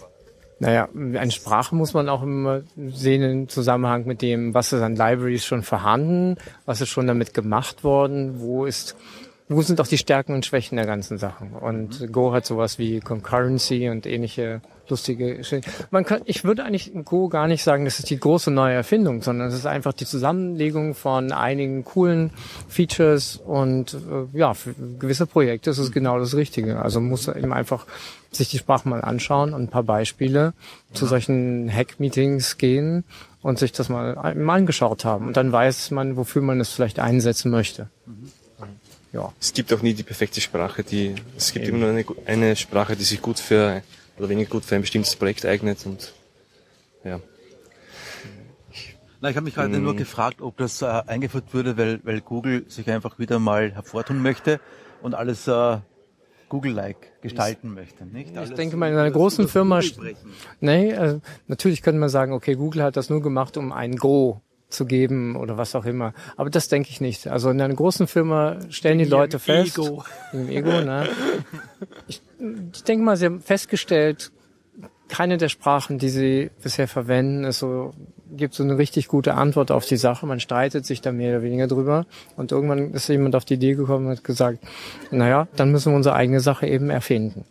Naja, 0.63 0.89
eine 0.95 1.31
Sprache 1.33 1.75
muss 1.75 1.93
man 1.93 2.09
auch 2.09 2.23
immer 2.23 2.63
sehen 2.77 3.23
im 3.23 3.49
Zusammenhang 3.49 4.07
mit 4.07 4.23
dem, 4.23 4.55
was 4.55 4.73
ist 4.73 4.81
an 4.81 4.95
Libraries 4.95 5.45
schon 5.45 5.65
vorhanden, 5.65 6.37
was 6.67 6.81
ist 6.81 6.89
schon 6.89 7.09
damit 7.09 7.35
gemacht 7.35 7.83
worden, 7.83 8.39
wo 8.39 8.65
ist, 8.65 8.97
wo 9.49 9.63
sind 9.63 9.81
auch 9.81 9.87
die 9.87 9.99
Stärken 9.99 10.35
und 10.35 10.47
Schwächen 10.47 10.77
der 10.77 10.87
ganzen 10.87 11.19
Sachen. 11.19 11.53
Und 11.53 12.13
Go 12.13 12.33
hat 12.33 12.47
sowas 12.47 12.79
wie 12.79 13.01
Concurrency 13.01 13.89
und 13.89 14.07
ähnliche 14.07 14.61
lustige 14.89 15.37
Geschichten. 15.37 15.71
Man 15.91 16.05
kann, 16.05 16.23
ich 16.25 16.45
würde 16.45 16.65
eigentlich 16.65 16.93
Go 17.05 17.29
gar 17.29 17.47
nicht 17.47 17.63
sagen, 17.63 17.85
das 17.85 17.99
ist 17.99 18.11
die 18.11 18.19
große 18.19 18.51
neue 18.51 18.75
Erfindung, 18.75 19.23
sondern 19.23 19.49
es 19.49 19.55
ist 19.55 19.67
einfach 19.67 19.93
die 19.93 20.07
Zusammenlegung 20.07 20.95
von 20.95 21.33
einigen 21.33 21.85
coolen 21.85 22.31
Features 22.69 23.37
und 23.37 23.95
äh, 23.95 24.39
ja, 24.39 24.55
für 24.55 24.75
gewisse 24.99 25.27
Projekte 25.27 25.71
ist 25.71 25.79
es 25.79 25.93
genau 25.93 26.19
das 26.19 26.35
Richtige. 26.35 26.81
Also 26.81 27.01
man 27.01 27.11
muss 27.11 27.29
eben 27.29 27.53
einfach 27.53 27.87
sich 28.31 28.49
die 28.49 28.59
Sprache 28.59 28.89
mal 28.89 29.03
anschauen 29.03 29.55
und 29.55 29.63
ein 29.63 29.69
paar 29.69 29.83
Beispiele 29.83 30.55
zu 30.93 31.07
solchen 31.07 31.71
Hack-Meetings 31.71 32.59
gehen 32.59 33.05
und 33.43 33.59
sich 33.59 33.73
das 33.73 33.89
mal, 33.89 34.35
mal 34.35 34.57
angeschaut 34.57 35.05
haben. 35.05 35.27
Und 35.27 35.37
dann 35.37 35.53
weiß 35.53 35.91
man, 35.91 36.17
wofür 36.17 36.43
man 36.43 36.61
es 36.61 36.71
vielleicht 36.71 36.99
einsetzen 36.99 37.51
möchte. 37.51 37.89
Ja. 39.13 39.33
Es 39.41 39.53
gibt 39.53 39.73
auch 39.73 39.83
nie 39.83 39.93
die 39.93 40.03
perfekte 40.03 40.41
Sprache, 40.41 40.83
die, 40.83 41.15
es 41.37 41.53
gibt 41.53 41.69
immer 41.69 41.79
nur 41.79 41.91
eine, 41.91 42.05
eine 42.25 42.57
Sprache, 42.57 42.97
die 42.97 43.05
sich 43.05 43.21
gut 43.21 43.39
für, 43.39 43.83
oder 44.17 44.29
weniger 44.29 44.49
gut 44.49 44.65
für 44.65 44.75
ein 44.75 44.81
bestimmtes 44.81 45.17
Projekt 45.17 45.45
eignet 45.45 45.85
und, 45.85 46.15
ja. 47.05 47.21
Na, 49.21 49.31
ich 49.31 49.37
habe 49.37 49.45
mich 49.45 49.55
gerade 49.55 49.79
nur 49.79 49.95
gefragt, 49.95 50.41
ob 50.41 50.57
das 50.57 50.83
äh, 50.83 50.87
eingeführt 50.87 51.53
würde, 51.53 51.77
weil, 51.77 52.01
weil 52.05 52.21
Google 52.23 52.65
sich 52.69 52.91
einfach 52.91 53.19
wieder 53.19 53.39
mal 53.39 53.73
hervortun 53.73 54.21
möchte 54.21 54.61
und 55.01 55.15
alles 55.15 55.47
äh, 55.47 55.79
Google-like 56.49 57.21
gestalten 57.23 57.73
möchte, 57.73 58.05
nicht? 58.05 58.37
Ich 58.37 58.55
denke 58.55 58.77
mal, 58.77 58.91
in 58.91 58.97
einer 58.97 59.11
großen 59.11 59.47
Firma, 59.47 59.81
nee, 60.61 60.91
äh, 60.91 61.21
natürlich 61.47 61.83
könnte 61.83 62.01
man 62.01 62.09
sagen, 62.09 62.33
okay, 62.33 62.57
Google 62.57 62.83
hat 62.83 62.97
das 62.97 63.11
nur 63.11 63.23
gemacht, 63.23 63.57
um 63.57 63.73
ein 63.73 63.97
Go 63.97 64.41
zu 64.73 64.87
geben 64.87 65.37
oder 65.37 65.57
was 65.57 65.75
auch 65.75 65.85
immer. 65.85 66.13
Aber 66.37 66.51
das 66.51 66.69
denke 66.69 66.91
ich 66.91 67.01
nicht. 67.01 67.29
Also 67.29 67.51
in 67.51 67.61
einer 67.61 67.75
großen 67.75 68.07
Firma 68.07 68.59
stellen 68.71 68.99
die 68.99 69.05
Leute 69.05 69.39
fest, 69.39 69.79
Ego. 69.79 70.05
im 70.33 70.49
Ego, 70.49 70.81
ne? 70.81 71.09
Ich, 72.09 72.23
ich 72.73 72.85
denke 72.85 73.05
mal, 73.05 73.17
sie 73.17 73.27
haben 73.27 73.41
festgestellt, 73.41 74.33
keine 75.09 75.37
der 75.37 75.51
Sprachen, 75.51 75.99
die 75.99 76.09
sie 76.09 76.51
bisher 76.63 76.89
verwenden, 76.89 77.45
ist 77.45 77.59
so, 77.59 77.93
gibt 78.31 78.55
so 78.55 78.63
eine 78.63 78.79
richtig 78.79 79.09
gute 79.09 79.35
Antwort 79.35 79.71
auf 79.71 79.85
die 79.85 79.99
Sache. 79.99 80.27
Man 80.27 80.41
streitet 80.41 80.87
sich 80.87 81.03
da 81.03 81.13
mehr 81.13 81.37
oder 81.37 81.43
weniger 81.43 81.67
drüber. 81.67 82.07
Und 82.37 82.51
irgendwann 82.51 82.93
ist 82.93 83.09
jemand 83.09 83.37
auf 83.37 83.45
die 83.45 83.55
Idee 83.55 83.75
gekommen 83.75 84.07
und 84.07 84.13
hat 84.13 84.25
gesagt, 84.25 84.61
naja, 85.11 85.49
dann 85.55 85.71
müssen 85.71 85.93
wir 85.93 85.97
unsere 85.97 86.15
eigene 86.15 86.41
Sache 86.41 86.67
eben 86.67 86.89
erfinden. 86.89 87.45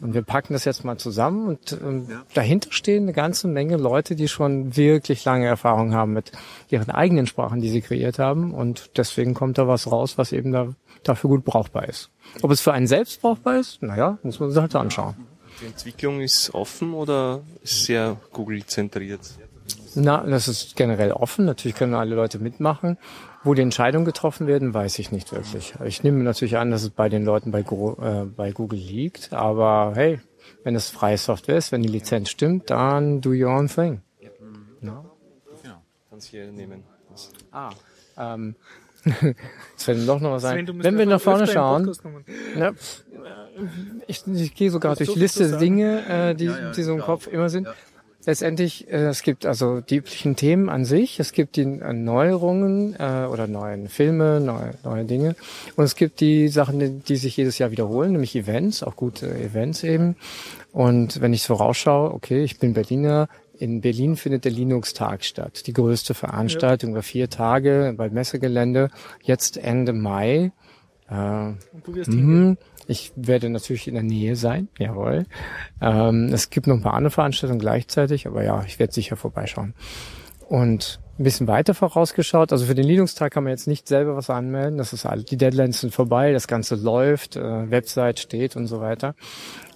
Und 0.00 0.12
wir 0.12 0.22
packen 0.22 0.52
das 0.52 0.66
jetzt 0.66 0.84
mal 0.84 0.98
zusammen 0.98 1.48
und 1.48 1.72
ähm, 1.72 2.06
dahinter 2.34 2.70
stehen 2.70 3.04
eine 3.04 3.14
ganze 3.14 3.48
Menge 3.48 3.76
Leute, 3.78 4.14
die 4.14 4.28
schon 4.28 4.76
wirklich 4.76 5.24
lange 5.24 5.46
Erfahrung 5.46 5.94
haben 5.94 6.12
mit 6.12 6.32
ihren 6.68 6.90
eigenen 6.90 7.26
Sprachen, 7.26 7.60
die 7.62 7.70
sie 7.70 7.80
kreiert 7.80 8.18
haben. 8.18 8.52
Und 8.52 8.90
deswegen 8.98 9.32
kommt 9.32 9.56
da 9.56 9.66
was 9.66 9.90
raus, 9.90 10.18
was 10.18 10.32
eben 10.32 10.52
da, 10.52 10.74
dafür 11.02 11.30
gut 11.30 11.44
brauchbar 11.44 11.88
ist. 11.88 12.10
Ob 12.42 12.50
es 12.50 12.60
für 12.60 12.74
einen 12.74 12.86
selbst 12.86 13.22
brauchbar 13.22 13.58
ist, 13.58 13.82
naja, 13.82 14.18
muss 14.22 14.38
man 14.38 14.50
sich 14.50 14.60
halt 14.60 14.74
anschauen. 14.76 15.14
Die 15.62 15.66
Entwicklung 15.66 16.20
ist 16.20 16.54
offen 16.54 16.92
oder 16.92 17.40
ist 17.62 17.84
sehr 17.84 18.18
Google-zentriert? 18.32 19.20
Na, 19.94 20.22
das 20.26 20.46
ist 20.46 20.76
generell 20.76 21.12
offen. 21.12 21.46
Natürlich 21.46 21.74
können 21.74 21.94
alle 21.94 22.14
Leute 22.14 22.38
mitmachen. 22.38 22.98
Wo 23.46 23.54
die 23.54 23.62
Entscheidungen 23.62 24.04
getroffen 24.04 24.46
werden, 24.48 24.74
weiß 24.74 24.98
ich 24.98 25.12
nicht 25.12 25.32
wirklich. 25.32 25.72
Ich 25.84 26.02
nehme 26.02 26.22
natürlich 26.24 26.56
an, 26.56 26.70
dass 26.72 26.82
es 26.82 26.90
bei 26.90 27.08
den 27.08 27.24
Leuten 27.24 27.52
bei, 27.52 27.62
Go, 27.62 27.96
äh, 28.02 28.24
bei 28.24 28.50
Google 28.50 28.78
liegt. 28.80 29.32
Aber 29.32 29.92
hey, 29.94 30.20
wenn 30.64 30.74
es 30.74 30.90
freie 30.90 31.16
Software 31.16 31.56
ist, 31.56 31.70
wenn 31.70 31.80
die 31.82 31.88
Lizenz 31.88 32.28
stimmt, 32.28 32.70
dann 32.70 33.20
do 33.20 33.30
your 33.30 33.50
own 33.56 33.68
thing. 33.68 34.02
Kannst 36.10 36.28
hier 36.28 36.50
nehmen. 36.50 36.82
Das- 37.10 37.30
Ah. 37.52 37.70
Ähm, 38.18 38.56
mir 39.04 40.06
doch 40.06 40.20
noch 40.20 40.32
was 40.32 40.44
ein. 40.46 40.66
Sven, 40.66 40.82
wenn 40.82 40.98
wir 40.98 41.06
nach 41.06 41.20
vorne 41.20 41.46
schauen. 41.46 41.92
Ja, 42.58 42.72
ich, 44.06 44.26
ich 44.26 44.54
gehe 44.54 44.70
sogar 44.70 44.96
durch 44.96 45.12
die 45.12 45.18
Liste? 45.18 45.56
Dinge, 45.58 46.04
äh, 46.08 46.34
die, 46.34 46.50
die 46.74 46.82
so 46.82 46.92
im 46.94 47.00
Kopf 47.00 47.26
immer 47.26 47.48
sind. 47.48 47.68
Letztendlich, 48.26 48.88
äh, 48.88 49.06
es 49.06 49.22
gibt 49.22 49.46
also 49.46 49.80
die 49.80 49.96
üblichen 49.96 50.34
Themen 50.34 50.68
an 50.68 50.84
sich, 50.84 51.20
es 51.20 51.32
gibt 51.32 51.54
die 51.56 51.62
Erneuerungen 51.62 52.96
äh, 52.98 53.26
oder 53.30 53.46
neuen 53.46 53.88
Filme, 53.88 54.40
neue, 54.40 54.74
neue 54.82 55.04
Dinge. 55.04 55.36
Und 55.76 55.84
es 55.84 55.94
gibt 55.94 56.20
die 56.20 56.48
Sachen, 56.48 56.80
die, 56.80 56.90
die 56.98 57.16
sich 57.16 57.36
jedes 57.36 57.58
Jahr 57.58 57.70
wiederholen, 57.70 58.12
nämlich 58.12 58.34
Events, 58.34 58.82
auch 58.82 58.96
gute 58.96 59.28
Events 59.28 59.84
eben. 59.84 60.16
Und 60.72 61.20
wenn 61.20 61.32
ich 61.32 61.44
so 61.44 61.54
rausschaue, 61.54 62.12
okay, 62.12 62.42
ich 62.42 62.58
bin 62.58 62.74
Berliner, 62.74 63.28
in 63.58 63.80
Berlin 63.80 64.16
findet 64.16 64.44
der 64.44 64.52
Linux-Tag 64.52 65.24
statt, 65.24 65.66
die 65.66 65.72
größte 65.72 66.12
Veranstaltung 66.14 66.90
über 66.90 67.02
vier 67.02 67.30
Tage 67.30 67.94
beim 67.96 68.12
Messegelände, 68.12 68.90
jetzt 69.22 69.56
Ende 69.56 69.92
Mai. 69.92 70.52
Äh, 71.08 71.14
Und 71.14 71.58
du 71.84 71.94
wirst. 71.94 72.10
Ich 72.86 73.12
werde 73.16 73.50
natürlich 73.50 73.88
in 73.88 73.94
der 73.94 74.02
Nähe 74.02 74.36
sein, 74.36 74.68
jawohl. 74.78 75.26
Ähm, 75.80 76.30
es 76.32 76.50
gibt 76.50 76.66
noch 76.66 76.76
ein 76.76 76.82
paar 76.82 76.94
andere 76.94 77.10
Veranstaltungen 77.10 77.60
gleichzeitig, 77.60 78.26
aber 78.26 78.44
ja, 78.44 78.62
ich 78.66 78.78
werde 78.78 78.92
sicher 78.92 79.16
vorbeischauen. 79.16 79.74
Und 80.48 81.00
ein 81.18 81.24
bisschen 81.24 81.48
weiter 81.48 81.74
vorausgeschaut, 81.74 82.52
also 82.52 82.66
für 82.66 82.74
den 82.74 82.86
Linux-Tag 82.86 83.32
kann 83.32 83.44
man 83.44 83.50
jetzt 83.50 83.66
nicht 83.66 83.88
selber 83.88 84.16
was 84.16 84.28
anmelden, 84.28 84.78
das 84.78 84.92
ist 84.92 85.06
alles, 85.06 85.24
die 85.24 85.36
Deadlines 85.36 85.80
sind 85.80 85.94
vorbei, 85.94 86.32
das 86.32 86.46
Ganze 86.46 86.74
läuft, 86.74 87.36
äh, 87.36 87.70
Website 87.70 88.20
steht 88.20 88.56
und 88.56 88.66
so 88.66 88.80
weiter. 88.80 89.14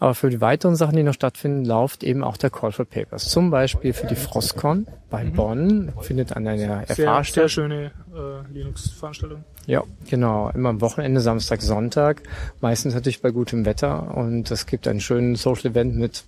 Aber 0.01 0.15
für 0.15 0.31
die 0.31 0.41
weiteren 0.41 0.77
Sachen, 0.77 0.97
die 0.97 1.03
noch 1.03 1.15
stattfinden, 1.15 1.65
läuft 1.65 2.05
eben 2.05 2.25
auch 2.25 2.37
der 2.37 2.51
Call 2.51 2.73
for 2.73 2.85
Papers. 2.85 3.29
Zum 3.29 3.51
Beispiel 3.51 3.93
für 3.93 4.07
die 4.07 4.17
Frostcon 4.17 4.87
bei 5.11 5.25
Bonn, 5.25 5.93
findet 6.01 6.37
an 6.37 6.47
einer 6.47 6.87
FH 6.87 6.95
Sehr, 6.95 7.25
statt. 7.25 7.35
sehr 7.35 7.49
schöne 7.49 7.91
äh, 8.15 8.53
Linux-Veranstaltung. 8.53 9.45
Ja, 9.67 9.85
genau. 10.09 10.51
Immer 10.55 10.71
am 10.71 10.81
Wochenende, 10.81 11.21
Samstag, 11.21 11.63
Sonntag. 11.63 12.23
Meistens 12.61 12.95
natürlich 12.95 13.21
bei 13.21 13.31
gutem 13.31 13.67
Wetter. 13.67 14.17
Und 14.17 14.51
es 14.51 14.67
gibt 14.67 14.89
einen 14.89 15.01
schönen 15.01 15.37
Social 15.37 15.73
Event 15.73 15.97
mit, 15.97 16.25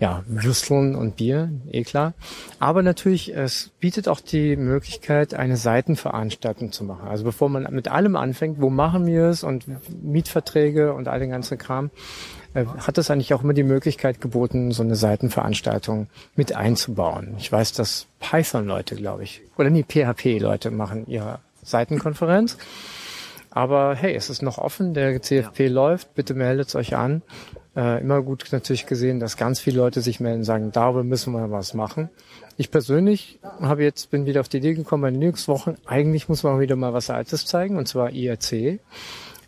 ja, 0.00 0.24
Würsteln 0.26 0.94
und 0.94 1.16
Bier, 1.16 1.50
eh 1.70 1.84
klar. 1.84 2.14
Aber 2.58 2.82
natürlich, 2.82 3.34
es 3.34 3.70
bietet 3.80 4.08
auch 4.08 4.20
die 4.20 4.51
Möglichkeit, 4.56 5.34
eine 5.34 5.56
Seitenveranstaltung 5.56 6.72
zu 6.72 6.84
machen. 6.84 7.08
Also 7.08 7.24
bevor 7.24 7.48
man 7.48 7.66
mit 7.70 7.88
allem 7.88 8.16
anfängt, 8.16 8.60
wo 8.60 8.70
machen 8.70 9.06
wir 9.06 9.24
es 9.26 9.42
und 9.42 9.66
Mietverträge 10.02 10.92
und 10.94 11.08
all 11.08 11.20
den 11.20 11.30
ganzen 11.30 11.58
Kram, 11.58 11.90
äh, 12.54 12.64
hat 12.66 12.98
es 12.98 13.10
eigentlich 13.10 13.34
auch 13.34 13.42
immer 13.42 13.54
die 13.54 13.62
Möglichkeit 13.62 14.20
geboten, 14.20 14.72
so 14.72 14.82
eine 14.82 14.96
Seitenveranstaltung 14.96 16.08
mit 16.36 16.54
einzubauen. 16.54 17.34
Ich 17.38 17.50
weiß, 17.50 17.72
dass 17.72 18.06
Python-Leute, 18.20 18.96
glaube 18.96 19.24
ich, 19.24 19.42
oder 19.56 19.70
nee, 19.70 19.84
PHP-Leute 19.84 20.70
machen 20.70 21.06
ihre 21.06 21.38
Seitenkonferenz. 21.62 22.58
Aber 23.50 23.94
hey, 23.94 24.14
es 24.14 24.30
ist 24.30 24.42
noch 24.42 24.56
offen, 24.58 24.94
der 24.94 25.20
CFP 25.20 25.68
läuft, 25.68 26.14
bitte 26.14 26.32
meldet 26.32 26.74
euch 26.74 26.96
an. 26.96 27.22
Äh, 27.76 28.00
immer 28.00 28.22
gut 28.22 28.46
natürlich 28.50 28.86
gesehen, 28.86 29.20
dass 29.20 29.36
ganz 29.36 29.60
viele 29.60 29.78
Leute 29.78 30.00
sich 30.00 30.20
melden 30.20 30.40
und 30.40 30.44
sagen, 30.44 30.72
darüber 30.72 31.04
müssen 31.04 31.32
wir 31.32 31.50
was 31.50 31.74
machen. 31.74 32.08
Ich 32.56 32.70
persönlich 32.70 33.38
habe 33.60 33.82
jetzt, 33.82 34.10
bin 34.10 34.26
wieder 34.26 34.40
auf 34.40 34.48
die 34.48 34.58
Idee 34.58 34.74
gekommen, 34.74 35.02
bei 35.02 35.10
den 35.10 35.20
Linux-Wochen, 35.20 35.76
eigentlich 35.86 36.28
muss 36.28 36.42
man 36.42 36.60
wieder 36.60 36.76
mal 36.76 36.92
was 36.92 37.10
Altes 37.10 37.46
zeigen, 37.46 37.76
und 37.76 37.88
zwar 37.88 38.10
IRC. 38.10 38.80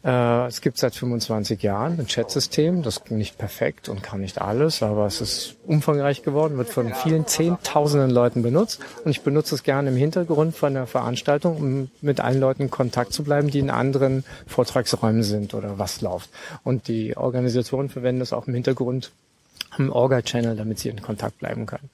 Äh, 0.04 0.46
es 0.46 0.60
gibt 0.60 0.76
seit 0.76 0.94
25 0.94 1.62
Jahren 1.62 1.98
ein 1.98 2.06
Chatsystem, 2.06 2.82
das 2.82 3.02
nicht 3.08 3.38
perfekt 3.38 3.88
und 3.88 4.02
kann 4.02 4.20
nicht 4.20 4.40
alles, 4.40 4.82
aber 4.82 5.06
es 5.06 5.20
ist 5.20 5.56
umfangreich 5.66 6.22
geworden, 6.22 6.58
wird 6.58 6.68
von 6.68 6.92
vielen 6.94 7.26
Zehntausenden 7.26 8.10
Leuten 8.10 8.42
benutzt 8.42 8.80
und 9.04 9.10
ich 9.10 9.22
benutze 9.22 9.54
es 9.54 9.62
gerne 9.62 9.90
im 9.90 9.96
Hintergrund 9.96 10.54
von 10.54 10.74
der 10.74 10.86
Veranstaltung, 10.86 11.56
um 11.56 11.90
mit 12.02 12.20
allen 12.20 12.38
Leuten 12.38 12.62
in 12.62 12.70
Kontakt 12.70 13.14
zu 13.14 13.24
bleiben, 13.24 13.50
die 13.50 13.60
in 13.60 13.70
anderen 13.70 14.24
Vortragsräumen 14.46 15.22
sind 15.22 15.54
oder 15.54 15.78
was 15.78 16.02
läuft. 16.02 16.28
Und 16.64 16.88
die 16.88 17.16
Organisatoren 17.16 17.88
verwenden 17.88 18.20
es 18.20 18.34
auch 18.34 18.46
im 18.46 18.54
Hintergrund 18.54 19.10
am 19.70 19.90
Orga-Channel, 19.90 20.54
damit 20.54 20.78
sie 20.78 20.90
in 20.90 21.00
Kontakt 21.02 21.38
bleiben 21.38 21.66
können. 21.66 21.90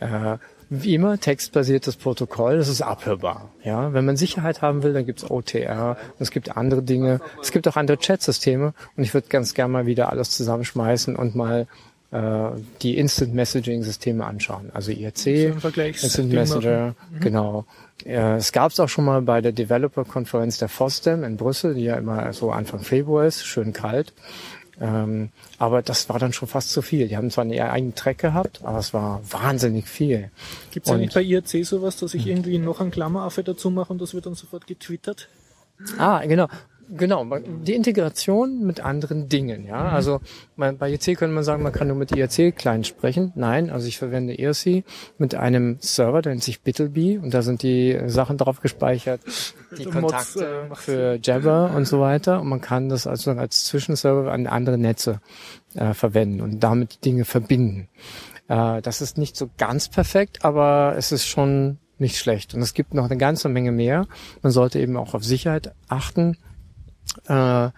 Äh, 0.00 0.38
wie 0.72 0.94
immer, 0.94 1.18
textbasiertes 1.18 1.96
Protokoll, 1.96 2.58
das 2.58 2.68
ist 2.68 2.80
abhörbar. 2.80 3.50
Ja, 3.64 3.92
wenn 3.92 4.04
man 4.04 4.16
Sicherheit 4.16 4.62
haben 4.62 4.84
will, 4.84 4.92
dann 4.92 5.04
gibt's 5.04 5.28
OTR, 5.28 5.96
und 6.16 6.20
es 6.20 6.30
gibt 6.30 6.56
andere 6.56 6.82
Dinge, 6.82 7.20
es 7.42 7.50
gibt 7.50 7.66
auch 7.66 7.76
andere 7.76 7.98
Chatsysteme 7.98 8.72
und 8.96 9.02
ich 9.02 9.12
würde 9.12 9.26
ganz 9.28 9.54
gerne 9.54 9.72
mal 9.72 9.86
wieder 9.86 10.10
alles 10.10 10.30
zusammenschmeißen 10.30 11.16
und 11.16 11.34
mal 11.34 11.66
äh, 12.12 12.50
die 12.82 12.98
Instant 12.98 13.34
Messaging 13.34 13.82
Systeme 13.82 14.24
anschauen. 14.24 14.70
Also 14.72 14.92
IRC, 14.92 15.26
Instant 16.04 16.32
Messenger, 16.32 16.94
genau. 17.18 17.64
Äh, 18.04 18.36
es 18.36 18.52
gab 18.52 18.70
es 18.70 18.78
auch 18.78 18.88
schon 18.88 19.04
mal 19.04 19.22
bei 19.22 19.40
der 19.40 19.52
Developer-Konferenz 19.52 20.58
der 20.58 20.68
FOSDEM 20.68 21.24
in 21.24 21.36
Brüssel, 21.36 21.74
die 21.74 21.84
ja 21.84 21.96
immer 21.96 22.32
so 22.32 22.52
Anfang 22.52 22.80
Februar 22.80 23.26
ist, 23.26 23.44
schön 23.44 23.72
kalt. 23.72 24.12
Ähm, 24.80 25.28
aber 25.58 25.82
das 25.82 26.08
war 26.08 26.18
dann 26.18 26.32
schon 26.32 26.48
fast 26.48 26.70
zu 26.70 26.80
viel. 26.80 27.08
Die 27.08 27.16
haben 27.16 27.30
zwar 27.30 27.42
einen 27.42 27.58
eigenen 27.60 27.94
Track 27.94 28.18
gehabt, 28.18 28.60
aber 28.64 28.78
es 28.78 28.94
war 28.94 29.20
wahnsinnig 29.30 29.86
viel. 29.86 30.30
Gibt 30.70 30.86
es 30.86 30.92
eigentlich 30.92 31.14
bei 31.14 31.22
IRC 31.22 31.66
sowas, 31.66 31.96
dass 31.96 32.14
ich 32.14 32.26
irgendwie 32.26 32.58
noch 32.58 32.80
einen 32.80 32.90
Klammeraffe 32.90 33.44
dazu 33.44 33.70
mache 33.70 33.92
und 33.92 34.00
das 34.00 34.14
wird 34.14 34.26
dann 34.26 34.34
sofort 34.34 34.66
getwittert? 34.66 35.28
Ah, 35.98 36.24
genau. 36.26 36.48
Genau, 36.96 37.24
die 37.38 37.74
Integration 37.74 38.66
mit 38.66 38.80
anderen 38.80 39.28
Dingen, 39.28 39.64
ja. 39.64 39.88
Also 39.90 40.20
man, 40.56 40.76
bei 40.76 40.90
IRC 40.90 41.16
könnte 41.16 41.28
man 41.28 41.44
sagen, 41.44 41.62
man 41.62 41.72
kann 41.72 41.88
nur 41.88 41.96
mit 41.96 42.10
IRC-Client 42.10 42.86
sprechen. 42.86 43.32
Nein, 43.36 43.70
also 43.70 43.86
ich 43.86 43.98
verwende 43.98 44.34
IRC 44.34 44.84
mit 45.16 45.34
einem 45.34 45.76
Server, 45.80 46.20
der 46.20 46.32
nennt 46.32 46.42
sich 46.42 46.62
Bittlebee 46.62 47.18
und 47.18 47.32
da 47.32 47.42
sind 47.42 47.62
die 47.62 47.98
Sachen 48.06 48.38
drauf 48.38 48.60
gespeichert, 48.60 49.20
die 49.78 49.86
Mods, 49.86 49.94
Kontakte 49.94 50.46
äh, 50.46 50.68
macht 50.68 50.82
für 50.82 51.18
Jabber 51.22 51.72
und 51.76 51.86
so 51.86 52.00
weiter. 52.00 52.40
Und 52.40 52.48
man 52.48 52.60
kann 52.60 52.88
das 52.88 53.06
also 53.06 53.30
als 53.32 53.66
Zwischenserver 53.66 54.32
an 54.32 54.46
andere 54.46 54.78
Netze 54.78 55.20
äh, 55.74 55.94
verwenden 55.94 56.40
und 56.40 56.60
damit 56.60 57.04
Dinge 57.04 57.24
verbinden. 57.24 57.88
Äh, 58.48 58.82
das 58.82 59.00
ist 59.00 59.16
nicht 59.16 59.36
so 59.36 59.48
ganz 59.58 59.88
perfekt, 59.88 60.44
aber 60.44 60.94
es 60.96 61.12
ist 61.12 61.26
schon 61.26 61.78
nicht 61.98 62.16
schlecht. 62.16 62.54
Und 62.54 62.62
es 62.62 62.74
gibt 62.74 62.94
noch 62.94 63.04
eine 63.04 63.16
ganze 63.16 63.48
Menge 63.48 63.72
mehr. 63.72 64.06
Man 64.42 64.52
sollte 64.52 64.80
eben 64.80 64.96
auch 64.96 65.14
auf 65.14 65.24
Sicherheit 65.24 65.72
achten. 65.88 66.36
Äh, 67.26 67.70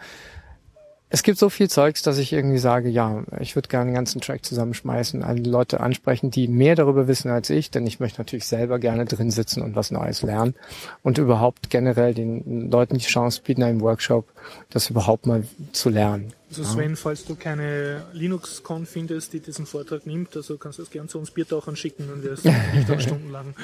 es 1.15 1.23
gibt 1.23 1.39
so 1.39 1.51
viel 1.51 1.69
Zeugs, 1.69 2.01
dass 2.01 2.17
ich 2.17 2.33
irgendwie 2.33 2.57
sage, 2.57 2.89
ja, 2.89 3.23
ich 3.39 3.55
würde 3.55 3.69
gerne 3.69 3.91
den 3.91 3.95
ganzen 3.95 4.23
Track 4.23 4.47
zusammenschmeißen, 4.47 5.23
alle 5.23 5.43
Leute 5.43 5.81
ansprechen, 5.81 6.31
die 6.31 6.49
mehr 6.49 6.75
darüber 6.75 7.07
wissen 7.07 7.31
als 7.31 7.51
ich, 7.51 7.71
denn 7.71 7.87
ich 7.87 8.01
möchte 8.01 8.19
natürlich 8.19 8.47
selber 8.47 8.79
gerne 8.79 9.05
drin 9.05 9.31
sitzen 9.31 9.61
und 9.63 9.77
was 9.77 9.91
Neues 9.91 10.23
lernen 10.23 10.55
und 11.03 11.19
überhaupt 11.19 11.69
generell 11.69 12.15
den 12.15 12.71
Leuten 12.71 12.97
die 12.97 13.05
Chance 13.05 13.43
bieten, 13.45 13.63
einen 13.63 13.83
Workshop, 13.83 14.27
das 14.71 14.89
überhaupt 14.89 15.27
mal 15.27 15.45
zu 15.73 15.91
lernen. 15.91 16.33
Also 16.49 16.65
Sven, 16.65 16.97
falls 16.97 17.27
du 17.27 17.35
keine 17.35 18.07
Linux-Con 18.15 18.87
findest, 18.87 19.35
die 19.35 19.41
diesen 19.41 19.67
Vortrag 19.67 20.07
nimmt, 20.07 20.35
also 20.35 20.57
kannst 20.57 20.79
du 20.79 20.83
es 20.83 20.91
gern 20.91 21.11
zu 21.11 21.19
uns 21.19 21.31
Biertauchern 21.31 21.77
schicken 21.77 22.11
und 22.11 22.25
wir 22.25 22.33
es 22.33 22.43
nicht 22.75 22.91
auch 22.91 23.01
stundenlang. 23.01 23.55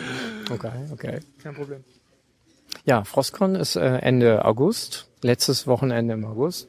Okay, 0.51 0.73
okay. 0.93 1.21
Kein 1.43 1.55
Problem. 1.55 1.83
Ja, 2.85 3.05
Frostcon 3.05 3.55
ist 3.55 3.77
äh, 3.77 3.99
Ende 3.99 4.45
August, 4.45 5.09
letztes 5.23 5.67
Wochenende 5.67 6.15
im 6.15 6.25
August. 6.25 6.69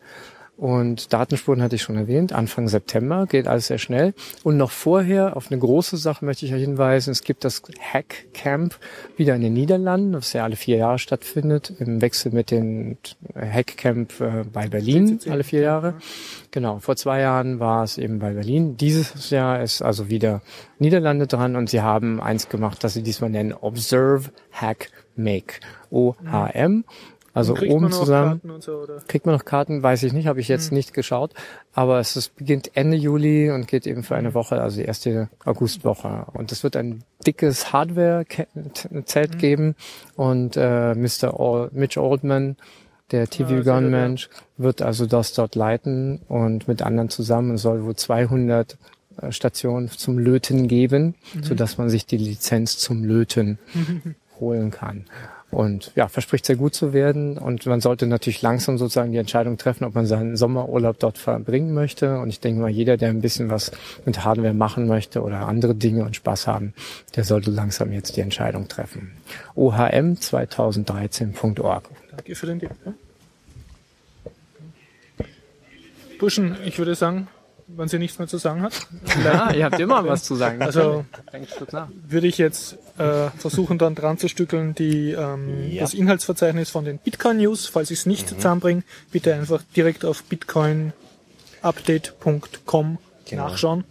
Und 0.60 1.14
Datenspuren 1.14 1.62
hatte 1.62 1.78
ich 1.78 1.84
schon 1.84 1.96
erwähnt, 1.96 2.34
Anfang 2.34 2.68
September, 2.68 3.28
geht 3.28 3.48
alles 3.48 3.68
sehr 3.68 3.78
schnell. 3.78 4.14
Und 4.44 4.58
noch 4.58 4.72
vorher, 4.72 5.38
auf 5.38 5.50
eine 5.50 5.58
große 5.58 5.96
Sache 5.96 6.26
möchte 6.26 6.46
ich 6.46 6.54
euch 6.54 6.60
hinweisen, 6.60 7.12
es 7.12 7.24
gibt 7.24 7.46
das 7.46 7.62
Hack 7.80 8.34
Camp 8.34 8.76
wieder 9.16 9.36
in 9.36 9.42
den 9.42 9.54
Niederlanden, 9.54 10.12
das 10.12 10.34
ja 10.34 10.44
alle 10.44 10.58
vier 10.58 10.76
Jahre 10.76 11.00
stattfindet, 11.00 11.74
im 11.80 12.02
Wechsel 12.02 12.34
mit 12.34 12.52
dem 12.52 12.98
Hack 13.34 13.78
Camp 13.78 14.20
äh, 14.20 14.44
bei 14.52 14.68
Berlin, 14.68 15.18
alle 15.30 15.46
vier 15.46 15.62
Jahre. 15.62 15.94
Genau, 16.52 16.80
vor 16.80 16.98
zwei 16.98 17.22
Jahren 17.22 17.62
war 17.62 17.86
es 17.86 17.98
eben 17.98 18.20
bei 18.20 18.34
Berlin. 18.34 18.76
Dieses 18.76 19.30
Jahr 19.30 19.64
ist 19.64 19.82
also 19.82 20.10
wieder 20.10 20.42
Niederlande 20.78 21.26
dran 21.26 21.56
und 21.56 21.70
sie 21.70 21.80
haben 21.80 22.20
eins 22.20 22.50
gemacht, 22.50 22.84
das 22.84 22.96
sie 22.96 23.04
diesmal 23.04 23.30
nennen 23.30 23.54
Observe, 23.54 24.32
Hack, 24.52 24.90
Make. 25.20 25.60
O-H-M. 25.90 26.84
Also 27.34 27.56
oben 27.56 27.92
zusammen. 27.92 28.42
So? 28.60 28.86
Kriegt 29.08 29.26
man 29.26 29.36
noch 29.36 29.46
Karten? 29.46 29.84
Weiß 29.84 30.04
ich 30.04 30.14
nicht, 30.14 30.28
habe 30.28 30.40
ich 30.40 30.48
jetzt 30.48 30.72
nicht 30.72 30.94
geschaut. 30.94 31.34
Aber 31.74 32.00
es 32.00 32.16
ist, 32.16 32.36
beginnt 32.36 32.76
Ende 32.76 32.98
Juli 32.98 33.52
und 33.52 33.68
geht 33.68 33.86
eben 33.88 34.04
für 34.04 34.16
eine 34.16 34.34
Woche, 34.34 34.62
also 34.62 34.78
die 34.78 34.86
erste 34.86 35.30
Augustwoche. 35.46 36.26
Und 36.34 36.52
es 36.52 36.64
wird 36.64 36.76
ein 36.76 37.04
dickes 37.26 37.72
Hardware-Zelt 37.72 39.40
geben 39.40 39.76
und 40.16 40.58
äh, 40.58 40.96
Mr. 40.96 41.40
Al 41.40 41.70
Mitch 41.72 42.00
Oldman, 42.00 42.58
der 43.12 43.28
TV 43.28 43.64
sehr 43.64 43.76
Gun. 43.76 43.90
Mensch, 43.90 44.30
wird 44.58 44.82
also 44.82 45.06
das 45.06 45.34
dort 45.34 45.56
leiten 45.56 46.22
und 46.28 46.68
mit 46.68 46.82
anderen 46.82 47.10
zusammen 47.10 47.58
soll 47.58 47.84
wohl 47.86 47.96
200 47.96 48.78
äh, 49.22 49.32
Stationen 49.32 49.90
zum 49.90 50.18
Löten 50.18 50.68
geben, 50.68 51.16
so 51.42 51.56
dass 51.56 51.78
man 51.78 51.90
sich 51.90 52.06
die 52.06 52.18
Lizenz 52.18 52.78
zum 52.78 53.04
Löten 53.04 53.60
holen 54.40 54.72
kann. 54.72 55.06
Und 55.52 55.92
ja, 55.96 56.08
verspricht 56.08 56.46
sehr 56.46 56.58
gut 56.58 56.76
zu 56.76 56.94
werden. 56.94 57.40
Und 57.40 57.66
man 57.66 57.82
sollte 57.82 58.06
natürlich 58.06 58.44
langsam 58.44 58.78
sozusagen 58.78 59.12
die 59.12 59.18
Entscheidung 59.18 59.58
treffen, 59.58 59.84
ob 59.84 59.96
man 59.96 60.06
seinen 60.06 60.38
Sommerurlaub 60.38 61.00
dort 61.00 61.18
verbringen 61.18 61.74
möchte. 61.74 62.20
Und 62.20 62.30
ich 62.30 62.40
denke 62.40 62.62
mal, 62.62 62.70
jeder, 62.70 62.98
der 62.98 63.10
ein 63.10 63.22
bisschen 63.22 63.50
was 63.50 63.72
mit 64.06 64.24
Hardware 64.24 64.54
machen 64.54 64.86
möchte 64.88 65.24
oder 65.24 65.48
andere 65.48 65.74
Dinge 65.74 66.06
und 66.06 66.16
Spaß 66.16 66.46
haben, 66.46 66.76
der 67.16 67.24
sollte 67.24 67.50
langsam 67.50 67.92
jetzt 67.92 68.16
die 68.16 68.22
Entscheidung 68.22 68.68
treffen. 68.68 69.14
ohm2013.org. 69.56 71.90
Danke 72.12 72.36
für 72.36 72.46
den 72.46 72.60
Tipp. 72.60 72.70
Ja? 72.86 72.94
Burschen, 76.20 76.58
ich 76.66 76.78
würde 76.78 76.96
sagen, 76.96 77.30
wenn 77.76 77.88
sie 77.88 78.00
nichts 78.00 78.20
mehr 78.20 78.28
zu 78.28 78.38
sagen 78.38 78.62
hat, 78.62 78.74
Ja, 79.24 79.52
ihr 79.54 79.66
habt 79.66 79.80
immer 79.80 80.06
was 80.06 80.24
zu 80.24 80.36
sagen. 80.36 80.62
also 80.62 81.06
würde 82.08 82.28
ich 82.28 82.38
jetzt 82.38 82.78
äh, 82.98 83.30
versuchen 83.38 83.78
dann 83.78 83.96
dran 83.96 84.18
zu 84.18 84.28
stückeln, 84.28 84.76
die, 84.76 85.12
ähm, 85.12 85.72
das 85.80 85.94
Inhaltsverzeichnis 85.94 86.70
von 86.70 86.86
den 86.86 86.98
Bitcoin 86.98 87.38
News, 87.38 87.68
falls 87.68 87.92
ich 87.92 88.00
es 88.00 88.06
nicht 88.06 88.30
zusammenbringe, 88.30 88.84
bitte 89.12 89.34
einfach 89.34 89.62
direkt 89.76 90.06
auf 90.06 90.24
bitcoinupdate.com 90.24 92.98
nachschauen. 93.32 93.84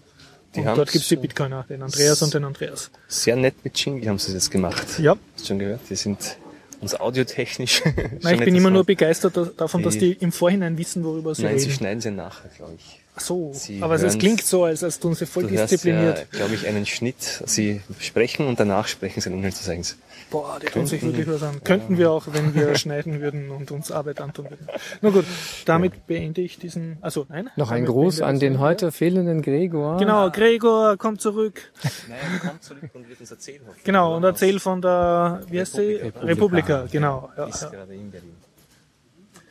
Die 0.55 0.61
und 0.61 0.77
dort 0.77 0.91
gibt's 0.91 1.09
die 1.09 1.17
Bitcoiner, 1.17 1.65
den 1.69 1.83
Andreas 1.83 2.23
und 2.23 2.33
den 2.35 2.45
Andreas. 2.45 2.91
Sehr 3.07 3.37
nett 3.37 3.55
mit 3.65 3.79
Jingle 3.79 4.09
haben 4.09 4.19
sie 4.19 4.33
das 4.33 4.51
gemacht. 4.51 4.99
Ja, 4.99 5.13
Hast 5.35 5.45
du 5.45 5.49
schon 5.49 5.59
gehört? 5.59 5.81
Die 5.91 5.97
sind 5.97 6.37
uns 6.81 6.95
audiotechnisch. 6.95 7.83
Nein, 8.23 8.39
ich 8.39 8.45
bin 8.45 8.55
immer 8.55 8.71
nur 8.71 8.85
begeistert 8.85 9.37
da- 9.37 9.51
davon, 9.57 9.83
dass 9.83 9.99
die 9.99 10.13
im 10.13 10.33
Vorhinein 10.33 10.79
wissen, 10.79 11.05
worüber 11.05 11.35
sie 11.35 11.43
Nein, 11.43 11.59
sie 11.59 11.67
reden. 11.67 11.77
schneiden 11.77 12.01
sie 12.01 12.11
nachher, 12.11 12.49
glaube 12.57 12.75
ich. 12.79 13.01
Ach 13.17 13.21
so, 13.21 13.51
Sie 13.53 13.83
aber 13.83 13.97
es 13.97 14.17
klingt 14.19 14.45
so, 14.45 14.63
als, 14.63 14.85
als 14.85 15.01
tun 15.01 15.13
sie 15.17 15.27
voll 15.27 15.43
Du 15.43 15.51
hörst 15.51 15.73
diszipliniert. 15.73 16.19
ja, 16.19 16.25
glaube 16.39 16.55
ich, 16.55 16.69
einen 16.69 16.87
Schnitt. 16.87 17.43
Sie 17.47 17.81
sprechen 17.99 18.47
und 18.47 18.61
danach 18.61 18.87
sprechen 18.87 19.21
sie 19.21 19.29
des 19.59 19.69
Eigens. 19.69 19.97
Boah, 20.31 20.59
die 20.61 20.67
tun 20.67 20.87
sich 20.87 21.01
wirklich 21.03 21.27
was 21.27 21.43
an. 21.43 21.63
Könnten 21.65 21.97
wir 21.97 22.11
auch, 22.11 22.27
wenn 22.33 22.55
wir 22.55 22.75
schneiden 22.77 23.21
würden 23.21 23.51
und 23.51 23.71
uns 23.71 23.91
Arbeit 23.91 24.21
antun 24.21 24.51
würden. 24.51 24.67
Na 25.01 25.09
gut, 25.11 25.25
damit 25.65 26.07
beende 26.07 26.43
ich 26.43 26.59
diesen, 26.59 26.99
also 27.01 27.25
nein. 27.31 27.49
Noch 27.57 27.71
ein 27.71 27.87
Gruß 27.87 28.21
an 28.21 28.39
den 28.39 28.59
heute 28.59 28.93
fehlenden 28.93 29.41
Gregor. 29.41 29.97
Genau, 29.99 30.31
Gregor, 30.31 30.97
komm 30.99 31.19
zurück. 31.19 31.73
Nein, 32.09 32.19
kommt 32.47 32.63
zurück 32.63 32.91
und 32.93 33.09
wird 33.09 33.21
uns 33.21 33.31
erzählen. 33.31 33.61
hoffentlich. 33.65 33.85
Genau, 33.85 34.17
und 34.17 34.25
erzähl 34.25 34.61
von 34.61 34.83
der, 34.83 35.43
wie 35.49 35.61
heißt 35.61 35.73
sie? 35.75 35.95
Republika. 35.95 36.21
Republika, 36.27 36.87
genau. 36.93 37.31
Ja, 37.37 37.45
Ist 37.47 37.63
ja. 37.63 37.69
gerade 37.71 37.95
in 37.95 38.11
Berlin. 38.11 38.37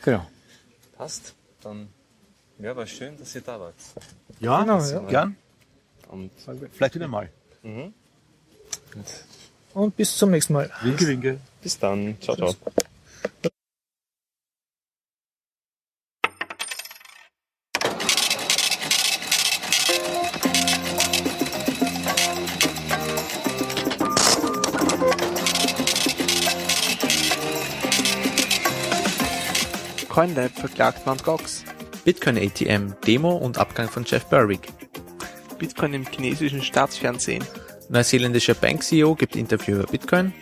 Genau. 0.04 0.28
Passt. 0.96 1.34
Dann, 1.64 1.88
ja, 2.60 2.76
war 2.76 2.86
schön, 2.86 3.18
dass 3.18 3.34
ihr 3.34 3.42
da 3.42 3.60
wart. 3.60 3.74
Ja, 4.40 4.62
Genau, 4.62 4.80
ja. 4.80 5.00
gern. 5.02 5.36
Und, 6.10 6.32
Vielleicht 6.72 6.96
wieder 6.96 7.08
mal. 7.08 7.30
und 7.64 7.94
Und 9.74 9.96
bis 9.96 10.16
zum 10.18 10.32
nächsten 10.32 10.54
Mal. 10.54 10.72
Winke, 10.82 11.08
winke. 11.08 11.40
bis 11.62 11.78
dann. 11.78 12.16
Ciao, 12.22 12.36
ciao. 12.36 12.56
CoinLab 30.18 30.52
verklagt 30.52 31.06
Mt. 31.06 31.24
Gox. 31.24 31.64
Bitcoin 32.04 32.40
ATM, 32.40 32.96
Demo 33.06 33.36
und 33.36 33.60
Abgang 33.60 33.88
von 33.88 34.04
Jeff 34.04 34.26
Berwick. 34.26 34.62
Bitcoin 35.60 35.94
im 35.94 36.08
chinesischen 36.08 36.64
Staatsfernsehen. 36.64 37.44
Neuseeländischer 37.90 38.54
Bank-CEO 38.54 39.16
gibt 39.16 39.36
Interview 39.36 39.78
über 39.78 39.88
Bitcoin. 39.88 40.34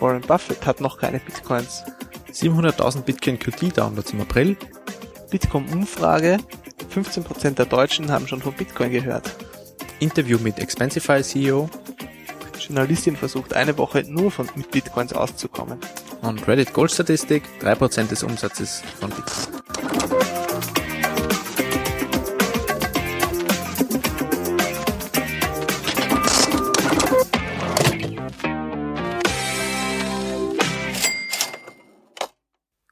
Warren 0.00 0.22
Buffett 0.22 0.66
hat 0.66 0.80
noch 0.80 0.98
keine 0.98 1.20
Bitcoins. 1.20 1.84
700.000 2.32 3.02
Bitcoin 3.02 3.38
QT-Downloads 3.38 4.12
im 4.12 4.20
April. 4.20 4.56
Bitcoin-Umfrage. 5.30 6.38
15% 6.94 7.50
der 7.50 7.66
Deutschen 7.66 8.10
haben 8.10 8.26
schon 8.26 8.40
von 8.40 8.54
Bitcoin 8.54 8.90
gehört. 8.90 9.30
Interview 10.00 10.38
mit 10.38 10.58
Expensify 10.58 11.22
CEO. 11.22 11.68
Journalistin 12.58 13.16
versucht 13.16 13.54
eine 13.54 13.76
Woche 13.78 14.04
nur 14.06 14.30
von, 14.30 14.48
mit 14.56 14.70
Bitcoins 14.70 15.12
auszukommen. 15.12 15.78
Und 16.22 16.46
Reddit 16.48 16.72
Gold-Statistik, 16.72 17.44
3% 17.62 18.08
des 18.08 18.22
Umsatzes 18.22 18.82
von 19.00 19.10
Bitcoin. 19.10 19.57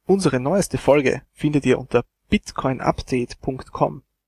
Unsere 0.09 0.39
neueste 0.39 0.78
Folge 0.78 1.23
findet 1.33 1.66
ihr 1.66 1.81
unter 1.81 2.05
bitcoinupdate.com. 2.31 4.05